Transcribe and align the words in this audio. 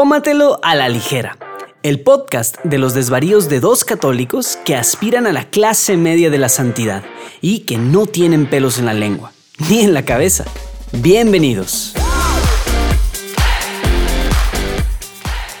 Tómatelo 0.00 0.58
a 0.62 0.74
la 0.76 0.88
ligera. 0.88 1.36
El 1.82 2.00
podcast 2.00 2.56
de 2.64 2.78
los 2.78 2.94
desvaríos 2.94 3.50
de 3.50 3.60
dos 3.60 3.84
católicos 3.84 4.58
que 4.64 4.74
aspiran 4.74 5.26
a 5.26 5.32
la 5.34 5.50
clase 5.50 5.98
media 5.98 6.30
de 6.30 6.38
la 6.38 6.48
santidad 6.48 7.02
y 7.42 7.66
que 7.66 7.76
no 7.76 8.06
tienen 8.06 8.46
pelos 8.46 8.78
en 8.78 8.86
la 8.86 8.94
lengua, 8.94 9.32
ni 9.68 9.80
en 9.82 9.92
la 9.92 10.02
cabeza. 10.06 10.46
Bienvenidos. 10.92 11.92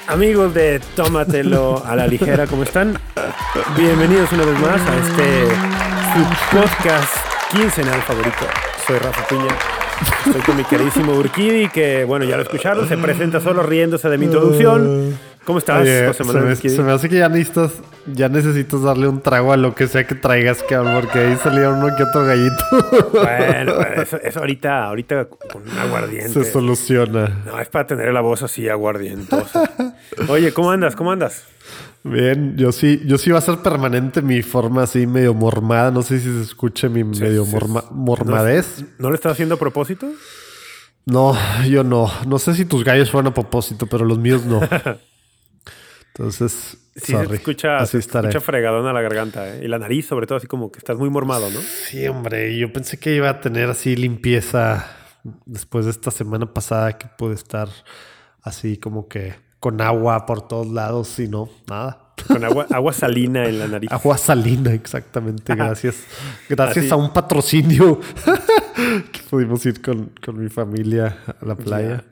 Amigos 0.06 0.54
de 0.54 0.80
Tómatelo 0.96 1.84
a 1.84 1.94
la 1.94 2.06
ligera, 2.06 2.46
¿cómo 2.46 2.62
están? 2.62 2.98
Bienvenidos 3.76 4.32
una 4.32 4.46
vez 4.46 4.58
más 4.58 4.80
a 4.80 4.96
este 4.96 5.48
su 6.14 6.56
podcast 6.56 7.14
quincenal 7.52 8.00
favorito. 8.00 8.46
Soy 8.86 8.98
Rafa 9.00 9.28
Piña. 9.28 9.79
Estoy 10.26 10.42
con 10.42 10.56
mi 10.56 10.64
queridísimo 10.64 11.12
Urquidi, 11.12 11.68
que 11.68 12.04
bueno, 12.04 12.24
ya 12.24 12.36
lo 12.36 12.42
escucharon, 12.42 12.88
se 12.88 12.96
presenta 12.96 13.40
solo 13.40 13.62
riéndose 13.62 14.08
de 14.08 14.18
mi 14.18 14.26
introducción. 14.26 15.18
¿Cómo 15.44 15.58
estás, 15.58 15.80
Oye, 15.82 16.06
José 16.06 16.18
se, 16.18 16.24
Manuel 16.24 16.44
me, 16.46 16.52
Urquidi? 16.52 16.76
se 16.76 16.82
me 16.82 16.92
hace 16.92 17.08
que 17.08 17.16
ya 17.16 17.28
necesitas, 17.28 17.72
ya 18.06 18.28
necesitas 18.28 18.82
darle 18.82 19.08
un 19.08 19.20
trago 19.20 19.52
a 19.52 19.56
lo 19.56 19.74
que 19.74 19.86
sea 19.88 20.06
que 20.06 20.14
traigas, 20.14 20.62
cabrón, 20.62 21.00
porque 21.00 21.18
ahí 21.18 21.36
salía 21.42 21.70
uno 21.70 21.88
que 21.96 22.02
otro 22.02 22.24
gallito. 22.24 22.64
Bueno, 23.12 23.74
bueno, 23.76 24.02
eso, 24.02 24.18
eso 24.22 24.40
ahorita, 24.40 24.84
ahorita 24.84 25.24
con 25.24 25.62
un 25.62 25.78
aguardiente. 25.78 26.44
se 26.44 26.52
soluciona. 26.52 27.42
No, 27.46 27.58
es 27.58 27.68
para 27.68 27.86
tener 27.86 28.12
la 28.12 28.20
voz 28.20 28.42
así 28.42 28.68
aguardientosa. 28.68 29.70
Oye, 30.28 30.52
¿cómo 30.52 30.70
andas? 30.70 30.94
¿Cómo 30.94 31.10
andas? 31.10 31.44
Bien, 32.02 32.56
yo 32.56 32.72
sí, 32.72 33.02
yo 33.04 33.18
sí 33.18 33.30
va 33.30 33.38
a 33.38 33.42
ser 33.42 33.58
permanente 33.58 34.22
mi 34.22 34.40
forma 34.42 34.84
así 34.84 35.06
medio 35.06 35.34
mormada. 35.34 35.90
No 35.90 36.02
sé 36.02 36.18
si 36.18 36.32
se 36.32 36.42
escuche 36.42 36.88
mi 36.88 37.04
medio 37.04 37.44
sí, 37.44 37.52
morma- 37.54 37.82
sí. 37.82 37.88
mormadez. 37.92 38.84
¿No 38.98 39.10
lo 39.10 39.14
estás 39.14 39.32
haciendo 39.32 39.56
a 39.56 39.58
propósito? 39.58 40.08
No, 41.04 41.34
yo 41.66 41.84
no. 41.84 42.10
No 42.26 42.38
sé 42.38 42.54
si 42.54 42.64
tus 42.64 42.84
gallos 42.84 43.10
fueron 43.10 43.32
a 43.32 43.34
propósito, 43.34 43.86
pero 43.86 44.04
los 44.04 44.18
míos 44.18 44.44
no. 44.46 44.60
Entonces, 46.14 46.76
Sí, 46.96 47.12
se 47.12 47.12
sorry. 47.12 47.36
escucha, 47.36 47.76
así 47.78 47.98
estaré. 47.98 48.28
escucha 48.28 48.44
fregadona 48.44 48.92
la 48.92 49.00
garganta, 49.00 49.48
¿eh? 49.48 49.60
Y 49.64 49.68
la 49.68 49.78
nariz, 49.78 50.06
sobre 50.06 50.26
todo, 50.26 50.38
así 50.38 50.46
como 50.48 50.70
que 50.72 50.78
estás 50.78 50.98
muy 50.98 51.08
mormado, 51.08 51.48
¿no? 51.50 51.60
Sí, 51.60 52.06
hombre, 52.08 52.58
yo 52.58 52.72
pensé 52.72 52.98
que 52.98 53.14
iba 53.14 53.30
a 53.30 53.40
tener 53.40 53.70
así 53.70 53.94
limpieza 53.96 54.86
después 55.46 55.84
de 55.84 55.92
esta 55.92 56.10
semana 56.10 56.52
pasada 56.52 56.98
que 56.98 57.06
pude 57.16 57.34
estar 57.34 57.68
así 58.42 58.76
como 58.76 59.06
que 59.08 59.34
con 59.60 59.80
agua 59.82 60.24
por 60.26 60.48
todos 60.48 60.66
lados 60.68 61.18
y 61.18 61.28
no, 61.28 61.48
nada. 61.68 62.14
Con 62.26 62.44
agua, 62.44 62.66
agua 62.70 62.92
salina 62.92 63.44
en 63.46 63.58
la 63.58 63.68
nariz. 63.68 63.90
Agua 63.92 64.18
salina, 64.18 64.72
exactamente, 64.72 65.54
gracias. 65.54 66.04
Gracias 66.48 66.86
Así. 66.86 66.92
a 66.92 66.96
un 66.96 67.12
patrocinio 67.12 68.00
que 69.12 69.20
pudimos 69.28 69.64
ir 69.66 69.80
con, 69.80 70.12
con 70.24 70.42
mi 70.42 70.48
familia 70.48 71.18
a 71.40 71.44
la 71.44 71.54
playa. 71.54 72.04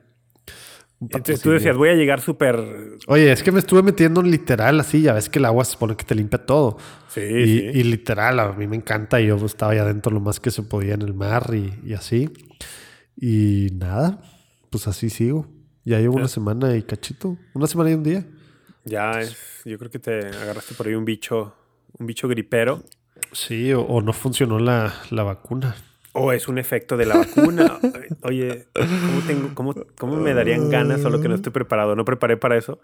Entonces, 1.01 1.41
tú 1.41 1.51
decías, 1.51 1.77
voy 1.77 1.89
a 1.89 1.93
llegar 1.93 2.19
súper... 2.19 2.97
Oye, 3.07 3.31
es 3.31 3.41
que 3.41 3.53
me 3.53 3.59
estuve 3.59 3.81
metiendo 3.81 4.19
en 4.19 4.29
literal 4.29 4.79
así, 4.81 5.01
ya 5.01 5.13
ves 5.13 5.29
que 5.29 5.39
el 5.39 5.45
agua 5.45 5.63
se 5.63 5.71
supone 5.71 5.95
que 5.95 6.03
te 6.03 6.13
limpia 6.13 6.45
todo. 6.45 6.77
Sí, 7.07 7.21
y, 7.21 7.45
sí. 7.45 7.65
y 7.73 7.83
literal, 7.83 8.37
a 8.39 8.51
mí 8.51 8.67
me 8.67 8.75
encanta. 8.75 9.21
y 9.21 9.27
Yo 9.27 9.37
estaba 9.45 9.71
allá 9.71 9.83
adentro 9.83 10.11
lo 10.11 10.19
más 10.19 10.41
que 10.41 10.51
se 10.51 10.61
podía 10.61 10.95
en 10.95 11.01
el 11.03 11.13
mar 11.13 11.51
y, 11.53 11.73
y 11.85 11.93
así. 11.93 12.29
Y 13.15 13.69
nada, 13.75 14.19
pues 14.69 14.87
así 14.87 15.09
sigo. 15.09 15.47
Ya 15.89 15.97
llevo 15.99 16.17
una 16.17 16.27
semana 16.27 16.75
y 16.75 16.83
cachito. 16.83 17.35
Una 17.55 17.65
semana 17.65 17.89
y 17.89 17.93
un 17.95 18.03
día. 18.03 18.23
Ya, 18.85 19.21
es, 19.21 19.35
yo 19.65 19.79
creo 19.79 19.89
que 19.89 19.97
te 19.97 20.19
agarraste 20.19 20.75
por 20.75 20.85
ahí 20.85 20.93
un 20.93 21.03
bicho, 21.03 21.55
un 21.97 22.05
bicho 22.05 22.27
gripero. 22.27 22.83
Sí, 23.31 23.73
o, 23.73 23.81
o 23.81 23.99
no 23.99 24.13
funcionó 24.13 24.59
la, 24.59 24.93
la 25.09 25.23
vacuna. 25.23 25.75
O 26.13 26.31
es 26.31 26.47
un 26.47 26.59
efecto 26.59 26.95
de 26.95 27.07
la 27.07 27.17
vacuna. 27.17 27.79
Oye, 28.21 28.67
¿cómo, 28.71 29.21
tengo, 29.25 29.55
cómo, 29.55 29.75
cómo 29.97 30.17
me 30.17 30.35
darían 30.35 30.69
ganas? 30.69 31.01
Solo 31.01 31.21
que 31.21 31.27
no 31.27 31.33
estoy 31.33 31.51
preparado. 31.51 31.95
No 31.95 32.05
preparé 32.05 32.37
para 32.37 32.55
eso. 32.55 32.79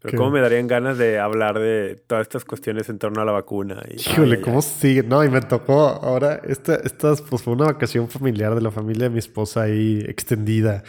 Pero 0.00 0.12
¿Qué? 0.12 0.16
¿cómo 0.16 0.30
me 0.30 0.40
darían 0.40 0.66
ganas 0.66 0.96
de 0.96 1.18
hablar 1.18 1.58
de 1.58 2.02
todas 2.06 2.22
estas 2.22 2.46
cuestiones 2.46 2.88
en 2.88 2.98
torno 2.98 3.20
a 3.20 3.26
la 3.26 3.32
vacuna? 3.32 3.82
Y- 3.90 4.00
Híjole, 4.00 4.36
ay, 4.36 4.40
¿cómo 4.40 4.62
sigue? 4.62 5.02
No, 5.02 5.22
y 5.22 5.28
me 5.28 5.42
tocó 5.42 5.88
ahora, 5.88 6.40
esta, 6.44 6.76
esta 6.76 7.14
pues 7.16 7.42
fue 7.42 7.52
una 7.52 7.66
vacación 7.66 8.08
familiar 8.08 8.54
de 8.54 8.62
la 8.62 8.70
familia 8.70 9.04
de 9.04 9.10
mi 9.10 9.18
esposa 9.18 9.62
ahí 9.62 10.02
extendida. 10.08 10.84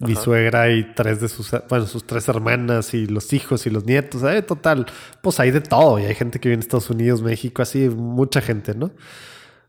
Mi 0.00 0.12
Ajá. 0.12 0.22
suegra 0.22 0.70
y 0.70 0.94
tres 0.94 1.20
de 1.20 1.28
sus, 1.28 1.54
bueno, 1.68 1.84
sus 1.86 2.06
tres 2.06 2.26
hermanas 2.28 2.94
y 2.94 3.06
los 3.06 3.32
hijos 3.34 3.66
y 3.66 3.70
los 3.70 3.84
nietos. 3.84 4.22
Eh, 4.24 4.40
total, 4.40 4.86
pues 5.22 5.38
hay 5.40 5.50
de 5.50 5.60
todo. 5.60 5.98
Y 5.98 6.04
hay 6.06 6.14
gente 6.14 6.40
que 6.40 6.48
viene 6.48 6.60
de 6.62 6.64
Estados 6.64 6.88
Unidos, 6.88 7.20
México, 7.22 7.60
así, 7.60 7.88
mucha 7.90 8.40
gente, 8.40 8.74
¿no? 8.74 8.92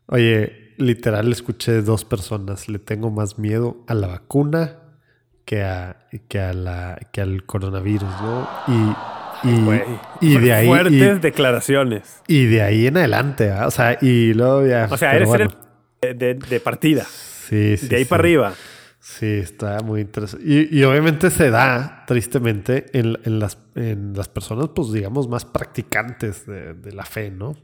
Oye, 0.06 0.72
literal 0.78 1.30
escuché 1.30 1.82
dos 1.82 2.04
personas. 2.06 2.68
Le 2.70 2.78
tengo 2.78 3.10
más 3.10 3.38
miedo 3.38 3.84
a 3.86 3.94
la 3.94 4.06
vacuna 4.06 4.78
que, 5.44 5.62
a, 5.62 6.06
que, 6.28 6.40
a 6.40 6.54
la, 6.54 6.98
que 7.12 7.20
al 7.20 7.44
coronavirus, 7.44 8.08
¿no? 8.22 8.48
Y, 8.68 9.48
y, 9.50 9.64
Güey, 9.64 9.82
y 10.22 10.38
de 10.38 10.52
ahí... 10.54 10.66
Fuertes 10.66 11.16
y- 11.16 11.20
declaraciones. 11.20 12.22
y 12.26 12.46
de 12.46 12.62
ahí 12.62 12.86
en 12.86 12.96
adelante, 12.96 13.46
¿verdad? 13.48 13.66
o 13.66 13.70
sea, 13.70 13.98
y 14.00 14.32
luego 14.32 14.66
ya. 14.66 14.88
O 14.90 14.96
sea, 14.96 15.14
eres 15.14 15.28
bueno. 15.28 15.50
el 16.00 16.16
de, 16.18 16.34
de 16.34 16.60
partida. 16.60 17.04
Sí, 17.04 17.76
sí. 17.76 17.88
de 17.88 17.96
ahí 17.96 18.04
sí. 18.04 18.08
para 18.08 18.20
arriba. 18.22 18.54
Sí, 19.04 19.26
está 19.26 19.80
muy 19.80 20.00
interesante. 20.02 20.46
Y, 20.46 20.78
y 20.78 20.84
obviamente 20.84 21.28
se 21.30 21.50
da, 21.50 22.04
tristemente, 22.06 22.86
en, 22.96 23.18
en 23.24 23.40
las, 23.40 23.58
en 23.74 24.12
las 24.14 24.28
personas, 24.28 24.68
pues 24.74 24.92
digamos, 24.92 25.28
más 25.28 25.44
practicantes 25.44 26.46
de, 26.46 26.74
de 26.74 26.92
la 26.92 27.04
fe, 27.04 27.32
¿no? 27.32 27.56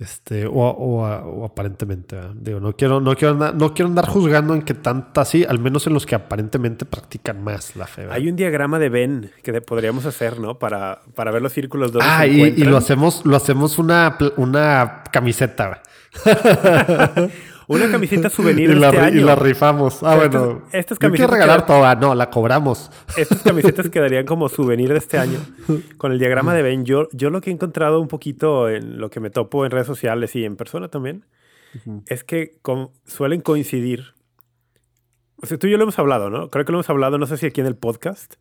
Este, 0.00 0.46
o, 0.46 0.52
o- 0.52 1.04
o 1.04 1.44
aparentemente, 1.44 2.16
¿verdad? 2.16 2.32
digo, 2.34 2.58
no 2.58 2.74
quiero, 2.74 3.00
no, 3.00 3.14
quiero 3.14 3.34
andar, 3.34 3.54
no 3.54 3.74
quiero 3.74 3.90
andar 3.90 4.06
juzgando 4.08 4.54
en 4.54 4.62
que 4.62 4.74
tanta 4.74 5.20
así, 5.20 5.44
al 5.44 5.60
menos 5.60 5.86
en 5.86 5.92
los 5.92 6.04
que 6.04 6.14
aparentemente 6.16 6.84
practican 6.84 7.44
más 7.44 7.76
la 7.76 7.86
fe. 7.86 8.00
¿verdad? 8.02 8.16
Hay 8.16 8.28
un 8.28 8.34
diagrama 8.34 8.78
de 8.80 8.88
Venn 8.88 9.30
que 9.44 9.60
podríamos 9.60 10.04
hacer, 10.06 10.40
¿no? 10.40 10.58
Para, 10.58 11.02
para 11.14 11.30
ver 11.30 11.42
los 11.42 11.52
círculos 11.52 11.92
donde 11.92 12.08
Ah, 12.10 12.22
se 12.22 12.28
y, 12.28 12.40
y 12.42 12.64
lo 12.64 12.76
hacemos, 12.78 13.24
lo 13.24 13.36
hacemos 13.36 13.78
una, 13.78 14.16
una 14.36 15.04
camiseta. 15.12 15.82
Una 17.72 17.90
camiseta 17.90 18.28
souvenir 18.30 18.70
y, 18.70 18.74
de 18.74 18.80
la, 18.80 18.88
este 18.88 19.00
año. 19.00 19.20
y 19.20 19.24
la 19.24 19.36
rifamos. 19.36 20.02
Ah, 20.02 20.16
estas- 20.24 20.44
bueno. 20.44 20.62
estas 20.72 20.98
camisetas 20.98 21.30
regalar 21.30 21.60
que- 21.60 21.66
toda. 21.68 21.94
No, 21.94 22.14
la 22.14 22.28
cobramos. 22.30 22.90
Estas 23.16 23.42
camisetas 23.42 23.88
quedarían 23.90 24.26
como 24.26 24.48
souvenir 24.48 24.90
de 24.92 24.98
este 24.98 25.18
año. 25.18 25.38
Con 25.96 26.12
el 26.12 26.18
diagrama 26.18 26.52
de 26.54 26.62
Venn, 26.62 26.84
yo, 26.84 27.08
yo 27.12 27.30
lo 27.30 27.40
que 27.40 27.50
he 27.50 27.52
encontrado 27.52 28.00
un 28.00 28.08
poquito 28.08 28.68
en 28.68 28.98
lo 28.98 29.08
que 29.10 29.20
me 29.20 29.30
topo 29.30 29.64
en 29.64 29.70
redes 29.70 29.86
sociales 29.86 30.34
y 30.36 30.44
en 30.44 30.56
persona 30.56 30.88
también, 30.88 31.24
es 32.06 32.24
que 32.24 32.58
con- 32.62 32.90
suelen 33.06 33.40
coincidir. 33.40 34.14
O 35.42 35.46
sea, 35.46 35.56
tú 35.58 35.68
y 35.68 35.70
yo 35.70 35.76
lo 35.78 35.84
hemos 35.84 35.98
hablado, 35.98 36.28
¿no? 36.28 36.50
Creo 36.50 36.64
que 36.64 36.72
lo 36.72 36.78
hemos 36.78 36.90
hablado, 36.90 37.16
no 37.18 37.26
sé 37.26 37.36
si 37.38 37.46
aquí 37.46 37.60
en 37.62 37.66
el 37.66 37.76
podcast, 37.76 38.34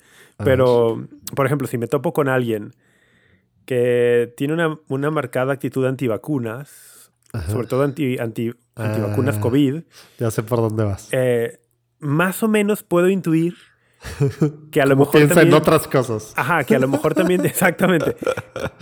pero, 0.44 1.06
por 1.35 1.46
ejemplo, 1.46 1.66
si 1.67 1.78
me 1.78 1.88
topo 1.88 2.11
con 2.13 2.28
alguien 2.28 2.73
que 3.66 4.34
tiene 4.35 4.53
una, 4.53 4.79
una 4.90 5.11
marcada 5.11 5.53
actitud 5.53 5.85
antivacunas, 5.85 6.98
sobre 7.47 7.67
todo 7.67 7.84
anti, 7.84 8.17
anti, 8.17 8.51
antivacunas 8.75 9.38
Ah. 9.38 9.41
COVID, 9.41 9.81
Ya 10.19 10.31
sé 10.31 10.44
por 10.44 10.59
dónde 10.59 10.84
vas. 10.84 11.09
eh, 11.12 11.59
más 12.00 12.41
o 12.44 12.47
menos 12.47 12.84
puedo 12.84 13.09
intuir 13.09 13.56
que 14.72 14.81
a 14.81 14.85
lo 14.85 14.95
mejor 14.95 15.13
piensa 15.13 15.35
también, 15.35 15.53
en 15.56 15.62
otras 15.62 15.88
cosas. 15.88 16.34
Ajá, 16.38 16.63
que 16.63 16.75
a 16.75 16.79
lo 16.79 16.88
mejor 16.88 17.13
también, 17.13 17.45
exactamente. 17.45 18.16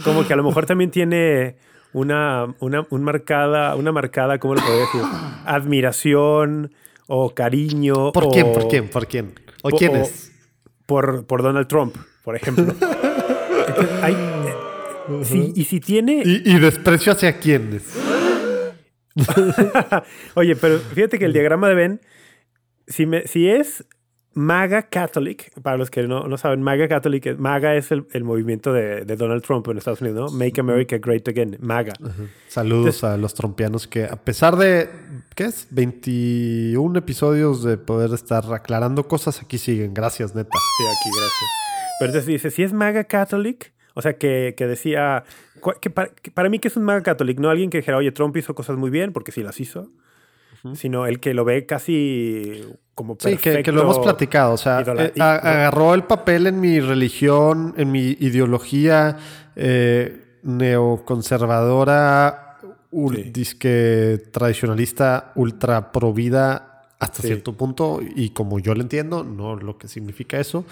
Como 0.04 0.26
que 0.28 0.34
a 0.34 0.36
lo 0.36 0.44
mejor 0.44 0.66
también 0.68 0.92
tiene 0.92 1.58
una, 1.94 2.54
una, 2.60 2.86
un 2.92 3.04
marcada, 3.04 3.76
una 3.76 3.92
marcada, 3.92 4.38
¿cómo 4.38 4.54
lo 4.56 4.62
podría 4.62 4.82
decir? 4.82 5.02
Admiración 5.46 6.72
o 7.08 7.34
cariño. 7.34 8.12
¿Por 8.12 8.26
o- 8.26 8.30
quién? 8.30 8.52
¿Por 8.54 8.68
quién? 8.68 8.90
¿Por 8.90 9.08
quién? 9.08 9.34
¿O 9.64 9.70
po- 9.70 9.78
quién 9.78 9.96
o- 9.96 10.02
es? 10.04 10.32
Por, 10.86 11.26
por 11.26 11.42
Donald 11.42 11.68
Trump, 11.68 11.96
por 12.24 12.36
ejemplo. 12.36 12.66
Entonces, 13.68 14.04
hay, 14.04 14.14
eh, 14.14 15.24
sí, 15.24 15.52
y 15.56 15.64
si 15.66 15.80
tiene. 15.80 16.22
¿Y, 16.24 16.44
y 16.50 16.60
desprecio 16.60 17.12
hacia 17.14 17.38
quiénes? 17.40 17.84
Oye, 20.36 20.56
pero 20.56 20.80
fíjate 20.80 21.20
que 21.20 21.26
el 21.26 21.34
diagrama 21.34 21.70
de 21.70 21.76
Venn, 21.76 22.02
si, 22.88 23.06
me, 23.06 23.28
si 23.28 23.50
es 23.50 23.86
MAGA 24.38 24.84
Catholic, 24.84 25.52
para 25.62 25.78
los 25.78 25.90
que 25.90 26.04
no, 26.04 26.28
no 26.28 26.38
saben, 26.38 26.62
MAGA 26.62 26.88
Catholic, 26.88 27.38
MAGA 27.40 27.76
es 27.76 27.92
el, 27.92 28.06
el 28.14 28.24
movimiento 28.24 28.72
de, 28.72 29.04
de 29.04 29.16
Donald 29.16 29.42
Trump 29.42 29.68
en 29.68 29.80
Estados 29.80 30.02
Unidos, 30.02 30.32
¿no? 30.32 30.38
Make 30.38 30.62
America 30.62 30.98
Great 31.00 31.28
Again, 31.28 31.58
MAGA. 31.60 31.94
Saludos 32.48 33.04
a 33.04 33.18
los 33.18 33.34
trompianos 33.34 33.88
que, 33.88 34.06
a 34.06 34.16
pesar 34.16 34.56
de, 34.56 34.90
¿qué 35.36 35.46
es? 35.46 35.68
21 35.72 37.00
episodios 37.00 37.64
de 37.64 37.78
poder 37.78 38.14
estar 38.14 38.54
aclarando 38.54 39.08
cosas, 39.08 39.42
aquí 39.42 39.58
siguen. 39.58 39.96
Gracias, 39.96 40.36
neta. 40.36 40.52
Sí, 40.78 40.84
aquí, 40.84 41.10
gracias. 41.18 41.50
Pero 42.00 42.12
entonces 42.12 42.28
dice, 42.28 42.52
si 42.52 42.62
es 42.62 42.74
MAGA 42.74 43.06
Catholic, 43.06 43.74
o 43.98 44.02
sea, 44.02 44.14
que, 44.18 44.54
que 44.56 44.68
decía, 44.68 45.24
que 45.82 45.90
para, 45.90 46.10
que 46.10 46.30
para 46.32 46.50
mí 46.50 46.60
que 46.60 46.68
es 46.68 46.78
un 46.78 46.84
MAGA 46.84 47.02
Catholic, 47.02 47.40
no 47.40 47.50
alguien 47.50 47.72
que 47.72 47.80
dijera, 47.80 47.98
oye, 47.98 48.12
Trump 48.12 48.38
hizo 48.38 48.54
cosas 48.54 48.78
muy 48.78 48.92
bien, 48.92 49.12
porque 49.12 49.32
sí 49.32 49.42
las 49.42 49.60
hizo, 49.60 49.90
sino 50.74 51.06
el 51.08 51.20
que 51.20 51.34
lo 51.34 51.46
ve 51.46 51.66
casi 51.66 52.64
como 52.94 53.14
Sí, 53.14 53.30
perfecto. 53.32 53.58
que, 53.58 53.64
que 53.64 53.72
lo 53.72 53.82
hemos 53.84 54.00
platicado. 54.00 54.54
O 54.54 54.58
sea, 54.58 54.82
eh, 54.82 55.14
a- 55.20 55.36
agarró 55.36 55.94
el 55.94 56.04
papel 56.04 56.48
en 56.48 56.60
mi 56.60 56.80
religión, 56.80 57.74
en 57.78 57.92
mi 57.92 58.18
ideología 58.20 59.18
eh, 59.56 60.24
neoconservadora, 60.44 62.58
Sí. 62.92 63.24
disque 63.32 64.22
tradicionalista, 64.32 65.32
ultra 65.36 65.92
pro 65.92 66.14
vida 66.14 66.84
hasta 67.00 67.22
Sí. 67.22 67.28
cierto 67.28 67.54
punto, 67.54 68.00
y 68.16 68.30
como 68.30 68.60
yo 68.60 68.74
lo 68.74 68.82
entiendo, 68.82 69.24
no 69.24 69.56
lo 69.56 69.78
que 69.78 69.88
significa 69.88 70.40
eso, 70.40 70.66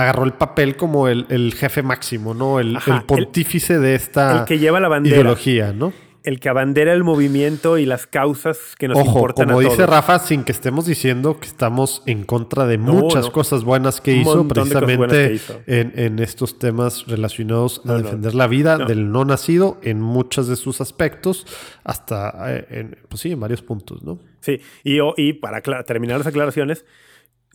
agarró 0.00 0.24
el 0.24 0.32
papel 0.34 0.76
como 0.76 1.08
el, 1.08 1.26
el 1.28 1.54
jefe 1.54 1.82
máximo, 1.82 2.34
¿no? 2.34 2.60
El, 2.60 2.76
Ajá, 2.76 2.96
el 2.98 3.02
pontífice 3.04 3.78
de 3.78 3.94
esta 3.94 4.40
el 4.40 4.44
que 4.44 4.58
lleva 4.58 4.80
la 4.80 4.88
bandera. 4.88 5.16
ideología, 5.16 5.72
¿no? 5.72 5.92
El 6.24 6.40
que 6.40 6.48
abandera 6.50 6.92
el 6.92 7.04
movimiento 7.04 7.78
y 7.78 7.86
las 7.86 8.06
causas 8.06 8.58
que 8.78 8.86
nos 8.88 8.98
Ojo, 8.98 9.08
importan 9.08 9.46
como 9.46 9.60
a 9.60 9.62
dice 9.62 9.76
todos. 9.76 9.88
Rafa, 9.88 10.18
sin 10.18 10.44
que 10.44 10.52
estemos 10.52 10.84
diciendo 10.84 11.38
que 11.40 11.46
estamos 11.46 12.02
en 12.06 12.24
contra 12.24 12.66
de 12.66 12.76
No, 12.76 12.92
muchas 12.92 13.26
no. 13.26 13.32
cosas 13.32 13.64
buenas 13.64 14.00
que 14.02 14.12
Un 14.12 14.18
hizo, 14.20 14.48
precisamente 14.48 15.28
que 15.28 15.34
hizo. 15.34 15.60
En, 15.66 15.92
en 15.96 16.18
estos 16.18 16.58
temas 16.58 17.06
relacionados 17.06 17.80
No, 17.84 17.94
a 17.94 17.98
defender 18.02 18.34
la 18.34 18.46
vida 18.46 18.76
del 18.78 19.10
no 19.10 19.24
nacido 19.24 19.78
en 19.82 20.00
muchos 20.02 20.48
de 20.48 20.56
sus 20.56 20.80
aspectos, 20.82 21.46
hasta, 21.84 22.34
eh, 22.54 22.66
en, 22.70 22.98
pues 23.08 23.22
sí, 23.22 23.32
en 23.32 23.40
varios 23.40 23.62
puntos, 23.62 24.02
¿no? 24.02 24.18
Sí, 24.40 24.60
y, 24.84 24.98
y 25.16 25.32
para 25.34 25.62
terminar 25.84 26.18
las 26.18 26.26
aclaraciones, 26.26 26.84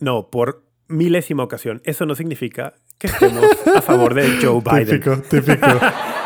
no, 0.00 0.30
por 0.30 0.63
milésima 0.88 1.42
ocasión, 1.42 1.80
eso 1.84 2.04
no 2.06 2.14
significa 2.14 2.74
que 2.98 3.06
estemos 3.08 3.44
a 3.74 3.80
favor 3.82 4.14
de 4.14 4.28
Joe 4.42 4.60
Biden. 4.62 5.00
Típico, 5.00 5.16
típico. 5.28 5.66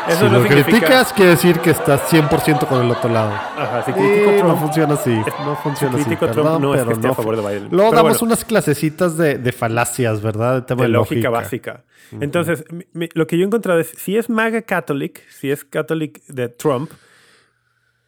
Eso 0.09 0.21
si 0.21 0.25
no 0.25 0.39
lo 0.39 0.43
significa- 0.47 0.63
criticas, 0.79 1.13
quiere 1.13 1.31
decir 1.31 1.59
que 1.59 1.69
estás 1.69 2.11
100% 2.11 2.67
con 2.67 2.83
el 2.83 2.89
otro 2.89 3.11
lado. 3.11 3.29
Ajá, 3.31 3.83
si 3.83 3.91
no 3.91 4.55
funciona 4.57 4.93
así. 4.95 5.11
es- 5.11 5.45
No 5.45 5.55
funciona 5.57 5.97
si 5.97 6.01
así. 6.01 6.15
Trump, 6.15 6.33
perdón, 6.33 6.61
no 6.63 6.73
es 6.73 6.83
que 6.83 6.93
esté 6.93 7.07
a 7.09 7.13
favor 7.13 7.35
de 7.35 7.41
Biden. 7.43 7.69
Luego 7.69 7.91
Pero 7.91 8.03
damos 8.03 8.19
bueno. 8.19 8.33
unas 8.33 8.43
clasecitas 8.45 9.17
de, 9.17 9.37
de 9.37 9.51
falacias, 9.51 10.21
¿verdad? 10.23 10.55
De 10.55 10.61
tema 10.63 10.81
de 10.81 10.87
de, 10.87 10.93
lógica, 10.93 11.29
básica. 11.29 11.83
Entonces, 12.21 12.63
mi- 12.71 12.87
mi- 12.93 13.09
lo 13.13 13.27
que 13.27 13.37
yo 13.37 13.43
he 13.43 13.45
encontrado 13.45 13.79
es, 13.79 13.89
si 13.89 14.17
es 14.17 14.31
MAGA 14.31 14.63
Catholic, 14.63 15.21
si 15.29 15.51
es 15.51 15.63
Catholic 15.63 16.25
de 16.25 16.49
Trump, 16.49 16.89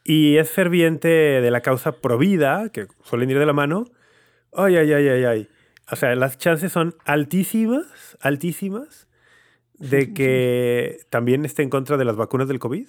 y 0.04 0.38
es 0.38 0.50
ferviente 0.50 1.08
de 1.08 1.52
la 1.52 1.62
causa 1.62 1.92
provida, 1.92 2.70
que 2.70 2.88
suelen 3.04 3.30
ir 3.30 3.38
de 3.38 3.46
la 3.46 3.54
mano, 3.54 3.86
ay, 4.56 4.76
ay, 4.78 4.92
ay, 4.94 5.08
ay, 5.08 5.26
ay. 5.26 5.50
O 5.92 5.96
sea, 5.96 6.16
las 6.16 6.38
chances 6.38 6.72
son 6.72 6.96
altísimas, 7.06 8.18
altísimas, 8.22 9.08
de 9.78 10.14
que 10.14 11.00
también 11.10 11.44
esté 11.44 11.64
en 11.64 11.70
contra 11.70 11.98
de 11.98 12.06
las 12.06 12.16
vacunas 12.16 12.48
del 12.48 12.60
COVID. 12.60 12.88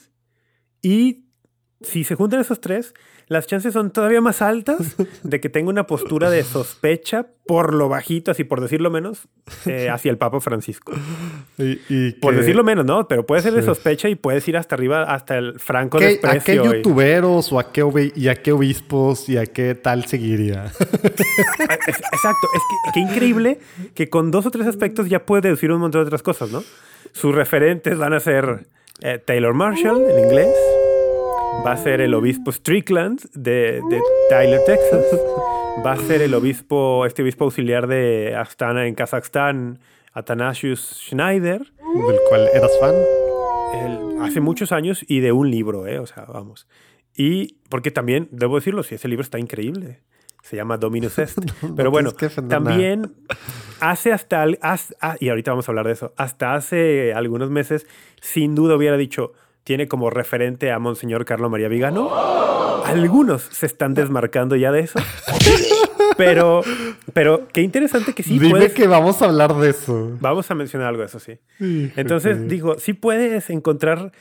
Y 0.82 1.26
si 1.80 2.04
se 2.04 2.14
juntan 2.14 2.40
esos 2.40 2.60
tres, 2.60 2.94
las 3.32 3.46
chances 3.46 3.72
son 3.72 3.90
todavía 3.90 4.20
más 4.20 4.42
altas 4.42 4.94
de 5.22 5.40
que 5.40 5.48
tenga 5.48 5.70
una 5.70 5.86
postura 5.86 6.30
de 6.30 6.44
sospecha 6.44 7.26
por 7.46 7.74
lo 7.74 7.88
bajito, 7.88 8.30
así 8.30 8.44
por 8.44 8.60
decirlo 8.60 8.88
menos, 8.90 9.26
eh, 9.66 9.88
hacia 9.90 10.10
el 10.12 10.16
Papa 10.18 10.40
Francisco. 10.40 10.92
Y, 11.58 11.80
y 11.88 12.12
Por 12.12 12.34
que- 12.34 12.40
decirlo 12.40 12.62
menos, 12.62 12.84
¿no? 12.84 13.08
Pero 13.08 13.26
puede 13.26 13.42
ser 13.42 13.52
de 13.54 13.62
sospecha 13.62 14.08
y 14.08 14.14
puedes 14.14 14.46
ir 14.46 14.56
hasta 14.56 14.76
arriba, 14.76 15.02
hasta 15.02 15.36
el 15.38 15.58
franco 15.58 15.98
¿Qué- 15.98 16.20
¿A 16.22 16.38
qué 16.38 16.52
desprecio. 16.52 16.64
y- 16.72 16.76
youtuberos 16.76 17.52
o 17.52 17.58
a 17.58 17.72
qué, 17.72 18.12
y 18.14 18.28
a 18.28 18.36
qué 18.36 18.52
obispos 18.52 19.28
y 19.28 19.38
a 19.38 19.46
qué 19.46 19.74
tal 19.74 20.04
seguiría? 20.06 20.66
Ah, 20.66 21.74
Exacto, 21.86 22.46
es 22.54 22.92
que 22.94 23.00
increíble 23.00 23.58
que 23.94 24.08
con 24.08 24.30
dos 24.30 24.46
o 24.46 24.50
tres 24.50 24.66
aspectos 24.68 25.08
ya 25.08 25.26
puede 25.26 25.42
deducir 25.42 25.72
un 25.72 25.80
montón 25.80 26.02
de 26.02 26.06
otras 26.06 26.22
cosas, 26.22 26.50
¿no? 26.52 26.62
Sus 27.12 27.34
referentes 27.34 27.98
van 27.98 28.12
a 28.12 28.20
ser 28.20 28.66
eh, 29.00 29.18
Taylor 29.24 29.52
Marshall 29.54 30.00
en 30.08 30.18
inglés, 30.26 30.48
va 31.64 31.72
a 31.72 31.76
ser 31.76 32.00
el 32.00 32.14
obispo 32.14 32.50
Strickland 32.52 33.20
de, 33.34 33.80
de 33.88 34.00
Tyler, 34.28 34.60
Texas, 34.66 35.04
va 35.84 35.92
a 35.92 35.96
ser 35.96 36.22
el 36.22 36.34
obispo, 36.34 37.06
este 37.06 37.22
obispo 37.22 37.44
auxiliar 37.44 37.86
de 37.86 38.34
Astana 38.36 38.86
en 38.86 38.94
Kazajstán, 38.94 39.78
Athanasius 40.12 41.04
Schneider, 41.08 41.60
del 41.62 42.18
cual 42.28 42.48
eras 42.54 42.72
fan. 42.80 42.94
el- 43.74 44.20
hace 44.22 44.40
muchos 44.40 44.72
años 44.72 45.04
y 45.08 45.20
de 45.20 45.32
un 45.32 45.50
libro, 45.50 45.86
¿eh? 45.86 45.98
O 45.98 46.06
sea, 46.06 46.24
vamos. 46.24 46.68
Y 47.16 47.56
porque 47.68 47.90
también, 47.90 48.28
debo 48.30 48.56
decirlo, 48.56 48.82
si 48.82 48.94
ese 48.94 49.08
libro 49.08 49.22
está 49.22 49.38
increíble. 49.38 50.00
Se 50.42 50.56
llama 50.56 50.76
Dominus 50.76 51.18
Est. 51.18 51.38
Pero 51.76 51.90
bueno, 51.90 52.10
también 52.48 53.12
hace 53.80 54.12
hasta, 54.12 54.44
haz- 54.44 54.94
ah, 55.00 55.16
y 55.20 55.28
ahorita 55.28 55.52
vamos 55.52 55.68
a 55.68 55.72
hablar 55.72 55.86
de 55.86 55.92
eso, 55.92 56.12
hasta 56.16 56.54
hace 56.54 57.14
algunos 57.14 57.50
meses, 57.50 57.86
sin 58.20 58.54
duda 58.54 58.76
hubiera 58.76 58.96
dicho, 58.96 59.32
tiene 59.64 59.88
como 59.88 60.10
referente 60.10 60.70
a 60.72 60.78
Monseñor 60.78 61.24
Carlo 61.24 61.48
María 61.50 61.68
Vigano. 61.68 62.10
Algunos 62.84 63.42
se 63.42 63.66
están 63.66 63.94
desmarcando 63.94 64.56
ya 64.56 64.72
de 64.72 64.80
eso. 64.80 64.98
Pero, 66.18 66.62
pero 67.14 67.48
qué 67.48 67.62
interesante 67.62 68.12
que 68.12 68.22
sí 68.22 68.34
Dime 68.38 68.50
puedes... 68.50 68.74
que 68.74 68.86
vamos 68.86 69.22
a 69.22 69.24
hablar 69.24 69.54
de 69.56 69.70
eso. 69.70 70.10
Vamos 70.20 70.50
a 70.50 70.54
mencionar 70.54 70.88
algo 70.88 71.00
de 71.00 71.06
eso, 71.06 71.18
sí. 71.18 71.38
Entonces, 71.96 72.46
digo, 72.48 72.78
sí 72.78 72.92
puedes 72.92 73.48
encontrar. 73.48 74.12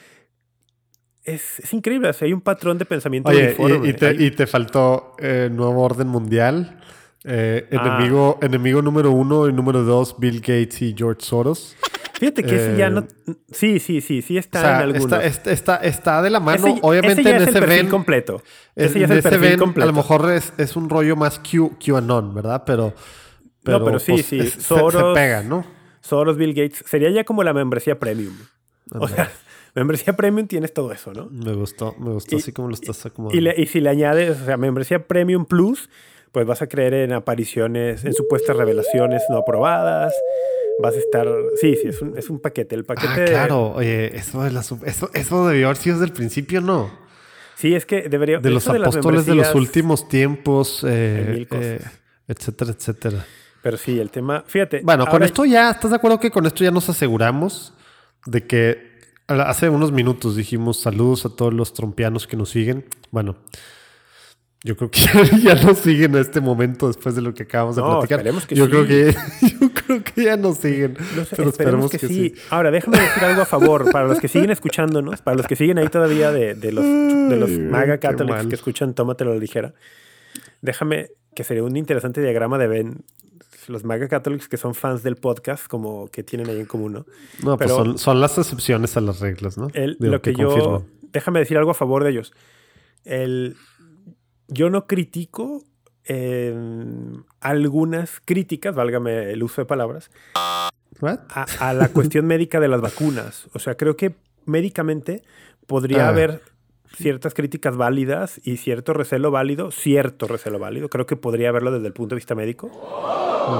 Es, 1.26 1.60
es 1.60 1.74
increíble, 1.74 2.08
o 2.10 2.14
sea, 2.14 2.26
hay 2.28 2.34
un 2.34 2.40
patrón 2.42 2.78
de 2.78 2.86
pensamiento 2.86 3.30
Oye, 3.30 3.48
uniforme. 3.60 3.88
y, 3.88 3.90
y 3.90 3.94
te, 3.94 4.08
Hay- 4.08 4.24
y 4.26 4.32
te 4.32 4.48
faltó 4.48 5.16
eh, 5.20 5.50
nuevo 5.52 5.84
orden 5.84 6.08
mundial. 6.08 6.80
Eh, 7.26 7.68
Ah. 7.74 7.98
enemigo, 7.98 8.40
enemigo 8.42 8.82
número 8.82 9.12
uno 9.12 9.48
y 9.50 9.54
número 9.54 9.84
dos, 9.84 10.16
Bill 10.18 10.40
Gates 10.40 10.82
y 10.82 10.96
George 10.98 11.22
Soros. 11.24 11.76
Fíjate 12.22 12.44
que 12.44 12.56
ese 12.56 12.78
ya 12.78 12.88
eh, 12.88 12.92
no. 12.92 13.06
Sí, 13.52 13.80
sí, 13.80 14.00
sí, 14.00 14.22
sí 14.22 14.38
O 14.38 14.40
está 14.40 14.62
sea, 14.62 14.70
en 14.78 14.96
algunos. 14.96 15.24
está, 15.24 15.52
está, 15.52 15.76
está, 15.78 16.22
de 16.22 16.30
la 16.30 16.40
mano. 16.40 16.68
Ese- 16.68 16.80
Obviamente 16.84 17.22
ese 17.22 17.30
ya 17.30 17.36
en 17.36 17.42
es 17.42 17.42
el 17.42 17.50
ese 17.50 17.60
perfil 17.60 17.78
ven. 17.84 17.90
completo. 17.90 18.44
es- 18.76 18.92
Ese 18.92 19.00
ya 19.00 19.06
es 19.06 19.12
en 19.12 19.14
el 19.14 19.20
ese 19.20 19.30
perfil 19.30 19.50
ven, 19.50 19.60
completo. 19.60 19.84
A 19.90 19.92
lo 19.92 19.98
mejor 19.98 20.32
es, 20.32 20.54
es 20.58 20.76
un 20.76 20.88
rollo 20.90 21.16
más 21.16 21.40
Q, 21.40 21.78
QAnon, 21.84 22.34
¿verdad? 22.36 22.64
Pero. 22.66 22.94
No, 23.66 23.84
pero 23.84 24.00
sí, 24.00 24.20
sí, 24.24 24.40
es- 24.40 24.52
se- 24.52 24.62
se, 24.62 24.74
Soros- 24.76 25.14
pega, 25.16 25.42
¿no? 25.44 25.66
Soros, 26.02 26.38
Bill 26.38 26.54
Gates. 26.54 26.84
Sería 26.88 27.10
ya 27.10 27.24
como 27.24 27.44
la 27.44 27.54
membresía 27.54 28.00
premium. 28.00 28.34
O 29.00 29.08
sea, 29.08 29.30
membresía 29.76 30.14
premium 30.16 30.48
tienes 30.48 30.74
todo 30.74 30.92
eso, 30.92 31.14
¿no? 31.14 31.28
Me 31.32 31.54
gustó, 31.54 31.96
me 32.00 32.12
gustó 32.12 32.36
Y- 32.36 32.40
así 32.40 32.52
como 32.52 32.68
lo 32.70 32.76
estás 32.76 33.04
acomodando. 33.06 33.38
Y, 33.38 33.42
le- 33.42 33.56
y 33.58 33.66
si 33.66 33.80
le 33.82 33.90
añades, 33.90 34.42
o 34.42 34.46
sea, 34.46 34.58
membresía 34.58 35.08
Premium 35.08 35.46
Plus, 35.46 35.90
pues 36.32 36.46
vas 36.46 36.62
a 36.62 36.68
creer 36.68 36.94
en 36.94 37.14
apariciones, 37.14 38.06
en 38.06 38.14
supuestas 38.14 38.56
revelaciones 38.56 39.22
no 39.30 39.38
aprobadas. 39.38 40.14
Vas 40.82 40.96
a 40.96 41.00
estar. 41.00 41.28
Sí, 41.60 41.76
sí, 41.82 41.88
es 41.90 42.02
un, 42.02 42.18
es 42.18 42.30
un 42.30 42.40
paquete. 42.40 42.76
El 42.76 42.86
paquete. 42.86 43.08
Ah, 43.14 43.20
de- 43.20 43.26
claro. 43.26 43.72
Oye, 43.74 44.16
eso, 44.18 44.44
de 44.44 44.52
la 44.52 44.62
eso, 44.62 44.80
eso 45.14 45.48
debió 45.48 45.68
haber 45.68 45.78
sido 45.78 45.96
desde 45.98 46.06
el 46.08 46.14
principio, 46.14 46.62
¿no? 46.62 46.92
Sí, 47.56 47.76
es 47.76 47.86
que 47.86 48.10
debería. 48.10 48.40
De 48.40 48.50
los 48.50 48.68
apóstoles 48.68 49.26
de 49.26 49.36
los 49.36 49.48
membresías- 49.48 49.56
últimos 49.56 50.08
tiempos, 50.10 50.84
eh, 50.88 51.48
eh, 51.52 51.80
etcétera, 52.28 52.72
etcétera. 52.72 53.26
Pero 53.62 53.78
sí, 53.78 54.00
el 54.00 54.10
tema. 54.10 54.44
Fíjate. 54.48 54.82
Bueno, 54.84 55.06
con 55.06 55.22
esto 55.22 55.46
ya, 55.46 55.70
¿estás 55.72 55.92
de 55.92 55.98
acuerdo 55.98 56.20
que 56.20 56.32
con 56.32 56.46
esto 56.48 56.64
ya 56.64 56.72
nos 56.72 56.90
aseguramos 56.90 57.74
de 58.26 58.48
que 58.48 58.92
hace 59.28 59.70
unos 59.70 59.92
minutos 59.92 60.36
dijimos 60.36 60.80
saludos 60.80 61.26
a 61.26 61.30
todos 61.30 61.54
los 61.54 61.74
trompianos 61.74 62.26
que 62.26 62.36
nos 62.36 62.50
siguen? 62.50 62.86
Bueno, 63.12 63.36
yo 64.64 64.76
creo 64.76 64.90
que 64.92 65.02
ya, 65.44 65.56
nos 65.56 65.78
siguen 65.80 66.16
en 66.16 66.22
este 66.22 66.40
momento 66.42 66.88
después 66.88 67.14
de 67.16 67.22
lo 67.22 67.34
que 67.34 67.44
acabamos 67.44 67.76
de 67.76 67.82
No, 67.84 68.00
platicar. 68.00 68.24
que 68.48 68.56
yo 68.56 68.66
sí. 68.66 68.72
creo 68.72 68.88
que 68.88 69.16
yo 69.60 69.61
creo 70.00 70.04
que 70.04 70.24
ya 70.24 70.38
nos 70.38 70.58
siguen, 70.58 70.96
No 71.16 71.26
sé, 71.26 71.36
pero 71.36 71.50
esperemos 71.50 71.92
que, 71.92 72.00
sí. 72.00 72.34
Ahora, 72.50 72.72
déjame 72.72 73.00
decir 73.00 73.24
algo 73.24 73.42
a 73.42 73.46
favor. 73.46 73.92
Para 73.92 74.08
los 74.08 74.20
que 74.20 74.28
siguen 74.28 74.50
escuchándonos, 74.52 75.22
para 75.22 75.38
los 75.38 75.48
que 75.48 75.56
siguen 75.56 75.78
ahí 75.78 75.88
todavía 75.88 76.32
de, 76.32 76.56
de 76.56 76.72
los, 76.72 76.84
de 76.84 77.36
los 77.38 77.50
Ay, 77.50 77.58
MAGA 77.60 78.00
mal. 78.26 78.48
que 78.50 78.56
escuchan 78.56 78.94
Tómatelo 78.94 79.32
a 79.32 79.34
la 79.36 79.40
ligera, 79.40 79.74
déjame 80.62 81.10
que 81.36 81.44
sería 81.44 81.64
un 81.64 81.76
interesante 81.78 82.22
diagrama 82.22 82.58
de 82.58 82.68
Ben. 82.68 83.04
Los 83.68 83.84
MAGA 83.84 84.08
Catholics 84.08 84.48
que 84.50 84.58
son 84.58 84.74
fans 84.74 85.04
del 85.04 85.18
podcast, 85.18 85.68
como 85.68 86.08
que 86.08 86.24
tienen 86.24 86.50
ahí 86.50 86.60
en 86.60 86.66
común, 86.66 86.94
¿no? 86.94 87.06
No, 87.44 87.58
pues 87.58 87.72
pero- 87.72 87.76
son, 87.86 87.98
son 87.98 88.20
las 88.20 88.38
excepciones 88.38 88.98
a 88.98 89.02
las 89.02 89.20
reglas, 89.20 89.58
¿no? 89.58 89.68
El- 89.74 89.98
Digo, 90.00 90.14
lo 90.14 90.22
que, 90.22 90.34
yo. 90.34 90.48
confirman. 90.50 90.84
Déjame 91.14 91.40
decir 91.40 91.58
algo 91.58 91.72
a 91.72 91.74
favor 91.76 92.04
de 92.04 92.10
ellos. 92.10 92.34
El, 93.06 93.56
yo 94.48 94.70
no 94.70 94.88
critico 94.88 95.64
eh, 96.06 96.56
algunas 97.40 98.22
críticas, 98.26 98.76
válgame 98.76 99.32
el 99.32 99.44
uso 99.44 99.62
de 99.62 99.66
palabras, 99.66 100.10
a, 101.02 101.46
a 101.60 101.74
la 101.74 101.88
cuestión 101.94 102.26
médica 102.28 102.60
de 102.60 102.68
las 102.68 102.82
vacunas. 102.82 103.48
O 103.54 103.60
sea, 103.60 103.76
creo 103.76 103.96
que 103.96 104.16
médicamente 104.46 105.24
podría 105.68 106.06
Ah. 106.08 106.10
haber 106.10 106.42
ciertas 106.96 107.34
críticas 107.34 107.78
válidas 107.78 108.42
y 108.44 108.58
cierto 108.58 108.94
recelo 108.94 109.32
válido, 109.32 109.72
cierto 109.72 110.28
recelo 110.28 110.60
válido. 110.60 110.90
Creo 110.90 111.06
que 111.06 111.16
podría 111.16 111.50
haberlo 111.50 111.72
desde 111.72 111.88
el 111.88 111.94
punto 111.94 112.16
de 112.16 112.18
vista 112.18 112.36
médico. 112.36 112.70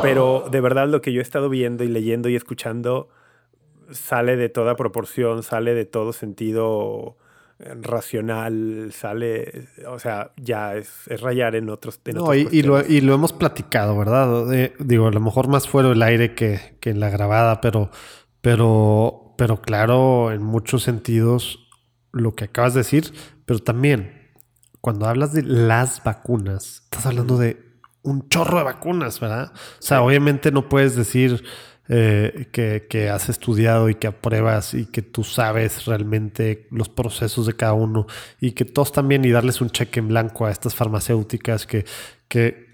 Pero 0.02 0.46
de 0.52 0.60
verdad 0.62 0.88
lo 0.90 1.02
que 1.02 1.14
yo 1.14 1.20
he 1.20 1.24
estado 1.24 1.48
viendo 1.50 1.84
y 1.84 1.88
leyendo 1.88 2.28
y 2.30 2.36
escuchando 2.36 3.10
sale 3.90 4.36
de 4.36 4.50
toda 4.50 4.76
proporción, 4.76 5.44
sale 5.44 5.74
de 5.74 5.86
todo 5.86 6.14
sentido 6.14 7.18
racional, 7.82 8.92
sale, 8.92 9.68
o 9.88 10.00
sea, 10.00 10.32
ya 10.38 10.76
es, 10.76 10.90
es 11.08 11.22
rayar 11.22 11.56
en 11.56 11.70
otros 11.70 12.00
en 12.06 12.16
No, 12.16 12.34
y, 12.34 12.48
y 12.52 12.64
lo, 12.64 12.86
y 12.86 13.02
lo 13.02 13.14
hemos 13.14 13.34
platicado, 13.34 13.98
¿verdad? 13.98 14.54
Eh, 14.54 14.74
digo, 14.80 15.08
a 15.08 15.12
lo 15.12 15.20
mejor 15.20 15.48
más 15.48 15.68
fuera 15.68 15.90
del 15.90 16.02
aire 16.02 16.34
que, 16.36 16.78
que 16.80 16.90
en 16.90 17.00
la 17.00 17.10
grabada, 17.10 17.62
pero, 17.62 17.92
pero, 18.42 19.36
pero 19.38 19.62
claro, 19.62 20.32
en 20.32 20.42
muchos 20.42 20.84
sentidos 20.84 21.68
lo 22.12 22.36
que 22.36 22.46
acabas 22.46 22.74
de 22.74 22.82
decir, 22.82 23.14
pero 23.46 23.60
también 23.60 24.32
cuando 24.82 25.06
hablas 25.08 25.34
de 25.34 25.44
las 25.44 26.04
vacunas, 26.04 26.82
estás 26.86 27.06
hablando 27.06 27.38
de 27.38 27.72
un 28.04 28.28
chorro 28.30 28.58
de 28.58 28.64
vacunas, 28.64 29.20
¿verdad? 29.20 29.52
O 29.54 29.82
sea, 29.82 30.02
obviamente 30.02 30.52
no 30.52 30.68
puedes 30.68 30.96
decir 30.96 31.44
eh, 31.94 32.48
que, 32.54 32.88
que 32.90 33.10
has 33.10 33.28
estudiado 33.28 33.90
y 33.90 33.96
que 33.96 34.08
apruebas 34.08 34.74
y 34.74 34.86
que 34.86 35.02
tú 35.02 35.26
sabes 35.26 35.84
realmente 35.88 36.66
los 36.72 36.88
procesos 36.88 37.48
de 37.48 37.54
cada 37.54 37.74
uno 37.74 38.08
y 38.40 38.54
que 38.54 38.64
todos 38.64 38.94
también 38.94 39.26
y 39.26 39.32
darles 39.32 39.60
un 39.60 39.70
cheque 39.72 40.00
en 40.00 40.08
blanco 40.08 40.46
a 40.46 40.52
estas 40.52 40.74
farmacéuticas 40.74 41.68
que, 41.68 41.84
que, 42.30 42.72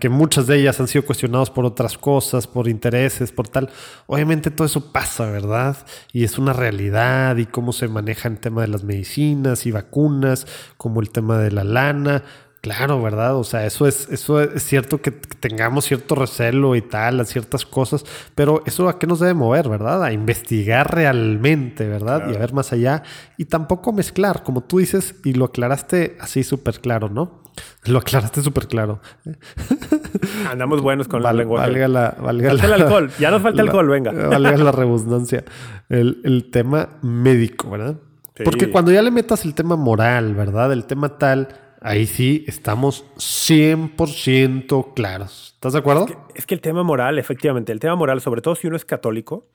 que, 0.00 0.08
muchas 0.08 0.46
de 0.46 0.56
ellas 0.56 0.80
han 0.80 0.88
sido 0.88 1.04
cuestionadas 1.04 1.50
por 1.50 1.66
otras 1.66 1.98
cosas, 1.98 2.46
por 2.46 2.66
intereses, 2.66 3.30
por 3.30 3.46
tal. 3.46 3.68
Obviamente 4.06 4.50
todo 4.50 4.66
eso 4.66 4.90
pasa, 4.90 5.30
¿verdad? 5.30 5.76
Y 6.14 6.24
es 6.24 6.38
una 6.38 6.54
realidad 6.54 7.36
y 7.36 7.44
cómo 7.44 7.74
se 7.74 7.88
maneja 7.88 8.26
el 8.26 8.38
tema 8.38 8.62
de 8.62 8.68
las 8.68 8.84
medicinas 8.84 9.66
y 9.66 9.70
vacunas, 9.70 10.46
como 10.78 11.02
el 11.02 11.10
tema 11.10 11.36
de 11.36 11.50
la 11.50 11.62
lana. 11.62 12.24
Claro, 12.66 13.00
¿verdad? 13.00 13.36
O 13.36 13.44
sea, 13.44 13.64
eso 13.64 13.86
es, 13.86 14.08
eso 14.10 14.40
es 14.40 14.64
cierto 14.64 15.00
que 15.00 15.12
tengamos 15.12 15.84
cierto 15.84 16.16
recelo 16.16 16.74
y 16.74 16.82
tal, 16.82 17.20
a 17.20 17.24
ciertas 17.24 17.64
cosas, 17.64 18.04
pero 18.34 18.64
eso 18.66 18.88
a 18.88 18.98
qué 18.98 19.06
nos 19.06 19.20
debe 19.20 19.34
mover, 19.34 19.68
¿verdad? 19.68 20.02
A 20.02 20.12
investigar 20.12 20.92
realmente, 20.92 21.86
¿verdad? 21.86 22.28
Y 22.28 22.34
a 22.34 22.38
ver 22.40 22.52
más 22.52 22.72
allá. 22.72 23.04
Y 23.36 23.44
tampoco 23.44 23.92
mezclar, 23.92 24.42
como 24.42 24.64
tú 24.64 24.78
dices, 24.78 25.14
y 25.22 25.34
lo 25.34 25.44
aclaraste 25.44 26.16
así 26.18 26.42
súper 26.42 26.80
claro, 26.80 27.08
¿no? 27.08 27.40
Lo 27.84 28.00
aclaraste 28.00 28.42
súper 28.42 28.66
claro. 28.66 28.98
Andamos 30.50 30.82
buenos 30.82 31.06
con 31.06 31.22
la 31.22 31.32
lengua. 31.32 31.60
Valga 31.60 31.86
la. 31.86 32.16
Valga 32.20 32.50
el 32.50 32.72
alcohol. 32.72 33.12
Ya 33.20 33.30
nos 33.30 33.42
falta 33.42 33.62
alcohol, 33.62 33.88
venga. 33.88 34.10
Valga 34.28 34.56
la 34.56 34.72
redundancia. 34.72 35.44
El, 35.88 36.20
el, 36.24 36.50
tema 36.50 36.88
médico, 37.00 37.70
¿verdad? 37.70 37.94
Porque 38.42 38.72
cuando 38.72 38.90
ya 38.90 39.02
le 39.02 39.12
metas 39.12 39.44
el 39.44 39.54
tema 39.54 39.76
moral, 39.76 40.34
¿verdad? 40.34 40.72
El 40.72 40.84
tema 40.84 41.16
tal 41.16 41.48
ahí 41.80 42.06
sí 42.06 42.44
estamos 42.46 43.04
100% 43.16 44.94
claros. 44.94 45.52
¿Estás 45.54 45.72
de 45.72 45.78
acuerdo? 45.78 46.06
Es 46.34 46.46
que, 46.46 46.54
el 46.54 46.60
tema 46.60 46.82
moral, 46.82 47.18
efectivamente, 47.18 47.72
el 47.72 47.80
tema 47.80 47.96
moral, 47.96 48.20
sobre 48.20 48.42
todo 48.42 48.54
si 48.54 48.66
uno 48.66 48.76
es 48.76 48.84
católico, 48.84 49.46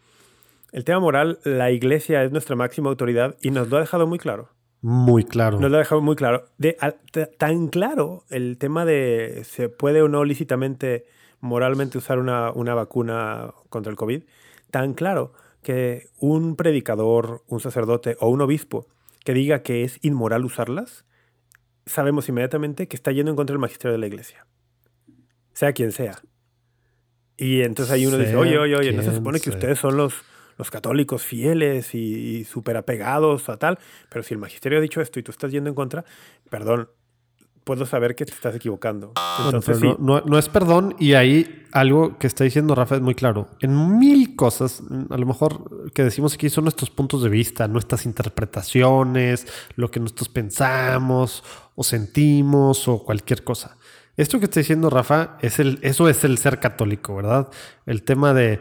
el 0.71 0.83
tema 0.83 0.99
moral, 0.99 1.39
la 1.43 1.71
iglesia 1.71 2.23
es 2.23 2.31
nuestra 2.31 2.55
máxima 2.55 2.89
autoridad 2.89 3.35
y 3.41 3.51
nos 3.51 3.69
lo 3.69 3.77
ha 3.77 3.81
dejado 3.81 4.07
muy 4.07 4.19
claro. 4.19 4.49
Muy 4.81 5.23
claro. 5.25 5.59
Nos 5.59 5.69
lo 5.69 5.77
ha 5.77 5.79
dejado 5.79 6.01
muy 6.01 6.15
claro. 6.15 6.45
De, 6.57 6.77
tan 7.37 7.67
claro 7.67 8.23
el 8.29 8.57
tema 8.57 8.85
de 8.85 9.43
se 9.43 9.69
puede 9.69 10.01
o 10.01 10.07
no 10.07 10.23
lícitamente, 10.23 11.05
moralmente 11.39 11.97
usar 11.97 12.19
una, 12.19 12.51
una 12.51 12.73
vacuna 12.73 13.53
contra 13.69 13.91
el 13.91 13.97
COVID, 13.97 14.23
tan 14.71 14.93
claro 14.93 15.33
que 15.61 16.09
un 16.19 16.55
predicador, 16.55 17.43
un 17.47 17.59
sacerdote 17.59 18.17
o 18.19 18.29
un 18.29 18.41
obispo 18.41 18.87
que 19.23 19.33
diga 19.33 19.61
que 19.61 19.83
es 19.83 19.99
inmoral 20.01 20.45
usarlas, 20.45 21.05
sabemos 21.85 22.29
inmediatamente 22.29 22.87
que 22.87 22.95
está 22.95 23.11
yendo 23.11 23.31
en 23.31 23.35
contra 23.35 23.53
del 23.53 23.59
magisterio 23.59 23.93
de 23.93 23.99
la 23.99 24.07
iglesia. 24.07 24.45
Sea 25.53 25.73
quien 25.73 25.91
sea. 25.91 26.21
Y 27.37 27.61
entonces 27.61 27.91
ahí 27.91 28.05
uno 28.05 28.17
dice, 28.17 28.35
oye, 28.35 28.57
oye, 28.57 28.75
oye, 28.75 28.93
¿no 28.93 29.01
se 29.01 29.13
supone 29.13 29.39
que 29.39 29.49
ustedes 29.49 29.79
son 29.79 29.97
los, 29.97 30.13
los 30.57 30.69
católicos 30.69 31.23
fieles 31.23 31.95
y, 31.95 32.43
súper 32.43 32.77
apegados 32.77 33.49
a 33.49 33.57
tal? 33.57 33.79
Pero 34.09 34.23
si 34.23 34.33
el 34.33 34.39
magisterio 34.39 34.77
ha 34.77 34.81
dicho 34.81 35.01
esto 35.01 35.19
y 35.19 35.23
tú 35.23 35.31
estás 35.31 35.51
yendo 35.51 35.69
en 35.69 35.75
contra, 35.75 36.05
perdón, 36.49 36.89
puedo 37.63 37.85
saber 37.85 38.15
que 38.15 38.25
te 38.25 38.33
estás 38.33 38.55
equivocando. 38.55 39.13
Entonces, 39.45 39.79
no, 39.99 40.21
no, 40.21 40.37
es 40.37 40.49
perdón 40.49 40.95
y 40.99 41.13
ahí 41.13 41.65
algo 41.71 42.17
que 42.17 42.27
está 42.27 42.43
diciendo 42.43 42.75
Rafa 42.75 42.95
es 42.95 43.01
muy 43.01 43.15
claro. 43.15 43.47
En 43.59 43.99
mil 43.99 44.35
cosas, 44.35 44.83
a 45.09 45.17
lo 45.17 45.25
mejor 45.25 45.91
que 45.91 46.03
decimos 46.03 46.33
aquí 46.33 46.49
son 46.49 46.65
nuestros 46.65 46.89
puntos 46.89 47.23
de 47.23 47.29
vista, 47.29 47.67
nuestras 47.67 48.05
interpretaciones, 48.05 49.47
lo 49.75 49.89
que 49.89 49.99
nosotros 49.99 50.29
pensamos 50.29 51.43
o 51.75 51.83
sentimos 51.83 52.87
o 52.87 53.03
cualquier 53.03 53.43
cosa. 53.43 53.77
Esto 54.17 54.39
que 54.39 54.45
está 54.45 54.59
diciendo 54.59 54.89
Rafa, 54.89 55.37
es 55.41 55.59
el, 55.59 55.79
eso 55.83 56.09
es 56.09 56.23
el 56.25 56.37
ser 56.37 56.59
católico, 56.59 57.15
¿verdad? 57.15 57.47
El 57.85 58.03
tema 58.03 58.33
de, 58.33 58.59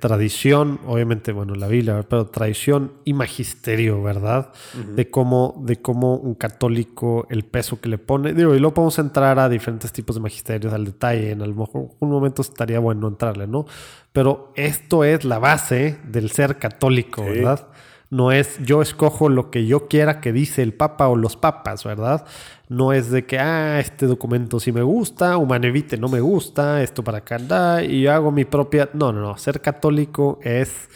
tradición, 0.00 0.80
obviamente, 0.86 1.32
bueno, 1.32 1.54
la 1.54 1.68
Biblia, 1.68 2.04
pero 2.08 2.26
tradición 2.26 2.94
y 3.04 3.12
magisterio, 3.12 4.02
¿verdad? 4.02 4.52
de, 4.96 5.10
cómo, 5.10 5.62
de 5.64 5.80
cómo 5.82 6.16
un 6.16 6.34
católico, 6.34 7.26
el 7.28 7.44
peso 7.44 7.80
que 7.80 7.90
le 7.90 7.98
pone. 7.98 8.32
Digo, 8.32 8.54
y 8.54 8.58
luego 8.58 8.74
podemos 8.74 8.98
entrar 8.98 9.38
a 9.38 9.48
diferentes 9.50 9.92
tipos 9.92 10.16
de 10.16 10.22
magisterios 10.22 10.72
al 10.72 10.86
detalle. 10.86 11.32
En 11.32 11.42
algún 11.42 11.68
un 11.72 12.10
momento 12.10 12.40
estaría 12.40 12.78
bueno 12.80 13.06
entrarle, 13.06 13.46
¿no? 13.46 13.66
Pero 14.12 14.52
esto 14.56 15.04
es 15.04 15.24
la 15.24 15.38
base 15.38 15.98
del 16.04 16.30
ser 16.30 16.58
católico, 16.58 17.22
¿verdad? 17.22 17.68
No 18.08 18.32
es 18.32 18.58
yo 18.64 18.82
escojo 18.82 19.28
lo 19.28 19.50
que 19.52 19.66
yo 19.66 19.86
quiera 19.86 20.20
que 20.20 20.32
dice 20.32 20.62
el 20.62 20.74
Papa 20.74 21.06
o 21.08 21.14
los 21.14 21.36
papas, 21.36 21.84
¿verdad? 21.84 22.26
No 22.70 22.92
es 22.92 23.10
de 23.10 23.26
que, 23.26 23.36
ah, 23.36 23.80
este 23.80 24.06
documento 24.06 24.60
sí 24.60 24.70
me 24.70 24.82
gusta, 24.82 25.36
Humanevite 25.36 25.96
no 25.96 26.06
me 26.08 26.20
gusta, 26.20 26.84
esto 26.84 27.02
para 27.02 27.18
acá, 27.18 27.82
y 27.82 28.02
yo 28.02 28.12
hago 28.12 28.30
mi 28.30 28.44
propia... 28.44 28.88
No, 28.92 29.12
no, 29.12 29.20
no. 29.20 29.36
Ser 29.36 29.60
católico 29.60 30.38
es 30.40 30.88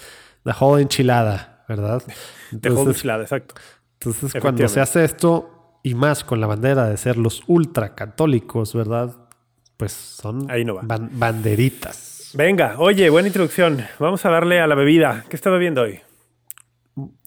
la 0.45 0.57
whole 0.57 0.83
enchilada, 0.83 1.65
¿verdad? 1.69 2.01
The 2.61 2.71
whole 2.71 2.93
enchilada, 2.93 3.25
exacto. 3.25 3.57
Entonces, 3.95 4.41
cuando 4.41 4.69
se 4.69 4.81
hace 4.81 5.03
esto, 5.03 5.81
y 5.83 5.97
más 5.97 6.23
con 6.23 6.41
la 6.41 6.47
bandera 6.47 6.89
de 6.89 6.97
ser 6.97 7.17
los 7.17 7.43
ultracatólicos, 7.49 8.73
¿verdad? 8.73 9.11
Pues 9.77 9.91
son 9.91 10.49
Ahí 10.53 10.65
no 10.65 10.77
va. 10.77 10.83
banderitas. 10.85 12.31
Venga, 12.35 12.77
oye, 12.79 13.11
buena 13.11 13.27
introducción. 13.27 13.85
Vamos 13.99 14.25
a 14.25 14.31
darle 14.31 14.61
a 14.61 14.69
la 14.69 14.77
bebida. 14.77 15.25
¿Qué 15.29 15.35
está 15.35 15.51
bebiendo 15.51 15.83
hoy? 15.83 15.99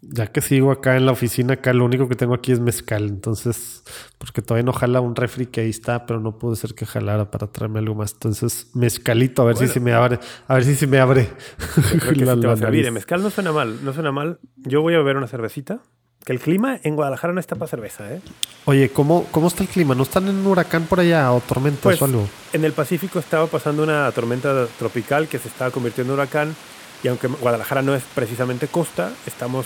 Ya 0.02 0.28
que 0.28 0.42
sigo 0.42 0.72
acá 0.72 0.96
en 0.96 1.06
la 1.06 1.12
oficina, 1.12 1.56
acá 1.56 1.74
lo 1.74 1.84
único 1.84 2.08
que 2.08 2.16
tengo 2.16 2.34
aquí 2.34 2.52
es 2.52 2.60
mezcal. 2.60 3.06
Entonces, 3.08 3.84
porque 4.18 4.42
todavía 4.42 4.64
no 4.64 4.74
jala 4.74 5.02
un 5.02 5.16
refri 5.16 5.48
que 5.48 5.62
ahí 5.62 5.70
está, 5.70 6.06
pero 6.06 6.20
no 6.20 6.38
puede 6.38 6.56
ser 6.56 6.74
que 6.74 6.86
jalara 6.86 7.30
para 7.32 7.48
traerme 7.48 7.80
algo 7.80 7.96
más. 7.96 8.14
Entonces, 8.14 8.72
mezcalito, 8.74 9.42
a 9.42 9.46
ver 9.46 9.58
si 9.58 9.68
se 9.68 9.80
me 9.80 9.94
abre. 9.94 10.20
A 10.48 10.56
ver 10.56 10.64
si 10.64 10.76
se 10.76 10.88
me 10.88 11.00
abre. 11.00 11.30
Mezcal 12.92 13.22
no 13.22 13.30
suena 13.30 13.52
mal, 13.52 13.84
no 13.84 13.94
suena 13.94 14.12
mal. 14.12 14.40
Yo 14.58 14.82
voy 14.82 14.94
a 14.94 14.98
beber 14.98 15.18
una 15.18 15.28
cervecita. 15.28 15.80
Que 16.24 16.34
el 16.34 16.40
clima 16.40 16.78
en 16.84 16.96
Guadalajara 16.96 17.32
no 17.32 17.40
está 17.40 17.56
para 17.56 17.70
cerveza, 17.70 18.14
¿eh? 18.14 18.22
Oye, 18.66 18.90
¿cómo, 18.90 19.28
¿cómo 19.32 19.48
está 19.48 19.64
el 19.64 19.70
clima? 19.70 19.96
¿No 19.96 20.04
están 20.04 20.28
en 20.28 20.36
un 20.36 20.48
huracán 20.48 20.84
por 20.84 21.00
allá 21.00 21.32
o 21.32 21.40
tormentas 21.40 21.84
pues, 21.84 22.02
o 22.02 22.06
algo? 22.06 22.28
En 22.52 22.66
el 22.66 22.74
Pacífico 22.74 23.20
estaba 23.20 23.48
pasando 23.48 23.84
una 23.84 24.12
tormenta 24.12 24.68
tropical 24.78 25.30
que 25.30 25.40
se 25.40 25.48
estaba 25.48 25.72
convirtiendo 25.72 26.14
en 26.14 26.20
huracán 26.20 26.56
y 27.04 27.08
aunque 27.08 27.28
Guadalajara 27.28 27.82
no 27.82 27.96
es 27.96 28.04
precisamente 28.16 28.68
costa, 28.68 29.12
estamos 29.26 29.66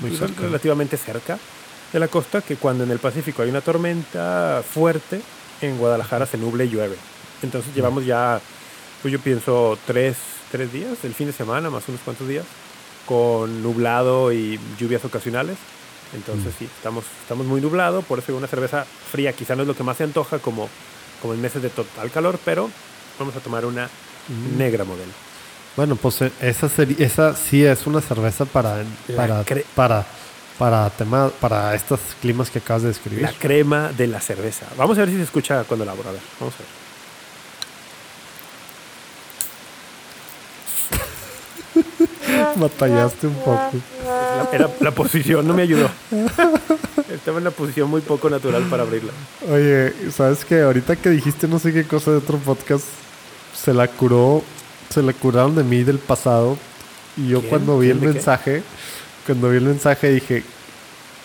Muy 0.00 0.10
relativamente 0.10 0.96
cerca 0.96 1.38
de 1.92 1.98
la 1.98 2.08
costa, 2.08 2.42
que 2.42 2.56
cuando 2.56 2.84
en 2.84 2.90
el 2.90 2.98
Pacífico 2.98 3.42
hay 3.42 3.50
una 3.50 3.60
tormenta 3.60 4.62
fuerte, 4.68 5.20
en 5.60 5.78
Guadalajara 5.78 6.26
se 6.26 6.38
nuble 6.38 6.66
y 6.66 6.68
llueve. 6.68 6.96
Entonces 7.42 7.74
llevamos 7.74 8.04
ya, 8.04 8.40
pues 9.02 9.12
yo 9.12 9.18
pienso, 9.20 9.78
tres, 9.86 10.16
tres 10.50 10.72
días, 10.72 10.98
el 11.04 11.14
fin 11.14 11.28
de 11.28 11.32
semana, 11.32 11.70
más 11.70 11.88
unos 11.88 12.00
cuantos 12.02 12.28
días, 12.28 12.44
con 13.06 13.62
nublado 13.62 14.32
y 14.32 14.60
lluvias 14.78 15.04
ocasionales. 15.04 15.56
Entonces 16.14 16.54
sí, 16.58 16.64
estamos, 16.64 17.04
estamos 17.22 17.46
muy 17.46 17.60
nublado, 17.60 18.02
por 18.02 18.18
eso 18.18 18.36
una 18.36 18.46
cerveza 18.46 18.84
fría 18.84 19.32
quizá 19.32 19.56
no 19.56 19.62
es 19.62 19.68
lo 19.68 19.76
que 19.76 19.82
más 19.82 19.96
se 19.96 20.04
antoja 20.04 20.38
como, 20.38 20.68
como 21.20 21.34
en 21.34 21.40
meses 21.40 21.62
de 21.62 21.70
total 21.70 22.10
calor, 22.10 22.38
pero 22.44 22.70
vamos 23.18 23.36
a 23.36 23.40
tomar 23.40 23.64
una 23.64 23.88
negra 24.56 24.84
modelo. 24.84 25.12
Bueno, 25.76 25.96
pues 25.96 26.22
eh, 26.22 26.32
esa 26.40 26.68
esa 26.98 27.36
sí 27.36 27.64
es 27.64 27.86
una 27.86 28.00
cerveza 28.00 28.44
para 28.44 28.82
para 29.16 29.44
para 29.74 30.06
para 30.58 30.90
tema, 30.90 31.30
para 31.40 31.74
estos 31.74 32.00
climas 32.20 32.50
que 32.50 32.58
acabas 32.58 32.82
de 32.82 32.88
describir. 32.88 33.22
La 33.22 33.32
crema 33.32 33.92
de 33.96 34.08
la 34.08 34.20
cerveza. 34.20 34.66
Vamos 34.76 34.98
a 34.98 35.02
ver 35.02 35.10
si 35.10 35.16
se 35.16 35.22
escucha 35.22 35.64
cuando 35.64 35.84
la 35.84 35.92
abro. 35.92 36.08
A 36.08 36.12
ver, 36.12 36.20
vamos 36.40 36.54
a 36.54 36.58
ver. 36.58 36.68
Batallaste 42.56 43.26
un 43.28 43.34
poco. 43.36 43.70
La, 44.04 44.48
era, 44.52 44.68
la 44.80 44.90
posición 44.90 45.46
no 45.46 45.54
me 45.54 45.62
ayudó. 45.62 45.88
Estaba 47.12 47.38
en 47.38 47.42
una 47.42 47.50
posición 47.52 47.88
muy 47.88 48.00
poco 48.00 48.28
natural 48.28 48.64
para 48.64 48.82
abrirla. 48.82 49.12
Oye, 49.48 49.94
¿sabes 50.10 50.44
qué? 50.44 50.62
Ahorita 50.62 50.96
que 50.96 51.10
dijiste 51.10 51.46
no 51.46 51.60
sé 51.60 51.72
qué 51.72 51.84
cosa 51.84 52.10
de 52.10 52.16
otro 52.16 52.36
podcast, 52.38 52.84
se 53.54 53.72
la 53.72 53.86
curó 53.86 54.42
se 54.90 55.02
le 55.02 55.14
curaron 55.14 55.54
de 55.54 55.64
mí 55.64 55.82
del 55.82 55.98
pasado. 55.98 56.58
Y 57.16 57.28
yo 57.28 57.42
cuando 57.42 57.78
vi 57.78 57.90
el 57.90 58.00
mensaje, 58.00 58.62
cuando 59.26 59.50
vi 59.50 59.58
el 59.58 59.64
mensaje 59.64 60.10
dije, 60.10 60.44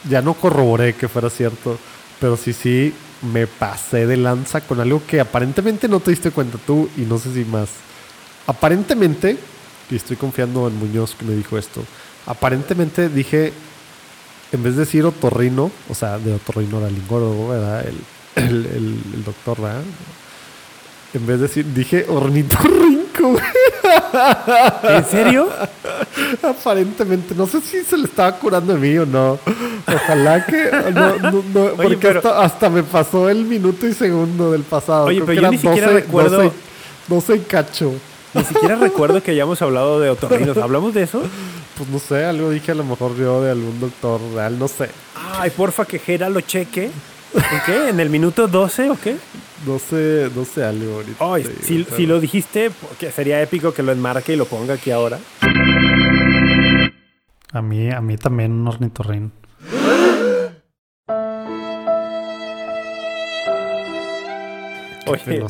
ya 0.09 0.21
no 0.21 0.33
corroboré 0.33 0.93
que 0.93 1.07
fuera 1.07 1.29
cierto, 1.29 1.77
pero 2.19 2.37
sí, 2.37 2.53
sí, 2.53 2.93
me 3.31 3.47
pasé 3.47 4.05
de 4.05 4.17
lanza 4.17 4.61
con 4.61 4.79
algo 4.79 5.01
que 5.05 5.19
aparentemente 5.19 5.87
no 5.87 5.99
te 5.99 6.11
diste 6.11 6.31
cuenta 6.31 6.57
tú 6.65 6.89
y 6.97 7.01
no 7.01 7.17
sé 7.17 7.33
si 7.33 7.45
más. 7.45 7.69
Aparentemente, 8.47 9.37
y 9.89 9.95
estoy 9.95 10.17
confiando 10.17 10.67
en 10.67 10.75
Muñoz 10.75 11.15
que 11.15 11.25
me 11.25 11.33
dijo 11.33 11.57
esto, 11.57 11.83
aparentemente 12.25 13.09
dije, 13.09 13.53
en 14.51 14.63
vez 14.63 14.75
de 14.75 14.81
decir 14.81 15.05
otorrino, 15.05 15.71
o 15.89 15.95
sea, 15.95 16.19
de 16.19 16.33
otorrino 16.33 16.85
lingoro 16.87 17.49
¿verdad? 17.49 17.85
El, 17.87 18.43
el, 18.43 18.65
el, 19.13 19.23
doctor, 19.23 19.61
¿verdad? 19.61 19.83
En 21.13 21.25
vez 21.25 21.37
de 21.37 21.47
decir, 21.47 21.65
dije 21.73 22.05
¿En 24.83 25.05
serio? 25.05 25.49
Aparentemente, 26.41 27.35
no 27.35 27.47
sé 27.47 27.61
si 27.61 27.83
se 27.83 27.97
le 27.97 28.05
estaba 28.05 28.37
curando 28.37 28.73
a 28.73 28.77
mí 28.77 28.97
o 28.97 29.05
no. 29.05 29.39
Ojalá 29.87 30.45
que. 30.45 30.71
No, 30.93 31.69
porque 31.75 32.21
hasta, 32.23 32.69
me 32.69 32.83
pasó 32.83 33.29
el 33.29 33.45
minuto 33.45 33.87
y 33.87 33.93
segundo 33.93 34.51
del 34.51 34.63
pasado. 34.63 35.05
Oye, 35.05 35.21
pero 35.25 35.41
yo 35.41 35.51
ni 35.51 35.57
siquiera 35.57 35.87
recuerdo. 35.87 36.51
12, 37.07 37.43
cacho. 37.43 37.93
Ni 38.33 38.43
siquiera 38.43 38.75
recuerdo 38.75 39.21
que 39.21 39.31
hayamos 39.31 39.61
hablado 39.61 39.99
de 39.99 40.09
otorrinos. 40.09 40.57
¿Hablamos 40.57 40.93
de 40.93 41.03
eso? 41.03 41.21
Pues 41.77 41.89
no 41.89 41.99
sé, 41.99 42.25
algo 42.25 42.49
dije 42.49 42.71
a 42.71 42.75
lo 42.75 42.83
mejor 42.83 43.15
yo 43.17 43.41
de 43.43 43.51
algún 43.51 43.79
doctor 43.79 44.21
real, 44.33 44.57
no 44.57 44.67
sé. 44.67 44.89
Ay, 45.39 45.49
porfa, 45.51 45.85
que 45.85 45.99
Jera 45.99 46.29
lo 46.29 46.41
cheque. 46.41 46.89
¿En 47.33 47.61
qué? 47.65 47.89
¿En 47.89 47.99
el 47.99 48.09
minuto 48.09 48.47
12 48.47 48.89
o 48.91 48.97
qué? 48.99 49.17
No 49.65 49.79
sé, 49.79 50.29
no 50.35 50.45
sé 50.45 50.63
algo 50.63 50.95
ahorita. 50.95 51.33
Ay, 51.33 51.45
si, 51.61 51.83
si 51.85 52.05
lo 52.05 52.19
dijiste, 52.19 52.71
que 52.99 53.11
sería 53.11 53.41
épico 53.41 53.73
que 53.73 53.83
lo 53.83 53.91
enmarque 53.91 54.33
y 54.33 54.35
lo 54.35 54.45
ponga 54.45 54.73
aquí 54.73 54.91
ahora. 54.91 55.19
A 57.51 57.61
mí, 57.61 57.89
a 57.91 58.01
mí 58.01 58.17
también 58.17 58.51
un 58.51 58.67
ornitorrin. 58.67 59.31
Oye, 65.05 65.37
¿eh? 65.37 65.45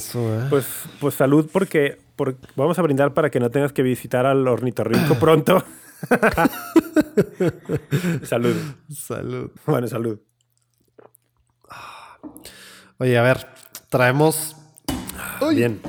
pues, 0.49 0.65
pues 0.99 1.13
salud 1.13 1.47
porque, 1.51 1.99
por- 2.15 2.37
vamos 2.55 2.77
a 2.79 2.81
brindar 2.81 3.13
para 3.13 3.29
que 3.29 3.39
no 3.39 3.51
tengas 3.51 3.71
que 3.71 3.83
visitar 3.83 4.25
al 4.25 4.47
ornitorrinco 4.47 5.15
pronto. 5.19 5.63
salud. 8.23 8.55
Salud. 8.89 9.51
Bueno, 9.65 9.87
salud. 9.87 10.19
Oye, 12.97 13.17
a 13.17 13.21
ver, 13.21 13.47
traemos. 13.93 14.55
Uy, 15.39 15.53
Bien. 15.55 15.79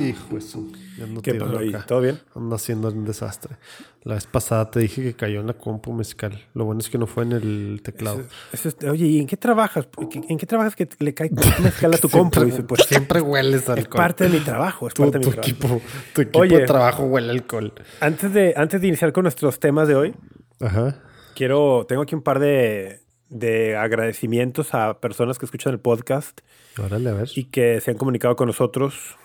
Hijo 0.00 0.38
eso. 0.38 0.64
Ya 0.98 1.06
no 1.06 1.20
¿Qué 1.20 1.34
pasó 1.34 1.58
ahí? 1.58 1.72
¿Todo 1.88 2.00
bien? 2.00 2.20
Ando 2.36 2.54
haciendo 2.54 2.88
un 2.88 3.04
desastre. 3.04 3.56
La 4.04 4.14
vez 4.14 4.26
pasada 4.28 4.70
te 4.70 4.78
dije 4.78 5.02
que 5.02 5.14
cayó 5.14 5.40
en 5.40 5.48
la 5.48 5.54
compu 5.54 5.92
mezcal. 5.92 6.40
Lo 6.54 6.64
bueno 6.64 6.78
es 6.80 6.88
que 6.88 6.96
no 6.98 7.08
fue 7.08 7.24
en 7.24 7.32
el 7.32 7.80
teclado. 7.82 8.22
Eso 8.52 8.68
es- 8.68 8.76
oye, 8.88 9.06
¿y 9.06 9.18
en 9.20 9.26
qué 9.26 9.36
trabajas? 9.36 9.88
¿En 10.28 10.38
qué 10.38 10.46
trabajas 10.46 10.76
que 10.76 10.88
le 11.00 11.12
cae 11.14 11.30
mezcal 11.62 11.92
a 11.94 11.98
tu 11.98 12.08
compu? 12.08 12.38
Siempre, 12.38 12.44
Dice, 12.44 12.62
pues 12.62 12.82
siempre 12.86 13.20
hueles 13.20 13.62
es 13.62 13.68
alcohol. 13.68 13.96
parte 13.96 14.24
de 14.24 14.30
mi 14.30 14.44
trabajo, 14.44 14.86
es 14.86 14.94
tu, 14.94 15.02
parte 15.02 15.18
de 15.18 15.24
tu 15.24 15.30
mi 15.30 15.34
trabajo. 15.36 15.50
equipo, 15.76 15.82
tu 16.14 16.20
equipo 16.22 16.38
Oye. 16.38 16.58
de 16.58 16.66
trabajo 16.66 17.02
huele 17.04 17.30
alcohol. 17.30 17.72
Antes 18.00 18.32
de, 18.32 18.54
antes 18.56 18.80
de 18.80 18.86
iniciar 18.88 19.12
con 19.12 19.24
nuestros 19.24 19.58
temas 19.58 19.88
de 19.88 19.96
hoy, 19.96 20.14
Ajá. 20.60 21.00
quiero, 21.34 21.84
tengo 21.88 22.02
aquí 22.02 22.14
un 22.14 22.22
par 22.22 22.38
de, 22.38 23.00
de 23.28 23.76
agradecimientos 23.76 24.74
a 24.74 25.00
personas 25.00 25.38
que 25.38 25.46
escuchan 25.46 25.72
el 25.72 25.80
podcast 25.80 26.40
Órale, 26.78 27.10
a 27.10 27.14
ver. 27.14 27.28
y 27.34 27.44
que 27.44 27.80
se 27.80 27.90
han 27.90 27.96
comunicado 27.96 28.36
con 28.36 28.46
nosotros. 28.46 29.16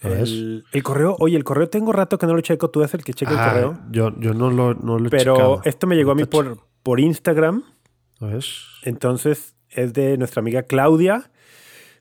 El, 0.00 0.64
el 0.72 0.82
correo, 0.84 1.16
oye, 1.18 1.36
el 1.36 1.42
correo 1.42 1.68
tengo 1.68 1.92
rato 1.92 2.18
que 2.18 2.26
no 2.26 2.34
lo 2.34 2.40
checo, 2.40 2.70
tú 2.70 2.80
eres 2.80 2.94
el 2.94 3.02
que 3.02 3.14
checa 3.14 3.32
el 3.32 3.38
Ah, 3.38 3.48
correo. 3.50 3.78
Yo, 3.90 4.12
yo 4.20 4.32
no 4.32 4.50
lo, 4.50 4.74
no 4.74 4.98
lo 4.98 5.06
he 5.08 5.10
Pero 5.10 5.34
checado. 5.34 5.60
esto 5.64 5.86
me 5.88 5.96
llegó 5.96 6.12
a 6.12 6.14
mí 6.14 6.24
por, 6.24 6.58
por 6.84 7.00
Instagram. 7.00 7.64
che- 8.18 8.24
A 8.24 8.28
ver. 8.28 8.44
Entonces 8.84 9.56
es 9.70 9.92
de 9.94 10.16
nuestra 10.16 10.38
amiga 10.40 10.62
Claudia 10.62 11.30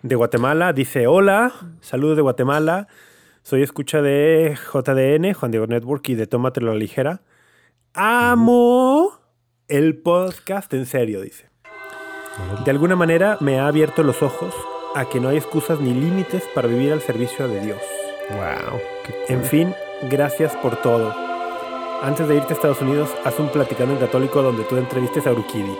de 0.04 0.16
Guatemala. 0.16 0.74
Dice, 0.74 1.08
hola, 1.08 1.51
saludos 1.82 2.18
de 2.18 2.22
Guatemala. 2.22 2.88
Soy 3.42 3.63
escucha 3.63 4.01
de 4.04 4.56
JDN, 4.74 5.34
Juan 5.34 5.50
Diego 5.51 5.66
Network 5.66 6.08
y 6.10 6.16
de 6.16 6.27
Tómatelo 6.27 6.70
a 6.70 6.74
la 6.75 6.80
ligera. 6.80 7.22
Amo 7.94 9.20
el 9.67 9.97
podcast 9.97 10.74
en 10.74 10.86
serio, 10.86 11.21
dice. 11.21 11.50
De 12.63 12.71
alguna 12.71 12.95
manera 12.95 13.38
me 13.41 13.59
ha 13.59 13.67
abierto 13.67 14.03
los 14.03 14.21
ojos 14.21 14.53
a 14.95 15.05
que 15.05 15.19
no 15.19 15.29
hay 15.29 15.38
excusas 15.38 15.79
ni 15.79 15.93
límites 15.93 16.43
para 16.55 16.67
vivir 16.67 16.93
al 16.93 17.01
servicio 17.01 17.47
de 17.47 17.62
Dios. 17.62 17.81
Wow. 18.29 18.79
Qué 19.05 19.12
cool. 19.12 19.21
En 19.27 19.43
fin, 19.43 19.74
gracias 20.09 20.55
por 20.57 20.77
todo. 20.77 21.13
Antes 22.01 22.27
de 22.27 22.36
irte 22.36 22.53
a 22.53 22.55
Estados 22.55 22.81
Unidos, 22.81 23.13
haz 23.25 23.39
un 23.39 23.50
platicando 23.50 23.93
en 23.93 24.00
católico 24.00 24.41
donde 24.41 24.63
tú 24.65 24.77
entrevistes 24.77 25.25
a 25.25 25.31
Urquidi. 25.31 25.63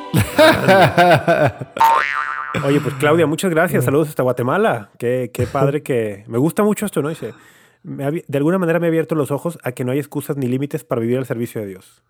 Oye, 2.65 2.82
pues 2.82 2.96
Claudia, 2.96 3.27
muchas 3.27 3.51
gracias. 3.51 3.86
Saludos 3.86 4.10
hasta 4.10 4.24
Guatemala. 4.24 4.89
Qué, 4.98 5.29
qué 5.32 5.46
padre 5.46 5.84
que... 5.84 6.24
Me 6.27 6.39
gusta 6.39 6.63
mucho 6.63 6.88
esto, 6.88 7.03
¿no? 7.03 7.10
Dice, 7.10 7.36
de 7.84 8.38
alguna 8.38 8.58
manera 8.58 8.79
me 8.79 8.88
ha 8.88 8.89
abierto 8.89 9.15
los 9.15 9.32
ojos 9.32 9.60
a 9.63 9.72
que 9.72 9.86
no 9.86 9.91
hay 9.91 10.00
excusas 10.00 10.36
ni 10.36 10.48
límites 10.48 10.84
para 10.84 11.00
vivir 11.00 11.20
al 11.20 11.25
servicio 11.25 11.62
de 11.62 11.67
Dios. 11.67 12.03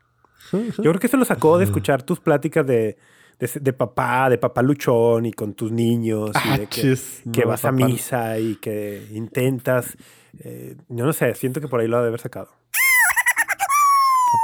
Yo 0.52 0.92
creo 0.92 1.00
que 1.00 1.08
eso 1.08 1.18
lo 1.18 1.26
sacó 1.26 1.58
de 1.58 1.66
escuchar 1.66 2.04
tus 2.04 2.20
pláticas 2.20 2.66
de, 2.66 2.98
de, 3.40 3.52
de 3.62 3.74
papá, 3.74 4.30
de 4.30 4.38
papá 4.38 4.62
luchón 4.62 5.26
y 5.26 5.34
con 5.34 5.54
tus 5.54 5.72
niños. 5.72 6.32
Y 6.46 6.58
de 6.60 6.68
que, 6.68 6.82
Achis, 6.82 7.24
que 7.34 7.42
no, 7.42 7.48
vas 7.48 7.66
a 7.66 7.72
misa 7.72 8.40
y 8.40 8.56
que 8.56 9.08
intentas... 9.14 9.98
eh, 10.40 10.76
yo 10.90 11.06
no 11.06 11.14
sé, 11.14 11.34
siento 11.36 11.62
que 11.62 11.68
por 11.68 11.80
ahí 11.80 11.88
lo 11.88 11.98
ha 11.98 12.02
de 12.02 12.08
haber 12.08 12.20
sacado. 12.20 12.50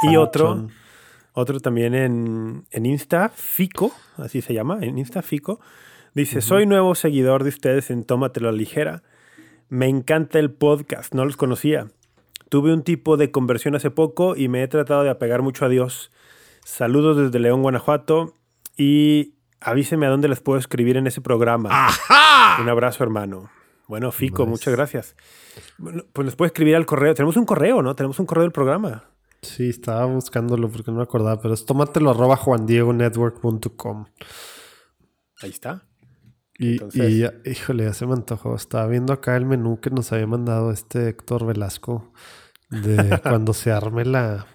Y 0.09 0.17
otro, 0.17 0.67
otro 1.33 1.59
también 1.59 1.93
en, 1.93 2.65
en 2.71 2.85
Insta, 2.85 3.29
Fico, 3.29 3.93
así 4.17 4.41
se 4.41 4.53
llama, 4.53 4.79
en 4.81 4.97
Insta 4.97 5.21
Fico. 5.21 5.59
Dice, 6.13 6.41
soy 6.41 6.65
nuevo 6.65 6.93
seguidor 6.95 7.43
de 7.43 7.49
ustedes 7.49 7.89
en 7.89 8.03
Tómatelo 8.03 8.49
a 8.49 8.51
la 8.51 8.57
ligera. 8.57 9.03
Me 9.69 9.87
encanta 9.87 10.39
el 10.39 10.51
podcast, 10.51 11.13
no 11.13 11.25
los 11.25 11.37
conocía. 11.37 11.87
Tuve 12.53 12.71
un 12.71 12.83
tipo 12.83 13.17
de 13.17 13.31
conversión 13.31 13.73
hace 13.73 13.89
poco 13.89 14.35
y 14.35 14.47
me 14.47 14.61
he 14.61 14.67
tratado 14.67 15.01
de 15.01 15.09
apegar 15.09 15.41
mucho 15.41 15.65
a 15.65 15.69
Dios. 15.69 16.11
Saludos 16.63 17.17
desde 17.17 17.39
León, 17.39 17.63
Guanajuato 17.63 18.35
y 18.77 19.33
avíseme 19.59 20.05
a 20.05 20.09
dónde 20.09 20.27
les 20.27 20.39
puedo 20.39 20.59
escribir 20.59 20.97
en 20.97 21.07
ese 21.07 21.19
programa. 21.19 21.89
Un 22.61 22.69
abrazo, 22.69 23.03
hermano. 23.03 23.49
Bueno, 23.87 24.11
Fico, 24.11 24.43
Nice. 24.43 24.49
muchas 24.51 24.75
gracias. 24.75 25.15
Bueno, 25.79 26.03
pues 26.13 26.27
les 26.27 26.35
puedo 26.35 26.45
escribir 26.45 26.75
al 26.75 26.85
correo. 26.85 27.15
Tenemos 27.15 27.37
un 27.37 27.45
correo, 27.45 27.81
¿no? 27.81 27.95
Tenemos 27.95 28.19
un 28.19 28.27
correo 28.27 28.43
del 28.43 28.51
programa. 28.51 29.05
Sí, 29.41 29.69
estaba 29.69 30.05
buscándolo 30.05 30.69
porque 30.69 30.91
no 30.91 30.97
me 30.97 31.03
acordaba, 31.03 31.41
pero 31.41 31.55
es 31.55 31.65
tómatelo 31.65 32.11
arroba 32.11 32.35
juandiegonetwork.com. 32.35 34.05
Ahí 35.41 35.49
está. 35.49 35.87
Y, 36.59 36.73
Entonces- 36.73 37.31
y 37.45 37.49
híjole, 37.49 37.85
ya 37.85 37.93
se 37.93 38.05
me 38.05 38.13
antojó. 38.13 38.55
Estaba 38.55 38.87
viendo 38.87 39.11
acá 39.13 39.35
el 39.35 39.45
menú 39.45 39.79
que 39.79 39.89
nos 39.89 40.11
había 40.11 40.27
mandado 40.27 40.71
este 40.71 41.09
Héctor 41.09 41.45
Velasco 41.45 42.11
de 42.69 42.95
cuando 43.23 43.53
se 43.53 43.71
arme 43.71 44.05
la. 44.05 44.45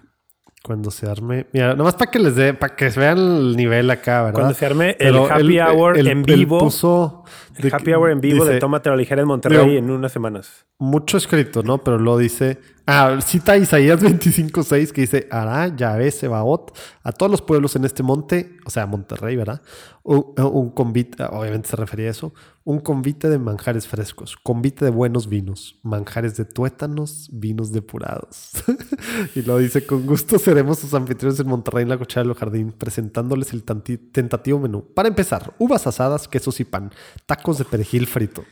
Cuando 0.61 0.91
se 0.91 1.09
arme. 1.09 1.47
Mira, 1.53 1.73
nomás 1.73 1.95
para 1.95 2.11
que 2.11 2.19
les 2.19 2.35
dé, 2.35 2.53
para 2.53 2.75
que 2.75 2.89
vean 2.89 3.17
el 3.17 3.55
nivel 3.55 3.89
acá, 3.91 4.23
¿verdad? 4.23 4.33
Cuando 4.39 4.53
se 4.53 4.65
arme 4.65 4.89
el 4.91 4.95
Pero 4.99 5.25
happy 5.31 5.57
él- 5.57 5.61
hour 5.61 5.97
él- 5.97 6.07
en 6.07 6.17
él 6.19 6.23
vivo. 6.25 6.59
puso 6.59 7.18
El 7.55 7.69
de 7.69 7.75
happy 7.75 7.85
que- 7.85 7.95
hour 7.95 8.09
en 8.11 8.21
vivo 8.21 8.43
de 8.45 8.51
dice, 8.51 8.59
Tómate 8.59 8.89
la 8.89 8.95
ligera 8.95 9.21
en 9.21 9.27
Monterrey 9.27 9.57
Digo, 9.57 9.71
en 9.79 9.89
unas 9.89 10.11
semanas. 10.11 10.65
mucho 10.79 11.17
escrito, 11.17 11.63
¿no? 11.63 11.79
Pero 11.83 11.97
luego 11.97 12.17
dice, 12.19 12.59
ah, 12.87 13.17
cita 13.21 13.57
Isaías 13.57 13.99
25.6 14.03 14.91
que 14.91 15.01
dice, 15.01 15.27
hará 15.31 15.75
Yahvé 15.75 16.11
Sebaot 16.11 16.75
a 17.03 17.11
todos 17.11 17.31
los 17.31 17.41
pueblos 17.41 17.75
en 17.75 17.85
este 17.85 18.03
monte, 18.03 18.57
o 18.65 18.69
sea, 18.69 18.85
Monterrey, 18.85 19.35
¿verdad? 19.35 19.61
Un, 20.03 20.33
un 20.37 20.69
convite, 20.71 21.23
obviamente 21.23 21.69
se 21.69 21.75
refería 21.75 22.07
a 22.07 22.11
eso, 22.11 22.33
un 22.63 22.79
convite 22.79 23.29
de 23.29 23.37
manjares 23.37 23.87
frescos, 23.87 24.37
convite 24.37 24.85
de 24.85 24.91
buenos 24.91 25.27
vinos, 25.27 25.79
manjares 25.83 26.35
de 26.37 26.45
tuétanos, 26.45 27.29
vinos 27.31 27.71
depurados. 27.71 28.51
y 29.35 29.41
luego 29.41 29.59
dice, 29.59 29.85
con 29.85 30.05
gusto 30.05 30.39
seremos 30.39 30.79
sus 30.79 30.93
anfitriones 30.93 31.39
en 31.39 31.47
Monterrey 31.47 31.83
en 31.83 31.89
la 31.89 31.97
cochera 31.97 32.23
del 32.23 32.33
jardín, 32.35 32.71
presentándoles 32.71 33.53
el 33.53 33.63
tentativo 33.63 34.59
menú. 34.59 34.83
Para 34.95 35.09
empezar, 35.09 35.53
uvas 35.59 35.85
asadas, 35.87 36.27
quesos 36.27 36.59
y 36.59 36.63
pan, 36.65 36.91
tacos 37.25 37.57
de 37.57 37.65
perejil 37.65 38.07
frito. 38.07 38.43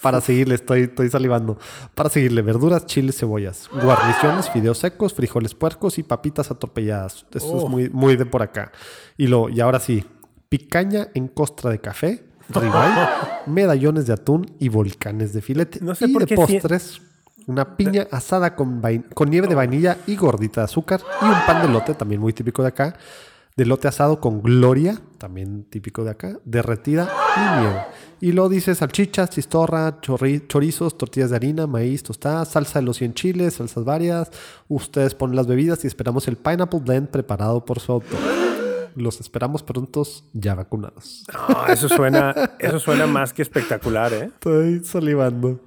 Para 0.00 0.20
seguirle, 0.20 0.56
estoy, 0.56 0.82
estoy 0.82 1.08
salivando. 1.10 1.58
Para 1.94 2.08
seguirle, 2.10 2.42
verduras, 2.42 2.86
chiles, 2.86 3.16
cebollas, 3.18 3.68
guarniciones, 3.72 4.50
fideos 4.50 4.78
secos, 4.78 5.14
frijoles 5.14 5.54
puercos 5.54 5.96
y 5.98 6.02
papitas 6.02 6.50
atropelladas. 6.50 7.24
Eso 7.32 7.46
Oh. 7.52 7.64
es 7.64 7.70
muy, 7.70 7.88
muy 7.90 8.16
de 8.16 8.26
por 8.26 8.42
acá. 8.42 8.72
Y, 9.16 9.28
lo, 9.28 9.48
y 9.48 9.60
ahora 9.60 9.78
sí, 9.78 10.04
picaña 10.48 11.08
en 11.14 11.28
costra 11.28 11.70
de 11.70 11.80
café, 11.80 12.24
ribeye, 12.48 13.08
medallones 13.46 14.06
de 14.08 14.14
atún 14.14 14.50
y 14.58 14.68
volcanes 14.70 15.32
de 15.32 15.40
filete. 15.40 15.78
No 15.80 15.94
sé 15.94 16.06
y 16.08 16.12
por 16.12 16.22
de 16.22 16.26
qué 16.26 16.36
si- 16.36 16.54
postres, 16.54 17.00
una 17.46 17.76
piña 17.76 18.08
asada 18.10 18.56
con 18.56 18.80
nieve 19.30 19.46
de 19.46 19.54
vainilla 19.54 19.98
y 20.08 20.16
gordita 20.16 20.62
de 20.62 20.64
azúcar 20.64 21.00
y 21.20 21.24
un 21.26 21.46
pan 21.46 21.62
de 21.64 21.72
lote, 21.72 21.94
también 21.94 22.20
muy 22.20 22.32
típico 22.32 22.62
de 22.62 22.68
acá. 22.68 22.96
De 23.54 23.66
lote 23.66 23.86
asado 23.86 24.18
con 24.18 24.40
gloria, 24.42 24.98
también 25.18 25.64
típico 25.64 26.04
de 26.04 26.10
acá, 26.10 26.38
derretida 26.44 27.10
y 27.36 27.60
nieve. 27.60 27.80
Y 28.22 28.30
luego 28.30 28.48
dice 28.48 28.72
salchichas, 28.74 29.30
chistorra, 29.30 30.00
chorri- 30.00 30.46
chorizos, 30.46 30.96
tortillas 30.96 31.30
de 31.30 31.36
harina, 31.36 31.66
maíz, 31.66 32.04
tostadas, 32.04 32.48
salsa 32.48 32.78
de 32.78 32.84
los 32.86 32.96
100 32.98 33.14
chiles, 33.14 33.54
salsas 33.54 33.84
varias. 33.84 34.30
Ustedes 34.68 35.14
ponen 35.16 35.34
las 35.34 35.48
bebidas 35.48 35.82
y 35.82 35.88
esperamos 35.88 36.28
el 36.28 36.36
Pineapple 36.36 36.78
Blend 36.84 37.08
preparado 37.08 37.64
por 37.64 37.80
su 37.80 37.90
autor. 37.90 38.20
Los 38.94 39.20
esperamos 39.20 39.64
prontos 39.64 40.24
ya 40.34 40.54
vacunados. 40.54 41.24
No, 41.32 41.66
eso 41.66 41.88
suena, 41.88 42.52
eso 42.60 42.78
suena 42.78 43.08
más 43.08 43.32
que 43.32 43.42
espectacular, 43.42 44.12
¿eh? 44.12 44.30
Estoy 44.32 44.84
salivando. 44.84 45.58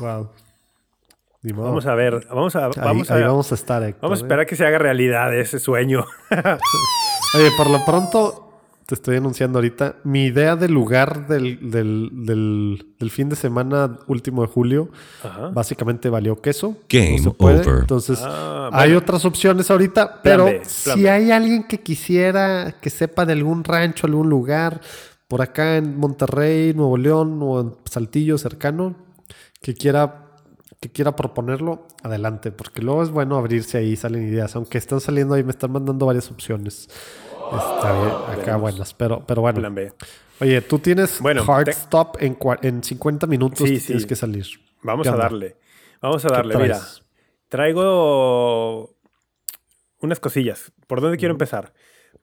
Wow. 0.00 0.30
Vamos 1.54 1.86
a 1.86 1.94
ver, 1.94 2.26
vamos 2.28 2.56
a, 2.56 2.66
Ahí, 2.66 2.72
vamos 2.76 3.10
a, 3.10 3.14
ahí 3.14 3.22
vamos 3.22 3.52
a 3.52 3.54
estar, 3.54 3.80
Héctor, 3.84 4.02
vamos 4.02 4.18
a 4.18 4.22
¿eh? 4.22 4.24
esperar 4.24 4.44
que 4.46 4.56
se 4.56 4.66
haga 4.66 4.78
realidad 4.78 5.32
ese 5.38 5.60
sueño. 5.60 6.04
Oye, 6.30 7.50
por 7.56 7.70
lo 7.70 7.84
pronto, 7.84 8.47
te 8.88 8.94
estoy 8.94 9.16
anunciando 9.18 9.58
ahorita, 9.58 9.96
mi 10.02 10.24
idea 10.24 10.56
de 10.56 10.66
lugar 10.66 11.26
del, 11.28 11.70
del, 11.70 12.08
del, 12.24 12.86
del 12.98 13.10
fin 13.10 13.28
de 13.28 13.36
semana 13.36 13.98
último 14.06 14.40
de 14.40 14.48
julio, 14.48 14.88
Ajá. 15.22 15.48
básicamente 15.50 16.08
valió 16.08 16.40
queso. 16.40 16.74
Game 16.88 17.20
no 17.20 17.36
over. 17.38 17.80
Entonces, 17.80 18.18
Ah, 18.24 18.70
hay 18.72 18.92
bueno. 18.92 19.00
otras 19.00 19.26
opciones 19.26 19.70
ahorita, 19.70 20.06
Plan 20.08 20.20
pero 20.22 20.44
B, 20.46 20.52
plan 20.84 20.96
si 20.96 21.02
B. 21.02 21.10
hay 21.10 21.30
alguien 21.30 21.64
que 21.64 21.80
quisiera, 21.80 22.76
que 22.80 22.88
sepa 22.88 23.26
de 23.26 23.34
algún 23.34 23.62
rancho, 23.62 24.06
algún 24.06 24.30
lugar, 24.30 24.80
por 25.28 25.42
acá 25.42 25.76
en 25.76 25.98
Monterrey, 25.98 26.72
Nuevo 26.72 26.96
León 26.96 27.38
o 27.42 27.60
en 27.60 27.74
Saltillo 27.84 28.38
cercano, 28.38 28.96
que 29.60 29.74
quiera 29.74 30.24
que 30.80 30.88
quiera 30.90 31.14
proponerlo, 31.14 31.88
adelante, 32.04 32.52
porque 32.52 32.80
luego 32.80 33.02
es 33.02 33.10
bueno 33.10 33.36
abrirse 33.36 33.76
ahí, 33.76 33.96
salen 33.96 34.28
ideas, 34.28 34.56
aunque 34.56 34.78
están 34.78 35.00
saliendo 35.00 35.34
ahí, 35.34 35.42
me 35.44 35.50
están 35.50 35.72
mandando 35.72 36.06
varias 36.06 36.30
opciones. 36.30 36.88
Está 37.50 37.92
bien, 38.00 38.12
acá 38.50 38.56
buenas, 38.60 38.94
pero, 38.94 39.24
pero 39.26 39.40
bueno. 39.42 39.58
Plan 39.60 39.74
B. 39.74 39.92
Oye, 40.40 40.60
tú 40.62 40.78
tienes 40.78 41.20
Bueno, 41.20 41.42
hard 41.46 41.64
te- 41.66 41.70
stop 41.72 42.16
en, 42.20 42.36
en 42.62 42.82
50 42.82 43.26
minutos, 43.26 43.68
Sí, 43.68 43.80
sí. 43.80 43.86
tienes 43.88 44.06
que 44.06 44.16
salir. 44.16 44.46
Vamos 44.82 45.06
¿Qué 45.06 45.12
a 45.12 45.16
darle. 45.16 45.56
Vamos 46.00 46.24
a 46.24 46.28
¿Qué 46.28 46.34
darle. 46.34 46.56
Mira, 46.56 46.78
traigo 47.78 48.94
unas 50.00 50.20
cosillas. 50.20 50.72
¿Por 50.86 51.00
dónde 51.00 51.18
quiero 51.18 51.32
empezar? 51.34 51.72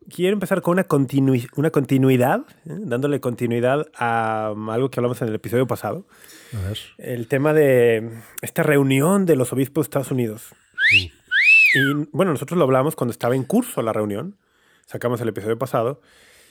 Quiero 0.09 0.33
empezar 0.33 0.61
con 0.61 0.73
una, 0.73 0.87
continui- 0.87 1.49
una 1.55 1.71
continuidad, 1.71 2.41
¿eh? 2.65 2.77
dándole 2.79 3.19
continuidad 3.19 3.87
a 3.97 4.51
um, 4.53 4.69
algo 4.69 4.89
que 4.89 4.99
hablamos 4.99 5.21
en 5.21 5.29
el 5.29 5.35
episodio 5.35 5.65
pasado. 5.67 6.05
A 6.53 6.67
ver. 6.67 6.77
El 6.97 7.27
tema 7.27 7.53
de 7.53 8.11
esta 8.41 8.61
reunión 8.63 9.25
de 9.25 9.35
los 9.35 9.51
obispos 9.51 9.83
de 9.83 9.87
Estados 9.87 10.11
Unidos. 10.11 10.43
Y 11.73 11.91
bueno, 12.11 12.31
nosotros 12.31 12.57
lo 12.57 12.63
hablamos 12.65 12.95
cuando 12.95 13.11
estaba 13.11 13.35
en 13.35 13.43
curso 13.43 13.81
la 13.81 13.93
reunión. 13.93 14.37
Sacamos 14.85 15.21
el 15.21 15.29
episodio 15.29 15.57
pasado. 15.57 16.01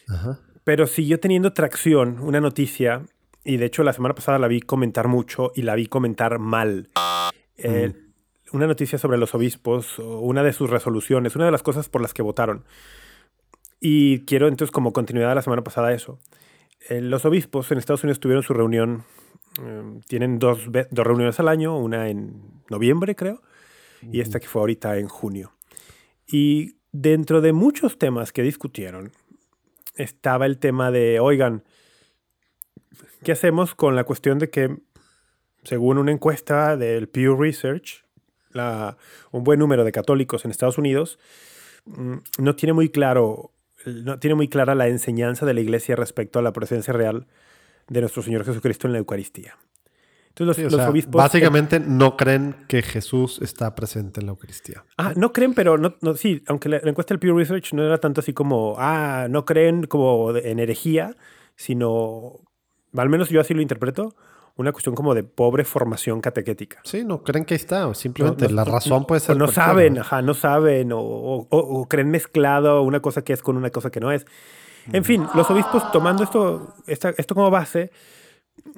Ajá. 0.09 0.41
Pero 0.65 0.87
siguió 0.87 1.21
teniendo 1.21 1.53
tracción 1.53 2.21
una 2.21 2.41
noticia, 2.41 3.03
y 3.45 3.59
de 3.59 3.67
hecho 3.67 3.83
la 3.83 3.93
semana 3.93 4.15
pasada 4.15 4.39
la 4.39 4.49
vi 4.49 4.61
comentar 4.61 5.09
mucho 5.09 5.53
y 5.55 5.63
la 5.63 5.75
vi 5.75 5.87
comentar 5.87 6.39
mal. 6.39 6.89
Eh, 7.57 7.93
Una 8.53 8.67
noticia 8.67 8.99
sobre 8.99 9.19
los 9.19 9.35
obispos, 9.35 9.99
una 9.99 10.43
de 10.43 10.53
sus 10.53 10.71
resoluciones, 10.71 11.35
una 11.35 11.47
de 11.47 11.51
las 11.51 11.63
cosas 11.63 11.89
por 11.89 12.01
las 12.01 12.15
que 12.15 12.23
votaron. 12.23 12.65
Y 13.81 14.21
quiero 14.27 14.47
entonces 14.47 14.71
como 14.71 14.93
continuidad 14.93 15.31
de 15.31 15.35
la 15.35 15.43
semana 15.43 15.65
pasada 15.65 15.93
eso. 15.93 16.21
Eh, 16.89 17.01
los 17.01 17.25
obispos 17.25 17.71
en 17.73 17.79
Estados 17.79 18.05
Unidos 18.05 18.21
tuvieron 18.21 18.43
su 18.43 18.55
reunión, 18.55 19.05
eh, 19.61 20.01
tienen 20.07 20.39
dos, 20.39 20.61
dos 20.71 21.07
reuniones 21.07 21.41
al 21.41 21.49
año, 21.49 21.77
una 21.77 22.09
en 22.09 22.63
noviembre 22.71 23.17
creo, 23.17 23.43
y 24.03 24.21
esta 24.21 24.39
que 24.39 24.47
fue 24.47 24.61
ahorita 24.61 24.99
en 24.99 25.09
junio. 25.09 25.53
Y 26.27 26.77
dentro 26.95 27.41
de 27.41 27.53
muchos 27.53 27.99
temas 27.99 28.33
que 28.33 28.43
discutieron, 28.43 29.11
estaba 29.97 30.47
el 30.47 30.59
tema 30.59 30.93
de, 30.93 31.19
oigan, 31.19 31.65
¿qué 33.25 33.33
hacemos 33.33 33.75
con 33.75 33.97
la 33.97 34.05
cuestión 34.05 34.39
de 34.39 34.49
que, 34.49 34.79
según 35.65 35.99
una 35.99 36.13
encuesta 36.13 36.77
del 36.77 37.09
Pew 37.09 37.37
Research, 37.37 38.05
un 39.33 39.43
buen 39.43 39.59
número 39.59 39.83
de 39.83 39.91
católicos 39.91 40.45
en 40.45 40.53
Estados 40.53 40.79
Unidos 40.79 41.19
mm, 41.87 42.19
no 42.39 42.55
tiene 42.55 42.73
muy 42.73 42.89
claro, 42.89 43.51
no 43.85 44.21
tiene 44.21 44.37
muy 44.37 44.47
clara 44.47 44.77
la 44.77 44.87
enseñanza 44.87 45.45
de 45.45 45.55
la 45.55 45.61
iglesia 45.61 45.97
respecto 45.97 46.39
a 46.39 46.43
la 46.43 46.53
presencia 46.53 46.93
real 46.93 47.27
de 47.89 48.01
nuestro 48.03 48.23
Señor 48.23 48.45
Jesucristo 48.45 48.87
en 48.87 48.93
la 48.93 49.01
Eucaristía. 49.01 49.59
Entonces 50.37 50.47
los, 50.47 50.57
Sí, 50.57 50.63
o 50.63 50.65
los 50.71 50.75
sea, 50.81 50.91
obispos... 50.91 51.15
básicamente 51.23 51.79
no 51.79 52.17
creen 52.17 52.57
que 52.67 52.83
Jesús 52.83 53.39
está 53.41 53.75
presente 53.77 54.19
en 54.21 54.27
la 54.27 54.33
Eucaristía. 54.33 54.85
Ah, 54.99 55.13
no 55.15 55.33
creen, 55.33 55.55
pero 55.55 55.79
no, 55.79 55.95
no 56.01 56.15
sí, 56.17 56.43
aunque 56.49 56.69
la, 56.69 56.81
la 56.83 56.91
encuesta 56.91 57.15
del 57.15 57.21
Pew 57.21 57.37
Research 57.39 57.73
no 57.73 57.85
era 57.85 57.99
tanto 57.99 58.21
así 58.21 58.33
como, 58.33 58.75
ah, 58.79 59.29
no 59.31 59.45
creen 59.45 59.85
como 59.87 60.33
de- 60.33 60.51
en 60.51 60.59
herejía, 60.59 61.15
sino, 61.55 62.41
al 62.97 63.09
menos 63.09 63.29
yo 63.31 63.41
así 63.41 63.55
lo 63.55 63.63
interpreto, 63.63 64.15
una 64.57 64.71
cuestión 64.73 64.95
como 64.95 65.15
de 65.15 65.25
pobre 65.25 65.65
formación 65.65 66.21
catequética. 66.21 66.81
Sí, 66.85 67.05
no 67.05 67.23
creen 67.25 67.45
que 67.45 67.55
está. 67.57 67.93
Simplemente 67.95 68.45
No, 68.45 68.51
no, 68.51 68.57
la 68.57 68.65
razón 68.65 69.05
puede 69.05 69.21
ser. 69.21 69.37
no 69.37 69.47
cualquiera. 69.47 69.67
saben, 69.69 69.99
ajá, 69.99 70.23
no 70.23 70.35
saben, 70.35 70.93
o, 70.93 70.99
o- 71.01 71.47
o- 71.51 71.81
o 71.81 71.89
creen 71.89 72.11
mezclado 72.11 72.83
una 72.83 73.01
cosa 73.01 73.23
que 73.23 73.33
es 73.33 73.43
con 73.43 73.57
una 73.57 73.71
cosa 73.71 73.91
que 73.91 73.99
no 74.01 74.13
es. 74.13 74.27
En 74.93 75.05
fin, 75.05 75.27
los 75.35 75.51
obispos 75.51 75.91
tomando 75.93 76.23
esto, 76.23 76.75
esta- 76.87 77.15
esto 77.17 77.35
como 77.35 77.51
base, 77.51 77.91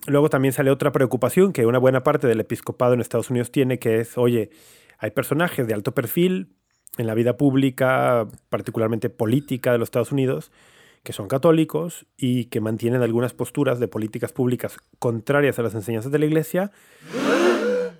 luego 0.06 0.28
también 0.28 0.52
sale 0.52 0.70
otra 0.70 0.92
preocupación 0.92 1.52
que 1.52 1.66
una 1.66 1.78
buena 1.78 2.02
parte 2.02 2.26
del 2.26 2.40
episcopado 2.40 2.94
en 2.94 3.00
Estados 3.00 3.30
Unidos 3.30 3.50
tiene, 3.50 3.78
que 3.78 4.00
es, 4.00 4.16
oye, 4.18 4.50
hay 4.98 5.10
personajes 5.10 5.66
de 5.66 5.74
alto 5.74 5.92
perfil 5.92 6.56
en 6.98 7.06
la 7.06 7.14
vida 7.14 7.36
pública, 7.36 8.26
particularmente 8.48 9.10
política 9.10 9.72
de 9.72 9.78
los 9.78 9.86
Estados 9.88 10.12
Unidos, 10.12 10.50
que 11.02 11.12
son 11.12 11.28
católicos 11.28 12.06
y 12.16 12.46
que 12.46 12.60
mantienen 12.60 13.02
algunas 13.02 13.32
posturas 13.32 13.78
de 13.78 13.86
políticas 13.86 14.32
públicas 14.32 14.78
contrarias 14.98 15.58
a 15.58 15.62
las 15.62 15.74
enseñanzas 15.74 16.10
de 16.10 16.18
la 16.18 16.26
iglesia. 16.26 16.72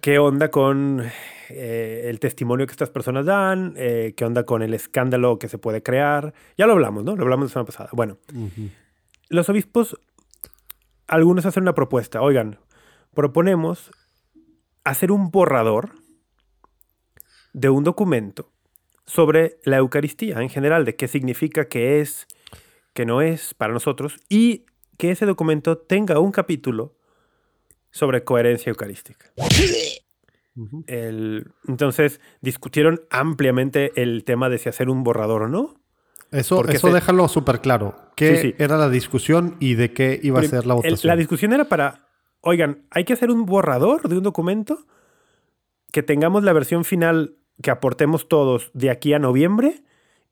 ¿Qué 0.01 0.19
onda 0.19 0.51
con 0.51 1.03
eh, 1.51 2.07
el 2.07 2.19
testimonio 2.21 2.67
que 2.67 2.73
estas 2.73 2.91
personas 2.91 3.27
dan? 3.27 3.75
Eh, 3.77 4.15
¿Qué 4.17 4.25
onda 4.25 4.45
con 4.45 4.63
el 4.63 4.75
escándalo 4.75 5.39
que 5.39 5.49
se 5.49 5.59
puede 5.59 5.83
crear? 5.83 6.35
Ya 6.57 6.67
lo 6.67 6.73
hablamos, 6.73 7.05
¿no? 7.05 7.17
Lo 7.17 7.23
hablamos 7.23 7.47
la 7.47 7.53
semana 7.53 7.67
pasada. 7.67 7.91
Bueno, 7.93 8.19
los 9.29 9.49
obispos, 9.49 9.99
algunos 11.07 11.47
hacen 11.47 11.63
una 11.63 11.75
propuesta. 11.75 12.21
Oigan, 12.23 12.59
proponemos 13.15 13.91
hacer 14.85 15.11
un 15.13 15.31
borrador 15.31 15.93
de 17.53 17.71
un 17.71 17.85
documento 17.85 18.53
sobre 19.05 19.59
la 19.65 19.77
Eucaristía 19.79 20.41
en 20.41 20.49
general, 20.49 20.85
de 20.85 20.97
qué 20.97 21.09
significa, 21.09 21.69
qué 21.69 22.01
es, 22.01 22.27
qué 22.93 23.07
no 23.07 23.23
es 23.23 23.55
para 23.55 23.73
nosotros, 23.73 24.17
y 24.29 24.67
que 24.99 25.11
ese 25.11 25.27
documento 25.27 25.79
tenga 25.79 26.19
un 26.19 26.33
capítulo 26.33 26.97
sobre 27.91 28.25
coherencia 28.25 28.71
eucarística. 28.71 29.33
El- 30.87 31.53
entonces 31.69 32.21
discutieron 32.41 33.03
ampliamente 33.11 33.93
el 34.03 34.25
tema 34.25 34.49
de 34.49 34.57
si 34.59 34.69
hacer 34.71 34.89
un 34.89 35.03
borrador 35.05 35.43
o 35.43 35.49
no. 35.49 35.75
Eso, 36.37 36.65
eso 36.69 36.89
se- 36.89 36.93
déjalo 36.95 37.29
súper 37.29 37.61
claro. 37.61 37.97
¿Qué 38.17 38.37
Sí, 38.37 38.43
sí. 38.49 38.55
era 38.59 38.77
la 38.77 38.89
discusión 38.89 39.57
y 39.61 39.75
de 39.75 39.93
qué 39.93 40.19
iba 40.23 40.41
a 40.41 40.43
ser 40.45 40.67
la 40.67 40.75
el- 40.75 40.83
votación? 40.83 41.09
la 41.09 41.17
discusión 41.17 41.53
era 41.53 41.65
para, 41.65 42.09
oigan, 42.41 42.87
hay 42.91 43.05
que 43.05 43.13
hacer 43.13 43.31
un 43.31 43.47
borrador 43.47 44.09
de 44.09 44.17
un 44.19 44.23
documento 44.23 44.79
que 45.93 46.03
tengamos 46.03 46.43
la 46.45 46.53
versión 46.53 46.85
final 46.85 47.37
que 47.63 47.71
aportemos 47.71 48.29
todos 48.29 48.71
de 48.75 48.91
aquí 48.91 49.15
a 49.15 49.19
noviembre 49.19 49.83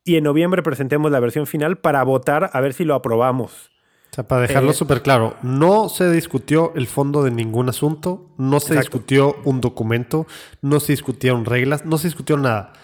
y 0.05 0.17
en 0.17 0.25
noviembre 0.25 0.63
presentemos 0.63 1.11
la 1.11 1.21
versión 1.21 1.47
final 1.47 1.79
para 1.79 2.03
votar 2.03 2.51
a 2.53 2.61
ver 2.61 2.75
si 2.75 2.85
lo 2.85 2.95
aprobamos. 2.95 3.71
O 4.13 4.15
sea, 4.15 4.29
para 4.29 4.43
dejarlo 4.43 4.71
Eh, 4.71 4.75
súper 4.75 5.03
claro, 5.03 5.35
no 5.43 5.89
se 5.89 6.11
discutió 6.11 6.73
el 6.77 6.87
fondo 6.87 7.23
de 7.25 7.31
ningún 7.31 7.69
asunto, 7.69 8.31
no 8.37 8.61
se 8.61 8.75
Exacto. 8.75 8.81
discutió 8.99 9.37
un 9.45 9.61
documento, 9.61 10.27
no 10.63 10.79
se 10.81 10.93
discutieron 10.93 11.45
reglas, 11.47 11.85
no 11.85 11.99
se 11.99 12.09
discutió 12.09 12.37
nada. 12.37 12.75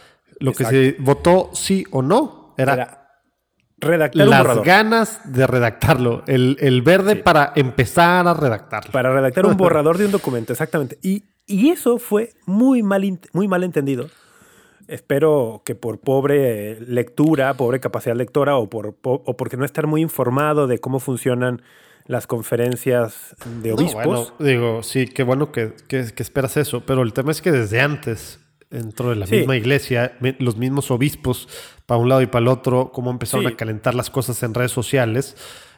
Lo 0.40 0.52
que 0.54 0.64
se 0.64 0.96
votó 0.98 1.50
sí 1.52 1.85
o 1.90 2.00
no 2.02 2.54
era, 2.56 2.72
Era 2.72 2.99
redactar 3.80 4.24
un 4.24 4.30
las 4.30 4.40
borrador. 4.42 4.64
ganas 4.66 5.20
de 5.24 5.46
redactarlo, 5.46 6.22
el, 6.26 6.56
el 6.60 6.82
verde 6.82 7.14
Sí. 7.16 7.22
para 7.22 7.52
empezar 7.56 8.26
a 8.28 8.34
redactarlo. 8.34 8.92
Para 8.92 9.12
redactar 9.12 9.46
un 9.46 9.56
borrador 9.56 9.98
de 9.98 10.06
un 10.06 10.12
documento, 10.12 10.52
exactamente. 10.52 10.98
Y, 11.02 11.24
y 11.46 11.70
eso 11.70 11.98
fue 11.98 12.30
muy 12.46 12.82
mal, 12.82 13.18
muy 13.32 13.48
mal 13.48 13.64
entendido. 13.64 14.08
Espero 14.88 15.62
que 15.64 15.74
por 15.76 16.00
pobre 16.00 16.80
lectura, 16.80 17.54
pobre 17.54 17.78
capacidad 17.78 18.16
lectora 18.16 18.56
o, 18.56 18.68
por, 18.68 18.94
po- 18.94 19.22
o 19.24 19.36
porque 19.36 19.56
no 19.56 19.64
estar 19.64 19.86
muy 19.86 20.00
informado 20.02 20.66
de 20.66 20.78
cómo 20.78 20.98
funcionan 20.98 21.62
las 22.06 22.26
conferencias 22.26 23.36
de 23.62 23.68
No, 23.68 23.76
obispos. 23.76 24.04
bueno, 24.04 24.26
digo, 24.40 24.82
sí, 24.82 25.06
qué 25.06 25.22
bueno 25.22 25.52
que, 25.52 25.74
que- 25.86 26.06
que 26.12 26.22
esperas 26.24 26.56
eso, 26.56 26.80
pero 26.84 27.02
el 27.02 27.12
tema 27.12 27.30
es 27.30 27.40
que 27.40 27.52
desde 27.52 27.80
antes, 27.80 28.39
dentro 28.70 29.11
de 29.11 29.16
la 29.16 29.26
Sí. 29.26 29.37
misma 29.37 29.56
iglesia, 29.56 30.16
los 30.38 30.56
mismos 30.56 30.90
obispos, 30.90 31.48
para 31.87 31.98
un 31.98 32.09
lado 32.09 32.22
y 32.22 32.26
para 32.26 32.42
el 32.42 32.48
otro, 32.48 32.92
cómo 32.92 33.11
empezaron 33.11 33.46
Sí. 33.46 33.52
a 33.52 33.56
calentar 33.56 33.94
las 33.94 34.11
cosas 34.11 34.42
en 34.42 34.54
redes 34.54 34.70
sociales. 34.70 35.37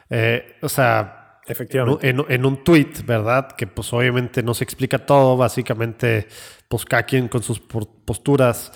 Eh, 0.09 0.57
o 0.61 0.69
sea, 0.69 1.39
Efectivamente. 1.47 2.07
en, 2.09 2.23
en 2.29 2.45
un 2.45 2.63
tweet, 2.63 2.91
¿verdad? 3.05 3.51
Que 3.53 3.65
pues 3.67 3.91
obviamente 3.93 4.43
no 4.43 4.53
se 4.53 4.63
explica 4.63 4.99
todo, 4.99 5.35
básicamente, 5.37 6.27
pues 6.67 6.85
cada 6.85 7.03
quien 7.03 7.27
con 7.27 7.41
sus 7.43 7.59
posturas, 7.59 8.71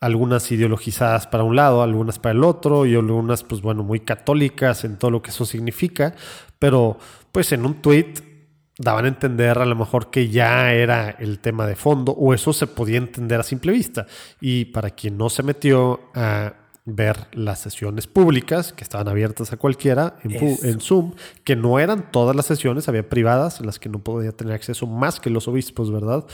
algunas 0.00 0.50
ideologizadas 0.52 1.26
para 1.26 1.42
un 1.42 1.56
lado, 1.56 1.82
algunas 1.82 2.18
para 2.18 2.32
el 2.32 2.44
otro, 2.44 2.86
y 2.86 2.94
algunas, 2.94 3.42
pues 3.44 3.60
bueno, 3.60 3.82
muy 3.82 4.00
católicas 4.00 4.84
en 4.84 4.96
todo 4.96 5.10
lo 5.10 5.22
que 5.22 5.30
eso 5.30 5.44
significa, 5.44 6.14
pero 6.58 6.98
pues 7.32 7.50
en 7.52 7.66
un 7.66 7.82
tweet 7.82 8.14
daban 8.78 9.04
a 9.04 9.08
entender 9.08 9.58
a 9.58 9.66
lo 9.66 9.74
mejor 9.74 10.10
que 10.10 10.28
ya 10.28 10.72
era 10.72 11.10
el 11.10 11.40
tema 11.40 11.66
de 11.66 11.76
fondo, 11.76 12.12
o 12.12 12.32
eso 12.32 12.52
se 12.52 12.66
podía 12.66 12.98
entender 12.98 13.40
a 13.40 13.42
simple 13.42 13.72
vista. 13.72 14.06
Y 14.40 14.66
para 14.66 14.90
quien 14.90 15.18
no 15.18 15.28
se 15.30 15.42
metió 15.42 16.00
a 16.14 16.54
ver 16.90 17.26
las 17.32 17.58
sesiones 17.60 18.06
públicas 18.06 18.72
que 18.72 18.82
estaban 18.82 19.08
abiertas 19.08 19.52
a 19.52 19.58
cualquiera 19.58 20.16
en, 20.24 20.56
en 20.62 20.80
Zoom, 20.80 21.12
que 21.44 21.54
no 21.54 21.78
eran 21.78 22.10
todas 22.10 22.34
las 22.34 22.46
sesiones, 22.46 22.88
había 22.88 23.06
privadas 23.06 23.60
en 23.60 23.66
las 23.66 23.78
que 23.78 23.90
no 23.90 23.98
podía 23.98 24.32
tener 24.32 24.54
acceso 24.54 24.86
más 24.86 25.20
que 25.20 25.28
los 25.28 25.48
obispos, 25.48 25.92
¿verdad? 25.92 26.24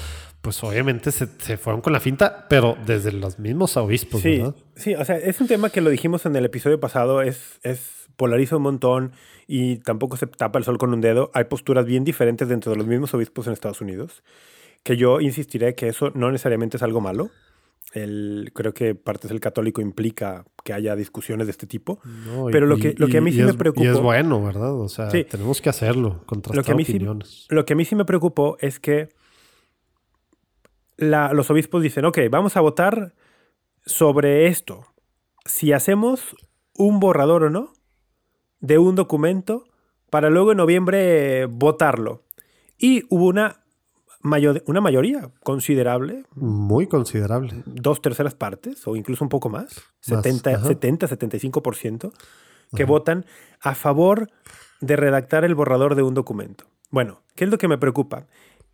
Pues 0.43 0.63
obviamente 0.63 1.11
se, 1.11 1.27
se 1.39 1.57
fueron 1.57 1.81
con 1.81 1.93
la 1.93 1.99
finta, 1.99 2.47
pero 2.49 2.77
desde 2.87 3.11
los 3.11 3.41
mismos 3.41 3.77
obispos, 3.77 4.21
Sí, 4.21 4.37
¿verdad? 4.39 4.55
sí, 4.77 4.95
o 4.95 5.05
sea, 5.05 5.17
es 5.17 5.41
un 5.41 5.49
tema 5.49 5.71
que 5.71 5.81
lo 5.81 5.91
dijimos 5.91 6.25
en 6.25 6.37
el 6.37 6.45
episodio 6.45 6.79
pasado, 6.79 7.21
es, 7.23 7.59
es 7.65 8.04
polariza 8.17 8.57
un 8.57 8.63
montón 8.63 9.13
y 9.47 9.77
tampoco 9.79 10.17
se 10.17 10.27
tapa 10.27 10.59
el 10.59 10.65
sol 10.65 10.79
con 10.79 10.93
un 10.95 11.01
dedo. 11.01 11.31
Hay 11.35 11.45
posturas 11.45 11.85
bien 11.87 12.05
diferentes 12.05 12.49
dentro 12.49 12.73
de 12.73 12.79
los 12.79 12.87
mismos 12.87 13.13
obispos 13.15 13.47
en 13.47 13.53
Estados 13.53 13.81
Unidos, 13.81 14.23
que 14.83 14.97
yo 14.97 15.21
insistiré 15.21 15.75
que 15.75 15.89
eso 15.89 16.11
no 16.15 16.31
necesariamente 16.31 16.77
es 16.77 16.83
algo 16.83 17.01
malo. 17.01 17.31
El, 17.93 18.51
creo 18.55 18.75
que 18.75 18.95
partes 18.97 19.31
del 19.31 19.39
católico 19.39 19.81
implica 19.81 20.45
que 20.65 20.73
haya 20.73 20.97
discusiones 20.97 21.47
de 21.47 21.53
este 21.53 21.67
tipo. 21.69 22.01
No, 22.27 22.49
y- 22.49 22.53
Pero 22.53 22.67
lo 22.67 22.77
que- 22.77 22.95
lo 22.99 23.07
que 23.07 23.19
a 23.19 23.21
mí 23.21 23.31
y 23.31 23.35
sí 23.35 23.43
me 23.43 23.55
preocupó- 23.55 23.85
Y 23.85 23.87
es 23.87 24.01
bueno, 24.01 24.43
¿verdad? 24.43 24.73
O 24.75 24.89
sea, 24.89 25.11
Sí. 25.11 25.23
tenemos 25.25 25.61
que 25.61 25.69
hacerlo, 25.69 26.23
contrastar 26.27 26.57
Lo 26.57 26.65
que, 26.65 26.73
a 26.73 26.75
mí 26.75 26.85
sí, 26.85 26.93
opiniones. 26.95 27.47
lo 27.51 27.65
que 27.65 27.75
a 27.75 27.77
mí 27.77 27.85
sí 27.85 27.95
me 27.95 28.05
preocupó 28.05 28.57
es 28.61 28.81
que 28.81 29.11
la- 30.97 31.33
los 31.33 31.51
obispos 31.51 31.83
dicen, 31.83 32.05
ok, 32.05 32.19
vamos 32.31 32.57
a 32.57 32.61
votar 32.61 33.15
sobre 33.85 34.47
esto. 34.47 34.87
Si 35.45 35.73
hacemos 35.73 36.35
un 36.77 37.01
borrador 37.01 37.45
o 37.45 37.51
no 37.51 37.73
de 38.65 38.79
un 38.79 38.95
documento 38.95 39.65
para 40.11 40.31
luego 40.31 40.53
en 40.53 40.57
noviembre 40.57 41.45
votarlo. 41.47 42.23
Y 42.79 43.05
hubo 43.11 43.27
una, 43.27 43.61
mayo- 44.23 44.63
una 44.67 44.81
mayoría 44.81 45.31
considerable, 45.43 46.25
Muy 46.35 46.87
considerable. 46.87 47.63
dos 47.67 48.01
terceras 48.01 48.35
partes 48.35 48.87
o 48.89 48.97
incluso 48.97 49.23
un 49.25 49.29
poco 49.29 49.49
más, 49.51 49.75
Más, 50.09 50.23
70, 50.23 50.51
ajá. 50.51 50.67
70 50.67 51.07
75%, 51.09 52.13
que 52.75 52.85
votan 52.85 53.27
a 53.61 53.75
favor 53.75 54.31
de 54.81 54.97
redactar 54.97 55.45
el 55.45 55.55
borrador 55.55 55.95
de 55.95 56.03
un 56.03 56.15
documento. 56.15 56.65
Bueno, 56.91 57.21
¿qué 57.37 57.45
es 57.45 57.51
lo 57.51 57.59
que 57.59 57.69
me 57.69 57.77
preocupa? 57.79 58.27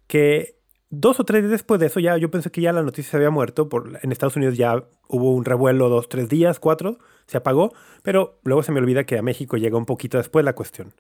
Que 0.07 0.60
dos 0.91 1.21
o 1.21 1.25
tres 1.25 1.43
días 1.43 1.53
después 1.53 1.81
de 1.81 1.87
eso, 1.87 2.01
ya 2.01 2.17
yo 2.17 2.31
pensé 2.31 2.51
que 2.51 2.61
ya 2.61 2.73
la 2.73 2.83
noticia 2.83 3.11
se 3.13 3.17
había 3.17 3.31
muerto. 3.31 3.69
Por, 3.69 3.99
en 4.03 4.13
Estados 4.13 4.37
Unidos 4.37 4.57
ya 4.57 4.85
hubo 5.09 5.33
un 5.33 5.45
revuelo 5.45 5.89
dos, 5.89 6.09
tres 6.09 6.29
días, 6.29 6.59
cuatro, 6.61 6.99
se 7.27 7.37
apagó, 7.39 7.73
pero 8.03 8.39
luego 8.45 8.63
se 8.63 8.73
me 8.73 8.81
olvida 8.81 9.05
que 9.05 9.17
a 9.19 9.23
México 9.23 9.57
llega 9.57 9.77
un 9.79 9.87
poquito 9.87 10.19
después 10.19 10.45
la 10.45 10.53
cuestión. 10.55 10.93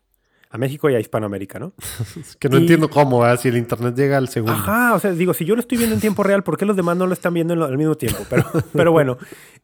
A 0.52 0.58
México 0.58 0.90
y 0.90 0.96
a 0.96 1.00
Hispanoamérica, 1.00 1.60
¿no? 1.60 1.72
Es 2.20 2.34
que 2.36 2.48
no 2.48 2.58
Y- 2.58 2.62
entiendo 2.62 2.90
cómo, 2.90 3.20
¿verdad? 3.20 3.38
si 3.38 3.48
el 3.48 3.56
internet 3.56 3.94
llega 3.96 4.16
al 4.16 4.28
segundo. 4.28 4.52
Ajá, 4.54 4.94
o 4.94 4.98
sea, 4.98 5.12
digo, 5.12 5.32
si 5.32 5.44
yo 5.44 5.54
lo 5.54 5.60
estoy 5.60 5.78
viendo 5.78 5.94
en 5.94 6.00
tiempo 6.00 6.24
real, 6.24 6.42
¿por 6.42 6.56
qué 6.56 6.66
los 6.66 6.74
demás 6.76 6.96
no 6.96 7.06
lo 7.06 7.12
están 7.12 7.34
viendo 7.34 7.54
en 7.54 7.60
lo- 7.60 7.66
al 7.66 7.78
mismo 7.78 7.94
tiempo? 7.96 8.24
Pero, 8.28 8.44
pero 8.72 8.90
bueno, 8.90 9.16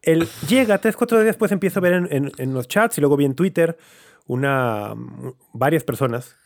él 0.03 0.29
llega 0.49 0.79
tres, 0.79 0.97
cuatro 0.97 1.19
días 1.19 1.27
después, 1.27 1.51
empiezo 1.51 1.81
a 1.81 1.83
ver 1.83 1.93
en, 1.95 2.09
en- 2.12 2.33
en 2.39 2.55
los 2.55 2.69
chats 2.69 2.99
y 2.99 3.01
luego 3.01 3.17
vi 3.17 3.25
en 3.25 3.35
Twitter 3.35 3.77
una, 4.29 4.95
varias 5.53 5.83
personas 5.85 6.37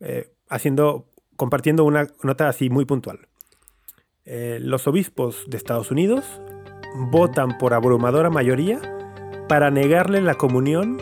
eh, 0.00 0.32
haciendo, 0.48 1.06
compartiendo 1.38 1.84
una 1.84 2.06
nota 2.22 2.48
así 2.50 2.68
muy 2.68 2.84
puntual. 2.84 3.20
Eh, 4.26 4.58
los 4.60 4.86
obispos 4.86 5.44
de 5.46 5.56
Estados 5.56 5.90
Unidos 5.90 6.26
votan 7.10 7.56
por 7.56 7.72
abrumadora 7.72 8.28
mayoría 8.28 8.78
para 9.48 9.70
negarle 9.70 10.20
la 10.20 10.34
comunión 10.34 11.00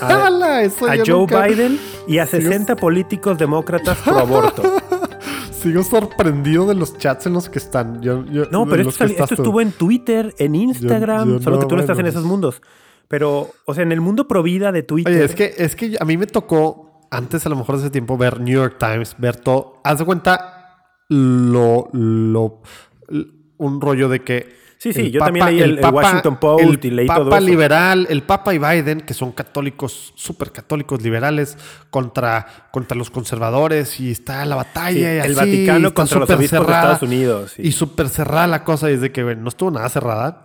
a, 0.00 0.28
Joe 1.04 1.18
nunca- 1.20 1.46
Biden 1.46 1.78
y 2.08 2.16
a 2.18 2.26
60 2.26 2.76
políticos 2.76 3.36
demócratas 3.36 3.98
pro 3.98 4.18
aborto. 4.18 4.62
Sigo 5.50 5.82
sorprendido 5.82 6.66
de 6.66 6.74
los 6.74 6.96
chats 6.96 7.26
en 7.26 7.32
los 7.32 7.48
que 7.50 7.58
están. 7.58 8.00
Yo, 8.00 8.24
yo- 8.26 8.44
No, 8.50 8.66
pero 8.66 8.88
esto, 8.88 9.04
estuvo 9.04 9.60
en 9.60 9.72
Twitter, 9.72 10.34
en 10.38 10.54
Instagram, 10.54 11.28
yo 11.34 11.42
solo 11.42 11.58
que 11.58 11.66
tú 11.66 11.74
no 11.74 11.80
estás 11.80 11.98
en 11.98 12.06
esos 12.06 12.24
mundos. 12.24 12.62
Pero, 13.08 13.50
o 13.66 13.74
sea, 13.74 13.82
en 13.82 13.92
el 13.92 14.00
mundo 14.00 14.26
pro 14.28 14.42
vida 14.42 14.72
de 14.72 14.82
Twitter. 14.82 15.12
Oye, 15.14 15.24
es 15.24 15.34
que, 15.34 15.54
es 15.58 15.76
que 15.76 15.96
a 16.00 16.04
mí 16.04 16.16
me 16.16 16.26
tocó, 16.26 16.85
antes 17.10 17.46
a 17.46 17.48
lo 17.48 17.56
mejor 17.56 17.76
de 17.76 17.82
ese 17.82 17.90
tiempo, 17.90 18.16
ver 18.18 18.40
New 18.40 18.54
York 18.54 18.76
Times, 18.78 19.14
ver 19.18 19.36
todo. 19.36 19.80
Haz 19.84 19.98
de 19.98 20.04
cuenta 20.04 20.78
lo, 21.08 21.88
lo, 21.92 22.62
un 23.58 23.80
rollo 23.80 24.08
de 24.08 24.22
que. 24.22 24.56
Sí, 24.78 24.92
sí, 24.92 25.00
el 25.00 25.12
yo 25.12 25.20
también 25.20 25.46
leí 25.46 25.60
el- 25.62 25.78
el 25.78 25.84
Washington 25.86 26.36
Post 26.38 26.84
y 26.84 26.90
leí 26.90 27.06
Papa 27.06 27.20
todo 27.24 27.36
eso. 27.36 27.46
liberal, 27.46 28.06
el 28.10 28.22
Papa 28.22 28.52
y 28.54 28.58
Biden, 28.58 29.00
que 29.00 29.14
son 29.14 29.32
católicos, 29.32 30.12
súper 30.16 30.52
católicos 30.52 31.00
liberales, 31.02 31.56
contra, 31.88 32.68
contra 32.72 32.94
los 32.96 33.08
conservadores, 33.08 33.98
y 34.00 34.10
está 34.10 34.44
la 34.44 34.54
batalla. 34.56 34.92
Sí, 34.92 35.00
y 35.00 35.04
el 35.04 35.20
así, 35.22 35.34
Vaticano 35.34 35.94
contra 35.94 36.18
los 36.20 36.28
obispos 36.28 36.40
de 36.40 36.48
cerrada. 36.58 36.92
Estados 36.92 37.02
Unidos. 37.02 37.52
sí. 37.56 37.62
Y 37.64 37.72
súper 37.72 38.10
cerrada 38.10 38.46
la 38.46 38.64
cosa, 38.64 38.90
y 38.90 38.94
desde 38.94 39.12
que 39.12 39.24
bueno, 39.24 39.42
no 39.42 39.48
estuvo 39.48 39.70
nada 39.70 39.88
cerrada. 39.88 40.42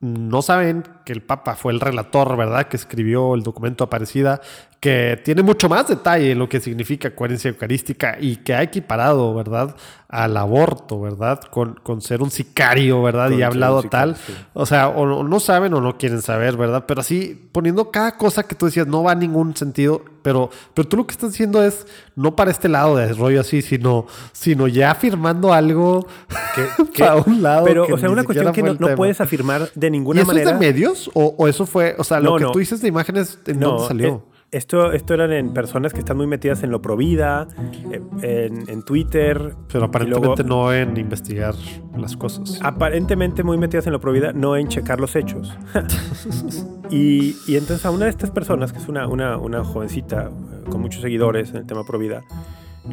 No 0.00 0.42
saben 0.42 0.84
que 1.10 1.14
el 1.14 1.22
Papa 1.22 1.56
fue 1.56 1.72
el 1.72 1.80
relator, 1.80 2.36
¿verdad? 2.36 2.68
Que 2.68 2.76
escribió 2.76 3.34
el 3.34 3.42
documento 3.42 3.82
Aparecida, 3.82 4.40
que 4.78 5.20
tiene 5.24 5.42
mucho 5.42 5.68
más 5.68 5.88
detalle 5.88 6.30
en 6.30 6.38
lo 6.38 6.48
que 6.48 6.60
significa 6.60 7.14
coherencia 7.16 7.48
eucarística 7.50 8.16
y 8.20 8.36
que 8.36 8.54
ha 8.54 8.62
equiparado, 8.62 9.34
¿verdad? 9.34 9.74
Al 10.08 10.36
aborto, 10.36 11.00
¿verdad? 11.00 11.40
Con, 11.50 11.74
con 11.82 12.00
ser 12.00 12.22
un 12.22 12.30
sicario, 12.30 13.02
¿verdad? 13.02 13.28
Con 13.30 13.38
y 13.38 13.42
ha 13.42 13.48
hablado 13.48 13.82
sicario, 13.82 14.14
tal. 14.14 14.22
sí. 14.24 14.34
O 14.54 14.66
sea, 14.66 14.88
o, 14.88 15.24
no- 15.24 15.40
saben 15.40 15.74
o 15.74 15.80
no 15.80 15.98
quieren 15.98 16.22
saber, 16.22 16.56
¿verdad? 16.56 16.84
Pero 16.86 17.00
así, 17.00 17.48
poniendo 17.52 17.90
cada 17.90 18.16
cosa 18.16 18.44
que 18.44 18.54
tú 18.54 18.66
decías 18.66 18.86
no 18.86 19.02
va 19.02 19.12
a 19.12 19.14
ningún 19.16 19.54
sentido, 19.56 20.02
pero, 20.22 20.50
pero 20.74 20.86
tú 20.88 20.96
lo 20.96 21.06
que 21.06 21.12
estás 21.12 21.30
diciendo 21.32 21.62
es 21.62 21.86
no 22.16 22.34
para 22.36 22.50
este 22.50 22.68
lado 22.68 22.96
de 22.96 23.12
rollo 23.12 23.40
así, 23.40 23.62
sino, 23.62 24.06
sino 24.32 24.66
ya 24.68 24.92
afirmando 24.92 25.52
algo 25.52 26.06
Que- 26.94 27.02
para 27.04 27.16
un 27.16 27.42
lado. 27.42 27.64
pero, 27.64 27.86
que 27.86 27.92
o 27.92 27.98
sea, 27.98 28.10
una 28.10 28.24
cuestión 28.24 28.52
que 28.52 28.62
no, 28.62 28.74
no 28.74 28.94
puedes 28.96 29.20
afirmar 29.20 29.70
de 29.74 29.86
¿Y 29.86 29.90
ninguna 29.90 30.20
eso 30.22 30.26
manera. 30.26 30.50
es 30.52 30.58
de 30.58 30.66
medios? 30.66 30.99
¿O, 31.14 31.34
o 31.38 31.48
eso 31.48 31.66
fue, 31.66 31.94
o 31.98 32.04
sea, 32.04 32.20
lo 32.20 32.30
No, 32.32 32.36
que 32.36 32.44
no. 32.44 32.50
tú 32.52 32.58
dices 32.58 32.80
de 32.82 32.88
imágenes, 32.88 33.38
¿en 33.46 33.60
dónde 33.60 33.86
salió? 33.86 34.08
eh, 34.08 34.20
esto, 34.52 34.90
esto 34.90 35.14
eran 35.14 35.32
en 35.32 35.52
personas 35.54 35.92
que 35.92 36.00
están 36.00 36.16
muy 36.16 36.26
metidas 36.26 36.64
en 36.64 36.70
lo 36.72 36.82
pro 36.82 36.96
vida, 36.96 37.46
eh, 37.92 38.00
en, 38.22 38.68
en 38.68 38.82
Twitter. 38.82 39.54
pero 39.72 39.84
aparentemente 39.84 40.42
luego- 40.42 40.64
no 40.66 40.72
en 40.72 40.96
investigar 40.96 41.54
las 41.96 42.16
cosas. 42.16 42.58
aparentemente 42.62 43.44
muy 43.44 43.58
metidas 43.58 43.86
en 43.86 43.92
lo 43.92 44.00
pro 44.00 44.10
vida, 44.10 44.32
no 44.32 44.56
en 44.56 44.66
checar 44.66 44.98
los 44.98 45.14
hechos. 45.14 45.56
y, 46.90 47.36
y 47.46 47.56
entonces 47.56 47.84
a 47.86 47.90
una 47.90 48.06
de 48.06 48.10
estas 48.10 48.30
personas, 48.30 48.72
que 48.72 48.78
es 48.78 48.88
una, 48.88 49.06
una, 49.06 49.36
una 49.36 49.62
jovencita 49.64 50.30
eh, 50.30 50.68
con 50.70 50.80
muchos 50.80 51.02
seguidores 51.02 51.50
en 51.50 51.56
el 51.58 51.66
tema 51.66 51.84
pro 51.84 51.98
vida, 51.98 52.22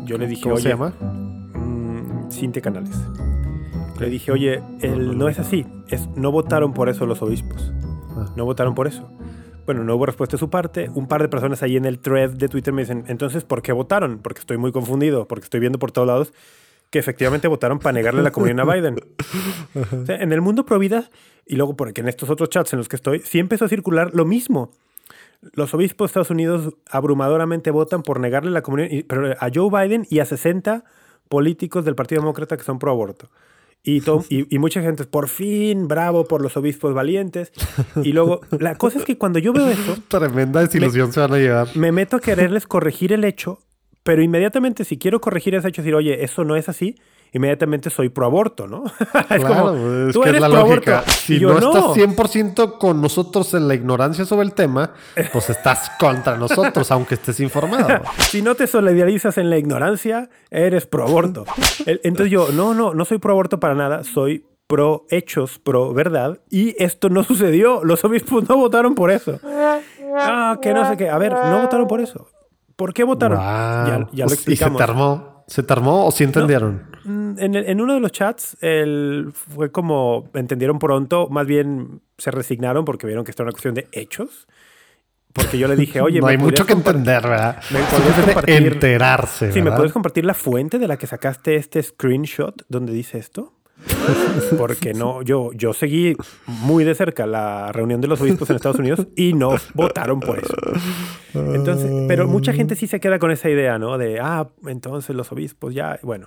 yo 0.06 0.17
le 0.20 0.28
dije, 0.28 0.43
¿Cómo 0.43 0.56
oye, 0.56 0.63
se 0.63 0.70
llama? 0.70 0.93
mm, 1.00 2.30
Cintia 2.32 2.62
Canales. 2.62 2.96
Le 4.00 4.10
dije, 4.12 4.32
oye, 4.32 4.62
no 4.96 5.28
es 5.28 5.39
así, 5.39 5.65
es, 5.88 6.08
no 6.15 6.32
votaron 6.32 6.72
por 6.74 6.88
eso 6.88 7.08
los 7.08 7.24
obispos, 7.24 7.72
Ah. 8.18 8.34
no 8.36 8.46
votaron 8.46 8.76
por 8.76 8.88
eso. 8.88 9.10
Bueno, 9.66 9.84
no 9.84 9.96
hubo 9.96 10.06
respuesta 10.06 10.38
de 10.38 10.40
su 10.40 10.50
parte. 10.50 10.90
Un 10.94 11.08
par 11.08 11.22
de 11.22 11.28
personas 11.28 11.62
ahí 11.62 11.76
en 11.76 11.86
el 11.86 12.00
thread 12.00 12.32
de 12.32 12.48
Twitter 12.48 12.74
me 12.74 12.84
dicen, 12.84 13.04
entonces, 13.08 13.44
¿por 13.44 13.62
qué 13.62 13.74
votaron? 13.74 14.20
Porque 14.20 14.40
estoy 14.40 14.58
muy 14.58 14.72
confundido, 14.72 15.28
porque 15.28 15.44
estoy 15.44 15.60
viendo 15.60 15.78
por 15.78 15.92
todos 15.92 16.08
lados 16.08 16.34
que 16.90 17.00
efectivamente 17.00 17.48
votaron 17.48 17.80
para 17.80 17.94
negarle 17.94 18.22
la 18.22 18.32
comunión 18.32 18.60
a 18.62 18.66
Biden. 18.66 18.96
O 19.76 20.06
sea, 20.06 20.22
en 20.22 20.32
el 20.32 20.42
mundo 20.42 20.66
pro 20.66 20.80
vida, 20.80 21.10
y 21.46 21.56
luego 21.58 21.76
porque 21.76 22.02
en 22.02 22.08
estos 22.08 22.30
otros 22.30 22.50
chats 22.50 22.74
en 22.74 22.80
los 22.80 22.88
que 22.88 22.96
estoy, 22.96 23.20
sí 23.20 23.40
empezó 23.40 23.66
a 23.66 23.68
circular 23.68 24.12
lo 24.14 24.26
mismo. 24.26 24.72
Los 25.54 25.74
obispos 25.74 26.08
de 26.08 26.10
Estados 26.12 26.30
Unidos 26.30 26.74
abrumadoramente 26.90 27.72
votan 27.72 28.04
por 28.04 28.20
negarle 28.20 28.52
la 28.52 28.62
comunión, 28.62 29.04
pero 29.08 29.34
a 29.38 29.50
Joe 29.54 29.70
Biden 29.70 30.08
y 30.10 30.20
a 30.20 30.26
60 30.26 30.84
políticos 31.30 31.86
del 31.86 31.96
Partido 31.96 32.22
Demócrata 32.22 32.58
que 32.58 32.64
son 32.64 32.80
pro 32.80 32.92
aborto. 32.92 33.30
Y, 33.89 34.02
to- 34.02 34.26
y, 34.30 34.54
y 34.54 34.60
mucha 34.60 34.82
gente, 34.82 35.06
por 35.06 35.30
fin, 35.30 35.88
bravo 35.88 36.26
por 36.26 36.41
los 36.41 36.58
obispos 36.58 36.93
valientes. 36.93 37.52
Y 38.04 38.12
luego, 38.12 38.41
la 38.60 38.76
cosa 38.76 39.00
es 39.00 39.06
que 39.06 39.17
cuando 39.17 39.39
yo 39.39 39.54
veo 39.54 39.67
eso, 39.69 39.95
Tremenda 40.10 40.60
desilusión 40.60 41.13
se 41.13 41.21
van 41.21 41.34
a 41.34 41.38
llevar. 41.38 41.67
me 41.76 41.91
meto 41.93 42.17
a 42.17 42.19
quererles 42.19 42.67
corregir 42.67 43.13
el 43.13 43.23
hecho, 43.23 43.60
pero 44.04 44.21
inmediatamente 44.21 44.84
si 44.84 44.97
quiero 44.97 45.21
corregir 45.21 45.56
ese 45.56 45.69
hecho, 45.69 45.82
decir, 45.82 45.95
oye, 45.95 46.23
eso 46.26 46.43
no 46.43 46.56
es 46.58 46.67
así, 46.67 46.95
inmediatamente 47.34 47.90
soy 47.90 48.10
pro 48.10 48.26
aborto, 48.26 48.68
¿no? 48.68 48.84
es 49.30 49.44
Claro, 49.44 49.66
como, 49.74 50.08
es 50.08 50.13
tú 50.13 50.22
que 50.22 50.30
es 50.30 50.36
eres 50.36 50.42
la 50.42 50.50
pro 50.50 50.60
lógica. 50.68 50.94
aborto. 51.00 51.12
Si 51.12 51.40
yo, 51.40 51.54
no, 51.54 51.60
no, 51.60 51.68
estás 51.94 51.96
100% 51.96 52.78
con 52.78 53.02
nosotros 53.02 53.54
en 53.54 53.68
la 53.68 53.76
ignorancia 53.76 54.26
sobre 54.26 54.46
el 54.46 54.54
tema, 54.54 54.92
pues 55.34 55.50
estás 55.50 55.92
contra 56.00 56.38
nosotros, 56.38 56.90
aunque 56.92 57.16
estés 57.16 57.40
informado. 57.40 57.88
si 58.30 58.42
no 58.42 58.56
te 58.56 58.68
solidarizas 58.68 59.38
en 59.38 59.50
la 59.50 59.58
ignorancia, 59.58 60.30
eres 60.50 60.86
pro 60.86 61.04
aborto. 61.04 61.46
Entonces 61.86 62.32
yo, 62.32 62.50
no, 62.54 62.74
no, 62.74 62.94
no 62.94 63.06
soy 63.06 63.18
pro 63.20 63.32
aborto 63.34 63.60
para 63.60 63.74
nada, 63.76 64.04
soy 64.04 64.46
pro 64.68 65.06
hechos, 65.10 65.60
pro 65.60 65.94
verdad, 65.94 66.40
y 66.50 66.76
esto 66.84 67.10
no 67.10 67.24
sucedió. 67.24 67.84
Los 67.86 68.04
obispos 68.04 68.48
no 68.50 68.58
votaron 68.58 68.96
por 68.96 69.12
eso. 69.12 69.40
Ah, 70.20 70.58
que 70.62 70.74
no 70.74 70.88
sé 70.90 70.98
qué. 70.98 71.10
A 71.10 71.18
ver, 71.18 71.32
no 71.34 71.62
votaron 71.62 71.88
por 71.88 72.02
eso. 72.02 72.28
¿Por 72.76 72.94
qué 72.94 73.04
votaron? 73.04 73.40
Ya, 73.40 73.98
Wow. 73.98 74.08
ya 74.12 74.26
lo 74.26 74.30
Pues, 74.30 74.40
¿Y 74.42 74.44
se 74.46 74.52
explicamos. 74.52 74.78
te 74.78 74.84
armó? 74.84 75.44
¿Se 75.48 75.63
te 75.63 75.74
armó 75.74 76.06
o 76.06 76.12
sí 76.12 76.24
entendieron? 76.26 76.97
En, 77.08 77.56
el- 77.56 77.70
en 77.70 77.82
uno 77.82 77.93
de 77.93 78.00
los 78.00 78.12
chats 78.12 78.58
el, 78.62 79.32
fue 79.34 79.72
como 79.72 80.30
entendieron 80.34 80.78
pronto, 80.80 81.28
más 81.30 81.48
bien 81.48 82.02
se 82.17 82.32
resignaron 82.32 82.84
porque 82.86 83.08
vieron 83.08 83.24
que 83.24 83.32
esto 83.32 83.43
era 83.43 83.48
una 83.48 83.54
cuestión 83.54 83.74
de 83.74 83.88
hechos. 83.91 84.48
Porque 85.34 85.58
yo 85.60 85.67
le 85.67 85.76
dije, 85.76 86.02
oye, 86.02 86.20
no 86.20 86.26
¿me 86.26 86.32
hay 86.34 86.38
mucho 86.38 86.65
que 86.65 86.74
entender, 86.74 87.22
¿verdad? 87.24 87.62
¿Me 87.72 87.80
podrías 87.82 88.17
compartir- 88.36 88.67
enterarse, 88.74 89.52
Sí, 89.52 89.60
¿me 89.60 89.65
¿verdad? 89.65 89.78
puedes 89.78 89.93
compartir 89.93 90.26
la 90.26 90.34
fuente 90.34 90.80
de 90.80 90.88
la 90.88 90.98
que 90.98 91.08
sacaste 91.08 91.56
este 91.56 91.82
screenshot 91.84 92.63
donde 92.70 92.91
dice 92.93 93.17
esto? 93.20 93.54
Porque 94.58 94.96
no, 94.96 95.22
yo, 95.22 95.52
yo 95.54 95.72
seguí 95.74 96.15
muy 96.48 96.84
de 96.84 96.96
cerca 96.96 97.28
la 97.28 97.72
reunión 97.72 98.02
de 98.02 98.08
los 98.08 98.20
obispos 98.20 98.50
en 98.50 98.56
Estados 98.56 98.80
Unidos 98.80 99.06
y 99.15 99.34
no 99.34 99.54
votaron 99.76 100.20
por 100.20 100.39
eso. 100.39 100.56
Entonces, 101.54 101.91
pero 102.08 102.28
mucha 102.28 102.54
gente 102.54 102.76
sí 102.76 102.88
se 102.88 103.00
queda 103.00 103.20
con 103.20 103.30
esa 103.30 103.50
idea, 103.50 103.78
¿no? 103.78 104.00
De, 104.00 104.20
ah, 104.20 104.50
entonces 104.65 105.15
los 105.15 105.32
obispos 105.32 105.76
ya, 105.76 106.00
bueno. 106.02 106.26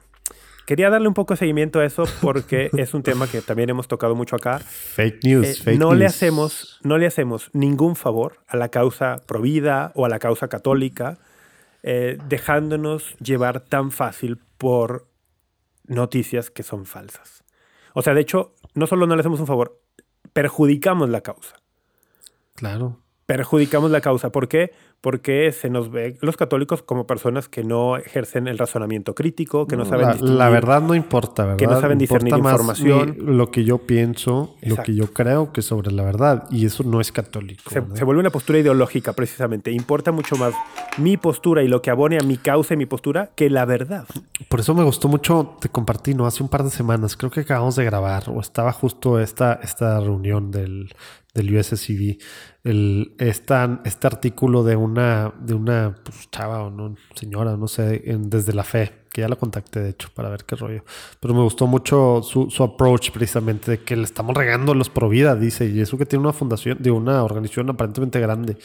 Quería 0.66 0.88
darle 0.90 1.08
un 1.08 1.14
poco 1.14 1.34
de 1.34 1.38
seguimiento 1.38 1.80
a 1.80 1.84
eso 1.84 2.04
porque 2.22 2.70
es 2.76 2.94
un 2.94 3.02
tema 3.02 3.26
que 3.26 3.40
también 3.42 3.70
hemos 3.70 3.88
tocado 3.88 4.14
mucho 4.14 4.36
acá. 4.36 4.58
Fake 4.60 5.24
news, 5.24 5.46
Eh, 5.48 5.54
fake 5.62 5.78
no 5.80 5.94
le 5.94 6.04
news. 6.04 6.14
hacemos 6.14 6.80
no 6.82 6.96
le 6.98 7.06
hacemos 7.06 7.50
ningún 7.52 7.96
favor 7.96 8.38
a 8.46 8.56
la 8.56 8.68
causa 8.68 9.16
provida 9.26 9.92
o 9.94 10.06
a 10.06 10.08
la 10.08 10.18
causa 10.18 10.48
católica 10.48 11.18
eh, 11.82 12.18
dejándonos 12.28 13.16
llevar 13.18 13.60
tan 13.60 13.90
fácil 13.90 14.38
por 14.58 15.06
noticias 15.86 16.50
que 16.50 16.62
son 16.62 16.84
falsas 16.86 17.42
o 17.94 18.02
sea 18.02 18.14
de 18.14 18.20
hecho 18.20 18.54
no 18.74 18.86
solo 18.86 19.06
no 19.06 19.16
le 19.16 19.20
hacemos 19.20 19.40
un 19.40 19.46
favor 19.46 19.80
perjudicamos 20.32 21.08
la 21.08 21.22
causa 21.22 21.56
Claro. 22.54 22.98
perjudicamos 23.26 23.90
la 23.90 24.00
causa 24.00 24.30
¿por 24.30 24.46
qué? 24.48 24.72
Porque 25.00 25.50
se 25.52 25.70
nos 25.70 25.90
ve 25.90 26.18
los 26.20 26.36
católicos 26.36 26.82
como 26.82 27.06
personas 27.06 27.48
que 27.48 27.64
no 27.64 27.96
ejercen 27.96 28.48
el 28.48 28.58
razonamiento 28.58 29.14
crítico, 29.14 29.66
que 29.66 29.76
no, 29.76 29.84
saben 29.84 30.06
la, 30.06 30.12
distinguir, 30.12 30.36
la 30.38 30.48
verdad 30.50 30.82
no 30.82 30.94
importa, 30.94 31.44
¿verdad? 31.44 31.56
que 31.56 31.66
no 31.66 31.80
saben 31.80 32.00
Importa 32.00 32.24
discernir 32.24 32.42
más 32.42 32.52
información. 32.52 33.16
mi- 33.18 33.36
lo 33.36 33.50
que 33.50 33.64
yo 33.64 33.78
pienso, 33.78 34.56
lo 34.62 34.76
que 34.76 34.94
yo 34.94 35.12
creo 35.12 35.52
que 35.52 35.62
sobre 35.62 35.90
la 35.90 36.02
verdad. 36.02 36.44
Y 36.50 36.66
eso 36.66 36.82
no 36.84 37.00
es 37.00 37.12
católico. 37.12 37.70
se 37.70 37.80
vuelve 38.04 38.20
una 38.20 38.30
postura 38.30 38.58
ideológica 38.58 39.12
precisamente. 39.14 39.70
Importa 39.70 40.12
mucho 40.12 40.36
más 40.36 40.54
mi 40.98 41.16
postura 41.16 41.62
y 41.62 41.68
lo 41.68 41.80
que 41.80 41.90
abone 41.90 42.18
a 42.18 42.22
mi 42.22 42.36
causa 42.36 42.74
y 42.74 42.76
mi 42.76 42.86
postura 42.86 43.30
que 43.34 43.48
la 43.48 43.64
verdad. 43.64 44.04
Por 44.48 44.60
eso 44.60 44.74
me 44.74 44.84
gustó 44.84 45.08
mucho, 45.08 45.56
te 45.60 45.68
compartí, 45.68 46.14
¿no? 46.14 46.26
Hace 46.26 46.42
un 46.42 46.48
par 46.48 46.62
de 46.64 46.70
semanas, 46.70 47.16
creo 47.16 47.30
que 47.30 47.40
acabamos 47.40 47.76
de 47.76 47.84
grabar, 47.84 48.24
o 48.28 48.40
estaba 48.40 48.72
justo 48.72 49.18
esta, 49.20 49.54
esta 49.62 49.98
reunión 50.00 50.50
del, 50.50 50.92
del 51.34 51.56
USCV, 51.56 52.18
el, 52.64 53.12
esta- 53.18 53.80
este 53.84 54.06
artículo 54.06 54.64
de 54.64 54.76
una, 54.76 55.32
de 55.40 55.54
una 55.54 55.94
pues, 56.04 56.28
chava 56.30 56.62
o 56.64 56.70
no, 56.70 56.96
señora, 57.14 57.56
no 57.56 57.68
sé, 57.68 58.02
en- 58.10 58.28
desde 58.28 58.52
la 58.52 58.64
fe, 58.64 58.92
que 59.12 59.20
ya 59.22 59.28
la 59.28 59.36
contacté 59.36 59.80
de 59.80 59.90
hecho 59.90 60.08
para 60.14 60.28
ver 60.28 60.44
qué 60.44 60.56
rollo. 60.56 60.84
Pero 61.20 61.34
me 61.34 61.42
gustó 61.42 61.66
mucho 61.66 62.20
su, 62.22 62.50
su 62.50 62.62
approach 62.64 63.10
precisamente 63.12 63.70
de 63.72 63.78
que 63.78 63.96
le 63.96 64.02
estamos 64.04 64.36
regando 64.36 64.74
los 64.74 64.90
pro 64.90 65.08
vida, 65.08 65.36
dice, 65.36 65.66
y 65.66 65.80
eso 65.80 65.96
que 65.98 66.06
tiene 66.06 66.22
una 66.24 66.32
fundación, 66.32 66.78
de 66.80 66.90
una 66.90 67.22
organización 67.22 67.70
aparentemente 67.70 68.18
grande. 68.20 68.56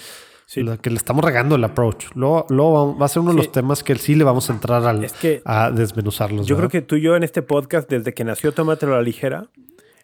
Sí. 0.47 0.62
La 0.62 0.78
que 0.78 0.91
le 0.91 0.97
estamos 0.97 1.25
regando 1.25 1.56
el 1.56 1.63
approach. 1.63 2.06
Luego, 2.13 2.45
luego 2.49 2.95
va 2.95 3.06
a 3.08 3.10
ser 3.10 3.21
uno 3.23 3.32
de 3.32 3.38
los 3.38 3.51
temas 3.51 3.84
que 3.84 3.95
sí 3.95 4.13
le 4.13 4.23
vamos 4.23 4.47
a 4.49 4.54
entrar 4.54 4.86
al, 4.86 5.04
Es 5.04 5.13
que 5.13 5.41
a 5.43 5.71
desmenuzarlos. 5.71 6.45
Yo 6.45 6.56
creo 6.56 6.67
¿verdad? 6.67 6.71
que 6.71 6.82
tú 6.84 6.97
y 6.97 7.01
yo 7.01 7.15
en 7.15 7.23
este 7.23 7.41
podcast, 7.41 7.89
desde 7.89 8.13
que 8.13 8.23
nació 8.23 8.51
Tómatelo 8.51 8.93
a 8.93 8.97
la 8.97 9.01
ligera, 9.01 9.49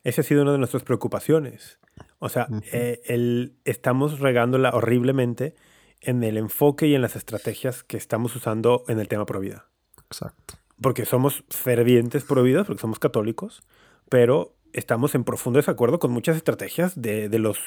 esa 0.04 0.22
ha 0.22 0.24
sido 0.24 0.42
una 0.44 0.52
de 0.54 0.58
nuestras 0.58 0.84
preocupaciones. 0.84 1.80
O 2.20 2.30
sea, 2.30 2.48
eh, 2.72 3.02
el- 3.06 3.54
estamos 3.66 4.20
regándola 4.20 4.70
horriblemente 4.72 5.56
en 6.02 6.24
el 6.24 6.38
enfoque 6.38 6.88
y 6.88 6.96
en 6.96 7.02
las 7.02 7.16
estrategias 7.16 7.84
que 7.84 7.98
estamos 7.98 8.36
usando 8.36 8.84
en 8.88 9.00
el 9.00 9.08
tema 9.08 9.26
pro 9.26 9.40
vida. 9.40 9.68
Exacto. 10.08 10.56
Porque 10.82 11.06
somos 11.06 11.44
fervientes 11.50 12.24
pro 12.24 12.42
vida, 12.44 12.64
porque 12.64 12.82
somos 12.82 12.98
católicos, 13.00 13.62
pero 14.10 14.56
estamos 14.74 15.14
en 15.16 15.24
profundo 15.24 15.58
desacuerdo 15.58 16.00
con 16.00 16.12
muchas 16.12 16.36
estrategias 16.38 17.00
de, 17.00 17.30
de 17.30 17.38
los, 17.40 17.60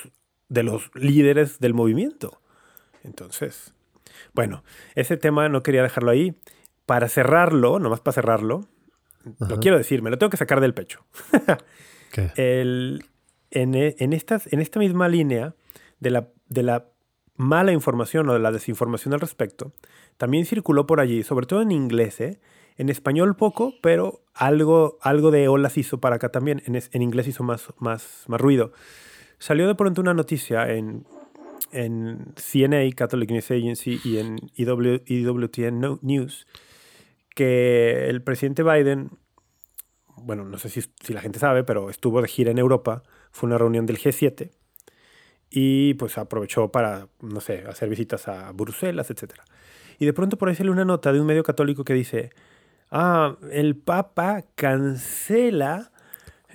de 0.49 0.63
los 0.65 0.91
líderes 0.95 1.61
del 1.61 1.75
movimiento. 1.75 2.41
Entonces, 3.05 3.73
bueno, 4.35 4.65
ese 4.95 5.17
tema 5.17 5.49
no 5.49 5.63
quería 5.63 5.83
dejarlo 5.83 6.11
ahí. 6.11 6.35
Para 6.87 7.09
cerrarlo, 7.09 7.79
nomás 7.79 8.01
para 8.01 8.15
cerrarlo, 8.15 8.67
lo 9.39 9.59
quiero 9.61 9.79
decir, 9.79 10.03
me 10.03 10.11
lo 10.11 10.19
tengo 10.19 10.29
que 10.31 10.37
sacar 10.37 10.61
del 10.61 10.75
pecho. 10.75 11.05
E- 12.37 13.97
en 14.01 14.13
esta 14.13 14.79
misma 14.79 15.09
línea 15.09 15.55
de 16.01 16.11
la, 16.63 16.87
mala 17.37 17.73
información 17.73 18.29
o 18.29 18.33
de 18.33 18.39
la 18.39 18.53
desinformación 18.53 19.15
al 19.15 19.21
respecto, 19.21 19.73
también 20.17 20.47
circuló 20.47 20.87
por 20.87 21.01
allí, 21.01 21.23
sobre 21.25 21.47
todo 21.47 21.63
en 21.63 21.73
inglés, 21.73 22.21
¿eh? 22.21 22.39
en 22.77 22.89
español 22.89 23.37
poco, 23.37 23.75
pero 23.81 24.23
algo, 24.35 24.99
algo 25.01 25.31
de 25.31 25.49
olas 25.49 25.77
hizo 25.77 25.99
para 25.99 26.17
acá 26.17 26.31
también, 26.31 26.63
en, 26.67 27.03
inglés 27.03 27.27
hizo 27.29 27.43
más, 27.43 27.73
más, 27.79 28.25
más 28.29 28.41
ruido. 28.41 28.73
Salió 29.39 29.67
de 29.67 29.75
pronto 29.75 30.01
una 30.01 30.15
noticia 30.15 30.71
en, 30.73 31.07
en 31.73 32.35
CNA, 32.37 32.91
Catholic 32.95 33.31
News 33.31 33.51
Agency, 33.51 34.01
y 34.05 34.19
en 34.19 34.39
EW, 34.57 35.99
News, 36.03 36.47
que 37.35 38.09
el 38.09 38.23
presidente 38.23 38.63
Biden 38.63 39.11
bueno, 40.17 40.45
no 40.45 40.59
sé 40.59 40.69
si, 40.69 40.83
si 41.03 41.13
la 41.13 41.21
gente 41.21 41.39
sabe, 41.39 41.65
pero 41.65 41.91
estuvo 41.91 42.21
de 42.23 42.29
gira 42.29 42.51
en 42.51 42.59
Europa, 42.59 43.03
fue 43.31 43.49
una 43.49 43.59
reunión 43.59 43.87
del 43.87 43.99
G7 43.99 44.51
y 45.51 45.95
pues 45.95 46.19
aprovechó 46.19 46.71
para, 46.73 47.09
no 47.21 47.41
sé, 47.41 47.65
hacer 47.69 47.89
visitas 47.89 48.27
a 48.29 48.51
Bruselas, 48.53 49.11
etc. 49.11 49.35
Y 49.99 50.07
de 50.07 50.13
pronto 50.13 50.37
por 50.37 50.49
ahí 50.49 50.55
sale 50.55 50.71
una 50.71 50.85
nota 50.85 51.13
de 51.13 51.21
un 51.21 51.27
medio 51.27 51.45
católico 51.45 51.85
que 51.85 51.95
dice, 51.95 52.31
ah, 52.91 53.37
el 53.53 53.77
Papa 53.77 54.45
cancela 54.57 55.93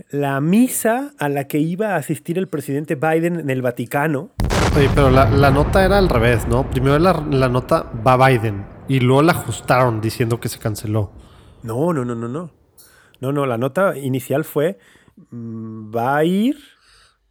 la 0.09 0.39
misa 0.41 1.13
a 1.17 1.29
la 1.29 1.47
que 1.47 1.59
iba 1.59 1.89
a 1.89 1.95
asistir 1.97 2.37
el 2.37 2.47
presidente 2.47 2.95
Biden 2.95 3.39
en 3.39 3.49
el 3.49 3.61
Vaticano. 3.61 4.31
Oye, 4.75 4.89
pero 4.93 5.09
la, 5.09 5.29
la 5.29 5.49
nota 5.49 5.83
era 5.83 5.97
al 5.97 6.09
revés, 6.09 6.47
¿no? 6.47 6.69
Primero 6.69 6.99
la, 6.99 7.13
la 7.31 7.49
nota 7.49 7.91
va 8.05 8.27
Biden 8.27 8.65
y 8.87 8.99
luego 8.99 9.21
la 9.21 9.31
ajustaron 9.31 10.01
diciendo 10.01 10.39
que 10.39 10.49
se 10.49 10.59
canceló. 10.59 11.11
No, 11.63 11.93
no, 11.93 12.05
no, 12.05 12.15
no, 12.15 12.27
no. 12.27 12.58
No, 13.19 13.31
no, 13.31 13.45
la 13.45 13.57
nota 13.57 13.97
inicial 13.97 14.43
fue, 14.45 14.77
mm, 15.31 15.95
va 15.95 16.17
a 16.17 16.23
ir... 16.23 16.55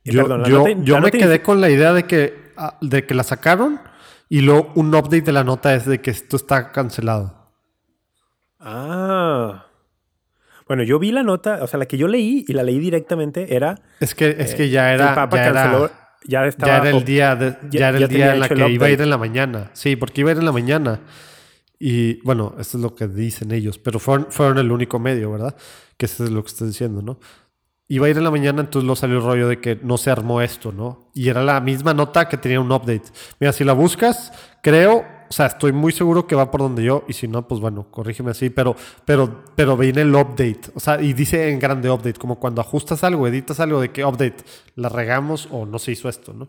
eh, 0.04 0.10
Yo, 0.12 0.22
perdón, 0.22 0.42
la 0.42 0.48
yo, 0.48 0.58
nota- 0.58 0.70
yo 0.82 0.94
la 0.94 1.00
me 1.00 1.06
nota 1.08 1.18
quedé 1.18 1.42
con 1.42 1.60
la 1.60 1.70
idea 1.70 1.92
de 1.92 2.04
que, 2.04 2.52
ah, 2.56 2.76
de 2.80 3.04
que 3.06 3.14
la 3.14 3.22
sacaron 3.24 3.80
y 4.28 4.40
luego 4.42 4.72
un 4.74 4.94
update 4.94 5.22
de 5.22 5.32
la 5.32 5.44
nota 5.44 5.74
es 5.74 5.86
de 5.86 6.00
que 6.00 6.10
esto 6.10 6.36
está 6.36 6.70
cancelado. 6.72 7.34
Ah. 8.60 9.64
Bueno, 10.66 10.82
yo 10.82 10.98
vi 10.98 11.12
la 11.12 11.22
nota, 11.22 11.60
o 11.62 11.66
sea, 11.66 11.78
la 11.78 11.86
que 11.86 11.96
yo 11.96 12.08
leí 12.08 12.44
y 12.46 12.52
la 12.52 12.62
leí 12.62 12.78
directamente 12.78 13.54
era 13.56 13.76
Es 14.00 14.14
que, 14.14 14.36
es 14.38 14.52
Eh, 14.52 14.56
que 14.56 14.68
ya 14.68 14.92
era, 14.92 15.08
el 15.10 15.14
Papa 15.14 15.36
ya 15.36 15.46
era- 15.46 15.90
ya 16.24 16.46
estaba 16.46 16.72
ya 16.72 16.78
era 16.88 16.90
el 16.98 17.04
día, 17.04 17.36
de- 17.36 17.50
ya, 17.70 17.80
ya- 17.80 17.88
era 17.88 17.98
el 17.98 18.08
día 18.08 18.34
en 18.34 18.40
la 18.40 18.48
que 18.48 18.54
el 18.54 18.70
iba 18.72 18.86
a 18.86 18.90
ir 18.90 19.00
en 19.00 19.08
la 19.10 19.16
mañana. 19.18 19.70
Sí, 19.72 19.96
porque 19.96 20.20
iba 20.20 20.30
a 20.30 20.32
ir 20.32 20.38
en 20.40 20.44
la 20.44 20.52
mañana. 20.52 21.00
Y 21.78 22.20
bueno, 22.22 22.54
esto 22.58 22.76
es 22.76 22.82
lo 22.82 22.94
que 22.94 23.06
dicen 23.06 23.52
ellos, 23.52 23.78
pero 23.78 23.98
fueron, 23.98 24.26
fueron 24.30 24.58
el 24.58 24.72
único 24.72 24.98
medio, 24.98 25.30
¿verdad? 25.30 25.56
Que 25.96 26.06
eso 26.06 26.24
es 26.24 26.30
lo 26.30 26.42
que 26.42 26.48
estoy 26.48 26.68
diciendo, 26.68 27.02
¿no? 27.02 27.18
Iba 27.86 28.06
a 28.06 28.10
ir 28.10 28.18
en 28.18 28.24
la 28.24 28.30
mañana, 28.30 28.60
entonces 28.60 28.86
lo 28.86 28.96
salió 28.96 29.18
el 29.18 29.22
rollo 29.22 29.48
de 29.48 29.60
que 29.60 29.76
no 29.76 29.96
se 29.96 30.10
armó 30.10 30.42
esto, 30.42 30.72
¿no? 30.72 31.10
Y 31.14 31.28
era 31.28 31.42
la 31.42 31.60
misma 31.60 31.94
nota 31.94 32.28
que 32.28 32.36
tenía 32.36 32.60
un 32.60 32.70
update. 32.70 33.04
Mira, 33.40 33.52
si 33.52 33.64
la 33.64 33.72
buscas, 33.72 34.32
creo, 34.62 35.04
o 35.30 35.32
sea, 35.32 35.46
estoy 35.46 35.72
muy 35.72 35.92
seguro 35.92 36.26
que 36.26 36.34
va 36.34 36.50
por 36.50 36.60
donde 36.60 36.82
yo, 36.82 37.04
y 37.08 37.12
si 37.12 37.28
no, 37.28 37.46
pues 37.46 37.60
bueno, 37.60 37.90
corrígeme 37.90 38.32
así, 38.32 38.50
pero, 38.50 38.76
pero, 39.04 39.44
pero 39.54 39.76
viene 39.76 40.02
el 40.02 40.14
update, 40.14 40.60
o 40.74 40.80
sea, 40.80 41.00
y 41.00 41.12
dice 41.12 41.50
en 41.50 41.58
grande 41.58 41.88
update, 41.88 42.18
como 42.18 42.38
cuando 42.38 42.60
ajustas 42.60 43.04
algo, 43.04 43.26
editas 43.26 43.60
algo 43.60 43.80
de 43.80 43.90
que 43.90 44.04
update, 44.04 44.44
la 44.74 44.88
regamos 44.88 45.48
o 45.50 45.64
no 45.64 45.78
se 45.78 45.92
hizo 45.92 46.08
esto, 46.08 46.34
¿no? 46.34 46.48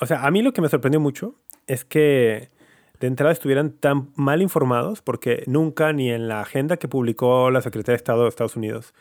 O 0.00 0.06
sea, 0.06 0.24
a 0.24 0.30
mí 0.30 0.42
lo 0.42 0.52
que 0.52 0.62
me 0.62 0.68
sorprendió 0.68 1.00
mucho 1.00 1.34
es 1.66 1.84
que 1.84 2.50
de 3.00 3.06
entrada 3.06 3.32
estuvieran 3.32 3.70
tan 3.70 4.08
mal 4.16 4.42
informados 4.42 5.02
porque 5.02 5.44
nunca 5.46 5.92
ni 5.92 6.10
en 6.10 6.26
la 6.28 6.40
agenda 6.40 6.76
que 6.76 6.88
publicó 6.88 7.50
la 7.50 7.60
Secretaría 7.62 7.94
de 7.94 7.98
Estado 7.98 8.22
de 8.24 8.28
Estados 8.28 8.56
Unidos 8.56 8.92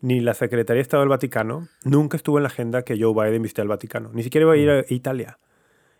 ni 0.00 0.20
la 0.20 0.34
Secretaría 0.34 0.78
de 0.78 0.82
Estado 0.82 1.02
del 1.02 1.08
Vaticano 1.08 1.68
nunca 1.84 2.16
estuvo 2.16 2.38
en 2.38 2.42
la 2.42 2.48
agenda 2.48 2.82
que 2.82 3.00
Joe 3.00 3.14
Biden 3.14 3.42
visitara 3.42 3.62
el 3.64 3.68
Vaticano. 3.68 4.10
Ni 4.12 4.22
siquiera 4.22 4.44
iba 4.44 4.52
a 4.52 4.56
ir 4.56 4.70
a 4.70 4.84
Italia. 4.92 5.38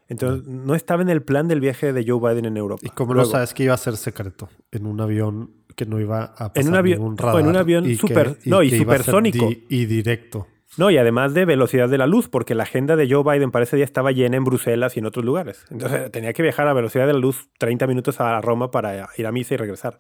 Entonces, 0.09 0.47
no 0.47 0.75
estaba 0.75 1.03
en 1.03 1.09
el 1.09 1.23
plan 1.23 1.49
del 1.49 1.61
viaje 1.61 1.93
de 1.93 2.05
Joe 2.07 2.21
Biden 2.21 2.45
en 2.45 2.57
Europa. 2.57 2.83
¿Y 2.85 2.91
cómo 2.91 3.15
Luego, 3.15 3.27
lo 3.29 3.33
sabes 3.33 3.55
que 3.55 3.65
iba 3.65 3.75
a 3.75 3.79
ser 3.79 3.97
secreto? 3.97 4.49
En 4.71 4.87
un 4.87 5.01
avión 5.01 5.51
que 5.75 5.85
no 5.87 5.99
iba 5.99 6.25
a 6.25 6.53
pasar 6.53 6.53
En 6.57 6.69
un 6.69 6.75
avión- 6.77 6.99
ningún 6.99 7.15
o 7.15 7.23
radar. 7.23 7.41
en 7.41 7.47
un 7.49 7.57
avión 7.57 7.97
super- 7.97 8.37
no, 8.45 8.63
y 8.63 8.71
supersónico. 8.71 9.49
di- 9.49 9.65
y 9.69 9.87
directo. 9.87 10.47
No, 10.77 10.91
y 10.91 10.99
además 10.99 11.33
de 11.33 11.47
velocidad 11.47 11.89
de 11.89 11.97
la 11.97 12.07
luz, 12.07 12.29
porque 12.29 12.55
la 12.55 12.65
agenda 12.65 12.97
de 12.97 13.11
Joe 13.11 13.23
Biden 13.23 13.51
para 13.51 13.63
ese 13.63 13.77
día 13.77 13.85
estaba 13.85 14.13
llena 14.13 14.37
en 14.37 14.45
Bruselas 14.45 14.97
y 14.97 15.01
en 15.01 15.07
otros 15.07 15.25
lugares. 15.25 15.65
Entonces 15.71 16.11
tenía 16.13 16.35
que 16.35 16.43
viajar 16.43 16.69
a 16.69 16.75
velocidad 16.75 17.07
de 17.07 17.15
la 17.15 17.19
luz 17.19 17.49
30 17.59 17.87
minutos 17.87 18.21
a 18.21 18.41
Roma 18.43 18.71
para 18.71 19.09
ir 19.17 19.27
a 19.27 19.33
misa 19.33 19.55
y 19.55 19.57
regresar. 19.57 19.99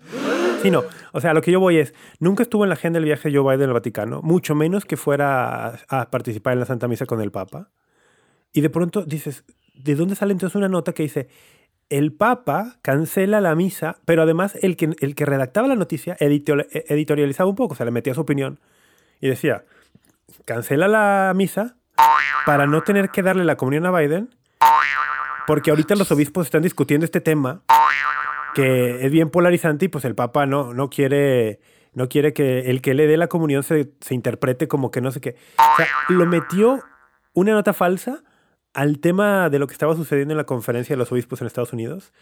Sí, 0.62 0.70
no. 0.70 0.84
O 1.12 1.20
sea, 1.20 1.32
lo 1.32 1.40
que 1.40 1.50
yo 1.50 1.60
voy 1.60 1.78
es, 1.78 1.94
nunca 2.20 2.42
estuvo 2.42 2.64
en 2.64 2.68
la 2.68 2.74
agenda 2.74 2.98
el 2.98 3.06
viaje 3.06 3.30
de 3.30 3.38
Joe 3.38 3.56
Biden 3.56 3.68
al 3.68 3.74
Vaticano, 3.74 4.20
mucho 4.22 4.54
menos 4.54 4.84
que 4.84 4.96
fuera 4.98 5.78
a, 5.88 6.10
participar 6.10 6.52
en 6.52 6.60
la 6.60 6.66
Santa 6.66 6.88
Misa 6.88 7.06
con 7.06 7.22
el 7.22 7.30
Papa. 7.30 7.70
Y 8.52 8.60
de 8.60 8.68
pronto 8.68 9.02
dices, 9.04 9.44
¿de 9.74 9.94
dónde 9.94 10.14
sale 10.14 10.32
entonces 10.32 10.56
una 10.56 10.68
nota 10.68 10.92
que 10.92 11.04
dice, 11.04 11.28
el 11.88 12.12
Papa 12.12 12.78
cancela 12.82 13.40
la 13.40 13.54
misa, 13.54 13.98
pero 14.04 14.22
además 14.22 14.58
el 14.60 14.76
que, 14.76 14.90
el 15.00 15.14
que 15.14 15.24
redactaba 15.24 15.68
la 15.68 15.76
noticia 15.76 16.16
editorial- 16.18 16.66
editorializaba 16.70 17.48
un 17.48 17.56
poco, 17.56 17.74
o 17.74 17.76
sea, 17.76 17.86
le 17.86 17.92
metía 17.92 18.14
su 18.14 18.20
opinión 18.20 18.58
y 19.20 19.28
decía, 19.28 19.64
cancela 20.46 20.88
la 20.88 21.32
misa 21.34 21.76
para 22.46 22.66
no 22.66 22.82
tener 22.82 23.10
que 23.10 23.22
darle 23.22 23.44
la 23.44 23.56
comunión 23.56 23.84
a 23.84 23.90
Biden, 23.90 24.34
porque 25.46 25.70
ahorita 25.70 25.94
los 25.96 26.10
obispos 26.10 26.46
están 26.46 26.62
discutiendo 26.62 27.04
este 27.04 27.20
tema 27.20 27.62
que 28.54 29.04
es 29.04 29.12
bien 29.12 29.28
polarizante 29.28 29.84
y 29.84 29.88
pues 29.88 30.06
el 30.06 30.14
Papa 30.14 30.46
no, 30.46 30.72
no 30.72 30.88
quiere 30.88 31.60
no 31.92 32.08
quiere 32.08 32.32
que 32.32 32.70
el 32.70 32.80
que 32.80 32.94
le 32.94 33.06
dé 33.06 33.16
la 33.16 33.26
comunión 33.26 33.62
se, 33.62 33.92
se 34.00 34.14
interprete 34.14 34.68
como 34.68 34.90
que 34.90 35.00
no 35.00 35.10
sé 35.10 35.20
qué. 35.20 35.36
O 35.58 35.76
sea, 35.76 35.86
lo 36.08 36.26
metió 36.26 36.82
una 37.32 37.52
nota 37.52 37.72
falsa 37.72 38.22
al 38.74 38.98
tema 38.98 39.48
de 39.48 39.58
lo 39.58 39.66
que 39.66 39.72
estaba 39.72 39.96
sucediendo 39.96 40.32
en 40.32 40.38
la 40.38 40.44
conferencia 40.44 40.94
de 40.94 40.98
los 40.98 41.10
obispos 41.10 41.40
en 41.40 41.46
Estados 41.46 41.72
Unidos. 41.72 42.12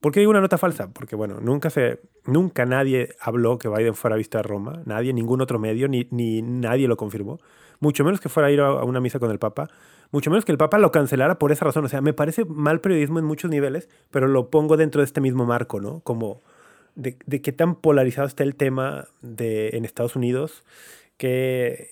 ¿Por 0.00 0.12
qué 0.12 0.20
digo 0.20 0.30
una 0.30 0.40
nota 0.40 0.58
falsa? 0.58 0.88
Porque, 0.92 1.16
bueno, 1.16 1.40
nunca, 1.40 1.70
se, 1.70 2.00
nunca 2.24 2.66
nadie 2.66 3.16
habló 3.20 3.58
que 3.58 3.68
Biden 3.68 3.94
fuera 3.94 4.14
a 4.14 4.18
visitar 4.18 4.46
Roma, 4.46 4.82
nadie, 4.84 5.12
ningún 5.12 5.40
otro 5.40 5.58
medio, 5.58 5.88
ni, 5.88 6.06
ni 6.10 6.42
nadie 6.42 6.86
lo 6.86 6.96
confirmó. 6.96 7.40
Mucho 7.80 8.04
menos 8.04 8.20
que 8.20 8.28
fuera 8.28 8.48
a 8.48 8.50
ir 8.50 8.60
a 8.60 8.84
una 8.84 9.00
misa 9.00 9.18
con 9.18 9.30
el 9.30 9.38
Papa, 9.38 9.68
mucho 10.12 10.30
menos 10.30 10.44
que 10.44 10.52
el 10.52 10.58
Papa 10.58 10.78
lo 10.78 10.92
cancelara 10.92 11.38
por 11.38 11.52
esa 11.52 11.64
razón. 11.64 11.84
O 11.84 11.88
sea, 11.88 12.00
me 12.00 12.12
parece 12.12 12.44
mal 12.44 12.80
periodismo 12.80 13.18
en 13.18 13.24
muchos 13.24 13.50
niveles, 13.50 13.88
pero 14.10 14.28
lo 14.28 14.50
pongo 14.50 14.76
dentro 14.76 15.00
de 15.00 15.04
este 15.06 15.20
mismo 15.20 15.44
marco, 15.46 15.80
¿no? 15.80 16.00
Como 16.00 16.40
de, 16.94 17.18
de 17.26 17.42
qué 17.42 17.52
tan 17.52 17.74
polarizado 17.74 18.26
está 18.26 18.42
el 18.44 18.54
tema 18.54 19.08
de, 19.20 19.70
en 19.74 19.84
Estados 19.84 20.16
Unidos, 20.16 20.62
que, 21.16 21.90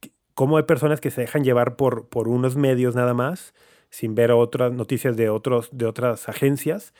que- 0.00 0.10
cómo 0.34 0.56
hay 0.56 0.64
personas 0.64 1.00
que 1.00 1.10
se 1.10 1.20
dejan 1.22 1.44
llevar 1.44 1.76
por, 1.76 2.08
por 2.08 2.28
unos 2.28 2.56
medios 2.56 2.94
nada 2.94 3.14
más, 3.14 3.54
sin 3.90 4.14
ver 4.14 4.32
otras 4.32 4.72
noticias 4.72 5.16
de, 5.16 5.30
otros, 5.30 5.70
de 5.72 5.86
otras 5.86 6.28
agencias 6.28 6.92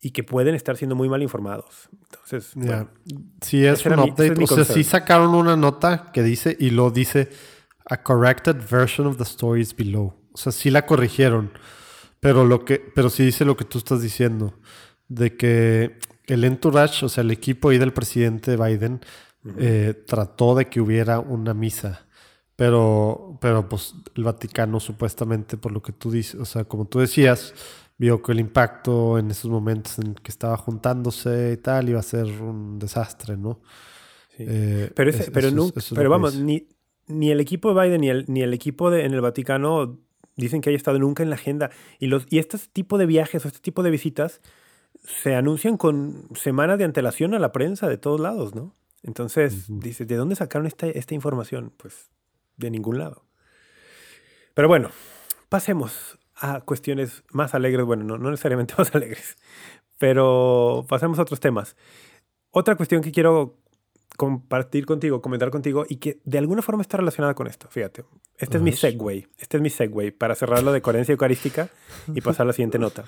y 0.00 0.10
que 0.10 0.22
pueden 0.22 0.54
estar 0.54 0.76
siendo 0.76 0.94
muy 0.94 1.08
mal 1.08 1.22
informados. 1.22 1.88
Entonces, 2.10 2.52
yeah. 2.54 2.88
sí 3.40 3.64
es 3.64 3.86
un 3.86 3.98
update. 4.00 4.34
o 4.42 4.46
sea, 4.46 4.64
sí 4.64 4.84
sacaron 4.84 5.34
una 5.34 5.56
nota 5.56 6.10
que 6.12 6.22
dice 6.22 6.54
y 6.60 6.70
lo 6.70 6.90
dice 6.90 7.30
a 7.86 8.02
corrected 8.02 8.56
version 8.56 9.06
of 9.06 9.16
the 9.16 9.24
stories 9.24 9.74
below. 9.74 10.14
O 10.32 10.38
sea, 10.38 10.52
sí 10.52 10.70
la 10.70 10.86
corrigieron, 10.86 11.52
pero 12.20 12.44
lo 12.44 12.64
que, 12.64 12.78
pero 12.78 13.10
sí 13.10 13.24
dice 13.24 13.44
lo 13.44 13.56
que 13.56 13.64
tú 13.64 13.78
estás 13.78 14.02
diciendo 14.02 14.54
de 15.08 15.36
que 15.36 15.98
el 16.26 16.44
entourage, 16.44 17.04
o 17.04 17.08
sea, 17.08 17.22
el 17.22 17.30
equipo 17.30 17.68
ahí 17.68 17.78
del 17.78 17.92
presidente 17.92 18.56
Biden 18.56 19.00
eh, 19.58 20.02
trató 20.06 20.54
de 20.54 20.66
que 20.66 20.80
hubiera 20.80 21.20
una 21.20 21.54
misa. 21.54 22.06
Pero, 22.56 23.36
pero 23.40 23.68
pues 23.68 23.94
el 24.14 24.24
Vaticano 24.24 24.78
supuestamente, 24.78 25.56
por 25.56 25.72
lo 25.72 25.82
que 25.82 25.92
tú 25.92 26.10
dices, 26.10 26.40
o 26.40 26.44
sea, 26.44 26.64
como 26.64 26.86
tú 26.86 27.00
decías, 27.00 27.52
vio 27.98 28.22
que 28.22 28.32
el 28.32 28.40
impacto 28.40 29.18
en 29.18 29.30
esos 29.30 29.50
momentos 29.50 29.98
en 29.98 30.14
que 30.14 30.30
estaba 30.30 30.56
juntándose 30.56 31.52
y 31.54 31.56
tal 31.56 31.88
iba 31.88 31.98
a 31.98 32.04
ser 32.04 32.26
un 32.26 32.78
desastre, 32.78 33.36
¿no? 33.36 33.60
Eh, 34.38 34.90
pero, 34.94 35.12
pero, 35.32 35.50
pero 35.94 36.10
vamos, 36.10 36.36
ni, 36.36 36.66
ni 37.06 37.30
el 37.30 37.40
equipo 37.40 37.72
de 37.72 37.82
Biden 37.82 38.00
ni 38.00 38.10
el, 38.10 38.24
ni 38.28 38.42
el 38.42 38.54
equipo 38.54 38.90
de, 38.90 39.04
en 39.04 39.14
el 39.14 39.20
Vaticano 39.20 39.98
dicen 40.36 40.60
que 40.60 40.70
haya 40.70 40.76
estado 40.76 40.98
nunca 40.98 41.22
en 41.22 41.30
la 41.30 41.36
agenda. 41.36 41.70
Y, 41.98 42.06
los, 42.06 42.26
y 42.30 42.38
este 42.38 42.58
tipo 42.72 42.98
de 42.98 43.06
viajes 43.06 43.44
o 43.44 43.48
este 43.48 43.60
tipo 43.60 43.82
de 43.82 43.90
visitas 43.90 44.40
se 45.02 45.34
anuncian 45.34 45.76
con 45.76 46.28
semanas 46.34 46.78
de 46.78 46.84
antelación 46.84 47.34
a 47.34 47.38
la 47.38 47.52
prensa 47.52 47.88
de 47.88 47.98
todos 47.98 48.20
lados, 48.20 48.54
¿no? 48.54 48.74
Entonces, 49.02 49.66
dice, 49.68 50.06
¿de 50.06 50.16
dónde 50.16 50.34
sacaron 50.34 50.66
esta, 50.66 50.86
esta 50.86 51.14
información? 51.14 51.72
Pues 51.76 52.10
de 52.56 52.70
ningún 52.70 52.98
lado. 52.98 53.24
Pero 54.54 54.68
bueno, 54.68 54.90
pasemos 55.48 56.18
a 56.36 56.60
cuestiones 56.62 57.22
más 57.30 57.54
alegres, 57.54 57.84
bueno, 57.84 58.04
no, 58.04 58.30
necesariamente 58.30 58.74
más 58.78 58.94
alegres, 58.94 59.36
pero 59.98 60.86
pasemos 60.88 61.18
a 61.18 61.22
otros 61.22 61.40
temas. 61.40 61.76
Otra 62.50 62.76
cuestión 62.76 63.02
que 63.02 63.12
quiero 63.12 63.58
compartir 64.16 64.86
contigo, 64.86 65.20
comentar 65.20 65.50
contigo 65.50 65.84
y 65.88 65.96
que 65.96 66.20
de 66.24 66.38
alguna 66.38 66.62
forma 66.62 66.82
está 66.82 66.96
relacionada 66.98 67.34
con 67.34 67.46
esto, 67.46 67.68
fíjate. 67.68 68.04
Este 68.38 68.56
es 68.56 68.62
mi 68.62 68.72
segue, 68.72 69.28
este 69.38 69.56
es 69.56 69.62
mi 69.62 69.70
segue 69.70 70.12
para 70.12 70.34
cerrar 70.34 70.62
lo 70.62 70.72
de 70.72 70.82
coherencia 70.82 71.12
eucarística 71.12 71.68
y 72.14 72.20
pasar 72.20 72.44
a 72.44 72.48
la 72.48 72.52
siguiente 72.52 72.78
nota. 72.78 73.04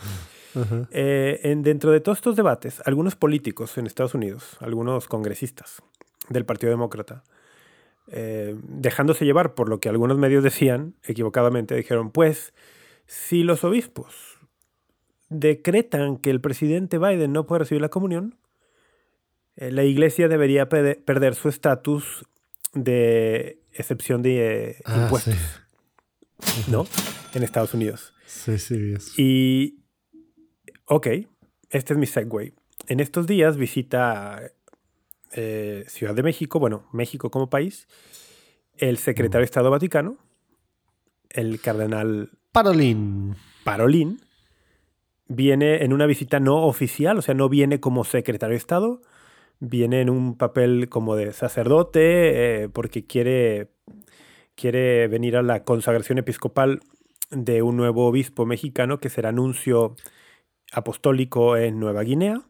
Eh, 0.91 1.41
en, 1.43 1.63
dentro 1.63 1.91
de 1.91 2.01
todos 2.01 2.19
estos 2.19 2.37
debates, 2.37 2.81
algunos 2.87 3.15
políticos 3.15 3.77
en 3.79 3.87
Estados 3.87 4.15
Unidos, 4.15 4.57
algunos 4.61 5.07
congresistas 5.07 5.83
del 6.29 6.45
Partido 6.45 6.71
Demócrata, 6.71 7.23
eh, 8.09 8.57
dejándose 8.63 9.25
llevar 9.25 9.55
por 9.55 9.69
lo 9.69 9.81
que 9.81 9.89
algunos 9.89 10.17
medios 10.17 10.43
decían, 10.43 10.95
equivocadamente, 11.05 11.75
dijeron, 11.75 12.11
pues, 12.11 12.55
si 13.07 13.43
los 13.43 13.65
obispos 13.65 14.39
decretan 15.29 16.17
que 16.17 16.31
el 16.31 16.41
presidente 16.41 16.99
Biden 16.99 17.33
no 17.33 17.47
puede 17.47 17.61
recibir 17.61 17.83
la 17.83 17.89
comunión, 17.89 18.37
la 19.57 19.85
iglesia 19.85 20.29
debería 20.29 20.69
perder 20.69 21.35
su 21.35 21.49
estatus 21.49 22.25
de 22.75 23.59
excepción 23.73 24.23
de 24.23 24.77
ah, 24.85 25.03
impuestos. 25.03 25.37
¿No? 26.69 26.87
En 27.35 27.43
Estados 27.43 27.73
Unidos. 27.75 28.15
Sí, 28.27 28.59
sí. 28.59 28.95
Y, 29.17 29.79
ok, 30.85 31.07
este 31.71 31.93
es 31.95 31.99
mi 31.99 32.07
segue. 32.07 32.55
En 32.89 33.01
estos 33.01 33.27
días 33.27 33.57
visita 33.57 34.43
eh, 35.33 35.85
Ciudad 35.89 36.15
de 36.15 36.23
México, 36.23 36.59
bueno, 36.61 36.89
México 36.93 37.31
como 37.31 37.49
país, 37.51 37.89
el 38.77 38.99
secretario 38.99 39.41
de 39.41 39.47
Estado 39.47 39.71
Vaticano, 39.71 40.19
el 41.31 41.61
cardenal 41.61 42.31
Parolín. 42.53 43.37
Parolín 43.65 44.21
viene 45.29 45.85
en 45.85 45.93
una 45.93 46.07
visita 46.07 46.41
no 46.41 46.65
oficial, 46.65 47.19
o 47.19 47.23
sea, 47.23 47.35
no 47.35 47.49
viene 47.49 47.81
como 47.81 48.05
secretario 48.05 48.53
de 48.53 48.59
Estado, 48.59 49.03
viene 49.61 50.01
en 50.01 50.11
un 50.11 50.37
papel 50.37 50.89
como 50.89 51.17
de 51.17 51.33
sacerdote, 51.33 52.65
eh, 52.65 52.69
porque 52.69 53.07
quiere, 53.07 53.69
quiere 54.55 55.09
venir 55.09 55.37
a 55.37 55.43
la 55.43 55.65
consagración 55.65 56.19
episcopal 56.19 56.81
de 57.31 57.63
un 57.63 57.77
nuevo 57.77 58.07
obispo 58.07 58.47
mexicano 58.47 58.99
que 58.99 59.09
será 59.09 59.31
anuncio 59.31 59.97
apostólico 60.73 61.57
en 61.57 61.81
Nueva 61.81 62.03
Guinea. 62.03 62.43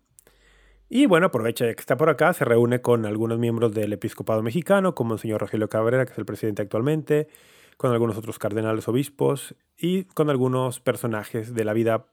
Y 0.88 1.06
bueno, 1.06 1.26
aprovecha 1.26 1.64
que 1.64 1.80
está 1.80 1.96
por 1.96 2.10
acá, 2.10 2.32
se 2.32 2.44
reúne 2.44 2.80
con 2.80 3.06
algunos 3.06 3.38
miembros 3.38 3.74
del 3.74 3.92
episcopado 3.92 4.42
mexicano, 4.42 4.94
como 4.94 5.14
el 5.14 5.20
señor 5.20 5.40
Rogelio 5.40 5.68
Cabrera, 5.68 6.06
que 6.06 6.12
es 6.12 6.18
el 6.18 6.26
presidente 6.26 6.62
actualmente, 6.62 7.26
con 7.76 7.90
algunos 7.90 8.16
otros 8.16 8.38
cardenales 8.38 8.86
obispos 8.86 9.56
y 9.76 10.04
con 10.04 10.30
algunos 10.30 10.80
personajes 10.80 11.54
de 11.54 11.64
la 11.64 11.72
vida 11.72 12.06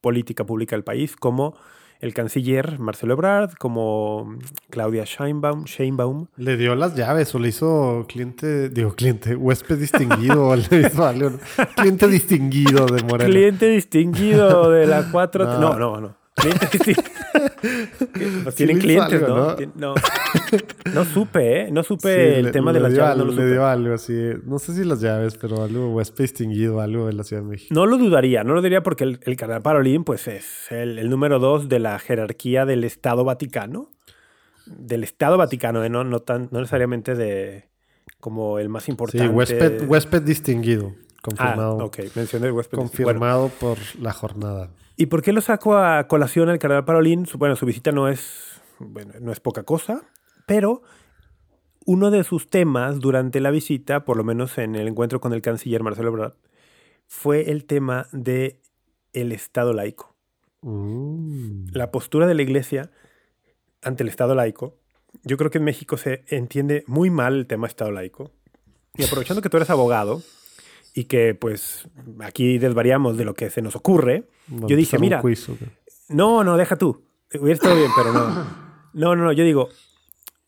política 0.00 0.44
pública 0.44 0.74
del 0.74 0.84
país, 0.84 1.16
como 1.16 1.56
el 2.00 2.14
canciller 2.14 2.78
Marcelo 2.78 3.14
Ebrard, 3.14 3.54
como 3.58 4.36
Claudia 4.70 5.04
Sheinbaum. 5.04 5.64
Sheinbaum. 5.64 6.26
¿Le 6.36 6.56
dio 6.56 6.74
las 6.74 6.94
llaves 6.94 7.34
o 7.34 7.38
le 7.38 7.48
hizo 7.48 8.06
cliente, 8.08 8.68
digo 8.68 8.94
cliente, 8.94 9.34
huésped 9.36 9.78
distinguido 9.78 10.48
o 10.48 10.56
le 10.70 10.80
hizo 10.80 11.06
algo? 11.06 11.32
Cliente 11.76 12.08
distinguido 12.08 12.86
de 12.86 13.02
Moreno. 13.02 13.30
Cliente 13.30 13.68
distinguido 13.68 14.70
de 14.70 14.86
la 14.86 15.08
4... 15.12 15.60
no, 15.60 15.78
no. 15.78 16.00
no. 16.00 16.25
Tienen 18.54 18.78
clientes, 18.78 19.20
¿no? 19.22 19.56
¿no? 19.74 19.94
¿no? 20.92 21.04
supe, 21.04 21.62
¿eh? 21.62 21.70
No 21.70 21.82
supe 21.82 22.38
el 22.38 22.52
tema 22.52 22.72
de 22.72 22.80
las 22.80 22.92
llaves. 22.92 23.24
no 23.24 23.24
le 23.24 23.50
dio 23.52 23.66
algo 23.66 23.94
así. 23.94 24.14
No 24.44 24.58
sé 24.58 24.74
si 24.74 24.84
las 24.84 25.00
llaves, 25.00 25.36
pero 25.36 25.62
algo 25.62 25.90
huésped 25.94 26.24
distinguido, 26.24 26.80
algo 26.80 27.06
de 27.06 27.14
la 27.14 27.24
Ciudad 27.24 27.42
de 27.42 27.48
México. 27.48 27.74
No 27.74 27.86
lo 27.86 27.96
dudaría, 27.96 28.44
no 28.44 28.54
lo 28.54 28.62
diría 28.62 28.82
porque 28.82 29.04
el, 29.04 29.20
el 29.24 29.36
cardenal 29.36 29.62
Parolín, 29.62 30.04
pues 30.04 30.28
es 30.28 30.70
el, 30.70 31.08
número 31.08 31.38
dos 31.38 31.68
de 31.68 31.78
la 31.78 31.98
jerarquía 31.98 32.66
del 32.66 32.84
Estado 32.84 33.24
Vaticano. 33.24 33.88
Del 34.66 35.04
Estado 35.04 35.38
Vaticano, 35.38 35.84
¿eh? 35.84 35.88
no, 35.88 36.04
no, 36.04 36.20
tan, 36.20 36.48
no 36.50 36.60
necesariamente 36.60 37.14
de 37.14 37.68
como 38.20 38.58
el 38.58 38.68
más 38.68 38.88
importante. 38.88 39.26
Sí, 39.26 39.32
huésped, 39.32 39.88
huésped 39.88 40.22
distinguido. 40.22 40.92
Confirmado. 41.22 41.80
Ah, 41.80 41.84
ok, 41.84 41.98
mencioné 42.14 42.48
el 42.48 42.52
huésped 42.52 42.76
Confirmado 42.76 43.48
por 43.48 43.78
la 44.00 44.12
jornada. 44.12 44.70
¿Y 44.96 45.06
por 45.06 45.22
qué 45.22 45.32
lo 45.32 45.42
saco 45.42 45.76
a 45.76 46.08
colación 46.08 46.48
al 46.48 46.58
cardenal 46.58 46.84
Parolín? 46.84 47.26
Bueno, 47.34 47.54
su 47.54 47.66
visita 47.66 47.92
no 47.92 48.08
es, 48.08 48.60
bueno, 48.78 49.12
no 49.20 49.30
es 49.30 49.40
poca 49.40 49.62
cosa, 49.62 50.02
pero 50.46 50.82
uno 51.84 52.10
de 52.10 52.24
sus 52.24 52.48
temas 52.48 52.98
durante 52.98 53.40
la 53.40 53.50
visita, 53.50 54.04
por 54.04 54.16
lo 54.16 54.24
menos 54.24 54.56
en 54.58 54.74
el 54.74 54.88
encuentro 54.88 55.20
con 55.20 55.34
el 55.34 55.42
canciller 55.42 55.82
Marcelo 55.82 56.08
Ebrard, 56.08 56.34
fue 57.06 57.50
el 57.50 57.66
tema 57.66 58.08
de 58.12 58.60
el 59.12 59.32
Estado 59.32 59.72
laico. 59.72 60.14
Mm. 60.62 61.68
La 61.72 61.90
postura 61.90 62.26
de 62.26 62.34
la 62.34 62.42
Iglesia 62.42 62.90
ante 63.82 64.02
el 64.02 64.08
Estado 64.08 64.34
laico. 64.34 64.78
Yo 65.22 65.36
creo 65.36 65.50
que 65.50 65.58
en 65.58 65.64
México 65.64 65.96
se 65.96 66.24
entiende 66.28 66.84
muy 66.86 67.10
mal 67.10 67.34
el 67.34 67.46
tema 67.46 67.66
Estado 67.66 67.92
laico. 67.92 68.32
Y 68.94 69.04
aprovechando 69.04 69.42
que 69.42 69.50
tú 69.50 69.58
eres 69.58 69.70
abogado, 69.70 70.22
y 70.96 71.04
que 71.04 71.34
pues 71.34 71.86
aquí 72.20 72.56
desvariamos 72.56 73.18
de 73.18 73.26
lo 73.26 73.34
que 73.34 73.50
se 73.50 73.60
nos 73.60 73.76
ocurre, 73.76 74.24
yo 74.48 74.74
dije, 74.76 74.98
mira, 74.98 75.22
no, 76.08 76.42
no, 76.42 76.56
deja 76.56 76.76
tú, 76.76 77.04
hubiera 77.38 77.52
estado 77.52 77.76
bien, 77.76 77.90
pero 77.94 78.12
no. 78.14 78.66
No, 78.94 79.14
no, 79.14 79.24
no, 79.24 79.32
yo 79.32 79.44
digo, 79.44 79.68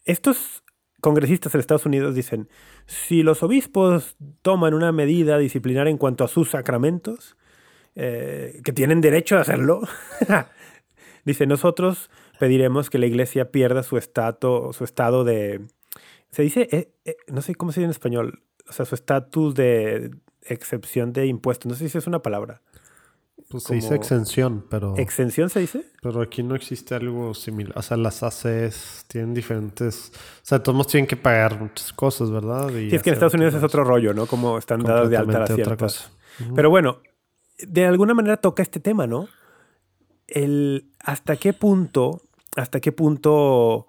estos 0.06 0.64
congresistas 1.02 1.54
en 1.54 1.60
Estados 1.60 1.84
Unidos 1.84 2.14
dicen, 2.14 2.48
si 2.86 3.22
los 3.22 3.42
obispos 3.42 4.16
toman 4.40 4.72
una 4.72 4.90
medida 4.90 5.36
disciplinaria 5.36 5.90
en 5.90 5.98
cuanto 5.98 6.24
a 6.24 6.28
sus 6.28 6.48
sacramentos, 6.48 7.36
eh, 7.94 8.62
que 8.64 8.72
tienen 8.72 9.02
derecho 9.02 9.36
a 9.36 9.42
hacerlo, 9.42 9.82
dice, 11.26 11.46
nosotros 11.46 12.08
pediremos 12.38 12.88
que 12.88 12.96
la 12.96 13.04
iglesia 13.04 13.50
pierda 13.50 13.82
su, 13.82 13.98
estatus, 13.98 14.74
su 14.74 14.84
estado 14.84 15.24
de... 15.24 15.66
Se 16.30 16.40
dice, 16.40 16.68
eh, 16.72 16.94
eh, 17.04 17.16
no 17.26 17.42
sé 17.42 17.54
cómo 17.54 17.70
se 17.70 17.80
dice 17.80 17.84
en 17.84 17.90
español, 17.90 18.42
o 18.66 18.72
sea, 18.72 18.86
su 18.86 18.94
estatus 18.94 19.54
de 19.54 20.10
excepción 20.42 21.12
de 21.12 21.26
impuestos. 21.26 21.70
No 21.70 21.76
sé 21.76 21.88
si 21.88 21.98
es 21.98 22.06
una 22.06 22.20
palabra. 22.20 22.62
Pues 23.50 23.64
se 23.64 23.76
dice 23.76 23.94
exención, 23.94 24.66
pero... 24.68 24.94
¿Exención 24.98 25.48
se 25.48 25.60
dice? 25.60 25.86
Pero 26.02 26.20
aquí 26.20 26.42
no 26.42 26.54
existe 26.54 26.94
algo 26.94 27.32
similar. 27.32 27.78
O 27.78 27.82
sea, 27.82 27.96
las 27.96 28.22
ACs 28.22 29.06
tienen 29.08 29.32
diferentes... 29.32 30.12
O 30.12 30.40
sea, 30.42 30.62
todos 30.62 30.86
tienen 30.86 31.06
que 31.06 31.16
pagar 31.16 31.58
muchas 31.58 31.92
cosas, 31.94 32.30
¿verdad? 32.30 32.68
Y 32.70 32.90
sí, 32.90 32.96
es 32.96 33.02
que 33.02 33.08
en 33.08 33.14
Estados 33.14 33.34
Unidos 33.34 33.54
es 33.54 33.62
otro 33.62 33.84
rollo, 33.84 34.12
¿no? 34.12 34.26
Como 34.26 34.58
están 34.58 34.82
dadas 34.82 35.08
de 35.08 35.16
alta 35.16 35.38
las 35.38 35.54
ciertas... 35.54 36.10
Pero 36.54 36.68
bueno, 36.68 36.98
de 37.58 37.86
alguna 37.86 38.14
manera 38.14 38.36
toca 38.36 38.62
este 38.62 38.80
tema, 38.80 39.06
¿no? 39.06 39.28
El 40.26 40.92
hasta 41.00 41.36
qué 41.36 41.52
punto, 41.52 42.20
hasta 42.54 42.80
qué 42.80 42.92
punto 42.92 43.86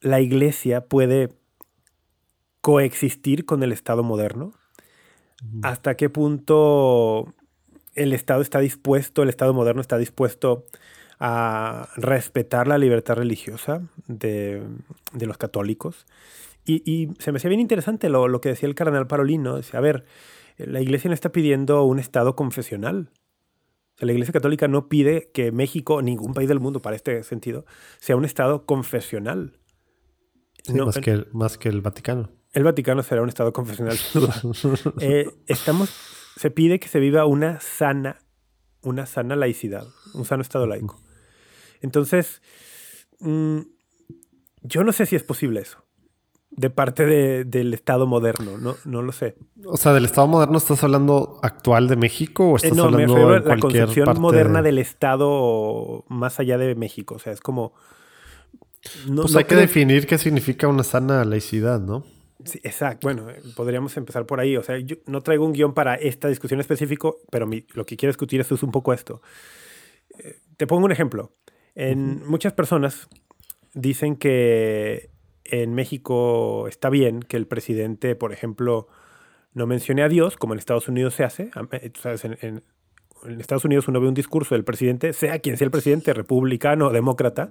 la 0.00 0.20
iglesia 0.20 0.86
puede 0.86 1.30
coexistir 2.60 3.44
con 3.44 3.62
el 3.64 3.72
Estado 3.72 4.04
moderno 4.04 4.54
hasta 5.62 5.96
qué 5.96 6.08
punto 6.08 7.34
el 7.94 8.12
Estado 8.12 8.42
está 8.42 8.60
dispuesto, 8.60 9.22
el 9.22 9.28
Estado 9.28 9.52
moderno 9.54 9.80
está 9.80 9.98
dispuesto 9.98 10.64
a 11.18 11.88
respetar 11.96 12.66
la 12.66 12.78
libertad 12.78 13.14
religiosa 13.14 13.82
de, 14.08 14.62
los 15.20 15.38
católicos. 15.38 16.06
Y, 16.64 17.10
se 17.18 17.32
me 17.32 17.36
hacía 17.36 17.48
bien 17.48 17.60
interesante 17.60 18.08
lo, 18.08 18.40
que 18.40 18.50
decía 18.50 18.68
el 18.68 18.74
cardenal 18.74 19.06
Parolino. 19.06 19.56
Decía, 19.56 19.78
a 19.78 19.82
ver, 19.82 20.04
la 20.58 20.80
iglesia 20.80 21.08
no 21.08 21.14
está 21.14 21.30
pidiendo 21.32 21.84
un 21.84 21.98
Estado 21.98 22.36
confesional. 22.36 23.10
La 23.98 24.12
Iglesia 24.12 24.32
Católica 24.32 24.66
no 24.66 24.88
pide 24.88 25.30
que 25.32 25.52
México, 25.52 26.02
ningún 26.02 26.34
país 26.34 26.48
del 26.48 26.58
mundo 26.58 26.82
para 26.82 26.96
este 26.96 27.22
sentido, 27.22 27.66
sea 27.98 28.16
un 28.16 28.24
Estado 28.24 28.66
confesional. 28.66 29.58
Sí, 30.64 30.74
más, 30.74 30.98
que 30.98 31.10
el, 31.10 31.28
más 31.32 31.56
que 31.58 31.68
el 31.68 31.82
Vaticano. 31.82 32.30
El 32.52 32.64
Vaticano 32.64 33.02
será 33.02 33.22
un 33.22 33.28
Estado 33.28 33.52
confesional. 33.52 33.98
Eh, 35.00 35.30
estamos, 35.46 35.90
se 36.36 36.50
pide 36.50 36.78
que 36.78 36.88
se 36.88 37.00
viva 37.00 37.24
una 37.26 37.60
sana, 37.60 38.18
una 38.82 39.06
sana 39.06 39.36
laicidad, 39.36 39.86
un 40.14 40.24
sano 40.24 40.42
Estado 40.42 40.66
laico. 40.66 41.00
Entonces, 41.80 42.42
mm, 43.20 43.60
yo 44.62 44.84
no 44.84 44.92
sé 44.92 45.06
si 45.06 45.16
es 45.16 45.22
posible 45.22 45.60
eso 45.60 45.82
de 46.54 46.68
parte 46.68 47.06
del 47.44 47.72
Estado 47.72 48.06
moderno, 48.06 48.58
no, 48.58 48.76
no 48.84 49.00
lo 49.00 49.12
sé. 49.12 49.36
O 49.64 49.78
sea, 49.78 49.94
del 49.94 50.04
Estado 50.04 50.26
moderno 50.26 50.58
estás 50.58 50.84
hablando 50.84 51.40
actual 51.42 51.88
de 51.88 51.96
México 51.96 52.50
o 52.50 52.56
estás 52.56 52.78
hablando 52.78 53.14
de 53.14 53.40
la 53.40 53.56
concepción 53.56 54.20
moderna 54.20 54.60
del 54.60 54.78
Estado 54.78 56.04
más 56.08 56.40
allá 56.40 56.58
de 56.58 56.74
México, 56.74 57.14
o 57.14 57.18
sea, 57.18 57.32
es 57.32 57.40
como 57.40 57.72
no, 59.08 59.22
pues 59.22 59.36
hay 59.36 59.44
que 59.44 59.54
definir 59.54 60.06
qué 60.06 60.18
significa 60.18 60.66
una 60.68 60.82
sana 60.82 61.24
laicidad, 61.24 61.80
¿no? 61.80 62.04
Sí, 62.44 62.60
exacto. 62.62 63.06
Bueno, 63.06 63.26
podríamos 63.56 63.96
empezar 63.96 64.26
por 64.26 64.40
ahí. 64.40 64.56
O 64.56 64.62
sea, 64.62 64.78
yo 64.78 64.96
no 65.06 65.20
traigo 65.22 65.44
un 65.44 65.52
guion 65.52 65.74
para 65.74 65.94
esta 65.94 66.28
discusión 66.28 66.60
específico, 66.60 67.18
pero 67.30 67.48
lo 67.74 67.86
que 67.86 67.96
quiero 67.96 68.10
discutir 68.10 68.40
es 68.40 68.62
un 68.62 68.70
poco 68.70 68.92
esto. 68.92 69.22
Eh, 70.18 70.36
te 70.56 70.66
pongo 70.66 70.84
un 70.84 70.92
ejemplo. 70.92 71.32
En 71.74 72.26
muchas 72.26 72.52
personas 72.52 73.08
dicen 73.74 74.16
que 74.16 75.10
en 75.44 75.74
México 75.74 76.68
está 76.68 76.90
bien 76.90 77.20
que 77.20 77.36
el 77.36 77.46
presidente, 77.46 78.14
por 78.14 78.32
ejemplo, 78.32 78.88
no 79.54 79.66
mencione 79.66 80.02
a 80.02 80.08
Dios, 80.08 80.36
como 80.36 80.54
en 80.54 80.58
Estados 80.58 80.88
Unidos 80.88 81.14
se 81.14 81.24
hace. 81.24 81.50
¿Sabes? 82.00 82.24
En, 82.24 82.38
en, 82.40 82.62
Estados 83.38 83.64
Unidos 83.64 83.86
uno 83.86 84.00
ve 84.00 84.08
un 84.08 84.14
discurso 84.14 84.56
del 84.56 84.64
presidente, 84.64 85.12
sea 85.12 85.38
quien 85.38 85.56
sea 85.56 85.66
el 85.66 85.70
presidente, 85.70 86.12
republicano 86.12 86.88
o 86.88 86.90
demócrata. 86.90 87.48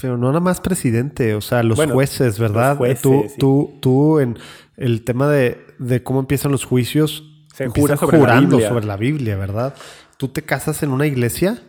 Pero 0.00 0.16
no 0.16 0.28
nada 0.28 0.40
más 0.40 0.60
presidente, 0.60 1.34
o 1.34 1.40
sea, 1.40 1.62
los 1.62 1.78
jueces, 1.84 2.38
¿verdad? 2.38 2.78
tú, 3.00 3.26
tú, 3.38 3.78
tú 3.80 4.18
en 4.18 4.38
el 4.76 5.04
tema 5.04 5.28
de, 5.28 5.64
de 5.78 6.02
cómo 6.02 6.20
empiezan 6.20 6.50
los 6.50 6.64
juicios, 6.64 7.24
se 7.54 7.68
jura 7.68 7.96
jurando 7.96 8.58
sobre 8.60 8.86
la 8.86 8.96
Biblia, 8.96 9.36
¿verdad? 9.36 9.74
Tú 10.16 10.28
te 10.28 10.42
casas 10.42 10.82
en 10.82 10.90
una 10.90 11.06
iglesia 11.06 11.62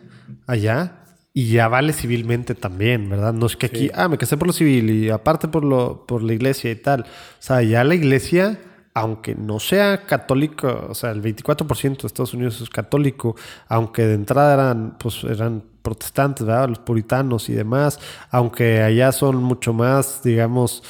allá 0.46 1.04
y 1.36 1.48
ya 1.50 1.66
vale 1.66 1.92
civilmente 1.92 2.54
también, 2.54 3.10
¿verdad? 3.10 3.32
No 3.32 3.46
es 3.46 3.56
que 3.56 3.66
aquí, 3.66 3.90
ah, 3.92 4.08
me 4.08 4.18
casé 4.18 4.36
por 4.36 4.46
lo 4.46 4.52
civil 4.52 4.88
y 4.90 5.10
aparte 5.10 5.48
por, 5.48 5.64
lo, 5.64 6.06
por 6.06 6.22
la 6.22 6.32
iglesia 6.32 6.70
y 6.70 6.76
tal. 6.76 7.02
O 7.02 7.06
sea, 7.40 7.60
ya 7.62 7.82
la 7.82 7.96
iglesia, 7.96 8.60
aunque 8.94 9.34
no 9.34 9.58
sea 9.58 10.06
católico, 10.06 10.86
o 10.88 10.94
sea, 10.94 11.10
el 11.10 11.20
24% 11.20 12.02
de 12.02 12.06
Estados 12.06 12.34
Unidos 12.34 12.60
es 12.60 12.70
católico, 12.70 13.34
aunque 13.66 14.06
de 14.06 14.14
entrada 14.14 14.54
eran, 14.54 14.96
pues, 14.96 15.24
eran 15.24 15.64
protestantes, 15.84 16.44
¿verdad? 16.44 16.70
Los 16.70 16.80
puritanos 16.80 17.48
y 17.48 17.52
demás, 17.52 18.00
aunque 18.30 18.82
allá 18.82 19.12
son 19.12 19.36
mucho 19.36 19.72
más, 19.72 20.22
digamos, 20.24 20.82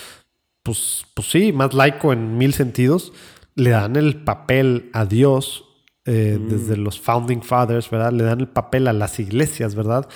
pues, 0.62 1.04
pues 1.14 1.28
sí, 1.30 1.52
más 1.52 1.74
laico 1.74 2.14
en 2.14 2.38
mil 2.38 2.54
sentidos, 2.54 3.12
le 3.56 3.70
dan 3.70 3.96
el 3.96 4.22
papel 4.24 4.88
a 4.94 5.04
Dios 5.04 5.64
eh, 6.06 6.38
mm. 6.40 6.48
desde 6.48 6.76
los 6.76 7.00
founding 7.00 7.42
fathers, 7.42 7.90
¿verdad? 7.90 8.12
Le 8.12 8.24
dan 8.24 8.40
el 8.40 8.48
papel 8.48 8.88
a 8.88 8.92
las 8.92 9.18
iglesias, 9.18 9.74
¿verdad? 9.74 10.08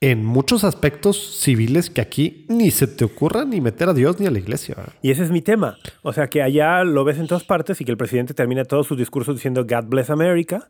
en 0.00 0.24
muchos 0.26 0.62
aspectos 0.62 1.40
civiles 1.40 1.88
que 1.88 2.02
aquí 2.02 2.44
ni 2.48 2.70
se 2.70 2.86
te 2.86 3.04
ocurra 3.04 3.46
ni 3.46 3.62
meter 3.62 3.88
a 3.88 3.94
Dios 3.94 4.20
ni 4.20 4.26
a 4.26 4.30
la 4.30 4.38
iglesia. 4.38 4.76
Y 5.00 5.10
ese 5.10 5.22
es 5.22 5.30
mi 5.30 5.40
tema. 5.40 5.78
O 6.02 6.12
sea, 6.12 6.28
que 6.28 6.42
allá 6.42 6.84
lo 6.84 7.02
ves 7.04 7.18
en 7.18 7.26
todas 7.26 7.44
partes 7.44 7.80
y 7.80 7.84
que 7.84 7.92
el 7.92 7.96
presidente 7.96 8.34
termina 8.34 8.64
todos 8.64 8.86
sus 8.86 8.98
discursos 8.98 9.36
diciendo 9.36 9.64
God 9.64 9.86
bless 9.86 10.10
America 10.10 10.68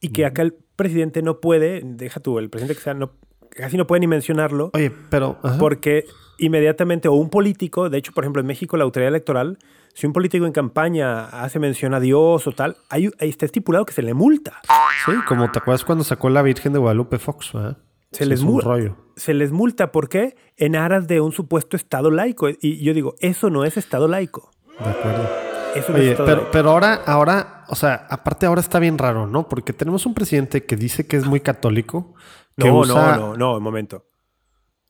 y 0.00 0.10
que 0.10 0.26
acá 0.26 0.42
el 0.42 0.54
presidente 0.76 1.22
no 1.22 1.40
puede, 1.40 1.82
deja 1.84 2.20
tú, 2.20 2.38
el 2.38 2.50
presidente 2.50 2.76
que 2.76 2.82
sea, 2.82 2.94
no, 2.94 3.12
casi 3.50 3.76
no 3.76 3.86
puede 3.86 4.00
ni 4.00 4.06
mencionarlo. 4.06 4.70
Oye, 4.74 4.92
pero... 5.10 5.38
Porque 5.58 6.04
inmediatamente, 6.38 7.08
o 7.08 7.14
un 7.14 7.30
político, 7.30 7.90
de 7.90 7.98
hecho, 7.98 8.12
por 8.12 8.24
ejemplo, 8.24 8.40
en 8.40 8.46
México 8.46 8.76
la 8.76 8.84
autoridad 8.84 9.08
electoral, 9.08 9.58
si 9.94 10.06
un 10.06 10.12
político 10.12 10.46
en 10.46 10.52
campaña 10.52 11.24
hace 11.24 11.58
mención 11.58 11.94
a 11.94 12.00
Dios 12.00 12.46
o 12.46 12.52
tal, 12.52 12.76
ahí, 12.88 13.10
está 13.18 13.46
estipulado 13.46 13.84
que 13.84 13.92
se 13.92 14.02
le 14.02 14.14
multa. 14.14 14.60
Sí, 15.04 15.12
como 15.26 15.50
te 15.50 15.58
acuerdas 15.58 15.84
cuando 15.84 16.04
sacó 16.04 16.30
la 16.30 16.42
Virgen 16.42 16.72
de 16.72 16.78
Guadalupe 16.78 17.18
Fox, 17.18 17.52
¿verdad? 17.52 17.78
Se 18.12 18.24
les, 18.24 18.42
multa, 18.42 18.70
se 19.16 19.34
les 19.34 19.52
multa. 19.52 19.92
¿Por 19.92 20.08
qué? 20.08 20.34
En 20.56 20.76
aras 20.76 21.08
de 21.08 21.20
un 21.20 21.32
supuesto 21.32 21.76
Estado 21.76 22.10
laico. 22.10 22.48
Y 22.48 22.82
yo 22.82 22.94
digo, 22.94 23.16
eso 23.20 23.50
no 23.50 23.64
es 23.64 23.76
Estado 23.76 24.08
laico. 24.08 24.50
De 24.78 24.88
acuerdo. 24.88 25.28
Eso 25.74 25.92
no 25.92 25.98
es 25.98 26.06
estado 26.06 26.26
pero, 26.26 26.50
pero 26.50 26.70
ahora, 26.70 26.94
ahora, 26.94 27.57
o 27.68 27.74
sea, 27.74 28.06
aparte 28.10 28.46
ahora 28.46 28.60
está 28.60 28.78
bien 28.78 28.98
raro, 28.98 29.26
¿no? 29.26 29.48
Porque 29.48 29.72
tenemos 29.72 30.06
un 30.06 30.14
presidente 30.14 30.64
que 30.64 30.76
dice 30.76 31.06
que 31.06 31.16
es 31.16 31.26
muy 31.26 31.40
católico. 31.40 32.14
no, 32.56 32.84
no, 32.84 33.16
no, 33.16 33.36
no, 33.36 33.56
un 33.56 33.62
momento. 33.62 34.06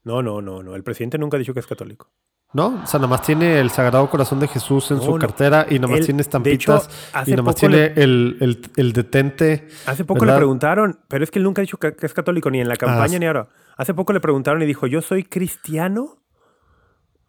No, 0.04 0.22
no, 0.22 0.40
no, 0.40 0.62
no. 0.62 0.74
El 0.74 0.82
presidente 0.82 1.18
nunca 1.18 1.36
ha 1.36 1.38
dicho 1.38 1.52
que 1.52 1.60
es 1.60 1.66
católico. 1.66 2.10
¿No? 2.54 2.80
O 2.82 2.86
sea, 2.86 2.98
nada 2.98 3.08
más 3.08 3.22
tiene 3.22 3.60
el 3.60 3.70
Sagrado 3.70 4.08
Corazón 4.08 4.40
de 4.40 4.48
Jesús 4.48 4.90
en 4.90 5.02
su 5.02 5.16
cartera 5.16 5.66
y 5.68 5.78
nada 5.78 5.94
más 5.94 6.06
tiene 6.06 6.22
estampitas 6.22 6.88
y 7.26 7.32
nada 7.32 7.42
más 7.42 7.56
tiene 7.56 7.92
el, 7.94 8.70
el, 8.74 8.92
detente. 8.94 9.68
Hace 9.84 10.06
poco 10.06 10.24
le 10.24 10.34
preguntaron, 10.34 10.98
pero 11.08 11.24
es 11.24 11.30
que 11.30 11.38
él 11.38 11.44
nunca 11.44 11.60
ha 11.60 11.64
dicho 11.64 11.76
que, 11.76 11.94
es 12.00 12.14
católico, 12.14 12.50
ni 12.50 12.60
en 12.60 12.68
la 12.68 12.74
ah, 12.74 12.78
campaña 12.78 13.18
ni 13.18 13.26
ahora. 13.26 13.48
Hace 13.76 13.92
poco 13.92 14.14
le 14.14 14.20
preguntaron 14.20 14.62
y 14.62 14.66
dijo, 14.66 14.86
yo 14.86 15.02
soy 15.02 15.24
cristiano 15.24 16.22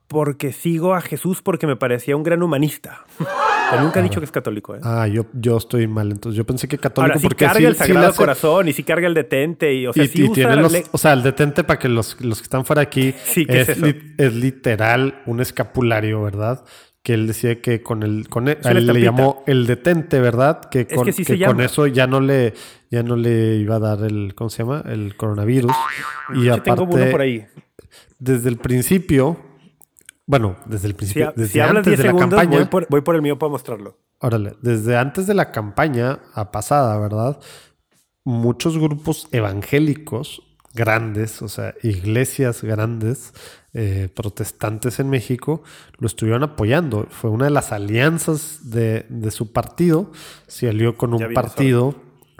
porque 0.08 0.54
sigo 0.54 0.96
a 0.96 1.02
Jesús 1.02 1.42
porque 1.42 1.68
me 1.68 1.76
parecía 1.76 2.16
un 2.16 2.24
gran 2.24 2.42
humanista. 2.42 3.04
Pero 3.70 3.84
nunca 3.84 4.00
ha 4.00 4.04
dicho 4.04 4.20
que 4.20 4.26
es 4.26 4.32
católico. 4.32 4.76
¿eh? 4.76 4.80
Ah, 4.84 5.08
yo, 5.08 5.26
yo 5.34 5.58
estoy 5.58 5.88
mal. 5.88 6.12
Entonces 6.12 6.38
yo 6.38 6.46
pensé 6.46 6.68
que 6.68 6.78
católico 6.78 7.18
Ahora, 7.18 7.30
si 7.30 7.36
carga 7.36 7.68
el 7.68 7.76
Sagrado 7.76 8.14
Corazón 8.14 8.68
y 8.68 8.74
si 8.74 8.84
carga 8.84 9.08
el 9.08 9.14
detente. 9.14 9.74
Y, 9.74 9.88
o 9.88 9.94
sea, 9.94 10.08
tiene 10.08 10.56
los, 10.56 10.74
o 10.92 10.98
sea, 10.98 11.14
el 11.14 11.24
detente 11.24 11.64
para 11.64 11.80
que 11.80 11.90
los, 11.90 12.20
los 12.22 12.40
que 12.40 12.44
están 12.44 12.66
fuera 12.66 12.82
aquí 12.82 13.14
es, 13.36 13.70
es, 14.18 14.34
literal 14.34 15.22
un 15.26 15.40
escapulario, 15.42 16.22
¿verdad? 16.22 16.64
Que 17.04 17.14
él 17.14 17.28
decía 17.28 17.62
que 17.62 17.82
con 17.82 18.04
el 18.04 18.28
con 18.28 18.48
él, 18.48 18.58
le 18.64 19.02
llamó 19.02 19.44
el 19.48 19.66
detente, 19.68 20.20
¿verdad? 20.20 20.62
Que 20.70 20.86
con, 20.86 21.06
que 21.06 21.46
con 21.46 21.62
eso 21.62 21.88
ya 21.88 22.08
no 22.08 22.20
le 22.20 22.54
ya 22.92 23.04
no 23.04 23.16
le 23.16 23.56
iba 23.56 23.76
a 23.76 23.80
dar 23.80 24.04
el 24.04 24.34
¿cómo 24.36 24.50
se 24.50 24.64
llama? 24.64 24.84
el 24.86 25.16
coronavirus. 25.16 25.72
y 26.36 26.50
aparte 26.50 26.72
tengo 26.72 26.84
uno 26.84 27.12
por 27.12 27.22
ahí. 27.22 27.46
Desde 28.20 28.50
el 28.50 28.58
principio 28.58 29.49
bueno, 30.30 30.58
desde 30.66 30.88
el 30.88 30.94
principio. 30.94 31.34
Si, 31.36 31.42
desde 31.42 31.64
antes 31.64 31.98
de 31.98 32.04
la 32.04 32.16
campaña. 32.16 32.70
Voy 32.88 33.02
por, 33.02 33.16
el 33.16 33.24
mío 33.24 33.40
para 33.40 33.50
mostrarlo. 33.50 33.98
Órale, 34.20 34.54
desde 34.62 34.96
antes 34.96 35.26
de 35.26 35.34
la 35.34 35.52
campaña 35.52 36.20
a 36.36 36.52
pasada, 36.52 37.00
¿verdad? 37.00 37.40
Muchos 38.24 38.78
grupos 38.78 39.28
evangélicos 39.32 40.44
grandes, 40.76 41.42
o 41.42 41.50
sea, 41.50 41.74
iglesias 41.82 42.62
grandes, 42.62 43.34
eh, 43.74 44.08
protestantes 44.14 45.00
en 45.00 45.10
México, 45.10 45.64
lo 45.98 46.06
estuvieron 46.06 46.44
apoyando. 46.44 47.08
Fue 47.10 47.32
una 47.32 47.46
de 47.46 47.52
las 47.52 47.72
alianzas 47.72 48.70
de, 48.70 49.08
de 49.10 49.32
su 49.32 49.52
partido. 49.52 50.12
Se 50.46 50.70
alió 50.70 50.96
con 50.96 51.16
un 51.16 51.34
partido 51.34 51.96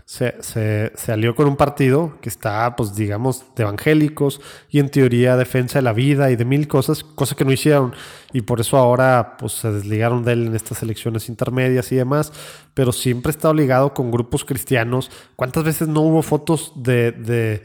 se, 0.10 0.92
se, 0.96 1.12
alió 1.12 1.36
con 1.36 1.48
un 1.48 1.56
partido 1.56 2.18
que 2.20 2.30
está, 2.30 2.76
pues 2.76 2.96
digamos, 2.96 3.44
de 3.56 3.62
evangélicos 3.62 4.42
y 4.68 4.80
en 4.80 4.90
teoría 4.90 5.38
defensa 5.38 5.78
de 5.78 5.84
la 5.84 5.94
vida 5.94 6.32
y 6.32 6.36
de 6.36 6.46
mil 6.46 6.68
cosas, 6.68 7.04
cosas 7.04 7.38
que 7.38 7.46
no 7.46 7.52
hicieron. 7.52 7.94
Y 8.34 8.42
por 8.42 8.60
eso 8.60 8.78
ahora 8.78 9.38
pues 9.38 9.54
se 9.54 9.72
desligaron 9.72 10.24
de 10.24 10.34
él 10.34 10.48
en 10.48 10.56
estas 10.56 10.82
elecciones 10.82 11.30
intermedias 11.30 11.92
y 11.92 11.96
demás. 11.96 12.34
Pero 12.74 12.92
siempre 12.92 13.30
está 13.30 13.54
ligado 13.54 13.94
con 13.94 14.10
grupos 14.10 14.44
cristianos. 14.44 15.12
¿Cuántas 15.36 15.64
veces 15.64 15.88
no 15.88 16.02
hubo 16.02 16.24
fotos 16.24 16.74
de, 16.76 17.12
de 17.12 17.62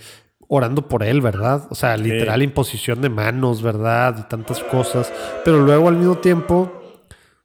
orando 0.47 0.87
por 0.87 1.03
él, 1.03 1.23
verdad? 1.23 1.67
O 1.71 1.75
sea, 1.75 1.97
literal 1.97 2.43
imposición 2.43 3.01
de 3.01 3.09
manos, 3.09 3.63
¿verdad? 3.63 4.19
Y 4.19 4.29
tantas 4.29 4.63
cosas. 4.65 5.11
Pero 5.47 5.61
luego 5.61 5.89
al 5.89 5.97
mismo 5.97 6.19
tiempo, 6.19 6.71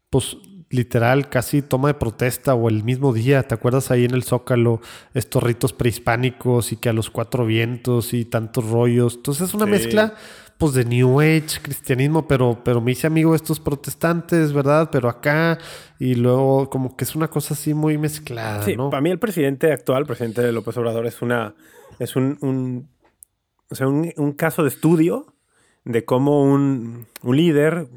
pues 0.10 0.36
literal 0.70 1.30
casi 1.30 1.62
toma 1.62 1.90
de 1.90 1.94
protesta 1.96 2.54
o 2.54 2.70
el 2.70 2.84
mismo 2.84 3.12
día, 3.14 3.44
¿te 3.44 3.56
acuerdas 3.56 3.92
ahí 3.92 4.06
en 4.06 4.14
el 4.14 4.24
Zócalo? 4.24 4.82
Estos 5.14 5.42
ritos 5.42 5.74
prehispánicos 5.74 6.72
y 6.72 6.78
que 6.78 6.90
a 6.90 6.94
los 6.94 7.10
cuatro 7.10 7.46
vientos 7.46 8.14
y 8.14 8.26
tantos 8.26 8.70
rollos. 8.70 9.16
Entonces 9.16 9.50
es 9.50 9.54
una 9.54 9.66
mezcla 9.66 10.14
pues 10.58 10.74
de 10.74 10.84
New 10.84 11.22
Age, 11.22 11.62
cristianismo, 11.62 12.28
pero, 12.28 12.62
pero 12.66 12.82
me 12.82 12.92
hice 12.92 13.08
amigo 13.08 13.32
de 13.32 13.38
estos 13.38 13.62
protestantes, 13.62 14.52
¿verdad? 14.52 14.90
Pero 14.92 15.08
acá 15.08 15.58
y 15.98 16.16
luego 16.16 16.70
como 16.70 16.98
que 16.98 17.06
es 17.06 17.16
una 17.16 17.30
cosa 17.30 17.54
así 17.54 17.74
muy 17.74 17.98
mezclada, 17.98 18.64
sí, 18.64 18.76
Para 18.76 19.02
mí 19.02 19.10
el 19.10 19.20
presidente 19.20 19.72
actual, 19.72 20.06
presidente 20.06 20.42
de 20.42 20.52
López 20.52 20.76
Obrador, 20.78 21.08
es 21.08 21.22
una, 21.22 21.56
es 21.98 22.16
un, 22.16 22.38
un 22.42 22.90
o 23.70 23.76
sea, 23.76 23.88
un, 23.88 24.12
un 24.18 24.34
caso 24.34 24.64
de 24.64 24.70
estudio 24.70 25.34
de 25.86 26.06
cómo 26.06 26.44
un, 26.44 27.08
líder 27.24 27.88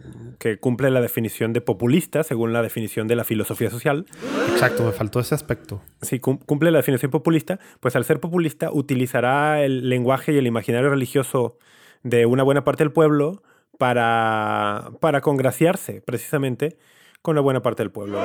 que 0.42 0.58
cumple 0.58 0.90
la 0.90 1.00
definición 1.00 1.52
de 1.52 1.60
populista, 1.60 2.24
según 2.24 2.52
la 2.52 2.62
definición 2.62 3.06
de 3.06 3.14
la 3.14 3.22
filosofía 3.22 3.70
social. 3.70 4.06
Exacto, 4.50 4.82
me 4.82 4.90
faltó 4.90 5.20
ese 5.20 5.36
aspecto. 5.36 5.80
Si 6.00 6.18
cumple 6.18 6.72
la 6.72 6.78
definición 6.78 7.12
populista, 7.12 7.60
pues 7.78 7.94
al 7.94 8.04
ser 8.04 8.18
populista 8.18 8.72
utilizará 8.72 9.62
el 9.62 9.88
lenguaje 9.88 10.32
y 10.32 10.38
el 10.38 10.48
imaginario 10.48 10.90
religioso 10.90 11.58
de 12.02 12.26
una 12.26 12.42
buena 12.42 12.64
parte 12.64 12.82
del 12.82 12.90
pueblo 12.90 13.44
para, 13.78 14.90
para 14.98 15.20
congraciarse 15.20 16.00
precisamente 16.00 16.76
con 17.22 17.36
la 17.36 17.40
buena 17.40 17.62
parte 17.62 17.84
del 17.84 17.92
pueblo. 17.92 18.18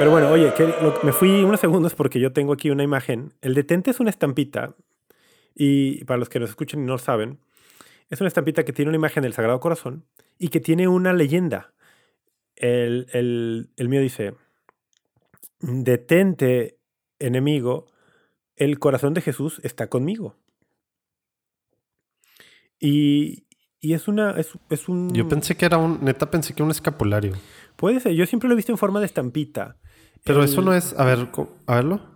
Pero 0.00 0.10
bueno, 0.10 0.30
oye, 0.30 0.52
que 0.54 0.68
me 1.04 1.12
fui 1.12 1.44
unos 1.44 1.60
segundos 1.60 1.94
porque 1.94 2.18
yo 2.18 2.32
tengo 2.32 2.54
aquí 2.54 2.70
una 2.70 2.82
imagen. 2.82 3.34
El 3.40 3.54
detente 3.54 3.92
es 3.92 4.00
una 4.00 4.10
estampita 4.10 4.74
Y 5.54 6.02
para 6.06 6.18
los 6.18 6.28
que 6.28 6.40
nos 6.40 6.50
escuchan 6.50 6.80
y 6.80 6.86
no 6.86 6.94
lo 6.94 6.98
saben, 6.98 7.38
es 8.12 8.20
una 8.20 8.28
estampita 8.28 8.64
que 8.64 8.72
tiene 8.74 8.90
una 8.90 8.96
imagen 8.96 9.22
del 9.22 9.32
Sagrado 9.32 9.58
Corazón 9.58 10.04
y 10.38 10.48
que 10.48 10.60
tiene 10.60 10.86
una 10.86 11.12
leyenda. 11.14 11.72
El, 12.56 13.06
el, 13.12 13.70
el 13.76 13.88
mío 13.88 14.02
dice, 14.02 14.34
detente, 15.60 16.78
enemigo, 17.18 17.86
el 18.56 18.78
corazón 18.78 19.14
de 19.14 19.22
Jesús 19.22 19.60
está 19.64 19.86
conmigo. 19.88 20.36
Y, 22.78 23.46
y 23.80 23.94
es 23.94 24.08
una. 24.08 24.32
Es, 24.32 24.50
es, 24.68 24.88
un. 24.88 25.12
Yo 25.14 25.26
pensé 25.28 25.56
que 25.56 25.64
era 25.64 25.78
un. 25.78 26.04
Neta, 26.04 26.30
pensé 26.30 26.52
que 26.54 26.62
era 26.62 26.66
un 26.66 26.70
escapulario. 26.72 27.32
Puede 27.76 28.00
ser. 28.00 28.12
Yo 28.12 28.26
siempre 28.26 28.48
lo 28.48 28.54
he 28.54 28.56
visto 28.56 28.72
en 28.72 28.78
forma 28.78 29.00
de 29.00 29.06
estampita. 29.06 29.78
Pero 30.24 30.40
El- 30.40 30.46
eso 30.46 30.60
no 30.62 30.74
es. 30.74 30.92
A 30.98 31.04
ver, 31.04 31.28
a 31.66 31.74
verlo. 31.76 32.11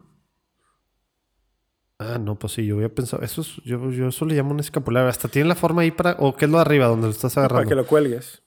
Ah, 1.98 2.18
no, 2.18 2.38
pues 2.38 2.52
sí, 2.52 2.66
yo 2.66 2.76
había 2.76 2.90
pensado. 2.94 3.22
Eso 3.22 3.40
es, 3.40 3.56
yo, 3.64 3.90
yo 3.90 4.08
eso 4.08 4.24
le 4.26 4.34
llamo 4.34 4.50
un 4.50 4.60
escapulario. 4.60 5.08
Hasta 5.08 5.28
tiene 5.28 5.48
la 5.48 5.54
forma 5.54 5.82
ahí 5.82 5.90
para. 5.90 6.16
¿O 6.18 6.36
qué 6.36 6.44
es 6.44 6.50
lo 6.50 6.58
de 6.58 6.62
arriba 6.62 6.86
donde 6.86 7.06
lo 7.06 7.10
estás 7.12 7.34
Para 7.34 7.46
agarrando? 7.46 7.68
que 7.70 7.74
lo 7.74 7.86
cuelgues. 7.86 8.42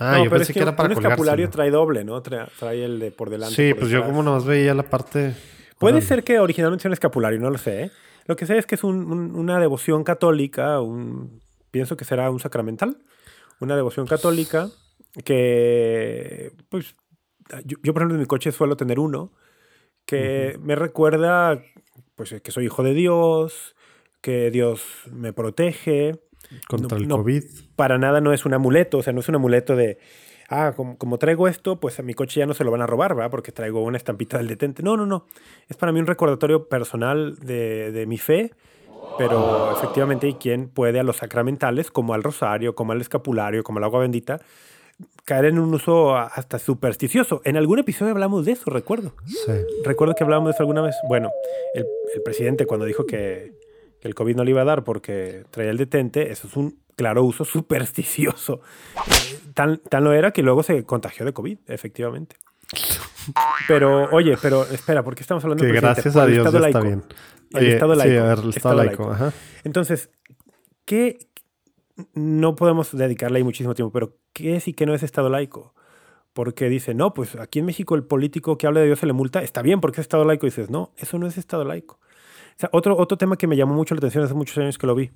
Ah, 0.00 0.16
No, 0.18 0.24
yo 0.24 0.30
pensé 0.30 0.52
es 0.52 0.56
que, 0.56 0.62
era 0.62 0.74
para 0.74 0.88
un 0.88 0.92
escapulario 0.92 1.50
trae 1.50 1.70
doble, 1.70 2.04
¿no? 2.04 2.20
Trae, 2.22 2.46
trae 2.58 2.84
el 2.84 2.98
de 2.98 3.10
por 3.12 3.30
delante. 3.30 3.54
Sí, 3.54 3.70
por 3.74 3.80
pues 3.80 3.92
yo 3.92 4.04
como 4.04 4.22
nomás 4.22 4.44
veía 4.44 4.74
la 4.74 4.82
parte. 4.82 5.34
Puede 5.78 6.02
ser 6.02 6.24
que 6.24 6.38
originalmente 6.40 6.82
sea 6.82 6.88
un 6.88 6.94
escapulario, 6.94 7.38
no 7.38 7.50
lo 7.50 7.58
sé. 7.58 7.84
¿eh? 7.84 7.90
Lo 8.26 8.34
que 8.36 8.44
sé 8.46 8.58
es 8.58 8.66
que 8.66 8.74
es 8.74 8.84
un- 8.84 9.10
un- 9.12 9.34
una 9.34 9.58
devoción 9.60 10.02
católica, 10.04 10.80
un, 10.80 11.40
pienso 11.70 11.96
que 11.96 12.04
será 12.04 12.30
un 12.30 12.40
sacramental, 12.40 12.98
una 13.60 13.76
devoción 13.76 14.06
católica 14.06 14.68
que, 15.24 16.52
pues, 16.68 16.96
yo, 17.64 17.76
yo, 17.82 17.92
por 17.92 18.02
ejemplo 18.02 18.14
en 18.16 18.20
mi 18.20 18.26
coche 18.26 18.52
suelo 18.52 18.76
tener 18.76 18.98
uno 18.98 19.32
que 20.06 20.58
me 20.62 20.74
recuerda, 20.76 21.60
pues, 22.20 22.42
que 22.42 22.50
soy 22.52 22.66
hijo 22.66 22.82
de 22.82 22.92
Dios, 22.92 23.74
que 24.20 24.50
Dios 24.50 24.82
me 25.10 25.32
protege. 25.32 26.20
Contra 26.68 26.98
no- 26.98 27.02
el 27.02 27.08
no, 27.08 27.16
COVID. 27.16 27.42
Para 27.76 27.96
nada 27.96 28.20
no 28.20 28.34
es 28.34 28.44
un 28.44 28.52
amuleto, 28.52 28.98
o 28.98 29.02
sea, 29.02 29.14
no 29.14 29.20
es 29.20 29.28
un 29.30 29.36
amuleto 29.36 29.74
de, 29.74 29.96
ah, 30.50 30.74
como, 30.76 30.98
como 30.98 31.16
traigo 31.16 31.48
esto, 31.48 31.80
pues 31.80 31.98
a 31.98 32.02
mi 32.02 32.12
coche 32.12 32.40
ya 32.40 32.46
no 32.46 32.52
se 32.52 32.62
lo 32.62 32.70
van 32.70 32.82
a 32.82 32.86
robar, 32.86 33.14
¿verdad? 33.14 33.30
Porque 33.30 33.52
traigo 33.52 33.82
una 33.82 33.96
estampita 33.96 34.36
del 34.36 34.48
detente. 34.48 34.82
No, 34.82 34.98
no, 34.98 35.06
no. 35.06 35.26
Es 35.68 35.78
para 35.78 35.92
mí 35.92 36.00
un 36.00 36.06
recordatorio 36.06 36.68
personal 36.68 37.36
de, 37.38 37.90
de 37.92 38.04
mi 38.04 38.18
fe, 38.18 38.52
pero 39.16 39.72
efectivamente 39.72 40.26
hay 40.26 40.34
quien 40.34 40.68
puede 40.68 41.00
a 41.00 41.02
los 41.02 41.16
sacramentales, 41.16 41.90
como 41.90 42.12
al 42.12 42.22
rosario, 42.22 42.74
como 42.74 42.92
al 42.92 43.00
escapulario, 43.00 43.62
como 43.62 43.78
al 43.78 43.84
agua 43.84 44.00
bendita, 44.00 44.40
caer 45.30 45.44
en 45.44 45.60
un 45.60 45.72
uso 45.72 46.16
hasta 46.16 46.58
supersticioso. 46.58 47.40
En 47.44 47.56
algún 47.56 47.78
episodio 47.78 48.10
hablamos 48.10 48.44
de 48.46 48.52
eso, 48.52 48.68
recuerdo. 48.68 49.14
Sí. 49.26 49.52
Recuerdo 49.84 50.16
que 50.16 50.24
hablábamos 50.24 50.48
de 50.48 50.54
eso 50.54 50.64
alguna 50.64 50.82
vez. 50.82 50.96
Bueno, 51.08 51.30
el, 51.72 51.86
el 52.14 52.22
presidente 52.24 52.66
cuando 52.66 52.84
dijo 52.84 53.06
que, 53.06 53.52
que 54.00 54.08
el 54.08 54.16
COVID 54.16 54.34
no 54.34 54.42
le 54.42 54.50
iba 54.50 54.62
a 54.62 54.64
dar 54.64 54.82
porque 54.82 55.44
traía 55.52 55.70
el 55.70 55.76
detente, 55.76 56.32
eso 56.32 56.48
es 56.48 56.56
un 56.56 56.80
claro 56.96 57.22
uso 57.22 57.44
supersticioso. 57.44 58.60
Eh, 59.06 59.38
Tan, 59.54 59.78
tan 59.78 60.02
lo 60.02 60.12
era 60.12 60.32
que 60.32 60.42
luego 60.42 60.64
se 60.64 60.82
contagió 60.84 61.24
de 61.24 61.32
COVID, 61.32 61.58
efectivamente. 61.68 62.34
Pero, 63.68 64.08
oye, 64.12 64.36
pero 64.42 64.64
espera, 64.64 65.02
¿por 65.04 65.14
qué 65.14 65.22
estamos 65.22 65.44
hablando 65.44 65.62
presidente? 65.62 65.86
gracias 65.86 66.16
a 66.16 66.24
el 66.24 66.32
Dios 66.32 66.46
Estado 66.46 66.60
ya 66.64 66.68
está 66.68 66.78
laico. 66.80 66.88
bien. 66.88 67.04
El 67.52 67.66
Estado 67.72 67.92
Sí, 67.94 67.98
laico. 67.98 68.20
a 68.20 68.28
ver, 68.28 68.38
el 68.38 68.48
Estado 68.48 68.50
Estado 68.50 68.74
laico. 68.74 69.02
laico. 69.10 69.12
Ajá. 69.26 69.32
Entonces, 69.64 70.10
¿qué? 70.84 71.18
No 72.14 72.56
podemos 72.56 72.96
dedicarle 72.96 73.38
ahí 73.38 73.44
muchísimo 73.44 73.74
tiempo, 73.74 73.92
pero 73.92 74.16
¿qué 74.32 74.56
es 74.56 74.68
y 74.68 74.72
qué 74.72 74.86
no 74.86 74.94
es 74.94 75.02
Estado 75.02 75.28
laico? 75.28 75.74
Porque 76.32 76.68
dice, 76.68 76.94
no, 76.94 77.12
pues 77.12 77.34
aquí 77.36 77.58
en 77.58 77.66
México 77.66 77.94
el 77.94 78.04
político 78.04 78.56
que 78.56 78.66
habla 78.66 78.80
de 78.80 78.86
Dios 78.86 79.00
se 79.00 79.06
le 79.06 79.12
multa, 79.12 79.42
está 79.42 79.62
bien 79.62 79.80
porque 79.80 80.00
es 80.00 80.04
Estado 80.04 80.24
laico. 80.24 80.46
Y 80.46 80.50
dices, 80.50 80.70
no, 80.70 80.92
eso 80.96 81.18
no 81.18 81.26
es 81.26 81.38
Estado 81.38 81.64
laico. 81.64 81.94
O 81.96 82.60
sea, 82.60 82.70
otro, 82.72 82.96
otro 82.96 83.18
tema 83.18 83.36
que 83.36 83.46
me 83.46 83.56
llamó 83.56 83.74
mucho 83.74 83.94
la 83.94 83.98
atención 83.98 84.24
hace 84.24 84.34
muchos 84.34 84.56
años 84.58 84.78
que 84.78 84.86
lo 84.86 84.94
vi. 84.94 85.10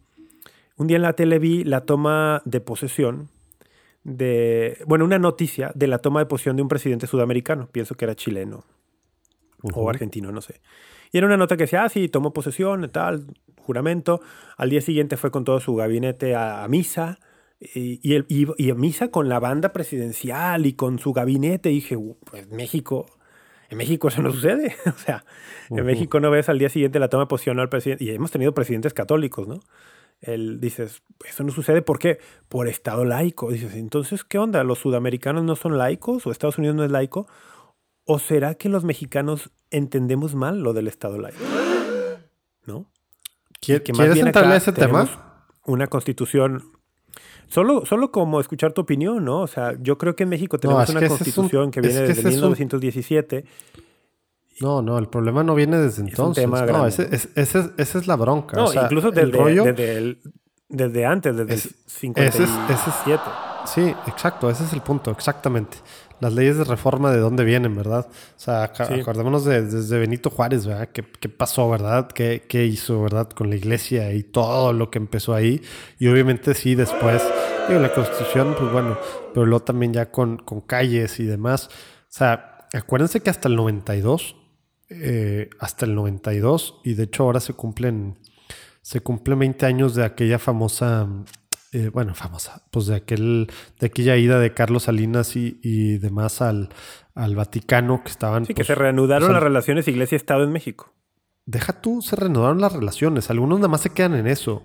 Un 0.76 0.86
día 0.86 0.96
en 0.96 1.02
la 1.02 1.12
tele 1.12 1.38
vi 1.38 1.62
la 1.62 1.82
toma 1.82 2.42
de 2.44 2.60
posesión 2.60 3.28
de, 4.02 4.78
bueno, 4.86 5.04
una 5.04 5.18
noticia 5.18 5.72
de 5.74 5.86
la 5.86 5.98
toma 5.98 6.20
de 6.20 6.26
posesión 6.26 6.56
de 6.56 6.62
un 6.62 6.68
presidente 6.68 7.06
sudamericano. 7.06 7.68
Pienso 7.70 7.94
que 7.94 8.04
era 8.04 8.14
chileno 8.14 8.64
o 9.72 9.88
argentino, 9.88 10.30
no 10.30 10.40
sé. 10.40 10.60
Y 11.10 11.18
era 11.18 11.26
una 11.26 11.36
nota 11.36 11.56
que 11.56 11.64
decía, 11.64 11.84
ah, 11.84 11.88
sí, 11.88 12.08
tomó 12.08 12.32
posesión, 12.32 12.90
tal, 12.90 13.26
juramento. 13.64 14.20
Al 14.56 14.70
día 14.70 14.80
siguiente 14.80 15.16
fue 15.16 15.30
con 15.30 15.44
todo 15.44 15.58
su 15.60 15.74
gabinete 15.74 16.34
a, 16.34 16.62
a 16.64 16.68
misa. 16.68 17.18
Y, 17.60 17.98
y, 18.02 18.14
el- 18.14 18.26
y- 18.28 18.46
y 18.58 18.70
a 18.70 18.74
misa 18.74 19.08
con 19.08 19.28
la 19.28 19.40
banda 19.40 19.72
presidencial 19.72 20.66
y 20.66 20.74
con 20.74 20.98
su 20.98 21.12
gabinete. 21.12 21.70
Y 21.70 21.76
dije, 21.76 21.96
"Uh, 21.96 22.16
pues 22.24 22.48
México, 22.48 23.06
en 23.70 23.78
México 23.78 24.08
eso 24.08 24.22
no 24.22 24.30
sucede. 24.32 24.74
o 24.86 24.98
sea, 24.98 25.24
en. 25.70 25.84
México 25.84 26.20
no 26.20 26.30
ves 26.30 26.48
al 26.48 26.58
día 26.58 26.68
siguiente 26.68 26.98
la 26.98 27.08
toma 27.08 27.24
de 27.24 27.28
posesión 27.28 27.58
al 27.60 27.68
presidente. 27.68 28.04
Y 28.04 28.10
hemos 28.10 28.30
tenido 28.30 28.52
presidentes 28.54 28.92
católicos, 28.94 29.48
¿no? 29.48 29.60
Él 30.20 30.60
dices, 30.60 31.02
eso 31.26 31.42
no 31.44 31.50
sucede, 31.52 31.82
¿por 31.82 31.98
qué? 31.98 32.18
Por 32.48 32.68
Estado 32.68 33.04
laico. 33.04 33.50
Dices, 33.50 33.74
entonces, 33.74 34.24
¿qué 34.24 34.38
onda? 34.38 34.62
¿Los 34.64 34.78
sudamericanos 34.78 35.44
no 35.44 35.54
son 35.56 35.76
laicos 35.76 36.26
o 36.26 36.30
Estados 36.30 36.56
Unidos 36.58 36.76
no 36.76 36.84
es 36.84 36.90
laico? 36.90 37.26
¿O 38.04 38.18
será 38.18 38.54
que 38.54 38.68
los 38.68 38.84
mexicanos 38.84 39.50
entendemos 39.70 40.34
mal 40.34 40.60
lo 40.62 40.72
del 40.72 40.86
Estado 40.88 41.18
laico? 41.18 41.38
¿No? 42.66 42.90
¿Qui- 43.66 43.82
Que 43.82 43.92
¿Quieres 43.92 44.14
bien 44.14 44.26
entrarle 44.28 44.54
a 44.54 44.56
ese 44.56 44.72
tema? 44.72 45.08
Una 45.66 45.86
constitución. 45.86 46.62
Solo, 47.48 47.84
solo 47.86 48.10
como 48.10 48.40
escuchar 48.40 48.72
tu 48.72 48.80
opinión, 48.82 49.24
¿no? 49.24 49.40
O 49.42 49.46
sea, 49.46 49.74
yo 49.80 49.98
creo 49.98 50.16
que 50.16 50.22
en 50.24 50.30
México 50.30 50.58
tenemos 50.58 50.82
es 50.84 50.90
una 50.90 51.00
que 51.00 51.06
es 51.06 51.12
un- 51.12 51.18
constitución 51.18 51.70
que 51.70 51.80
es 51.80 51.86
viene 51.86 52.00
que 52.02 52.06
desde 52.08 52.20
ese 52.20 52.28
es 52.30 52.34
un- 52.36 52.40
1917. 52.40 53.44
No, 54.60 54.82
no, 54.82 54.98
el 54.98 55.08
problema 55.08 55.42
no 55.42 55.54
viene 55.54 55.78
desde 55.78 56.02
un 56.02 56.08
entonces. 56.08 56.42
tema 56.44 56.64
no, 56.66 56.86
ese, 56.86 57.08
es- 57.14 57.28
es- 57.34 57.54
esa 57.76 57.98
es 57.98 58.06
la 58.06 58.16
bronca. 58.16 58.56
No, 58.56 58.64
o 58.64 58.68
sea, 58.68 58.84
incluso 58.84 59.08
el 59.08 59.14
desde, 59.14 59.32
rollo- 59.38 59.64
desde, 59.64 59.98
el- 59.98 60.18
desde 60.68 61.04
antes, 61.06 61.36
desde 61.36 61.54
Es- 61.54 61.66
el 61.66 61.72
57. 61.86 62.44
ese 62.44 62.52
es- 62.72 62.80
ese 62.80 62.90
es- 63.14 63.20
Sí, 63.66 63.94
exacto, 64.06 64.48
ese 64.50 64.64
es 64.64 64.72
el 64.72 64.80
punto, 64.82 65.10
exactamente. 65.10 65.78
Las 66.20 66.32
leyes 66.32 66.56
de 66.56 66.64
reforma 66.64 67.10
de 67.10 67.18
dónde 67.18 67.44
vienen, 67.44 67.74
¿verdad? 67.76 68.06
O 68.08 68.38
sea, 68.40 68.72
Sí. 68.74 69.00
acordémonos 69.00 69.44
de, 69.44 69.62
desde 69.62 69.98
Benito 69.98 70.30
Juárez, 70.30 70.66
¿verdad? 70.66 70.88
¿Qué, 70.92 71.02
qué 71.04 71.28
pasó, 71.28 71.68
verdad? 71.68 72.08
¿Qué, 72.08 72.44
¿Qué 72.48 72.64
hizo, 72.66 73.02
verdad? 73.02 73.28
Con 73.30 73.50
la 73.50 73.56
iglesia 73.56 74.12
y 74.12 74.22
todo 74.22 74.72
lo 74.72 74.90
que 74.90 74.98
empezó 74.98 75.34
ahí. 75.34 75.60
Y 75.98 76.08
obviamente 76.08 76.54
sí, 76.54 76.74
después, 76.74 77.22
digo, 77.68 77.80
la 77.80 77.92
constitución, 77.92 78.54
pues 78.58 78.70
bueno, 78.72 78.96
pero 79.34 79.44
luego 79.46 79.64
también 79.64 79.92
ya 79.92 80.10
con, 80.10 80.38
con 80.38 80.60
calles 80.60 81.18
y 81.20 81.24
demás. 81.24 81.68
O 81.68 82.16
sea, 82.16 82.68
acuérdense 82.72 83.20
que 83.20 83.30
hasta 83.30 83.48
el 83.48 83.56
92, 83.56 84.36
eh, 84.90 85.50
hasta 85.58 85.84
el 85.84 85.94
92, 85.94 86.80
y 86.84 86.94
de 86.94 87.02
hecho 87.04 87.24
ahora 87.24 87.40
se 87.40 87.52
cumplen, 87.54 88.18
se 88.82 89.00
cumplen 89.00 89.38
20 89.40 89.66
años 89.66 89.94
de 89.94 90.04
aquella 90.04 90.38
famosa 90.38 91.08
eh, 91.74 91.90
bueno, 91.92 92.14
famosa, 92.14 92.62
pues 92.70 92.86
de 92.86 92.94
aquel, 92.94 93.50
de 93.80 93.86
aquella 93.88 94.16
ida 94.16 94.38
de 94.38 94.54
Carlos 94.54 94.84
Salinas 94.84 95.34
y, 95.34 95.58
y 95.60 95.98
demás 95.98 96.40
al, 96.40 96.68
al 97.16 97.34
Vaticano 97.34 98.04
que 98.04 98.10
estaban. 98.10 98.46
Sí, 98.46 98.54
que 98.54 98.58
pues, 98.58 98.68
se 98.68 98.76
reanudaron 98.76 99.24
o 99.24 99.26
sea, 99.26 99.34
las 99.34 99.42
relaciones 99.42 99.88
Iglesia-Estado 99.88 100.44
en 100.44 100.52
México. 100.52 100.92
Deja 101.46 101.72
tú, 101.80 102.00
se 102.00 102.14
reanudaron 102.14 102.60
las 102.60 102.72
relaciones. 102.72 103.28
Algunos 103.28 103.58
nada 103.58 103.68
más 103.68 103.80
se 103.80 103.90
quedan 103.90 104.14
en 104.14 104.28
eso. 104.28 104.64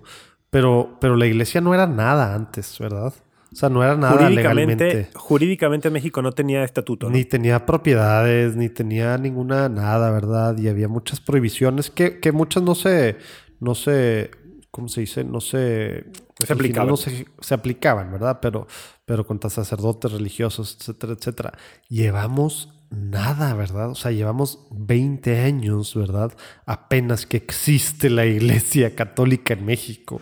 Pero, 0.50 0.98
pero 1.00 1.16
la 1.16 1.26
iglesia 1.26 1.60
no 1.60 1.74
era 1.74 1.88
nada 1.88 2.32
antes, 2.32 2.78
¿verdad? 2.78 3.12
O 3.52 3.56
sea, 3.56 3.68
no 3.68 3.82
era 3.82 3.96
nada 3.96 4.12
jurídicamente, 4.12 4.84
legalmente. 4.84 5.10
jurídicamente 5.18 5.90
México 5.90 6.22
no 6.22 6.30
tenía 6.30 6.62
estatuto. 6.62 7.08
¿no? 7.08 7.16
Ni 7.16 7.24
tenía 7.24 7.66
propiedades, 7.66 8.54
ni 8.54 8.68
tenía 8.68 9.18
ninguna 9.18 9.68
nada, 9.68 10.12
¿verdad? 10.12 10.56
Y 10.58 10.68
había 10.68 10.86
muchas 10.86 11.20
prohibiciones 11.20 11.90
que, 11.90 12.20
que 12.20 12.30
muchas 12.30 12.62
no 12.62 12.76
se, 12.76 13.16
no 13.58 13.74
se, 13.74 14.30
¿cómo 14.70 14.88
se 14.88 15.00
dice? 15.00 15.24
No 15.24 15.40
se, 15.40 16.04
se 16.46 16.52
aplicaban. 16.52 16.88
No 16.88 16.96
se, 16.96 17.26
se 17.40 17.54
aplicaban, 17.54 18.10
¿verdad? 18.12 18.38
Pero, 18.40 18.66
pero 19.04 19.26
contra 19.26 19.50
sacerdotes 19.50 20.12
religiosos, 20.12 20.76
etcétera, 20.80 21.12
etcétera. 21.14 21.52
Llevamos 21.88 22.72
nada, 22.90 23.54
¿verdad? 23.54 23.90
O 23.90 23.94
sea, 23.94 24.10
llevamos 24.10 24.66
20 24.70 25.40
años, 25.40 25.94
¿verdad? 25.94 26.32
Apenas 26.66 27.26
que 27.26 27.36
existe 27.36 28.10
la 28.10 28.26
Iglesia 28.26 28.94
Católica 28.96 29.54
en 29.54 29.64
México. 29.64 30.20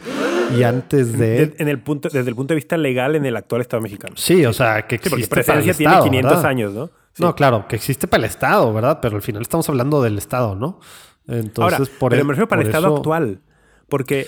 Y 0.57 0.62
antes 0.62 1.12
de... 1.19 1.47
De- 1.47 1.55
en 1.59 1.69
el 1.69 1.81
punto, 1.83 2.09
desde 2.11 2.29
el 2.29 2.35
punto 2.35 2.53
de 2.53 2.57
vista 2.57 2.77
legal 2.77 3.14
en 3.16 3.25
el 3.27 3.37
actual 3.37 3.61
Estado 3.61 3.83
mexicano. 3.83 4.14
Sí, 4.16 4.45
o 4.47 4.53
sea, 4.53 4.87
que 4.87 4.97
Sí, 4.97 5.09
porque 5.11 5.23
existe 5.25 5.29
para 5.31 5.41
el 5.41 5.47
presencia 5.64 5.75
tiene 5.75 5.93
Estado, 5.93 6.05
500 6.11 6.31
¿verdad? 6.33 6.47
años, 6.51 6.73
¿no? 6.75 6.87
Sí. 7.12 7.23
No, 7.23 7.35
claro, 7.35 7.66
que 7.69 7.77
existe 7.77 8.07
para 8.07 8.25
el 8.25 8.31
Estado, 8.31 8.73
¿verdad? 8.73 8.99
Pero 9.03 9.16
al 9.16 9.23
final 9.23 9.43
estamos 9.43 9.69
hablando 9.69 10.03
del 10.03 10.16
Estado, 10.19 10.55
¿no? 10.55 10.81
Entonces, 11.27 11.79
Ahora, 11.81 11.91
por 11.99 12.11
pero 12.11 12.23
e- 12.23 12.25
me 12.25 12.33
refiero 12.33 12.49
para 12.49 12.62
el 12.62 12.69
Estado 12.69 12.87
eso- 12.87 12.97
actual. 12.99 13.41
Porque 13.89 14.27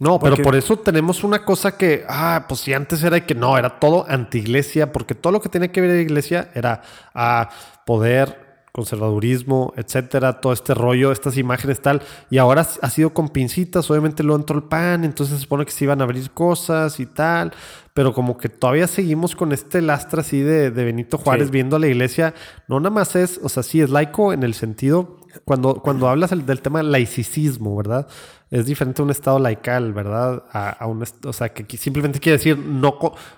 No, 0.00 0.20
pero 0.20 0.36
por 0.36 0.54
eso 0.54 0.78
tenemos 0.78 1.24
una 1.24 1.44
cosa 1.44 1.76
que, 1.76 2.04
ah, 2.08 2.44
pues 2.48 2.60
si 2.60 2.72
antes 2.72 3.02
era 3.02 3.24
que 3.26 3.34
no, 3.34 3.58
era 3.58 3.80
todo 3.80 4.06
anti-iglesia, 4.08 4.92
porque 4.92 5.14
todo 5.16 5.32
lo 5.32 5.40
que 5.40 5.48
tenía 5.48 5.72
que 5.72 5.80
ver 5.80 5.90
la 5.90 6.00
iglesia 6.00 6.50
era 6.54 6.82
a 7.14 7.48
poder, 7.84 8.46
conservadurismo, 8.70 9.72
etcétera, 9.76 10.40
todo 10.40 10.52
este 10.52 10.72
rollo, 10.72 11.10
estas 11.10 11.36
imágenes 11.36 11.80
tal, 11.80 12.00
y 12.30 12.38
ahora 12.38 12.64
ha 12.80 12.90
sido 12.90 13.10
con 13.10 13.28
pincitas, 13.30 13.90
obviamente 13.90 14.22
lo 14.22 14.36
entró 14.36 14.56
el 14.56 14.62
pan, 14.64 15.04
entonces 15.04 15.36
se 15.36 15.42
supone 15.42 15.64
que 15.64 15.72
se 15.72 15.82
iban 15.82 16.00
a 16.00 16.04
abrir 16.04 16.30
cosas 16.30 17.00
y 17.00 17.06
tal, 17.06 17.52
pero 17.92 18.14
como 18.14 18.38
que 18.38 18.48
todavía 18.48 18.86
seguimos 18.86 19.34
con 19.34 19.50
este 19.50 19.82
lastre 19.82 20.20
así 20.20 20.40
de, 20.40 20.70
de 20.70 20.84
Benito 20.84 21.18
Juárez 21.18 21.48
Sí. 21.48 21.52
viendo 21.52 21.74
a 21.74 21.80
la 21.80 21.88
iglesia, 21.88 22.34
no 22.68 22.78
nada 22.78 22.90
más 22.90 23.16
es, 23.16 23.40
o 23.42 23.48
sea, 23.48 23.64
sí 23.64 23.80
es 23.80 23.90
laico 23.90 24.32
en 24.32 24.44
el 24.44 24.54
sentido 24.54 25.17
cuando, 25.44 25.74
cuando 25.74 26.08
hablas 26.08 26.30
del, 26.30 26.44
del 26.46 26.60
tema 26.60 26.82
laicismo, 26.82 27.76
¿verdad? 27.76 28.06
Es 28.50 28.64
diferente 28.66 29.02
a 29.02 29.04
un 29.04 29.10
estado 29.10 29.38
laical, 29.38 29.92
¿verdad? 29.92 30.44
A, 30.52 30.70
a 30.70 30.86
un, 30.86 31.02
est- 31.02 31.24
o 31.26 31.32
sea, 31.32 31.50
que 31.50 31.76
simplemente 31.76 32.18
quiere 32.18 32.38
decir 32.38 32.56
no, 32.58 32.96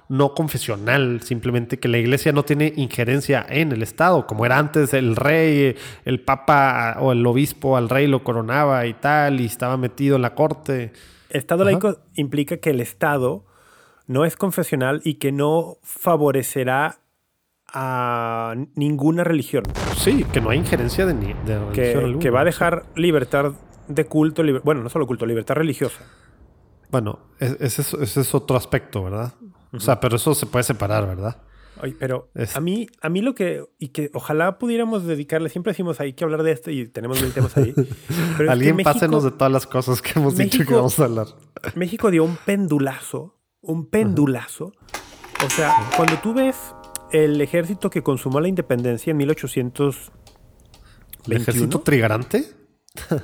no 0.08 0.34
confesional, 0.34 1.20
simplemente 1.22 1.78
que 1.80 1.88
la 1.88 1.98
iglesia 1.98 2.30
no 2.32 2.44
tiene 2.44 2.72
injerencia 2.76 3.44
en 3.48 3.72
el 3.72 3.82
estado, 3.82 4.26
como 4.26 4.46
era 4.46 4.58
antes 4.58 4.94
el 4.94 5.16
rey, 5.16 5.74
el 6.04 6.20
papa 6.20 6.96
o 7.00 7.10
el 7.12 7.26
obispo 7.26 7.76
al 7.76 7.88
rey 7.88 8.06
lo 8.06 8.22
coronaba 8.22 8.86
y 8.86 8.94
tal, 8.94 9.40
y 9.40 9.46
estaba 9.46 9.76
metido 9.76 10.14
en 10.16 10.22
la 10.22 10.34
corte. 10.36 10.92
Estado 11.28 11.62
Ajá. 11.64 11.72
laico 11.72 11.98
implica 12.14 12.58
que 12.58 12.70
el 12.70 12.80
Estado 12.80 13.44
no 14.06 14.24
es 14.24 14.36
confesional 14.36 15.00
y 15.04 15.14
que 15.14 15.32
no 15.32 15.78
favorecerá 15.82 16.99
a 17.72 18.54
ninguna 18.74 19.24
religión. 19.24 19.64
Sí, 19.96 20.24
que 20.32 20.40
no 20.40 20.50
hay 20.50 20.58
injerencia 20.58 21.06
de, 21.06 21.14
ni- 21.14 21.32
de 21.34 21.58
religión 21.58 21.72
Que, 21.72 21.94
alguna. 21.94 22.18
que 22.18 22.30
va 22.30 22.40
a 22.40 22.44
dejar 22.44 22.84
libertad 22.96 23.52
de 23.88 24.06
culto, 24.06 24.42
liber- 24.42 24.62
bueno, 24.64 24.82
no 24.82 24.88
solo 24.88 25.06
culto, 25.06 25.26
libertad 25.26 25.54
religiosa. 25.54 26.00
Bueno, 26.90 27.20
es- 27.38 27.56
ese 27.60 27.82
es, 27.82 27.94
ese 27.94 28.20
es 28.20 28.34
otro 28.34 28.56
aspecto, 28.56 29.02
¿verdad? 29.04 29.34
O 29.72 29.80
sea, 29.80 30.00
pero 30.00 30.16
eso 30.16 30.34
se 30.34 30.46
puede 30.46 30.62
separar, 30.64 31.06
¿verdad? 31.06 31.36
Oye, 31.82 31.94
pero 31.98 32.28
Es- 32.34 32.56
a 32.56 32.60
mí, 32.60 32.88
a 33.00 33.08
mí 33.08 33.22
lo 33.22 33.34
que, 33.34 33.64
y 33.78 33.88
que 33.88 34.10
ojalá 34.12 34.58
pudiéramos 34.58 35.04
dedicarle, 35.06 35.48
siempre 35.48 35.72
decimos 35.72 35.98
hay 36.00 36.12
que 36.12 36.24
hablar 36.24 36.42
de 36.42 36.52
esto 36.52 36.70
y 36.70 36.86
tenemos 36.88 37.22
mil 37.22 37.32
temas 37.32 37.56
ahí. 37.56 37.72
Pero 38.36 38.50
Alguien 38.50 38.76
México- 38.76 38.92
pásenos 38.92 39.24
de 39.24 39.30
todas 39.30 39.52
las 39.52 39.66
cosas 39.66 40.02
que 40.02 40.18
hemos 40.18 40.36
dicho 40.36 40.64
que 40.66 40.74
vamos 40.74 40.98
a 41.00 41.04
hablar. 41.04 41.26
México 41.76 42.10
dio 42.10 42.24
un 42.24 42.36
pendulazo, 42.44 43.38
un 43.62 43.86
pendulazo. 43.88 44.72
O 45.46 45.48
sea, 45.48 45.74
cuando 45.96 46.16
tú 46.18 46.34
ves 46.34 46.74
el 47.12 47.40
ejército 47.40 47.90
que 47.90 48.02
consumó 48.02 48.40
la 48.40 48.48
independencia 48.48 49.10
en 49.10 49.16
1800, 49.18 50.12
¿El 51.26 51.32
ejército 51.32 51.80
trigarante? 51.80 52.44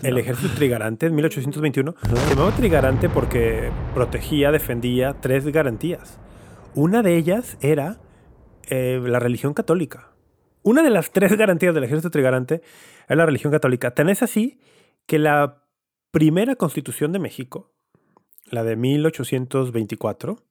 el 0.02 0.18
ejército 0.18 0.54
trigarante 0.54 1.06
en 1.06 1.14
1821, 1.14 1.94
se 2.02 2.30
llamaba 2.30 2.54
trigarante 2.54 3.08
porque 3.08 3.70
protegía, 3.94 4.52
defendía 4.52 5.14
tres 5.20 5.46
garantías. 5.46 6.18
Una 6.74 7.02
de 7.02 7.16
ellas 7.16 7.56
era 7.60 7.98
eh, 8.68 9.00
la 9.02 9.18
religión 9.18 9.54
católica. 9.54 10.12
Una 10.62 10.82
de 10.82 10.90
las 10.90 11.10
tres 11.10 11.36
garantías 11.36 11.74
del 11.74 11.84
ejército 11.84 12.10
trigarante 12.10 12.62
era 13.08 13.16
la 13.16 13.26
religión 13.26 13.52
católica. 13.52 13.92
Tan 13.92 14.08
es 14.08 14.22
así 14.22 14.60
que 15.06 15.18
la 15.18 15.62
primera 16.10 16.56
constitución 16.56 17.12
de 17.12 17.18
México, 17.18 17.72
la 18.50 18.64
de 18.64 18.76
1824, 18.76 20.42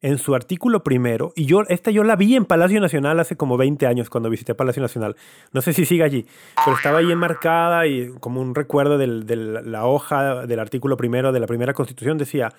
en 0.00 0.18
su 0.18 0.34
artículo 0.34 0.84
primero, 0.84 1.32
y 1.34 1.46
yo, 1.46 1.62
esta 1.68 1.90
yo 1.90 2.04
la 2.04 2.14
vi 2.14 2.36
en 2.36 2.44
Palacio 2.44 2.80
Nacional 2.80 3.18
hace 3.18 3.36
como 3.36 3.56
20 3.56 3.86
años 3.86 4.10
cuando 4.10 4.30
visité 4.30 4.54
Palacio 4.54 4.80
Nacional. 4.80 5.16
No 5.52 5.60
sé 5.60 5.72
si 5.72 5.84
sigue 5.86 6.04
allí, 6.04 6.24
pero 6.64 6.76
estaba 6.76 6.98
ahí 6.98 7.10
enmarcada 7.10 7.86
y 7.86 8.10
como 8.20 8.40
un 8.40 8.54
recuerdo 8.54 8.96
de 8.98 9.06
la 9.06 9.86
hoja 9.86 10.46
del 10.46 10.60
artículo 10.60 10.96
primero 10.96 11.32
de 11.32 11.40
la 11.40 11.46
primera 11.46 11.74
constitución 11.74 12.16
decía, 12.16 12.50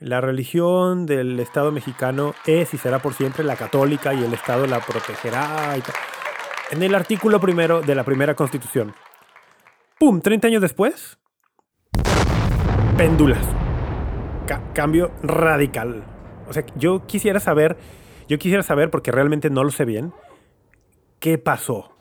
la 0.00 0.20
religión 0.20 1.06
del 1.06 1.38
Estado 1.38 1.70
mexicano 1.70 2.34
es 2.46 2.72
y 2.74 2.78
será 2.78 2.98
por 3.00 3.14
siempre 3.14 3.44
la 3.44 3.54
católica 3.54 4.12
y 4.14 4.24
el 4.24 4.32
Estado 4.34 4.66
la 4.66 4.80
protegerá. 4.80 5.76
y. 5.76 5.82
En 6.74 6.82
el 6.82 6.94
artículo 6.94 7.38
primero 7.40 7.82
de 7.82 7.94
la 7.94 8.02
primera 8.04 8.34
constitución. 8.34 8.94
¡Pum! 9.98 10.20
30 10.20 10.48
años 10.48 10.62
después, 10.62 11.18
péndulas. 12.96 13.44
Ca- 14.46 14.72
cambio 14.72 15.10
radical. 15.22 16.02
O 16.50 16.52
sea, 16.52 16.64
yo 16.74 17.06
quisiera 17.06 17.38
saber, 17.38 17.76
yo 18.28 18.36
quisiera 18.40 18.64
saber, 18.64 18.90
porque 18.90 19.12
realmente 19.12 19.50
no 19.50 19.62
lo 19.62 19.70
sé 19.70 19.84
bien, 19.84 20.12
qué 21.20 21.38
pasó. 21.38 21.96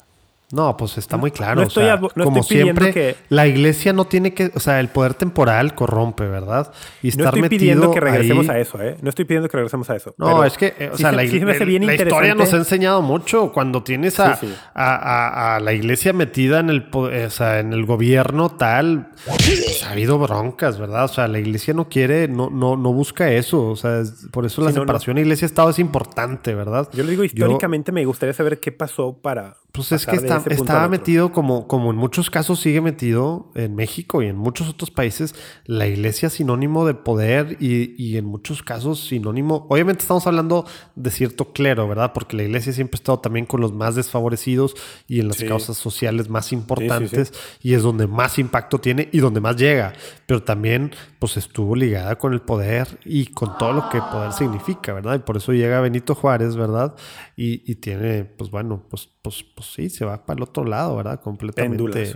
No, 0.51 0.75
pues 0.77 0.97
está 0.97 1.15
muy 1.17 1.29
claro. 1.31 1.55
no 1.55 1.61
o 1.61 1.67
estoy 1.67 1.83
sea, 1.83 1.97
no 1.97 2.09
como 2.23 2.39
estoy 2.41 2.57
siempre, 2.57 2.91
que- 2.91 3.15
la 3.29 3.45
iglesia 3.45 3.93
no 3.93 4.05
tiene 4.05 4.33
que, 4.33 4.51
o 4.55 4.59
sea, 4.59 4.79
el 4.79 4.87
poder 4.89 5.13
temporal 5.13 5.75
corrompe, 5.75 6.27
¿verdad? 6.27 6.71
Y 7.03 7.07
No 7.07 7.09
estar 7.09 7.25
estoy 7.27 7.41
metido 7.43 7.59
pidiendo 7.59 7.91
que 7.91 7.99
regresemos 7.99 8.49
ahí- 8.49 8.55
a 8.55 8.59
eso, 8.59 8.81
¿eh? 8.81 8.97
No 9.01 9.09
estoy 9.09 9.25
pidiendo 9.25 9.47
que 9.47 9.57
regresemos 9.57 9.89
a 9.91 9.95
eso. 9.95 10.15
No, 10.17 10.25
pero 10.25 10.43
es 10.45 10.57
que, 10.57 10.73
eh, 10.79 10.89
o 10.91 10.97
sí 10.97 11.03
sea, 11.03 11.11
se- 11.11 11.15
la, 11.15 11.21
sí 11.23 11.29
se 11.39 11.65
bien 11.65 11.85
la 11.85 11.93
historia 11.93 12.33
nos 12.33 12.51
ha 12.53 12.57
enseñado 12.57 13.01
mucho 13.03 13.51
cuando 13.51 13.83
tienes 13.83 14.19
a, 14.19 14.35
Sí, 14.37 14.47
sí. 14.47 14.55
a- 14.73 14.95
a- 14.95 15.55
a 15.57 15.59
la 15.59 15.73
iglesia 15.73 16.13
metida 16.13 16.59
en 16.59 16.69
el, 16.71 16.89
eh, 17.11 17.25
o 17.27 17.29
sea, 17.29 17.59
en 17.59 17.71
el 17.73 17.85
gobierno 17.85 18.49
tal. 18.49 19.09
pues, 19.25 19.83
ha 19.83 19.91
habido 19.91 20.17
broncas, 20.17 20.79
¿verdad? 20.79 21.05
O 21.05 21.07
sea, 21.09 21.27
la 21.27 21.37
iglesia 21.39 21.73
no 21.73 21.89
quiere, 21.89 22.27
no, 22.27 22.49
no, 22.49 22.75
no 22.75 22.91
busca 22.93 23.31
eso. 23.31 23.67
O 23.67 23.75
sea, 23.75 23.99
es- 23.99 24.27
por 24.31 24.45
eso 24.45 24.61
la 24.61 24.69
no, 24.71 24.77
no. 24.77 24.81
separación 24.81 25.17
iglesia-estado 25.19 25.69
es 25.69 25.77
importante, 25.79 26.55
¿verdad? 26.55 26.87
Yo 26.93 27.03
lo 27.03 27.09
digo 27.11 27.21
Yo- 27.23 27.25
históricamente, 27.27 27.91
me 27.91 28.05
gustaría 28.05 28.33
saber 28.33 28.59
qué 28.59 28.71
pasó 28.71 29.13
para. 29.21 29.55
Pues 29.71 29.91
es 29.91 30.05
que 30.07 30.15
está- 30.15 30.43
estaba 30.49 30.87
metido 30.89 31.31
como, 31.31 31.67
como 31.67 31.91
en 31.91 31.95
muchos 31.95 32.29
casos 32.31 32.59
sigue 32.59 32.81
metido 32.81 33.51
en 33.53 33.75
México 33.75 34.21
y 34.23 34.25
en 34.27 34.35
muchos 34.35 34.67
otros 34.67 34.89
países 34.89 35.35
la 35.65 35.85
iglesia 35.87 36.25
es 36.27 36.33
sinónimo 36.33 36.85
de 36.87 36.95
poder 36.95 37.55
y, 37.59 37.93
y 38.03 38.17
en 38.17 38.25
muchos 38.25 38.63
casos 38.63 38.99
sinónimo, 39.07 39.67
obviamente 39.69 40.01
estamos 40.01 40.25
hablando 40.25 40.65
de 40.95 41.11
cierto 41.11 41.53
clero, 41.53 41.87
¿verdad? 41.87 42.13
Porque 42.13 42.35
la 42.35 42.43
iglesia 42.43 42.73
siempre 42.73 42.97
ha 42.97 42.99
estado 42.99 43.19
también 43.19 43.45
con 43.45 43.61
los 43.61 43.71
más 43.71 43.93
desfavorecidos 43.93 44.73
y 45.07 45.19
en 45.19 45.27
las 45.27 45.37
Sí. 45.37 45.45
causas 45.47 45.77
sociales 45.77 46.29
más 46.29 46.51
importantes 46.51 47.31
y 47.61 47.75
es 47.75 47.83
donde 47.83 48.07
más 48.07 48.39
impacto 48.39 48.79
tiene 48.79 49.07
y 49.11 49.19
donde 49.19 49.39
más 49.39 49.55
llega, 49.55 49.93
pero 50.25 50.41
también 50.41 50.91
pues 51.19 51.37
estuvo 51.37 51.75
ligada 51.75 52.17
con 52.17 52.33
el 52.33 52.41
poder 52.41 52.99
y 53.05 53.27
con 53.27 53.55
todo 53.59 53.73
lo 53.73 53.89
que 53.89 53.99
poder 53.99 54.33
significa, 54.33 54.93
¿verdad? 54.93 55.15
Y 55.15 55.19
por 55.19 55.37
eso 55.37 55.53
llega 55.53 55.79
Benito 55.79 56.15
Juárez, 56.15 56.55
¿verdad? 56.55 56.95
Y, 57.37 57.69
y 57.71 57.75
tiene, 57.75 58.25
pues 58.25 58.49
bueno, 58.49 58.83
pues, 58.89 59.07
pues, 59.21 59.43
pues 59.59 59.73
sí, 59.73 59.89
se 59.89 60.05
va 60.05 60.25
para 60.25 60.37
el 60.37 60.43
otro 60.43 60.63
lado, 60.63 60.95
¿verdad? 60.95 61.19
Completamente. 61.21 62.15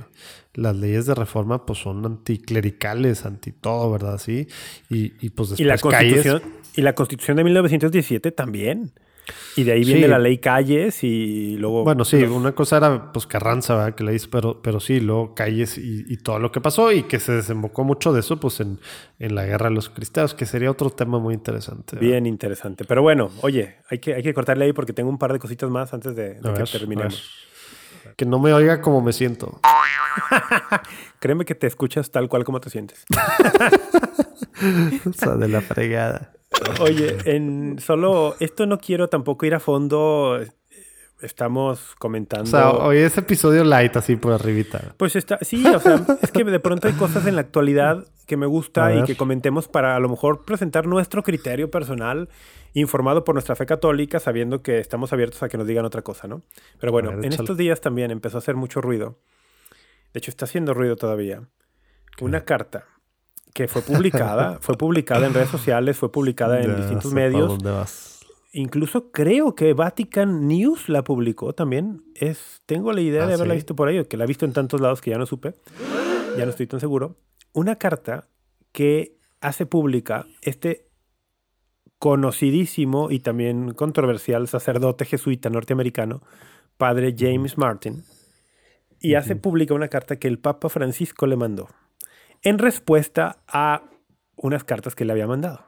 Las 0.54 0.76
leyes 0.78 1.06
de 1.08 1.14
reforma 1.14 1.66
pues 1.66 1.80
son 1.80 2.06
anticlericales, 2.06 3.26
anti 3.26 3.52
todo, 3.52 3.92
¿verdad? 3.92 4.18
Sí. 4.18 4.48
Y, 4.90 5.12
y 5.20 5.30
pues 5.32 5.60
Y 5.60 5.66
la, 5.66 5.74
después 5.74 5.94
calles. 5.94 6.24
constitución, 6.24 6.54
y 6.78 6.82
la 6.84 6.96
constitución 6.96 7.36
de 7.36 7.44
1917 7.44 8.32
también. 8.32 8.94
Y 9.56 9.64
de 9.64 9.72
ahí 9.74 9.84
viene 9.86 10.02
Sí. 10.04 10.08
la 10.08 10.20
ley 10.20 10.38
Calles 10.40 11.04
y 11.04 11.56
luego. 11.58 11.84
Bueno, 11.84 12.04
sí, 12.06 12.20
los- 12.20 12.32
una 12.32 12.52
cosa 12.54 12.78
era 12.78 13.12
pues 13.14 13.26
Carranza, 13.28 13.76
¿verdad? 13.76 13.96
Que 13.96 14.04
la 14.04 14.12
hizo, 14.14 14.30
pero, 14.30 14.62
pero 14.62 14.80
sí, 14.80 15.00
luego 15.00 15.34
calles 15.36 15.78
y, 15.78 16.04
y 16.08 16.18
todo 16.18 16.40
lo 16.40 16.52
que 16.52 16.60
pasó 16.60 16.92
y 16.92 17.04
que 17.04 17.20
se 17.20 17.32
desembocó 17.34 17.84
mucho 17.84 18.12
de 18.14 18.20
eso 18.22 18.40
pues 18.40 18.60
en, 18.60 18.80
en 19.20 19.36
la 19.36 19.46
guerra 19.46 19.70
de 19.70 19.76
los 19.76 19.90
cristianos, 19.90 20.34
que 20.34 20.46
sería 20.46 20.70
otro 20.72 20.90
tema 20.90 21.20
muy 21.20 21.34
interesante. 21.36 21.96
¿verdad? 21.96 22.10
Bien 22.10 22.26
interesante. 22.26 22.84
Pero 22.86 23.02
bueno, 23.02 23.30
oye, 23.42 23.78
hay 23.90 24.00
que, 24.00 24.14
hay 24.16 24.24
que 24.24 24.34
cortarle 24.34 24.66
ahí 24.66 24.74
porque 24.74 24.92
tengo 24.94 25.10
un 25.10 25.18
par 25.18 25.32
de 25.32 25.40
cositas 25.40 25.70
más 25.70 25.94
antes 25.94 26.16
de, 26.16 26.34
de 26.36 26.42
que 26.42 26.50
ver, 26.50 26.70
terminemos. 26.70 27.24
Que 28.18 28.26
no 28.26 28.40
me 28.40 28.54
oiga 28.54 28.82
como 28.82 29.02
me 29.02 29.14
siento. 29.14 29.60
Créeme 31.20 31.46
que 31.46 31.56
te 31.56 31.68
escuchas 31.68 32.12
tal 32.12 32.28
cual 32.28 32.44
como 32.44 32.60
te 32.60 32.70
sientes. 32.70 33.06
O 35.10 35.14
sea, 35.14 35.36
de 35.36 35.48
la 35.50 35.62
fregada. 35.62 36.32
Oye, 36.80 37.18
en 37.26 37.80
solo 37.80 38.36
esto 38.40 38.66
no 38.66 38.78
quiero 38.78 39.10
tampoco 39.10 39.46
ir 39.46 39.56
a 39.56 39.60
fondo. 39.60 40.40
Estamos 41.22 41.96
comentando. 42.00 42.44
O 42.44 42.48
sea, 42.48 42.72
hoy 42.72 42.98
es 42.98 43.18
episodio 43.18 43.64
light 43.64 43.96
así 43.96 44.18
por 44.18 44.34
arribita. 44.34 44.94
Pues 44.98 45.16
está, 45.16 45.38
sí, 45.42 45.66
o 45.66 45.80
sea, 45.80 46.06
es 46.22 46.32
que 46.32 46.44
de 46.44 46.60
pronto 46.60 46.88
hay 46.88 46.94
cosas 46.96 47.26
en 47.28 47.36
la 47.36 47.42
actualidad 47.42 48.06
que 48.28 48.36
me 48.36 48.46
gusta 48.46 48.94
y 48.94 49.04
que 49.04 49.16
comentemos 49.16 49.68
para 49.68 49.96
a 49.96 50.00
lo 50.00 50.10
mejor 50.10 50.44
presentar 50.44 50.86
nuestro 50.86 51.24
criterio 51.24 51.72
personal 51.72 52.30
informado 52.74 53.24
por 53.24 53.36
nuestra 53.36 53.56
fe 53.56 53.66
católica, 53.66 54.20
sabiendo 54.20 54.62
que 54.62 54.80
estamos 54.80 55.14
abiertos 55.14 55.44
a 55.44 55.50
que 55.50 55.58
nos 55.58 55.68
digan 55.68 55.86
otra 55.86 56.02
cosa, 56.02 56.28
¿no? 56.28 56.42
Pero 56.80 56.92
bueno, 56.92 57.12
ver, 57.12 57.26
en 57.26 57.34
estos 57.34 57.56
días 57.58 57.80
también 57.80 58.12
empezó 58.12 58.38
a 58.38 58.40
hacer 58.40 58.56
mucho 58.56 58.82
ruido. 58.82 59.20
De 60.14 60.20
hecho, 60.20 60.30
está 60.30 60.46
haciendo 60.46 60.74
ruido 60.74 60.96
todavía. 60.96 61.42
Una 62.20 62.42
carta 62.42 62.86
que 63.54 63.68
fue 63.68 63.82
publicada, 63.82 64.58
fue 64.62 64.76
publicada 64.78 65.28
en 65.28 65.34
redes 65.34 65.50
sociales, 65.50 65.98
fue 65.98 66.12
publicada 66.12 66.60
en 66.62 66.72
Ya 66.72 66.76
distintos 66.78 67.14
medios. 67.14 67.48
dónde 67.50 67.72
vas. 67.72 68.10
Incluso 68.52 69.12
creo 69.12 69.56
que 69.56 69.74
Vatican 69.74 70.48
News 70.48 70.88
la 70.90 71.04
publicó 71.04 71.54
también. 71.54 72.04
Es, 72.16 72.62
tengo 72.68 72.92
la 72.94 73.02
idea 73.02 73.24
Ah, 73.24 73.28
de 73.28 73.34
haberla 73.34 73.54
¿sí? 73.56 73.58
visto 73.60 73.76
por 73.76 73.88
ahí, 73.88 73.98
o 74.00 74.08
que 74.08 74.16
la 74.18 74.26
he 74.26 74.28
visto 74.28 74.46
en 74.46 74.54
tantos 74.54 74.80
lados 74.80 75.02
que 75.02 75.10
ya 75.12 75.18
no 75.18 75.26
supe. 75.26 75.56
Ya 76.38 76.46
no 76.46 76.52
estoy 76.52 76.68
tan 76.68 76.80
seguro. 76.80 77.18
Una 77.54 77.78
carta 77.78 78.28
que 78.72 79.18
hace 79.42 79.66
pública 79.66 80.26
este 80.42 80.88
conocidísimo 82.00 83.12
y 83.12 83.20
también 83.20 83.74
controversial 83.74 84.48
sacerdote 84.48 85.06
jesuita 85.06 85.50
norteamericano, 85.50 86.22
padre 86.78 87.16
James 87.18 87.58
Martin, 87.58 88.04
y 89.00 89.16
hace 89.16 89.36
pública 89.36 89.74
una 89.74 89.88
carta 89.88 90.18
que 90.18 90.28
el 90.28 90.38
Papa 90.40 90.70
Francisco 90.70 91.28
le 91.28 91.36
mandó 91.38 91.70
en 92.44 92.60
respuesta 92.60 93.38
a 93.48 93.84
unas 94.36 94.64
cartas 94.64 94.96
que 94.96 95.06
le 95.06 95.14
había 95.14 95.28
mandado. 95.28 95.62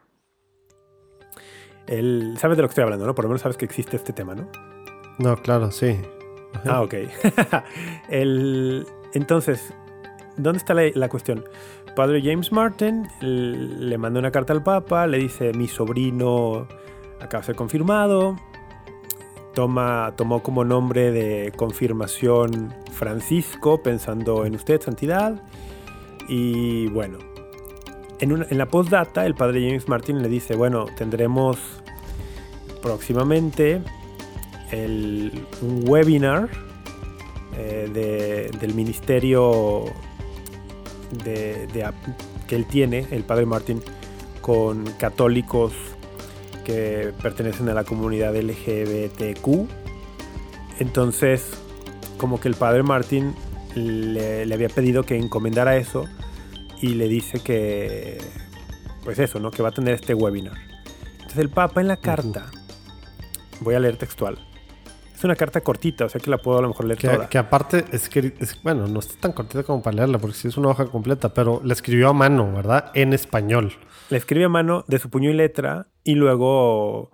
Él, 1.87 2.35
sabes 2.39 2.57
de 2.57 2.63
lo 2.63 2.67
que 2.67 2.71
estoy 2.71 2.83
hablando, 2.83 3.05
¿no? 3.05 3.13
Por 3.15 3.25
lo 3.25 3.29
menos 3.29 3.41
sabes 3.41 3.57
que 3.57 3.65
existe 3.65 3.95
este 3.95 4.11
tema, 4.11 4.33
¿no? 4.35 4.49
No, 5.19 5.37
claro, 5.41 5.71
sí. 5.71 5.99
Ah, 6.65 6.81
ok. 6.81 6.93
El- 8.09 8.85
entonces, 9.13 9.73
¿dónde 10.37 10.57
está 10.57 10.73
la, 10.73 10.83
la 10.93 11.09
cuestión? 11.09 11.45
Padre 11.95 12.21
James 12.23 12.51
Martin 12.51 13.07
le 13.21 13.97
manda 13.97 14.19
una 14.19 14.31
carta 14.31 14.51
al 14.51 14.63
Papa, 14.63 15.07
le 15.07 15.17
dice, 15.19 15.53
mi 15.53 15.67
sobrino 15.67 16.67
acaba 17.21 17.41
de 17.41 17.45
ser 17.45 17.55
confirmado, 17.55 18.35
toma, 19.53 20.13
tomó 20.17 20.43
como 20.43 20.65
nombre 20.65 21.11
de 21.11 21.53
confirmación 21.55 22.73
Francisco, 22.91 23.81
pensando 23.81 24.45
en 24.45 24.55
usted, 24.55 24.81
santidad. 24.81 25.41
Y 26.27 26.87
bueno, 26.87 27.17
en, 28.19 28.45
la 28.57 28.65
postdata, 28.67 29.25
el 29.25 29.35
padre 29.35 29.65
James 29.67 29.87
Martin 29.87 30.21
le 30.21 30.29
dice, 30.29 30.55
bueno, 30.55 30.85
tendremos 30.97 31.57
próximamente 32.81 33.81
el, 34.71 35.45
un 35.61 35.87
webinar 35.87 36.49
eh, 37.57 37.89
de- 37.93 38.57
del 38.59 38.73
ministerio 38.73 39.85
que 41.23 42.55
él 42.55 42.65
tiene, 42.65 43.05
el 43.11 43.23
padre 43.23 43.45
Martin, 43.45 43.81
con 44.41 44.85
católicos 44.99 45.73
que 46.63 47.13
pertenecen 47.21 47.69
a 47.69 47.73
la 47.73 47.83
comunidad 47.83 48.35
LGBTQ. 48.35 49.67
Entonces, 50.79 51.51
como 52.17 52.39
que 52.39 52.47
el 52.47 52.55
padre 52.55 52.83
Martin 52.83 53.33
le, 53.75 54.45
le 54.45 54.53
había 54.55 54.69
pedido 54.69 55.03
que 55.03 55.17
encomendara 55.17 55.75
eso 55.77 56.05
y 56.81 56.89
le 56.95 57.07
dice 57.07 57.39
que, 57.41 58.17
pues 59.03 59.19
eso, 59.19 59.39
¿no? 59.39 59.51
Que 59.51 59.61
va 59.63 59.69
a 59.69 59.71
tener 59.71 59.93
este 59.93 60.13
webinar. 60.13 60.57
Entonces 61.13 61.37
el 61.39 61.49
Papa 61.49 61.81
en 61.81 61.87
la 61.87 61.97
carta, 61.97 62.45
voy 63.61 63.75
a 63.75 63.79
leer 63.79 63.97
textual. 63.97 64.37
Es 65.15 65.23
una 65.23 65.35
carta 65.37 65.61
cortita, 65.61 66.05
o 66.05 66.09
sea 66.09 66.19
que 66.19 66.29
la 66.29 66.37
puedo 66.37 66.59
a 66.59 66.61
lo 66.61 66.67
mejor 66.67 66.85
leer 66.87 66.99
Que, 66.99 67.07
toda. 67.07 67.29
que 67.29 67.37
aparte, 67.37 67.85
es 67.93 68.09
que, 68.09 68.33
es- 68.39 68.61
bueno, 68.63 68.85
no 68.87 68.99
está 68.99 69.15
tan 69.19 69.31
cortita 69.31 69.63
como 69.63 69.81
para 69.81 69.95
leerla, 69.95 70.19
porque 70.19 70.35
sí 70.35 70.49
es 70.49 70.57
una 70.57 70.67
hoja 70.69 70.85
completa, 70.87 71.33
pero 71.33 71.61
la 71.63 71.71
escribió 71.73 72.09
a 72.09 72.13
mano, 72.13 72.51
¿verdad? 72.51 72.91
En 72.93 73.13
español. 73.13 73.71
Le 74.09 74.17
escribe 74.17 74.45
a 74.45 74.49
mano 74.49 74.83
de 74.89 74.99
su 74.99 75.09
puño 75.09 75.29
y 75.29 75.33
letra 75.33 75.87
y 76.03 76.15
luego 76.15 77.11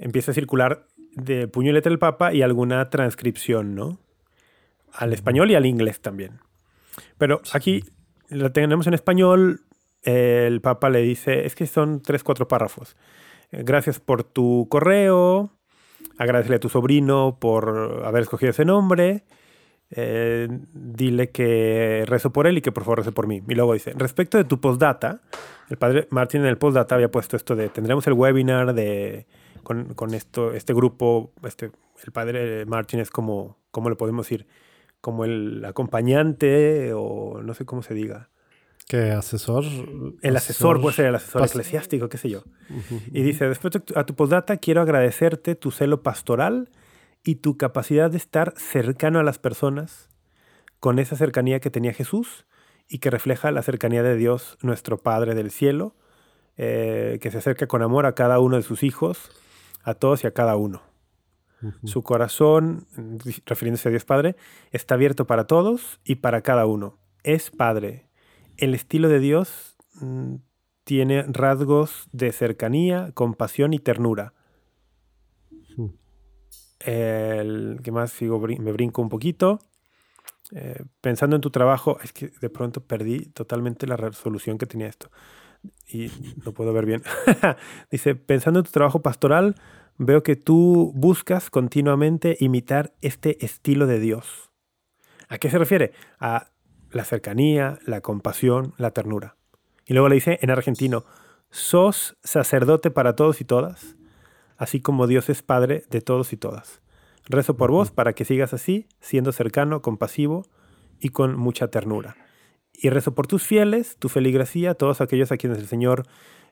empieza 0.00 0.32
a 0.32 0.34
circular 0.34 0.86
de 1.12 1.46
puño 1.46 1.70
y 1.70 1.74
letra 1.74 1.92
el 1.92 2.00
Papa 2.00 2.34
y 2.34 2.42
alguna 2.42 2.90
transcripción, 2.90 3.76
¿no? 3.76 4.00
Al 4.94 5.12
español 5.12 5.50
y 5.50 5.54
al 5.54 5.66
inglés 5.66 6.00
también. 6.00 6.38
Pero 7.18 7.40
aquí 7.52 7.84
la 8.28 8.52
tenemos 8.52 8.86
en 8.86 8.94
español. 8.94 9.60
eh, 10.04 10.44
el 10.46 10.60
Papa 10.60 10.90
le 10.90 11.00
dice, 11.02 11.46
es 11.46 11.54
que 11.54 11.66
son 11.66 12.00
tres, 12.02 12.22
cuatro 12.22 12.46
párrafos. 12.46 12.96
Eh, 13.52 13.62
Gracias 13.64 14.00
por 14.00 14.22
tu 14.24 14.66
correo. 14.70 15.50
Agradecele 16.18 16.56
a 16.56 16.60
tu 16.60 16.68
sobrino 16.68 17.38
por 17.40 18.02
haber 18.04 18.22
escogido 18.22 18.50
ese 18.50 18.64
nombre. 18.64 19.24
eh, 19.90 20.48
dile 20.72 21.30
que 21.30 22.04
rezo 22.06 22.32
por 22.32 22.46
él 22.46 22.58
y 22.58 22.62
que 22.62 22.72
por 22.72 22.82
favor 22.84 22.98
rece 22.98 23.12
por 23.12 23.26
mí. 23.26 23.42
Y 23.48 23.54
luego 23.54 23.74
dice, 23.74 23.92
respecto 23.96 24.38
de 24.38 24.44
tu 24.44 24.60
postdata, 24.60 25.20
el 25.70 25.76
padre 25.76 26.08
Martín 26.10 26.40
en 26.40 26.48
el 26.48 26.58
postdata 26.58 26.94
había 26.96 27.10
puesto 27.10 27.36
esto 27.36 27.54
de, 27.54 27.68
tendremos 27.68 28.06
el 28.06 28.14
webinar 28.14 28.74
de, 28.74 29.26
con, 29.62 29.94
con 29.94 30.14
esto, 30.14 30.52
este 30.52 30.72
grupo, 30.74 31.32
este, 31.44 31.70
el 32.04 32.12
padre 32.12 32.66
Martín 32.66 32.98
es 33.00 33.10
como, 33.10 33.58
¿cómo 33.70 33.88
le 33.90 33.94
podemos 33.96 34.26
decir? 34.26 34.46
Como 35.04 35.26
el 35.26 35.62
acompañante 35.66 36.94
o 36.94 37.42
no 37.42 37.52
sé 37.52 37.66
cómo 37.66 37.82
se 37.82 37.92
diga. 37.92 38.30
Que 38.88 39.10
asesor. 39.10 39.64
El 40.22 40.34
asesor, 40.34 40.80
puede 40.80 40.96
ser 40.96 41.04
el 41.06 41.14
asesor 41.14 41.42
eclesiástico, 41.52 42.08
qué 42.08 42.16
sé 42.16 42.30
yo. 42.30 42.44
Y 43.12 43.20
dice, 43.20 43.46
después 43.46 43.72
de 43.74 43.80
tu- 43.80 43.98
a 43.98 44.06
tu 44.06 44.14
postdata 44.14 44.56
quiero 44.56 44.80
agradecerte 44.80 45.56
tu 45.56 45.70
celo 45.72 46.02
pastoral 46.02 46.70
y 47.22 47.34
tu 47.34 47.58
capacidad 47.58 48.10
de 48.10 48.16
estar 48.16 48.54
cercano 48.56 49.18
a 49.18 49.22
las 49.22 49.38
personas 49.38 50.08
con 50.80 50.98
esa 50.98 51.16
cercanía 51.16 51.60
que 51.60 51.68
tenía 51.70 51.92
Jesús 51.92 52.46
y 52.88 52.98
que 53.00 53.10
refleja 53.10 53.50
la 53.50 53.60
cercanía 53.60 54.02
de 54.02 54.16
Dios, 54.16 54.56
nuestro 54.62 54.96
Padre 55.02 55.34
del 55.34 55.50
cielo, 55.50 55.94
eh, 56.56 57.18
que 57.20 57.30
se 57.30 57.36
acerca 57.38 57.66
con 57.66 57.82
amor 57.82 58.06
a 58.06 58.14
cada 58.14 58.38
uno 58.38 58.56
de 58.56 58.62
sus 58.62 58.82
hijos, 58.82 59.18
a 59.82 59.92
todos 59.92 60.24
y 60.24 60.28
a 60.28 60.30
cada 60.32 60.56
uno. 60.56 60.80
Su 61.84 62.02
corazón, 62.02 62.86
refiriéndose 63.46 63.88
a 63.88 63.90
Dios 63.90 64.04
Padre, 64.04 64.36
está 64.72 64.94
abierto 64.94 65.26
para 65.26 65.46
todos 65.46 66.00
y 66.04 66.16
para 66.16 66.42
cada 66.42 66.66
uno. 66.66 66.98
Es 67.22 67.50
Padre. 67.50 68.08
El 68.56 68.74
estilo 68.74 69.08
de 69.08 69.18
Dios 69.20 69.76
mm, 70.00 70.36
tiene 70.84 71.22
rasgos 71.28 72.08
de 72.12 72.32
cercanía, 72.32 73.10
compasión 73.14 73.72
y 73.72 73.78
ternura. 73.78 74.34
El 76.80 77.80
que 77.82 77.92
más 77.92 78.12
sigo, 78.12 78.40
brin- 78.40 78.60
me 78.60 78.72
brinco 78.72 79.00
un 79.02 79.08
poquito. 79.08 79.58
Eh, 80.54 80.84
pensando 81.00 81.36
en 81.36 81.42
tu 81.42 81.50
trabajo, 81.50 81.98
es 82.02 82.12
que 82.12 82.30
de 82.40 82.50
pronto 82.50 82.82
perdí 82.82 83.20
totalmente 83.26 83.86
la 83.86 83.96
resolución 83.96 84.58
que 84.58 84.66
tenía 84.66 84.88
esto. 84.88 85.10
Y 85.88 86.10
no 86.44 86.52
puedo 86.52 86.72
ver 86.74 86.84
bien. 86.84 87.02
Dice, 87.90 88.14
pensando 88.14 88.60
en 88.60 88.66
tu 88.66 88.70
trabajo 88.72 89.00
pastoral, 89.00 89.54
veo 89.98 90.22
que 90.22 90.36
tú 90.36 90.92
buscas 90.94 91.50
continuamente 91.50 92.36
imitar 92.40 92.92
este 93.00 93.44
estilo 93.44 93.86
de 93.86 94.00
Dios. 94.00 94.50
¿A 95.28 95.38
qué 95.38 95.50
se 95.50 95.58
refiere? 95.58 95.92
A 96.18 96.50
la 96.90 97.04
cercanía, 97.04 97.78
la 97.86 98.00
compasión, 98.00 98.74
la 98.76 98.90
ternura. 98.90 99.36
Y 99.86 99.94
luego 99.94 100.08
le 100.08 100.16
dice 100.16 100.38
en 100.42 100.50
argentino, 100.50 101.04
sos 101.50 102.16
sacerdote 102.22 102.90
para 102.90 103.16
todos 103.16 103.40
y 103.40 103.44
todas, 103.44 103.96
así 104.56 104.80
como 104.80 105.06
Dios 105.06 105.28
es 105.28 105.42
Padre 105.42 105.84
de 105.90 106.00
todos 106.00 106.32
y 106.32 106.36
todas. 106.36 106.80
Rezo 107.26 107.56
por 107.56 107.70
vos 107.70 107.90
para 107.90 108.12
que 108.12 108.24
sigas 108.24 108.52
así, 108.52 108.86
siendo 109.00 109.32
cercano, 109.32 109.82
compasivo 109.82 110.46
y 111.00 111.10
con 111.10 111.36
mucha 111.36 111.68
ternura. 111.68 112.16
Y 112.72 112.90
rezo 112.90 113.14
por 113.14 113.26
tus 113.26 113.44
fieles, 113.44 113.96
tu 113.98 114.08
feligresía, 114.08 114.74
todos 114.74 115.00
aquellos 115.00 115.32
a 115.32 115.36
quienes 115.36 115.58
el 115.58 115.66
Señor, 115.66 116.04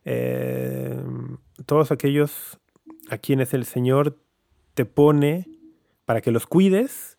eh, 0.05 1.03
todos 1.67 1.91
aquellos 1.93 2.59
a 3.09 3.19
quienes 3.19 3.55
el 3.55 3.65
Señor 3.65 4.19
te 4.75 4.85
pone 4.85 5.49
para 6.05 6.21
que 6.21 6.31
los 6.31 6.47
cuides, 6.47 7.19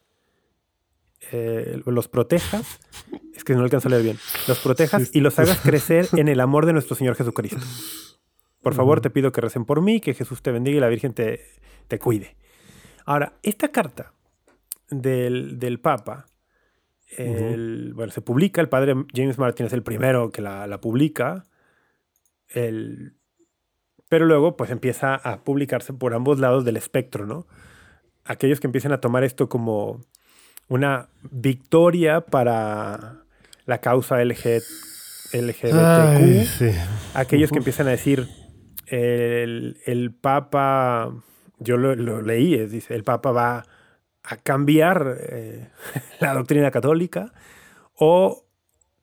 eh, 1.31 1.81
los 1.85 2.07
protejas, 2.07 2.79
es 3.35 3.43
que 3.43 3.53
no 3.55 3.61
alcanzo 3.63 3.87
a 3.87 3.91
leer 3.91 4.03
bien, 4.03 4.17
los 4.47 4.59
protejas 4.59 5.11
y 5.15 5.19
los 5.21 5.39
hagas 5.39 5.59
crecer 5.61 6.07
en 6.13 6.27
el 6.27 6.39
amor 6.39 6.65
de 6.65 6.73
nuestro 6.73 6.95
Señor 6.95 7.15
Jesucristo. 7.15 7.61
Por 8.61 8.73
favor, 8.75 9.01
te 9.01 9.09
pido 9.09 9.31
que 9.31 9.41
recen 9.41 9.65
por 9.65 9.81
mí, 9.81 9.99
que 9.99 10.13
Jesús 10.13 10.41
te 10.41 10.51
bendiga 10.51 10.77
y 10.77 10.79
la 10.79 10.87
Virgen 10.89 11.13
te, 11.13 11.41
te 11.87 11.99
cuide. 11.99 12.35
Ahora, 13.05 13.37
esta 13.43 13.69
carta 13.71 14.13
del, 14.89 15.59
del 15.59 15.79
Papa, 15.79 16.27
el- 17.17 17.93
bueno, 17.93 18.11
se 18.11 18.21
publica, 18.21 18.61
el 18.61 18.69
padre 18.69 18.95
James 19.13 19.37
Martin 19.37 19.65
es 19.65 19.73
el 19.73 19.83
primero 19.83 20.31
que 20.31 20.41
la, 20.41 20.65
la 20.67 20.79
publica, 20.81 21.45
el- 22.49 23.15
pero 24.13 24.27
luego 24.27 24.55
pues 24.55 24.69
empieza 24.69 25.15
a 25.15 25.43
publicarse 25.43 25.91
por 25.91 26.13
ambos 26.13 26.37
lados 26.37 26.63
del 26.65 26.77
espectro, 26.77 27.25
¿no? 27.25 27.47
Aquellos 28.25 28.59
que 28.59 28.67
empiezan 28.67 28.91
a 28.91 29.01
tomar 29.01 29.23
esto 29.23 29.49
como 29.49 30.01
una 30.67 31.09
victoria 31.31 32.21
para 32.21 33.23
la 33.65 33.79
causa 33.79 34.23
LG, 34.23 34.61
LGBTQ, 35.33 35.73
Ay, 35.73 36.45
sí. 36.45 36.69
aquellos 37.15 37.49
que 37.49 37.57
empiezan 37.57 37.87
a 37.87 37.89
decir 37.89 38.27
el, 38.85 39.77
el 39.87 40.13
Papa, 40.13 41.11
yo 41.57 41.77
lo, 41.77 41.95
lo 41.95 42.21
leí, 42.21 42.53
es, 42.53 42.69
dice, 42.69 42.93
el 42.93 43.03
Papa 43.03 43.31
va 43.31 43.65
a 44.21 44.37
cambiar 44.37 45.17
eh, 45.27 45.71
la 46.19 46.35
doctrina 46.35 46.69
católica 46.69 47.33
o 47.97 48.45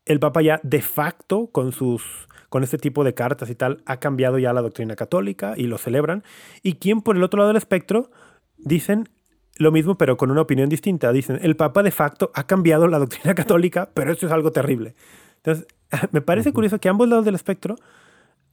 el 0.04 0.20
Papa 0.20 0.40
ya 0.40 0.60
de 0.62 0.82
facto 0.82 1.48
con 1.48 1.72
sus 1.72 2.28
con 2.50 2.62
este 2.62 2.76
tipo 2.76 3.02
de 3.02 3.14
cartas 3.14 3.48
y 3.48 3.54
tal 3.54 3.82
ha 3.86 3.96
cambiado 3.96 4.38
ya 4.38 4.52
la 4.52 4.60
doctrina 4.60 4.94
católica 4.94 5.54
y 5.56 5.66
lo 5.66 5.78
celebran 5.78 6.22
y 6.62 6.74
quien 6.74 7.00
por 7.00 7.16
el 7.16 7.22
otro 7.22 7.38
lado 7.38 7.48
del 7.48 7.56
espectro 7.56 8.10
dicen 8.58 9.08
lo 9.56 9.72
mismo 9.72 9.96
pero 9.96 10.18
con 10.18 10.30
una 10.30 10.42
opinión 10.42 10.68
distinta 10.68 11.10
dicen 11.12 11.38
el 11.40 11.56
Papa 11.56 11.82
de 11.82 11.90
facto 11.90 12.30
ha 12.34 12.46
cambiado 12.46 12.86
la 12.86 12.98
doctrina 12.98 13.34
católica 13.42 13.88
pero 13.94 14.12
esto 14.12 14.26
es 14.26 14.32
algo 14.32 14.52
terrible 14.52 14.94
entonces 15.36 15.66
me 16.12 16.20
parece 16.20 16.52
curioso 16.52 16.78
que 16.78 16.88
a 16.88 16.90
ambos 16.90 17.08
lados 17.08 17.24
del 17.24 17.34
espectro 17.34 17.76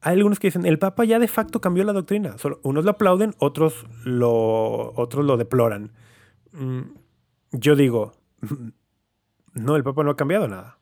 hay 0.01 0.13
algunos 0.13 0.39
que 0.39 0.47
dicen 0.47 0.65
el 0.65 0.79
Papa 0.79 1.05
ya 1.05 1.19
de 1.19 1.27
facto 1.27 1.59
cambió 1.61 1.83
la 1.83 1.93
doctrina. 1.93 2.37
Solo 2.37 2.59
unos 2.63 2.85
lo 2.85 2.91
aplauden, 2.91 3.33
otros 3.39 3.85
lo, 4.03 4.93
otros 4.95 5.25
lo 5.25 5.37
deploran. 5.37 5.91
Mm, 6.51 6.81
Yo 7.51 7.75
digo, 7.75 8.13
no, 9.53 9.75
el 9.75 9.83
Papa 9.83 10.03
no 10.03 10.11
ha 10.11 10.15
cambiado 10.15 10.47
nada. 10.47 10.77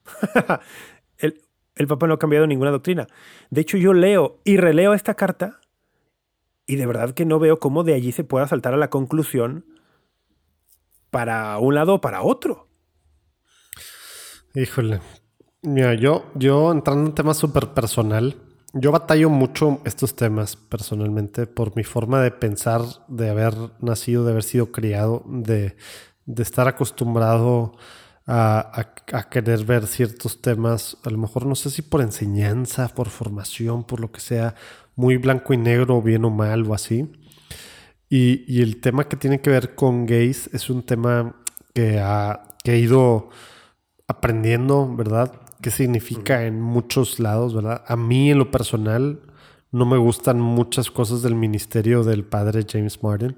El, 1.75 1.87
Papa 1.87 2.07
no 2.07 2.13
ha 2.13 2.19
cambiado 2.19 2.47
ninguna 2.47 2.71
doctrina. 2.71 3.07
De 3.49 3.61
hecho, 3.61 3.77
yo 3.77 3.93
leo 3.93 4.39
y 4.43 4.57
releo 4.57 4.93
esta 4.93 5.15
carta 5.15 5.59
y 6.65 6.75
de 6.77 6.85
verdad 6.85 7.11
que 7.11 7.25
no 7.25 7.39
veo 7.39 7.59
cómo 7.59 7.83
de 7.83 7.93
allí 7.93 8.11
se 8.11 8.23
pueda 8.23 8.47
saltar 8.47 8.73
a 8.73 8.77
la 8.77 8.89
conclusión 8.89 9.65
para 11.11 11.57
un 11.59 11.75
lado 11.75 11.95
o 11.95 12.01
para 12.01 12.21
otro. 12.21 12.67
Híjole. 14.53 15.01
Mira, 15.61 15.93
yo, 15.95 16.25
yo 16.35 16.71
entrando 16.71 17.01
en 17.01 17.07
un 17.07 17.15
tema 17.15 17.33
súper 17.33 17.69
personal, 17.69 18.35
yo 18.73 18.91
batallo 18.91 19.29
mucho 19.29 19.79
estos 19.85 20.15
temas 20.15 20.55
personalmente 20.55 21.47
por 21.47 21.75
mi 21.75 21.83
forma 21.83 22.21
de 22.21 22.31
pensar, 22.31 22.81
de 23.07 23.29
haber 23.29 23.53
nacido, 23.79 24.25
de 24.25 24.31
haber 24.31 24.43
sido 24.43 24.71
criado, 24.71 25.23
de, 25.25 25.75
de 26.25 26.43
estar 26.43 26.67
acostumbrado 26.67 27.73
a- 28.27 28.87
a 29.13 29.29
querer 29.29 29.63
ver 29.65 29.87
ciertos 29.87 30.41
temas, 30.41 30.97
a 31.03 31.09
lo 31.09 31.17
mejor 31.17 31.45
no 31.45 31.55
sé 31.55 31.69
si 31.69 31.81
por 31.81 32.01
enseñanza, 32.01 32.89
por 32.89 33.09
formación, 33.09 33.83
por 33.83 33.99
lo 33.99 34.11
que 34.11 34.19
sea, 34.21 34.55
muy 34.95 35.17
blanco 35.17 35.53
y 35.53 35.57
negro, 35.57 36.01
bien 36.01 36.25
o 36.25 36.29
mal 36.31 36.65
o 36.69 36.73
así. 36.73 37.11
Y, 38.09 38.43
y 38.47 38.61
el 38.61 38.79
tema 38.81 39.07
que 39.07 39.17
tiene 39.17 39.41
que 39.41 39.49
ver 39.49 39.75
con 39.75 40.05
gays 40.05 40.49
es 40.53 40.69
un 40.69 40.83
tema 40.83 41.35
que, 41.73 41.99
ha, 41.99 42.43
que 42.63 42.73
he 42.73 42.79
ido 42.79 43.29
aprendiendo, 44.07 44.93
¿verdad? 44.95 45.31
¿Qué 45.61 45.71
significa 45.71 46.45
en 46.45 46.61
muchos 46.61 47.19
lados, 47.19 47.53
¿verdad? 47.55 47.83
A 47.87 47.95
mí 47.95 48.31
en 48.31 48.37
lo 48.37 48.51
personal 48.51 49.21
no 49.71 49.85
me 49.85 49.97
gustan 49.97 50.39
muchas 50.39 50.91
cosas 50.91 51.21
del 51.21 51.35
ministerio 51.35 52.03
del 52.03 52.23
padre 52.23 52.65
James 52.69 53.01
Martin. 53.03 53.37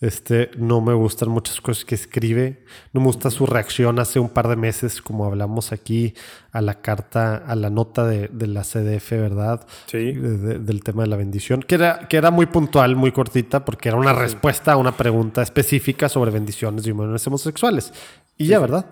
Este, 0.00 0.50
no 0.56 0.80
me 0.80 0.94
gustan 0.94 1.28
muchas 1.28 1.60
cosas 1.60 1.84
que 1.84 1.96
escribe. 1.96 2.64
No 2.92 3.00
me 3.00 3.06
gusta 3.06 3.30
su 3.32 3.46
reacción 3.46 3.98
hace 3.98 4.20
un 4.20 4.28
par 4.28 4.46
de 4.46 4.54
meses, 4.54 5.02
como 5.02 5.24
hablamos 5.24 5.72
aquí, 5.72 6.14
a 6.52 6.60
la 6.60 6.74
carta, 6.80 7.36
a 7.36 7.56
la 7.56 7.68
nota 7.68 8.06
de, 8.06 8.28
de 8.28 8.46
la 8.46 8.62
CDF, 8.62 9.10
¿verdad? 9.10 9.66
Sí. 9.86 10.12
De- 10.12 10.38
de- 10.38 10.58
del 10.60 10.84
tema 10.84 11.02
de 11.02 11.08
la 11.08 11.16
bendición, 11.16 11.62
que 11.62 11.74
era, 11.74 12.06
que 12.06 12.16
era 12.16 12.30
muy 12.30 12.46
puntual, 12.46 12.94
muy 12.94 13.10
cortita, 13.10 13.64
porque 13.64 13.88
era 13.88 13.98
una 13.98 14.12
respuesta 14.12 14.72
a 14.72 14.76
una 14.76 14.96
pregunta 14.96 15.42
específica 15.42 16.08
sobre 16.08 16.30
bendiciones 16.30 16.86
uniones 16.86 17.26
homosexuales. 17.26 17.92
Y 18.36 18.46
ya, 18.46 18.60
¿verdad? 18.60 18.86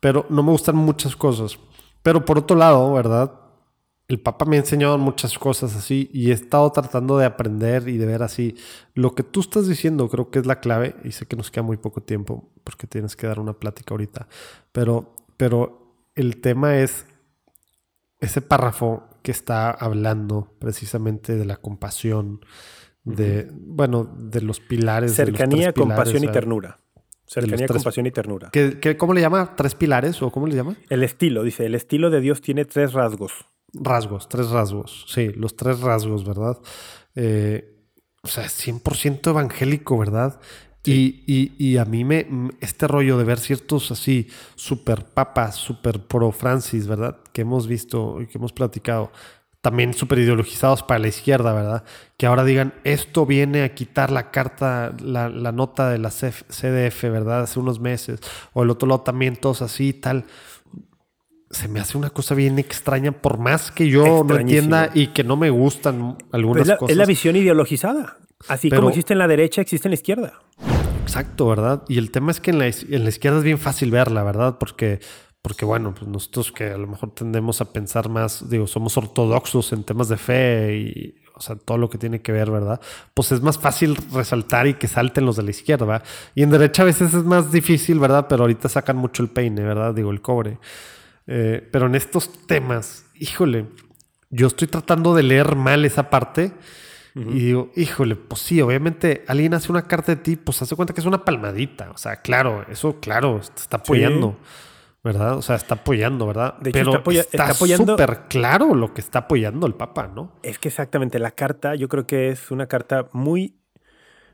Pero 0.00 0.26
no 0.30 0.42
me 0.42 0.50
gustan 0.50 0.74
muchas 0.74 1.14
cosas. 1.14 1.58
Pero 2.02 2.24
por 2.24 2.38
otro 2.38 2.56
lado, 2.56 2.92
¿verdad? 2.92 3.30
El 4.10 4.18
Papa 4.20 4.44
me 4.44 4.56
ha 4.56 4.58
enseñado 4.58 4.98
muchas 4.98 5.38
cosas 5.38 5.76
así 5.76 6.10
y 6.12 6.30
he 6.30 6.34
estado 6.34 6.72
tratando 6.72 7.16
de 7.16 7.26
aprender 7.26 7.88
y 7.88 7.96
de 7.96 8.06
ver 8.06 8.24
así. 8.24 8.56
Lo 8.94 9.14
que 9.14 9.22
tú 9.22 9.38
estás 9.40 9.68
diciendo 9.68 10.08
creo 10.08 10.30
que 10.30 10.40
es 10.40 10.46
la 10.46 10.58
clave 10.58 10.96
y 11.04 11.12
sé 11.12 11.26
que 11.26 11.36
nos 11.36 11.52
queda 11.52 11.62
muy 11.62 11.76
poco 11.76 12.02
tiempo 12.02 12.50
porque 12.64 12.88
tienes 12.88 13.14
que 13.14 13.28
dar 13.28 13.38
una 13.38 13.52
plática 13.52 13.94
ahorita. 13.94 14.26
Pero, 14.72 15.14
pero 15.36 15.94
el 16.16 16.40
tema 16.40 16.78
es 16.78 17.06
ese 18.18 18.40
párrafo 18.42 19.04
que 19.22 19.30
está 19.30 19.70
hablando 19.70 20.54
precisamente 20.58 21.36
de 21.36 21.44
la 21.44 21.56
compasión, 21.58 22.40
de, 23.04 23.48
bueno, 23.52 24.04
de 24.18 24.40
los 24.42 24.58
pilares. 24.58 25.16
de 25.16 25.26
los 25.26 25.38
Cercanía, 25.38 25.72
pilares, 25.72 25.74
compasión 25.96 26.24
y 26.24 26.28
ternura. 26.32 26.80
Cercanía, 27.26 27.66
tres- 27.68 27.76
compasión 27.78 28.06
y 28.06 28.10
ternura. 28.10 28.50
¿Qué- 28.52 28.80
qué- 28.80 28.96
cómo 28.96 29.14
le 29.14 29.20
llama? 29.20 29.54
¿Tres 29.54 29.76
pilares 29.76 30.20
o 30.20 30.32
cómo 30.32 30.48
le 30.48 30.56
llama? 30.56 30.74
El 30.88 31.04
estilo, 31.04 31.44
dice, 31.44 31.64
el 31.64 31.76
estilo 31.76 32.10
de 32.10 32.20
Dios 32.20 32.40
tiene 32.40 32.64
tres 32.64 32.92
rasgos. 32.92 33.46
Rasgos, 33.74 34.28
tres 34.28 34.50
rasgos. 34.50 35.04
Sí, 35.08 35.28
los 35.34 35.56
tres 35.56 35.80
rasgos, 35.80 36.24
¿verdad? 36.24 36.58
Eh, 37.14 37.76
o 38.22 38.28
sea, 38.28 38.48
100% 38.48 39.30
evangélico, 39.30 39.96
¿verdad? 39.98 40.40
Y, 40.84 41.22
y- 41.26 41.52
y 41.58 41.76
a 41.76 41.84
mí 41.84 42.04
me, 42.04 42.26
este 42.60 42.88
rollo 42.88 43.18
de 43.18 43.24
ver 43.24 43.38
ciertos 43.38 43.90
así, 43.90 44.28
super 44.56 45.04
papas, 45.04 45.56
super 45.56 46.00
pro 46.06 46.32
Francis, 46.32 46.86
¿verdad? 46.86 47.18
Que 47.32 47.42
hemos 47.42 47.66
visto 47.66 48.20
y 48.20 48.26
que 48.26 48.38
hemos 48.38 48.52
platicado, 48.52 49.12
también 49.60 49.92
súper 49.92 50.20
ideologizados 50.20 50.82
para 50.82 51.00
la 51.00 51.08
izquierda, 51.08 51.52
¿verdad? 51.52 51.84
Que 52.16 52.26
ahora 52.26 52.44
digan, 52.44 52.72
esto 52.84 53.26
viene 53.26 53.62
a 53.62 53.74
quitar 53.74 54.10
la 54.10 54.30
carta, 54.30 54.94
la, 55.02 55.28
la 55.28 55.52
nota 55.52 55.90
de 55.90 55.98
la 55.98 56.10
CF 56.10 56.44
CDF, 56.48 57.10
¿verdad? 57.10 57.42
Hace 57.42 57.60
unos 57.60 57.78
meses. 57.78 58.20
O 58.54 58.62
el 58.62 58.70
otro 58.70 58.88
lado 58.88 59.02
también, 59.02 59.36
todos 59.36 59.60
así 59.60 59.88
y 59.88 59.92
tal 59.92 60.24
se 61.50 61.68
me 61.68 61.80
hace 61.80 61.98
una 61.98 62.10
cosa 62.10 62.34
bien 62.34 62.58
extraña, 62.58 63.12
por 63.12 63.38
más 63.38 63.70
que 63.72 63.88
yo 63.88 64.24
no 64.24 64.36
entienda 64.36 64.90
y 64.94 65.08
que 65.08 65.24
no 65.24 65.36
me 65.36 65.50
gustan 65.50 66.16
algunas 66.32 66.60
Pues 66.60 66.62
es, 66.62 66.68
la, 66.68 66.76
cosas. 66.76 66.90
es 66.92 66.96
la 66.96 67.04
visión 67.06 67.36
ideologizada. 67.36 68.16
Así 68.48 68.70
Pero- 68.70 68.82
como 68.82 68.90
existe 68.90 69.12
en 69.14 69.18
la 69.18 69.26
derecha, 69.28 69.60
existe 69.60 69.88
en 69.88 69.90
la 69.90 69.94
izquierda. 69.96 70.32
Exacto, 71.02 71.48
¿verdad? 71.48 71.82
Y 71.88 71.98
el 71.98 72.10
tema 72.10 72.30
es 72.30 72.40
que 72.40 72.50
en 72.52 72.58
la, 72.60 72.66
en 72.66 73.02
la 73.02 73.08
izquierda 73.08 73.38
es 73.38 73.44
bien 73.44 73.58
fácil 73.58 73.90
verla, 73.90 74.22
¿verdad? 74.22 74.58
Porque, 74.58 75.00
porque 75.42 75.64
bueno, 75.64 75.92
pues 75.92 76.06
nosotros 76.08 76.52
que 76.52 76.70
a 76.70 76.78
lo 76.78 76.86
mejor 76.86 77.12
tendemos 77.14 77.60
a 77.60 77.72
pensar 77.72 78.08
más, 78.08 78.48
digo, 78.48 78.66
somos 78.68 78.96
ortodoxos 78.96 79.72
en 79.72 79.82
temas 79.82 80.08
de 80.08 80.16
fe 80.18 80.76
y, 80.76 81.14
o 81.34 81.40
sea, 81.40 81.56
todo 81.56 81.78
lo 81.78 81.90
que 81.90 81.98
tiene 81.98 82.22
que 82.22 82.30
ver, 82.30 82.50
¿verdad? 82.50 82.80
Pues 83.12 83.32
es 83.32 83.40
más 83.42 83.58
fácil 83.58 83.96
resaltar 84.12 84.68
y 84.68 84.74
que 84.74 84.86
salten 84.86 85.26
los 85.26 85.36
de 85.36 85.42
la 85.42 85.50
izquierda, 85.50 85.84
¿verdad? 85.84 86.04
Y 86.36 86.44
en 86.44 86.50
derecha 86.50 86.82
a 86.82 86.86
veces 86.86 87.12
es 87.12 87.24
más 87.24 87.50
difícil, 87.50 87.98
¿verdad? 87.98 88.26
Pero 88.28 88.42
ahorita 88.44 88.68
sacan 88.68 88.96
mucho 88.96 89.22
el 89.24 89.30
peine, 89.30 89.62
¿verdad? 89.62 89.92
Digo, 89.94 90.12
el 90.12 90.20
cobre. 90.22 90.58
Eh, 91.32 91.68
pero 91.70 91.86
en 91.86 91.94
estos 91.94 92.46
temas, 92.48 93.04
híjole, 93.14 93.66
yo 94.30 94.48
estoy 94.48 94.66
tratando 94.66 95.14
de 95.14 95.22
leer 95.22 95.54
mal 95.54 95.84
esa 95.84 96.10
parte. 96.10 96.52
Y 97.14 97.40
digo, 97.46 97.72
híjole, 97.74 98.14
pues 98.16 98.40
sí, 98.40 98.60
obviamente 98.62 99.24
alguien 99.26 99.52
hace 99.54 99.70
una 99.72 99.82
carta 99.82 100.14
de 100.14 100.22
ti, 100.22 100.36
pues 100.36 100.62
hace 100.62 100.76
cuenta 100.76 100.94
que 100.94 101.00
es 101.00 101.06
una 101.06 101.24
palmadita. 101.24 101.90
O 101.90 101.96
sea, 101.98 102.16
claro, 102.22 102.64
eso, 102.68 103.00
claro, 103.00 103.40
te 103.52 103.60
está 103.62 103.78
apoyando, 103.78 104.36
¿verdad? 105.02 105.36
O 105.36 105.42
sea, 105.42 105.56
está 105.56 105.74
apoyando, 105.74 106.26
¿verdad? 106.28 106.54
De 106.60 106.70
hecho, 106.70 106.78
Pero 106.78 106.90
está 106.90 106.98
apoya- 107.00 107.20
está 107.22 107.42
está 107.44 107.52
apoyando- 107.56 107.92
súper 107.94 108.28
claro 108.28 108.74
lo 108.76 108.94
que 108.94 109.00
está 109.00 109.20
apoyando 109.20 109.66
el 109.66 109.74
Papa, 109.74 110.06
¿no? 110.14 110.36
Es 110.44 110.58
que 110.60 110.68
exactamente 110.68 111.18
la 111.18 111.32
carta, 111.32 111.74
yo 111.74 111.88
creo 111.88 112.06
que 112.06 112.28
es 112.30 112.52
una 112.52 112.66
carta 112.68 113.08
muy, 113.12 113.56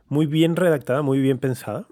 muy 0.09 0.27
bien 0.27 0.55
redactada, 0.55 1.01
muy 1.03 1.19
bien 1.21 1.39
pensada. 1.39 1.87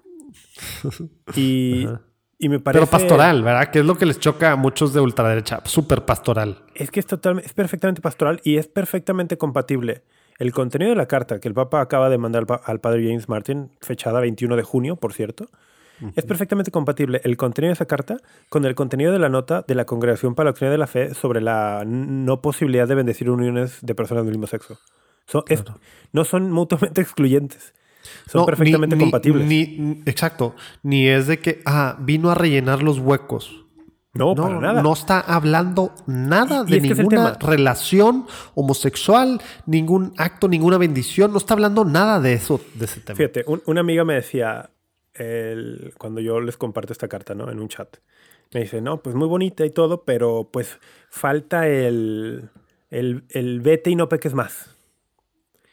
Y, 1.35 1.85
Ajá. 1.85 2.01
Y 2.37 2.49
me 2.49 2.59
parece. 2.59 2.85
Pero 2.85 2.91
pastoral, 2.91 3.43
¿verdad? 3.43 3.69
Que 3.71 3.79
es 3.79 3.85
lo 3.85 3.95
que 3.95 4.05
les 4.05 4.19
choca 4.19 4.51
a 4.51 4.55
muchos 4.55 4.93
de 4.93 4.99
ultraderecha, 4.99 5.61
súper 5.65 6.05
pastoral. 6.05 6.63
Es 6.73 6.91
que 6.91 6.99
es 6.99 7.05
totalmente, 7.05 7.47
es 7.47 7.53
perfectamente 7.53 8.01
pastoral 8.01 8.41
y 8.43 8.57
es 8.57 8.67
perfectamente 8.67 9.37
compatible. 9.37 10.03
El 10.37 10.51
contenido 10.51 10.89
de 10.89 10.97
la 10.97 11.05
carta 11.07 11.39
que 11.39 11.47
el 11.47 11.53
Papa 11.53 11.79
acaba 11.79 12.09
de 12.09 12.17
mandar 12.17 12.41
al, 12.41 12.45
pa- 12.47 12.61
al 12.65 12.79
padre 12.81 13.03
James 13.07 13.29
Martin, 13.29 13.71
fechada 13.79 14.19
21 14.19 14.57
de 14.57 14.63
junio, 14.63 14.97
por 14.97 15.13
cierto, 15.13 15.45
es 16.17 16.25
perfectamente 16.25 16.71
compatible 16.71 17.21
el 17.23 17.37
contenido 17.37 17.69
de 17.69 17.75
esa 17.75 17.85
carta 17.85 18.17
con 18.49 18.65
el 18.65 18.75
contenido 18.75 19.13
de 19.13 19.19
la 19.19 19.29
nota 19.29 19.63
de 19.65 19.75
la 19.75 19.85
Congregación 19.85 20.35
para 20.35 20.47
la 20.47 20.51
Doctrina 20.51 20.71
de 20.71 20.77
la 20.77 20.87
Fe 20.87 21.13
sobre 21.13 21.39
la 21.39 21.83
no 21.87 22.41
posibilidad 22.41 22.85
de 22.85 22.95
bendecir 22.95 23.29
uniones 23.29 23.77
de 23.81 23.95
personas 23.95 24.25
del 24.25 24.33
mismo 24.33 24.47
sexo. 24.47 24.77
Son- 25.25 25.43
es- 25.47 25.63
no 26.11 26.25
son 26.25 26.51
mutuamente 26.51 26.99
excluyentes. 26.99 27.73
Son 28.27 28.41
No, 28.41 28.45
perfectamente 28.45 28.95
ni- 28.95 29.01
compatibles. 29.03 29.45
ni- 29.47 30.01
exacto. 30.05 30.55
Ni 30.83 31.07
es 31.07 31.27
de 31.27 31.39
que, 31.39 31.61
ah, 31.65 31.97
vino 31.99 32.29
a 32.31 32.35
rellenar 32.35 32.81
los 32.83 32.99
huecos. 32.99 33.61
no, 34.13 34.33
para 34.33 34.59
nada. 34.61 34.81
No 34.81 34.93
está 34.93 35.19
hablando 35.19 35.93
nada 36.07 36.63
Y- 36.65 36.79
de 36.79 36.81
ninguna 36.95 37.33
relación 37.33 38.25
homosexual, 38.53 39.41
ningún 39.65 40.13
acto, 40.17 40.47
ninguna 40.47 40.77
bendición. 40.77 41.31
No 41.33 41.37
está 41.37 41.53
hablando 41.53 41.83
nada 41.83 42.21
de 42.21 42.31
eso, 42.33 42.61
de 42.75 42.85
ese 42.85 43.01
tema. 43.01 43.17
Fíjate, 43.17 43.43
un- 43.45 43.61
una 43.65 43.81
amiga 43.81 44.05
me 44.05 44.13
decía, 44.13 44.69
el- 45.13 45.93
cuando 45.97 46.21
yo 46.21 46.39
les 46.39 46.55
comparto 46.55 46.93
esta 46.93 47.07
carta, 47.09 47.35
¿no? 47.35 47.51
En 47.51 47.59
un 47.59 47.67
chat. 47.67 47.97
Me 48.53 48.61
dice, 48.61 48.79
no, 48.81 49.01
pues 49.01 49.15
muy 49.15 49.27
bonita 49.27 49.65
y 49.65 49.69
todo, 49.69 50.03
pero 50.05 50.49
pues 50.51 50.77
falta 51.09 51.67
el, 51.67 52.49
el, 52.89 53.23
el 53.29 53.59
vete 53.59 53.89
y 53.89 53.95
no 53.95 54.07
peques 54.07 54.33
más. 54.33 54.74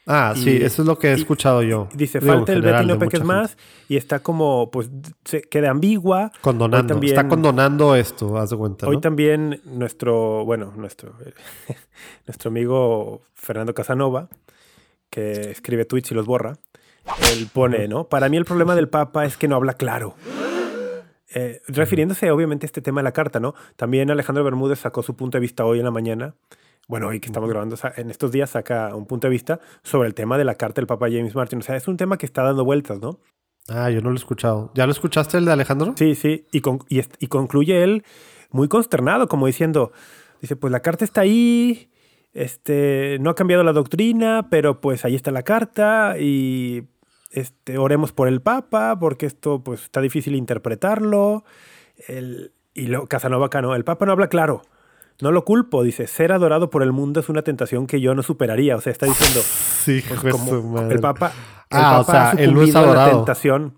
Ah, 0.05 0.33
Y- 0.35 0.39
sí, 0.39 0.57
eso 0.61 0.81
es 0.81 0.87
lo 0.87 0.97
que 0.99 1.07
he 1.11 1.17
y- 1.17 1.21
escuchado 1.21 1.61
yo. 1.63 1.87
Dice, 1.95 2.19
Digo, 2.19 2.33
falta 2.33 2.51
el 2.51 2.59
general, 2.59 2.81
vete 2.81 2.85
y 2.85 2.87
no 2.87 2.99
de 2.99 3.05
peques 3.05 3.23
más 3.23 3.57
y 3.87 3.95
está 3.97 4.19
como, 4.19 4.69
pues 4.69 4.89
se 5.23 5.41
queda 5.41 5.69
ambigua. 5.71 6.31
Condonando. 6.41 6.93
también- 6.93 7.13
Está 7.13 7.27
condonando 7.29 7.95
esto, 7.95 8.37
haz 8.37 8.49
de 8.49 8.57
cuenta. 8.57 8.87
Hoy 8.87 8.99
también 8.99 9.61
nuestro, 9.65 10.43
bueno, 10.45 10.73
nuestro, 10.75 11.13
nuestro 12.27 12.49
amigo 12.49 13.21
Fernando 13.33 13.73
Casanova, 13.73 14.27
que 15.09 15.51
escribe 15.51 15.85
tweets 15.85 16.11
y 16.11 16.15
los 16.15 16.25
borra, 16.25 16.57
él 17.31 17.47
pone, 17.53 17.87
¿no? 17.87 18.05
Para 18.09 18.27
mí 18.29 18.37
el 18.37 18.45
problema 18.45 18.75
del 18.75 18.89
Papa 18.89 19.25
es 19.25 19.37
que 19.37 19.47
no 19.47 19.55
habla 19.55 19.73
claro. 19.75 20.15
Eh, 21.35 21.61
refiriéndose 21.67 22.29
obviamente 22.29 22.65
a 22.65 22.67
este 22.67 22.81
tema 22.81 23.01
de 23.01 23.05
la 23.05 23.11
carta, 23.11 23.39
¿no? 23.39 23.55
También 23.75 24.11
Alejandro 24.11 24.43
Bermúdez 24.43 24.79
sacó 24.79 25.01
su 25.01 25.15
punto 25.15 25.37
de 25.37 25.41
vista 25.41 25.65
hoy 25.65 25.79
en 25.79 25.85
la 25.85 25.91
mañana. 25.91 26.35
Bueno, 26.87 27.07
hoy 27.07 27.19
que 27.19 27.27
estamos 27.27 27.49
grabando, 27.49 27.77
en 27.95 28.09
estos 28.09 28.31
días 28.31 28.49
saca 28.51 28.93
un 28.95 29.05
punto 29.05 29.27
de 29.27 29.31
vista 29.31 29.59
sobre 29.83 30.07
el 30.07 30.13
tema 30.13 30.37
de 30.37 30.43
la 30.43 30.55
carta 30.55 30.81
del 30.81 30.87
Papa 30.87 31.07
James 31.09 31.33
Martin. 31.33 31.59
O 31.59 31.61
sea, 31.61 31.75
es 31.77 31.87
un 31.87 31.97
tema 31.97 32.17
que 32.17 32.25
está 32.25 32.43
dando 32.43 32.65
vueltas, 32.65 32.99
¿no? 32.99 33.19
Ah, 33.69 33.89
yo 33.89 34.01
no 34.01 34.09
lo 34.09 34.15
he 34.15 34.17
escuchado. 34.17 34.71
¿Ya 34.75 34.85
lo 34.85 34.91
escuchaste 34.91 35.37
el 35.37 35.45
de 35.45 35.53
Alejandro? 35.53 35.93
Sí, 35.95 36.15
sí, 36.15 36.45
y, 36.51 36.59
con- 36.59 36.79
y, 36.89 37.27
concluye 37.27 37.83
él 37.83 38.03
muy 38.51 38.67
consternado, 38.67 39.27
como 39.29 39.47
diciendo, 39.47 39.93
dice, 40.41 40.57
pues 40.57 40.71
la 40.71 40.81
carta 40.81 41.05
está 41.05 41.21
ahí, 41.21 41.89
este, 42.33 43.17
no 43.21 43.29
ha 43.29 43.35
cambiado 43.35 43.63
la 43.63 43.71
doctrina, 43.71 44.47
pero 44.51 44.81
pues 44.81 45.05
ahí 45.05 45.15
está 45.15 45.31
la 45.31 45.43
carta 45.43 46.17
y 46.19 46.89
este, 47.31 47.77
oremos 47.77 48.11
por 48.11 48.27
el 48.27 48.41
Papa, 48.41 48.99
porque 48.99 49.25
esto 49.25 49.63
pues 49.63 49.83
está 49.83 50.01
difícil 50.01 50.35
interpretarlo. 50.35 51.45
El, 52.07 52.51
y 52.73 52.87
lo, 52.87 53.07
Casanova 53.07 53.45
acá 53.45 53.61
no, 53.61 53.73
el 53.73 53.85
Papa 53.85 54.05
no 54.05 54.11
habla 54.11 54.27
claro. 54.27 54.61
No 55.21 55.31
lo 55.31 55.45
culpo, 55.45 55.83
dice, 55.83 56.07
ser 56.07 56.31
adorado 56.31 56.69
por 56.69 56.83
el 56.83 56.91
mundo 56.91 57.19
es 57.19 57.29
una 57.29 57.41
tentación 57.43 57.87
que 57.87 58.01
yo 58.01 58.13
no 58.15 58.23
superaría. 58.23 58.75
O 58.75 58.81
sea, 58.81 58.91
está 58.91 59.05
diciendo, 59.05 59.39
Sí, 59.83 60.01
pues, 60.07 60.11
hijo 60.19 60.25
de 60.25 60.31
como 60.31 60.49
su 60.51 60.63
madre. 60.63 60.95
el 60.95 61.01
Papa, 61.01 61.27
el 61.69 61.77
Ah, 61.79 61.99
o 62.01 62.05
Papa 62.05 62.11
sea, 62.11 62.29
ha 62.31 62.43
él 62.43 62.53
no 62.53 62.61
es 62.63 62.75
a 62.75 62.81
la 62.85 63.09
tentación. 63.11 63.77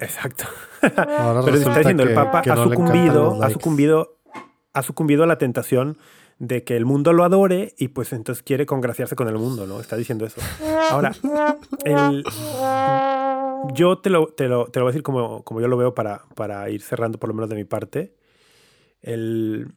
Exacto. 0.00 0.44
Ahora 0.82 1.42
Pero 1.44 1.56
está 1.58 1.78
diciendo, 1.78 2.02
el 2.02 2.08
que- 2.10 2.14
Papa 2.14 2.42
que 2.42 2.50
ha 2.50 2.54
no 2.54 2.64
sucumbido, 2.64 3.42
ha 3.42 3.50
sucumbido, 3.50 4.16
ha 4.72 4.82
sucumbido 4.82 5.22
a 5.24 5.26
la 5.26 5.38
tentación 5.38 5.98
de 6.38 6.64
que 6.64 6.76
el 6.76 6.84
mundo 6.86 7.12
lo 7.12 7.22
adore 7.22 7.72
y 7.78 7.88
pues 7.88 8.12
entonces 8.12 8.42
quiere 8.42 8.66
congraciarse 8.66 9.14
con 9.14 9.28
el 9.28 9.36
mundo, 9.38 9.66
¿no? 9.68 9.78
Está 9.80 9.94
diciendo 9.96 10.26
eso. 10.26 10.40
Ahora, 10.90 11.12
el- 11.84 12.24
yo 13.74 13.98
te 13.98 14.10
lo, 14.10 14.26
te, 14.28 14.48
lo, 14.48 14.66
te 14.66 14.80
lo 14.80 14.84
voy 14.86 14.90
a 14.90 14.92
decir 14.92 15.02
como, 15.04 15.44
como 15.44 15.60
yo 15.60 15.68
lo 15.68 15.76
veo 15.76 15.94
para, 15.94 16.24
para 16.34 16.68
ir 16.70 16.82
cerrando 16.82 17.18
por 17.18 17.28
lo 17.28 17.34
menos 17.34 17.48
de 17.48 17.54
mi 17.56 17.64
parte. 17.64 18.14
El, 19.02 19.72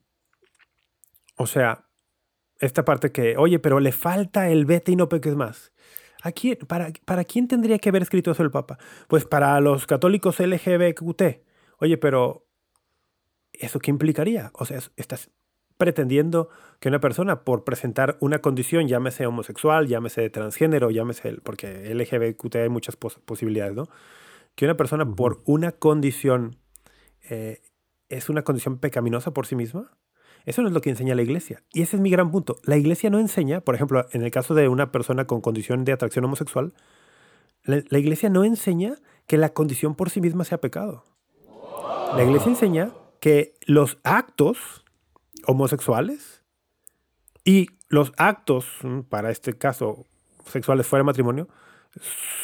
o 1.36 1.48
sea, 1.48 1.88
esta 2.60 2.86
parte 2.86 3.12
que, 3.12 3.38
oye, 3.38 3.60
pero 3.60 3.80
le 3.80 3.92
falta 3.92 4.50
el 4.50 4.66
vete 4.66 4.92
y 4.92 4.96
no 4.96 5.10
peques 5.10 5.36
más. 5.36 5.72
¿A 6.24 6.32
quién, 6.32 6.58
para, 6.68 6.92
¿Para 7.06 7.24
quién 7.24 7.48
tendría 7.48 7.78
que 7.78 7.90
haber 7.90 8.02
escrito 8.02 8.32
eso 8.32 8.44
el 8.44 8.52
Papa? 8.52 8.78
Pues 9.08 9.26
para 9.26 9.60
los 9.60 9.86
católicos 9.86 10.40
LGBTQT. 10.40 11.22
Oye, 11.80 11.98
pero 11.98 12.48
¿eso 13.54 13.80
qué 13.80 13.92
implicaría? 13.92 14.52
O 14.54 14.66
sea, 14.66 14.80
estás 14.96 15.30
pretendiendo 15.78 16.50
que 16.80 16.90
una 16.90 17.00
persona 17.00 17.44
por 17.44 17.64
presentar 17.64 18.18
una 18.22 18.40
condición, 18.40 18.88
llámese 18.88 19.26
homosexual, 19.26 19.88
llámese 19.88 20.30
transgénero, 20.30 20.90
llámese, 20.90 21.34
porque 21.44 21.94
LGBTQT 21.94 22.56
hay 22.56 22.70
muchas 22.70 22.96
posibilidades, 22.96 23.76
¿no? 23.76 23.90
Que 24.56 24.66
una 24.66 24.78
persona 24.78 25.06
por 25.06 25.42
una 25.46 25.74
condición 25.74 26.58
eh, 27.30 27.62
es 28.10 28.30
una 28.30 28.44
condición 28.44 28.80
pecaminosa 28.80 29.34
por 29.34 29.48
sí 29.48 29.56
misma. 29.56 29.92
Eso 30.46 30.62
no 30.62 30.68
es 30.68 30.74
lo 30.74 30.82
que 30.82 30.90
enseña 30.90 31.16
la 31.16 31.22
iglesia. 31.22 31.64
Y 31.74 31.82
ese 31.82 31.96
es 31.96 32.02
mi 32.02 32.10
gran 32.10 32.32
punto. 32.32 32.60
La 32.64 32.78
iglesia 32.78 33.10
no 33.10 33.20
enseña, 33.20 33.62
por 33.62 33.76
ejemplo, 33.76 34.06
en 34.12 34.24
el 34.24 34.32
caso 34.32 34.54
de 34.54 34.68
una 34.68 34.92
persona 34.92 35.26
con 35.26 35.42
condición 35.42 35.86
de 35.86 35.92
atracción 35.92 36.26
homosexual, 36.26 36.74
la, 37.64 37.84
la 37.90 37.98
iglesia 37.98 38.30
no 38.30 38.44
enseña 38.44 38.96
que 39.28 39.38
la 39.38 39.54
condición 39.54 39.96
por 39.96 40.10
sí 40.10 40.22
misma 40.22 40.44
sea 40.44 40.60
pecado. 40.60 41.04
La 42.16 42.24
iglesia 42.24 42.50
enseña 42.50 42.92
que 43.20 43.56
los 43.66 43.98
actos 44.04 44.86
homosexuales 45.48 46.44
y 47.44 47.70
los 47.90 48.14
actos, 48.18 48.66
mm, 48.84 49.02
para 49.02 49.32
este 49.32 49.58
caso, 49.58 50.06
sexuales 50.46 50.88
fuera 50.88 51.02
de 51.02 51.06
matrimonio, 51.06 51.48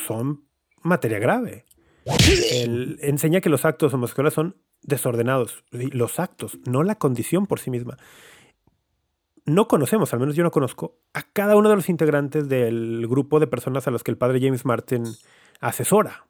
son 0.07 0.43
materia 0.81 1.19
grave. 1.19 1.65
Enseña 3.01 3.41
que 3.41 3.49
los 3.49 3.65
actos 3.65 3.93
homosexuales 3.93 4.33
son 4.33 4.55
desordenados. 4.83 5.63
Los 5.71 6.19
actos, 6.19 6.59
no 6.65 6.83
la 6.83 6.95
condición 6.95 7.47
por 7.47 7.59
sí 7.59 7.71
misma. 7.71 7.97
No 9.45 9.67
conocemos, 9.67 10.13
al 10.13 10.19
menos 10.19 10.35
yo 10.35 10.43
no 10.43 10.51
conozco, 10.51 10.99
a 11.13 11.23
cada 11.23 11.55
uno 11.55 11.69
de 11.69 11.75
los 11.75 11.89
integrantes 11.89 12.47
del 12.47 13.07
grupo 13.07 13.39
de 13.39 13.47
personas 13.47 13.87
a 13.87 13.91
los 13.91 14.03
que 14.03 14.11
el 14.11 14.17
padre 14.17 14.39
James 14.39 14.65
Martin 14.65 15.03
asesora. 15.59 16.27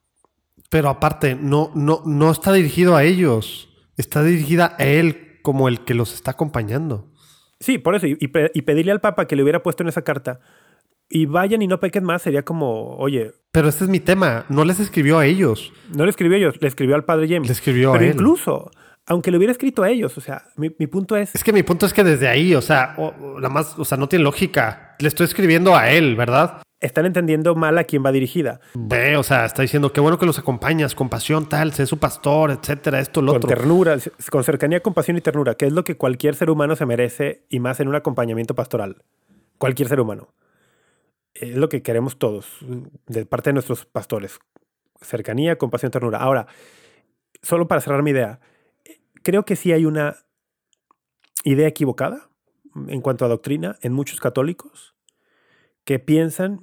Pero 0.70 0.90
aparte, 0.90 1.36
no, 1.36 1.72
no, 1.76 2.02
no 2.06 2.32
está 2.32 2.54
dirigido 2.54 2.96
a 2.96 3.04
ellos. 3.04 3.70
Está 3.98 4.24
dirigida 4.24 4.76
a 4.80 4.86
él 4.86 5.40
como 5.42 5.68
el 5.68 5.84
que 5.84 5.94
los 5.94 6.14
está 6.14 6.32
acompañando. 6.32 7.12
Sí, 7.60 7.78
por 7.78 7.96
eso. 7.96 8.08
Y, 8.08 8.16
pedirle 8.28 8.92
al 8.92 9.02
Papa 9.02 9.28
que 9.28 9.36
le 9.36 9.44
hubiera 9.44 9.62
puesto 9.62 9.84
en 9.84 9.90
esa 9.90 10.02
carta 10.04 10.40
y 11.12 11.26
vayan 11.26 11.62
y 11.62 11.68
no 11.68 11.80
pequen 11.80 12.04
más 12.04 12.22
sería 12.22 12.44
como, 12.44 12.96
oye. 12.96 13.34
Pero 13.52 13.68
este 13.68 13.84
es 13.84 13.90
mi 13.90 14.00
tema. 14.00 14.46
No 14.50 14.64
les 14.64 14.80
escribió 14.80 15.20
a 15.20 15.26
ellos. 15.26 15.74
No 15.94 16.06
le 16.06 16.10
escribió 16.10 16.36
a 16.36 16.40
ellos, 16.40 16.56
le 16.62 16.68
escribió 16.68 16.96
al 16.96 17.04
padre 17.04 17.28
James. 17.28 17.48
Le 17.48 17.54
escribió 17.54 17.92
Pero 17.92 18.04
a 18.04 18.08
él. 18.08 18.14
incluso, 18.14 18.72
aunque 19.06 19.30
le 19.30 19.38
hubiera 19.38 19.52
escrito 19.52 19.84
a 19.84 19.90
ellos, 19.90 20.18
o 20.18 20.22
sea, 20.22 20.46
mi, 20.56 20.70
punto 20.70 21.18
es. 21.18 21.36
Es 21.36 21.44
que 21.44 21.52
mi 21.52 21.64
punto 21.64 21.86
es 21.86 21.94
que 21.94 22.04
desde 22.04 22.30
ahí, 22.30 22.56
o 22.56 22.62
sea, 22.62 22.96
la 23.40 23.50
más, 23.50 23.78
o 23.78 23.84
sea, 23.84 23.98
no 23.98 24.08
tiene 24.08 24.24
lógica. 24.24 24.96
Le 25.00 25.10
estoy 25.10 25.26
escribiendo 25.26 25.76
a 25.76 25.92
él, 25.92 26.16
¿verdad? 26.16 26.62
están 26.80 27.06
entendiendo 27.06 27.54
mal 27.54 27.78
a 27.78 27.84
quién 27.84 28.04
va 28.04 28.12
dirigida. 28.12 28.60
Ve, 28.74 29.16
o 29.16 29.22
sea, 29.22 29.46
está 29.46 29.62
diciendo 29.62 29.94
qué 29.94 30.02
bueno 30.02 30.18
que 30.18 30.26
los 30.26 30.40
acompañas, 30.40 30.96
con 30.96 31.10
pasión, 31.10 31.48
tal, 31.48 31.74
sé 31.74 31.86
su 31.86 32.00
pastor, 32.00 32.50
etcétera, 32.50 33.00
esto, 33.00 33.22
lo 33.22 33.34
otro. 33.34 33.48
Con 33.48 33.56
ternura, 33.56 33.98
con 34.32 34.44
cercanía, 34.44 34.82
compasión 34.82 35.16
y 35.16 35.22
ternura, 35.22 35.54
que 35.54 35.68
es 35.68 35.74
lo 35.74 35.84
que 35.84 35.96
cualquier 35.96 36.34
ser 36.34 36.50
humano 36.50 36.76
se 36.76 36.88
merece 36.88 37.46
y 37.50 37.60
más 37.60 37.80
en 37.80 37.88
un 37.88 37.94
acompañamiento 37.94 38.56
pastoral. 38.56 39.04
Cualquier 39.60 39.90
ser 39.90 40.00
humano. 40.00 40.34
Es 41.34 41.56
lo 41.56 41.70
que 41.70 41.82
queremos 41.82 42.20
todos, 42.20 42.58
de 43.08 43.26
parte 43.26 43.50
de 43.50 43.54
nuestros 43.54 43.86
pastores. 43.86 44.40
Cercanía, 45.02 45.58
compasión, 45.58 45.92
ternura. 45.92 46.20
Ahora, 46.20 46.48
solo 47.42 47.68
para 47.68 47.82
cerrar 47.82 48.04
mi 48.04 48.12
idea, 48.12 48.40
creo 49.24 49.46
que 49.46 49.56
sí 49.56 49.72
hay 49.72 49.86
una 49.86 50.18
idea 51.44 51.68
equivocada 51.68 52.30
en 52.88 53.02
cuanto 53.02 53.26
a 53.26 53.30
doctrina 53.30 53.78
en 53.82 53.94
muchos 53.94 54.20
católicos 54.20 54.96
que 55.84 56.00
piensan 56.00 56.60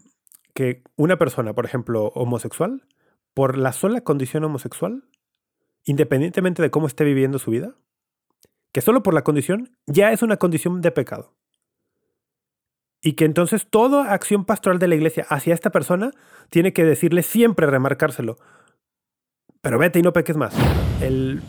que 0.54 0.82
una 0.96 1.18
persona, 1.18 1.54
por 1.54 1.64
ejemplo, 1.64 2.06
homosexual, 2.14 2.86
por 3.34 3.56
la 3.56 3.72
sola 3.72 4.00
condición 4.00 4.44
homosexual, 4.44 5.04
independientemente 5.84 6.62
de 6.62 6.70
cómo 6.70 6.86
esté 6.86 7.04
viviendo 7.04 7.38
su 7.38 7.50
vida, 7.50 7.76
que 8.72 8.80
solo 8.80 9.02
por 9.02 9.14
la 9.14 9.22
condición 9.22 9.76
ya 9.86 10.12
es 10.12 10.22
una 10.22 10.36
condición 10.36 10.80
de 10.80 10.90
pecado. 10.90 11.37
Y 13.00 13.12
que 13.12 13.24
entonces 13.24 13.68
toda 13.68 14.12
acción 14.12 14.44
pastoral 14.44 14.78
de 14.78 14.88
la 14.88 14.96
iglesia 14.96 15.26
hacia 15.28 15.54
esta 15.54 15.70
persona 15.70 16.10
tiene 16.50 16.72
que 16.72 16.84
decirle 16.84 17.22
siempre, 17.22 17.66
remarcárselo. 17.66 18.36
Pero 19.60 19.78
vete 19.78 19.98
y 19.98 20.02
no 20.02 20.12
peques 20.12 20.36
más. 20.36 20.54
El, 21.00 21.40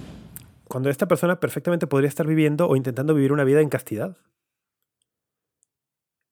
cuando 0.67 0.89
esta 0.89 1.07
persona 1.07 1.39
perfectamente 1.39 1.87
podría 1.87 2.07
estar 2.07 2.27
viviendo 2.27 2.67
o 2.67 2.75
intentando 2.75 3.13
vivir 3.13 3.33
una 3.33 3.43
vida 3.43 3.61
en 3.61 3.69
castidad. 3.69 4.17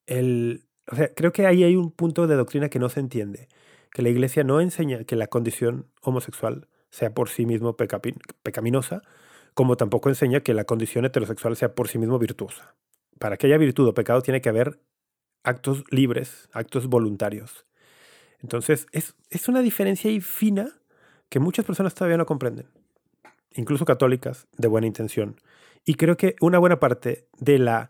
El, 0.06 0.66
creo 1.16 1.32
que 1.32 1.48
ahí 1.48 1.64
hay 1.64 1.76
un 1.76 1.92
punto 1.92 2.28
de 2.28 2.36
doctrina 2.36 2.70
que 2.70 2.80
no 2.80 2.90
se 2.90 3.00
entiende, 3.00 3.50
que 3.92 4.04
la 4.04 4.10
iglesia 4.10 4.44
no 4.44 4.62
enseña 4.62 5.04
que 5.04 5.16
la 5.16 5.28
condición 5.28 5.88
homosexual 6.02 6.68
sea 6.90 7.14
por 7.14 7.30
sí 7.30 7.46
mismo 7.46 7.76
pecaminosa, 7.76 9.02
como 9.54 9.76
tampoco 9.76 10.10
enseña 10.10 10.42
que 10.42 10.54
la 10.54 10.66
condición 10.66 11.06
heterosexual 11.06 11.56
sea 11.56 11.74
por 11.74 11.88
sí 11.88 11.98
mismo 11.98 12.20
virtuosa. 12.20 12.76
Para 13.20 13.38
que 13.38 13.48
haya 13.48 13.58
virtud 13.58 13.88
o 13.88 13.94
pecado 13.94 14.22
tiene 14.22 14.42
que 14.42 14.50
haber 14.50 14.80
actos 15.48 15.84
libres, 15.90 16.50
actos 16.52 16.88
voluntarios. 16.88 17.66
Entonces, 18.42 18.88
es, 18.92 19.16
es 19.30 19.48
una 19.48 19.62
diferencia 19.62 20.12
ahí 20.12 20.20
fina 20.20 20.70
que 21.30 21.40
muchas 21.40 21.66
personas 21.66 21.96
todavía 21.96 22.18
no 22.18 22.26
comprenden, 22.26 22.68
incluso 23.54 23.86
católicas 23.86 24.48
de 24.58 24.68
buena 24.68 24.88
intención. 24.88 25.40
Y 25.86 25.96
creo 25.96 26.18
que 26.18 26.36
una 26.42 26.60
buena 26.60 26.80
parte 26.80 27.28
de 27.38 27.60
la 27.60 27.90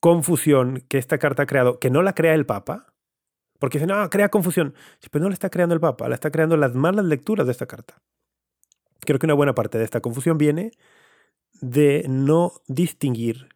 confusión 0.00 0.84
que 0.88 0.98
esta 0.98 1.18
carta 1.18 1.44
ha 1.44 1.46
creado, 1.46 1.78
que 1.78 1.90
no 1.90 2.02
la 2.02 2.14
crea 2.14 2.34
el 2.34 2.46
Papa, 2.46 2.92
porque 3.60 3.78
dice, 3.78 3.86
no, 3.86 4.08
crea 4.10 4.30
confusión. 4.30 4.74
Pues 5.10 5.22
no 5.22 5.28
la 5.28 5.34
está 5.34 5.50
creando 5.50 5.74
el 5.74 5.80
Papa, 5.80 6.08
la 6.08 6.14
está 6.14 6.30
creando 6.30 6.56
las 6.56 6.74
malas 6.74 7.04
lecturas 7.04 7.46
de 7.46 7.52
esta 7.52 7.66
carta. 7.66 8.02
Creo 9.00 9.18
que 9.18 9.26
una 9.26 9.34
buena 9.34 9.54
parte 9.54 9.78
de 9.78 9.84
esta 9.84 10.00
confusión 10.00 10.38
viene 10.38 10.72
de 11.60 12.06
no 12.08 12.52
distinguir 12.66 13.48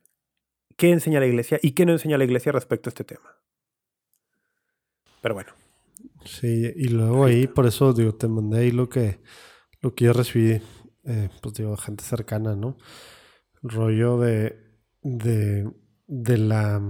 qué 0.76 0.90
enseña 0.90 1.20
la 1.20 1.26
iglesia 1.26 1.58
y 1.62 1.72
qué 1.72 1.86
no 1.86 1.92
enseña 1.92 2.18
la 2.18 2.24
iglesia 2.24 2.52
respecto 2.52 2.88
a 2.88 2.92
este 2.92 3.04
tema. 3.04 3.36
Pero 5.20 5.34
bueno. 5.34 5.52
Sí, 6.24 6.72
y 6.76 6.88
luego 6.88 7.24
ahí, 7.24 7.46
por 7.46 7.66
eso 7.66 7.92
digo, 7.92 8.14
te 8.14 8.28
mandé 8.28 8.60
ahí 8.60 8.70
lo 8.70 8.88
que, 8.88 9.20
lo 9.80 9.94
que 9.94 10.06
yo 10.06 10.12
recibí, 10.12 10.60
eh, 11.04 11.28
pues 11.42 11.54
digo, 11.54 11.76
gente 11.76 12.04
cercana, 12.04 12.56
¿no? 12.56 12.76
Rollo 13.62 14.18
de, 14.18 14.58
de 15.02 15.66
de, 16.06 16.38
la, 16.38 16.80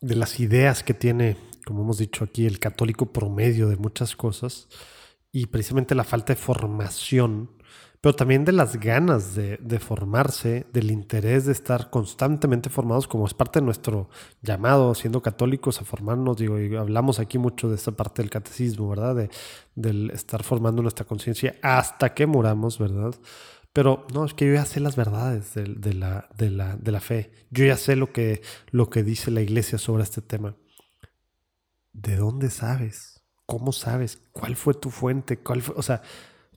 de 0.00 0.16
las 0.16 0.40
ideas 0.40 0.82
que 0.82 0.94
tiene, 0.94 1.36
como 1.64 1.82
hemos 1.82 1.98
dicho 1.98 2.24
aquí, 2.24 2.46
el 2.46 2.58
católico 2.58 3.12
promedio 3.12 3.68
de 3.68 3.76
muchas 3.76 4.16
cosas 4.16 4.68
y 5.30 5.46
precisamente 5.46 5.94
la 5.94 6.04
falta 6.04 6.34
de 6.34 6.40
formación, 6.40 7.50
pero 8.02 8.16
también 8.16 8.44
de 8.44 8.50
las 8.50 8.80
ganas 8.80 9.36
de, 9.36 9.58
de, 9.58 9.78
formarse, 9.78 10.66
del 10.72 10.90
interés 10.90 11.46
de 11.46 11.52
estar 11.52 11.88
constantemente 11.88 12.68
formados, 12.68 13.06
como 13.06 13.26
es 13.26 13.32
parte 13.32 13.60
de 13.60 13.64
nuestro 13.64 14.10
llamado, 14.42 14.96
siendo 14.96 15.22
católicos, 15.22 15.80
a 15.80 15.84
formarnos. 15.84 16.36
Digo, 16.36 16.58
y 16.58 16.74
hablamos 16.74 17.20
aquí 17.20 17.38
mucho 17.38 17.68
de 17.68 17.76
esta 17.76 17.92
parte 17.92 18.20
del 18.20 18.28
catecismo, 18.28 18.88
¿verdad? 18.88 19.14
De, 19.14 19.30
del 19.76 20.10
estar 20.10 20.42
formando 20.42 20.82
nuestra 20.82 21.06
conciencia 21.06 21.54
hasta 21.62 22.12
que 22.12 22.26
muramos, 22.26 22.80
¿verdad? 22.80 23.14
Pero 23.72 24.04
no, 24.12 24.24
es 24.24 24.34
que 24.34 24.48
yo 24.48 24.54
ya 24.54 24.64
sé 24.64 24.80
las 24.80 24.96
verdades 24.96 25.54
de, 25.54 25.94
la, 25.94 26.28
de, 26.36 26.50
la, 26.50 26.74
de 26.74 26.90
la, 26.90 27.00
fe. 27.00 27.30
Yo 27.50 27.64
ya 27.64 27.76
sé 27.76 27.94
lo 27.94 28.12
que, 28.12 28.42
lo 28.72 28.90
que 28.90 29.04
dice 29.04 29.30
la 29.30 29.42
iglesia 29.42 29.78
sobre 29.78 30.02
este 30.02 30.22
tema. 30.22 30.56
¿De 31.92 32.16
dónde 32.16 32.50
sabes? 32.50 33.22
¿Cómo 33.46 33.70
sabes? 33.70 34.20
¿Cuál 34.32 34.56
fue 34.56 34.74
tu 34.74 34.90
fuente? 34.90 35.38
¿Cuál 35.38 35.62
O 35.76 35.82
sea, 35.82 36.02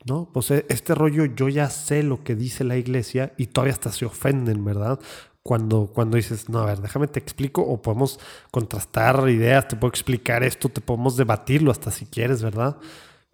no, 0.05 0.29
pues 0.31 0.51
eh, 0.51 0.65
este 0.69 0.93
rollo 0.93 1.25
yo 1.25 1.49
ya 1.49 1.69
sé 1.69 2.03
lo 2.03 2.23
que 2.23 2.35
dice 2.35 2.63
la 2.63 2.77
iglesia 2.77 3.33
y 3.37 3.47
todavía 3.47 3.73
hasta 3.73 3.91
se 3.91 4.05
ofenden, 4.05 4.63
¿verdad? 4.63 4.99
Cuando, 5.41 5.87
cuando 5.87 6.17
dices, 6.17 6.47
no, 6.47 6.59
a 6.59 6.65
ver, 6.65 6.79
déjame 6.79 7.07
te 7.07 7.19
explico 7.19 7.63
o 7.63 7.81
podemos 7.81 8.19
contrastar 8.51 9.27
ideas, 9.29 9.67
te 9.67 9.75
puedo 9.75 9.89
explicar 9.89 10.43
esto, 10.43 10.69
te 10.69 10.81
podemos 10.81 11.17
debatirlo 11.17 11.71
hasta 11.71 11.89
si 11.89 12.05
quieres, 12.05 12.43
¿verdad? 12.43 12.77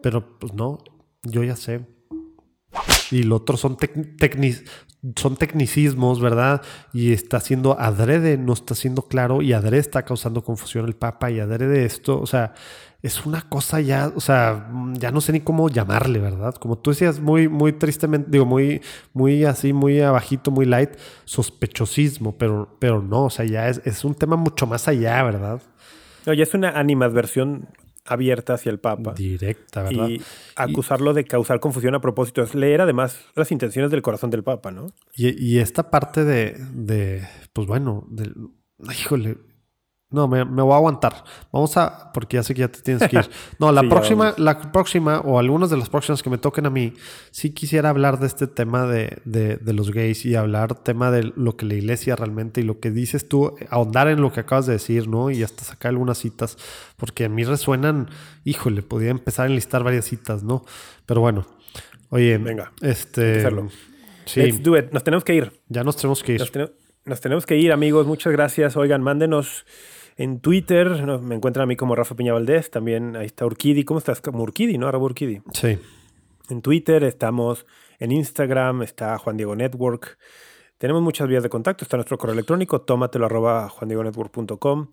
Pero 0.01 0.39
pues 0.39 0.53
no, 0.53 0.79
yo 1.23 1.43
ya 1.43 1.57
sé. 1.57 1.85
Y 3.11 3.23
lo 3.23 3.35
otro 3.35 3.57
son, 3.57 3.77
son 5.17 5.35
tecnicismos, 5.35 6.21
¿verdad? 6.21 6.61
Y 6.93 7.11
está 7.11 7.41
siendo 7.41 7.77
adrede, 7.77 8.37
no 8.37 8.53
está 8.53 8.75
siendo 8.75 9.03
claro, 9.03 9.41
y 9.41 9.51
adrede 9.51 9.81
está 9.81 10.03
causando 10.03 10.41
confusión 10.41 10.85
el 10.85 10.95
Papa, 10.95 11.29
y 11.31 11.41
adrede 11.41 11.83
esto, 11.83 12.21
o 12.21 12.25
sea, 12.25 12.53
es 13.01 13.25
una 13.25 13.41
cosa 13.41 13.81
ya, 13.81 14.11
o 14.15 14.19
sea, 14.19 14.69
ya 14.93 15.11
no 15.11 15.21
sé 15.21 15.31
ni 15.31 15.41
cómo 15.41 15.69
llamarle, 15.69 16.19
¿verdad? 16.19 16.53
Como 16.55 16.77
tú 16.77 16.91
decías, 16.91 17.19
muy, 17.19 17.47
muy 17.47 17.73
tristemente, 17.73 18.29
digo, 18.29 18.45
muy, 18.45 18.81
muy 19.13 19.43
así, 19.43 19.73
muy 19.73 20.01
abajito, 20.01 20.51
muy 20.51 20.65
light, 20.65 20.91
sospechosismo, 21.25 22.37
pero, 22.37 22.77
pero 22.79 23.01
no, 23.01 23.25
o 23.25 23.29
sea, 23.29 23.45
ya 23.45 23.69
es, 23.69 23.81
es 23.85 24.05
un 24.05 24.13
tema 24.13 24.35
mucho 24.35 24.67
más 24.67 24.87
allá, 24.87 25.23
¿verdad? 25.23 25.61
No, 26.27 26.33
ya 26.33 26.43
es 26.43 26.53
una 26.53 26.69
animadversión 26.69 27.69
abierta 28.05 28.53
hacia 28.53 28.71
el 28.71 28.79
Papa. 28.79 29.13
Directa, 29.13 29.83
¿verdad? 29.83 30.09
Y 30.09 30.21
acusarlo 30.55 31.13
de 31.13 31.23
causar 31.25 31.59
confusión 31.59 31.95
a 31.95 32.01
propósito 32.01 32.43
es 32.43 32.53
leer 32.53 32.81
además 32.81 33.17
las 33.35 33.51
intenciones 33.51 33.89
del 33.89 34.03
corazón 34.03 34.29
del 34.29 34.43
Papa, 34.43 34.69
¿no? 34.71 34.87
Y, 35.15 35.57
esta 35.57 35.89
parte 35.89 36.23
de, 36.23 36.55
de 36.73 37.27
pues 37.53 37.67
bueno, 37.67 38.05
del, 38.09 38.35
híjole, 38.91 39.37
No, 40.11 40.27
me, 40.27 40.43
me, 40.43 40.61
voy 40.61 40.73
a 40.73 40.75
aguantar. 40.75 41.23
Vamos 41.51 41.77
a, 41.77 42.11
porque 42.13 42.35
ya 42.35 42.43
sé 42.43 42.53
que 42.53 42.59
ya 42.59 42.67
te 42.67 42.81
tienes 42.81 43.07
que 43.09 43.15
ir. 43.17 43.29
No, 43.59 43.71
la 43.71 43.81
Sí, 43.81 43.87
próxima, 43.87 44.33
la 44.37 44.71
próxima, 44.71 45.19
o 45.21 45.39
algunas 45.39 45.69
de 45.69 45.77
las 45.77 45.89
próximas 45.89 46.21
que 46.21 46.29
me 46.29 46.37
toquen 46.37 46.65
a 46.65 46.69
mí, 46.69 46.93
sí 47.31 47.51
quisiera 47.51 47.89
hablar 47.89 48.19
de 48.19 48.27
este 48.27 48.47
tema 48.47 48.85
de, 48.87 49.19
de, 49.25 49.55
de 49.57 49.73
los 49.73 49.91
gays 49.91 50.25
y 50.25 50.35
hablar 50.35 50.75
tema 50.75 51.11
de 51.11 51.31
lo 51.35 51.55
que 51.55 51.65
la 51.65 51.75
iglesia 51.75 52.15
realmente 52.15 52.59
y 52.61 52.63
lo 52.65 52.79
que 52.79 52.91
dices 52.91 53.29
tú, 53.29 53.55
ahondar 53.69 54.09
en 54.09 54.21
lo 54.21 54.31
que 54.33 54.41
acabas 54.41 54.65
de 54.65 54.73
decir, 54.73 55.07
¿no? 55.07 55.31
Y 55.31 55.43
hasta 55.43 55.63
sacar 55.63 55.89
algunas 55.91 56.17
citas, 56.17 56.57
porque 56.97 57.25
a 57.25 57.29
mí 57.29 57.43
resuenan, 57.43 58.09
híjole, 58.43 58.81
podría 58.83 59.11
empezar 59.11 59.45
a 59.45 59.49
enlistar 59.49 59.83
varias 59.83 60.05
citas, 60.05 60.43
¿no? 60.43 60.65
Pero 61.05 61.21
bueno, 61.21 61.45
oye, 62.09 62.37
Venga, 62.37 62.73
este, 62.81 63.49
sí, 64.25 64.41
Let's 64.41 64.61
do 64.61 64.77
it. 64.77 64.91
Nos 64.91 65.03
tenemos 65.03 65.23
que 65.23 65.35
ir. 65.35 65.61
ya 65.69 65.83
nos 65.83 65.95
tenemos 65.95 66.21
que 66.21 66.33
ir. 66.33 66.39
Nos, 66.41 66.71
nos 67.05 67.21
tenemos 67.21 67.45
que 67.45 67.57
ir, 67.57 67.71
amigos. 67.71 68.05
Muchas 68.05 68.31
gracias. 68.33 68.77
Oigan, 68.77 69.01
mándenos 69.01 69.65
en 70.21 70.39
Twitter. 70.39 71.03
no, 71.03 71.19
me 71.19 71.35
encuentran 71.35 71.63
a 71.63 71.65
mí 71.65 71.75
como 71.75 71.95
Rafa 71.95 72.15
Piña 72.15 72.33
Valdés. 72.33 72.69
También 72.69 73.15
ahí 73.15 73.25
está 73.25 73.45
Urquidi. 73.45 73.83
¿Cómo 73.83 73.97
estás? 73.97 74.21
Como 74.21 74.43
Urquidi, 74.43 74.77
¿no? 74.77 74.87
Arroba 74.87 75.05
Urquidi. 75.05 75.41
Sí, 75.51 75.79
En 76.49 76.61
Twitter 76.61 77.03
estamos, 77.03 77.65
en 77.99 78.11
Instagram 78.11 78.83
está 78.83 79.17
Juan 79.17 79.37
Diego 79.37 79.55
Network. 79.55 80.17
Tenemos 80.77 81.01
muchas 81.01 81.27
vías 81.27 81.41
de 81.41 81.49
contacto. 81.49 81.83
Está 81.83 81.97
nuestro 81.97 82.17
correo 82.17 82.33
electrónico, 82.33 82.81
tómatelo 82.81 83.25
arroba 83.25 83.67
juandiegonetwork.com. 83.69 84.87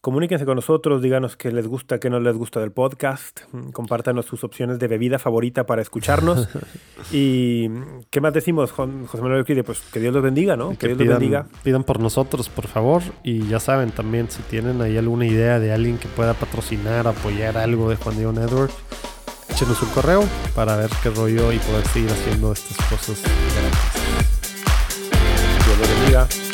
Comuníquense 0.00 0.44
con 0.44 0.54
nosotros, 0.54 1.02
díganos 1.02 1.36
qué 1.36 1.50
les 1.50 1.66
gusta, 1.66 1.98
qué 1.98 2.08
no 2.08 2.20
les 2.20 2.36
gusta 2.36 2.60
del 2.60 2.70
podcast. 2.70 3.40
Mm, 3.50 3.70
Compártanos 3.70 4.26
sus 4.26 4.44
opciones 4.44 4.78
de 4.78 4.86
bebida 4.86 5.18
favorita 5.18 5.66
para 5.66 5.82
escucharnos. 5.82 6.48
y 7.12 7.68
¿qué 8.10 8.20
más 8.20 8.32
decimos, 8.32 8.70
José 8.70 9.20
Manuel 9.20 9.40
Urquidi? 9.40 9.62
Pues 9.62 9.80
que 9.80 9.98
Dios 9.98 10.14
los 10.14 10.22
bendiga, 10.22 10.56
¿no? 10.56 10.70
Que, 10.70 10.76
que 10.76 10.86
Dios 10.94 10.98
los 11.00 11.08
bendiga. 11.18 11.46
pidan 11.64 11.82
por 11.82 11.98
nosotros, 11.98 12.48
por 12.48 12.68
favor. 12.68 13.02
Y 13.24 13.48
ya 13.48 13.58
saben 13.58 13.90
también, 13.90 14.30
si 14.30 14.40
tienen 14.42 14.80
ahí 14.82 14.96
alguna 14.96 15.26
idea 15.26 15.58
de 15.58 15.72
alguien 15.72 15.98
que 15.98 16.06
pueda 16.06 16.34
patrocinar, 16.34 17.08
apoyar 17.08 17.58
algo 17.58 17.90
de 17.90 17.96
Juan 17.96 18.16
Diego 18.16 18.32
Network, 18.32 18.72
échenos 19.50 19.82
un 19.82 19.88
correo 19.90 20.22
para 20.54 20.76
ver 20.76 20.90
qué 21.02 21.10
rollo 21.10 21.52
y 21.52 21.58
poder 21.58 21.84
seguir 21.88 22.10
haciendo 22.10 22.52
estas 22.52 22.76
cosas. 22.88 23.20
Dios 25.66 25.78
los 25.78 25.88
bendiga. 25.98 26.47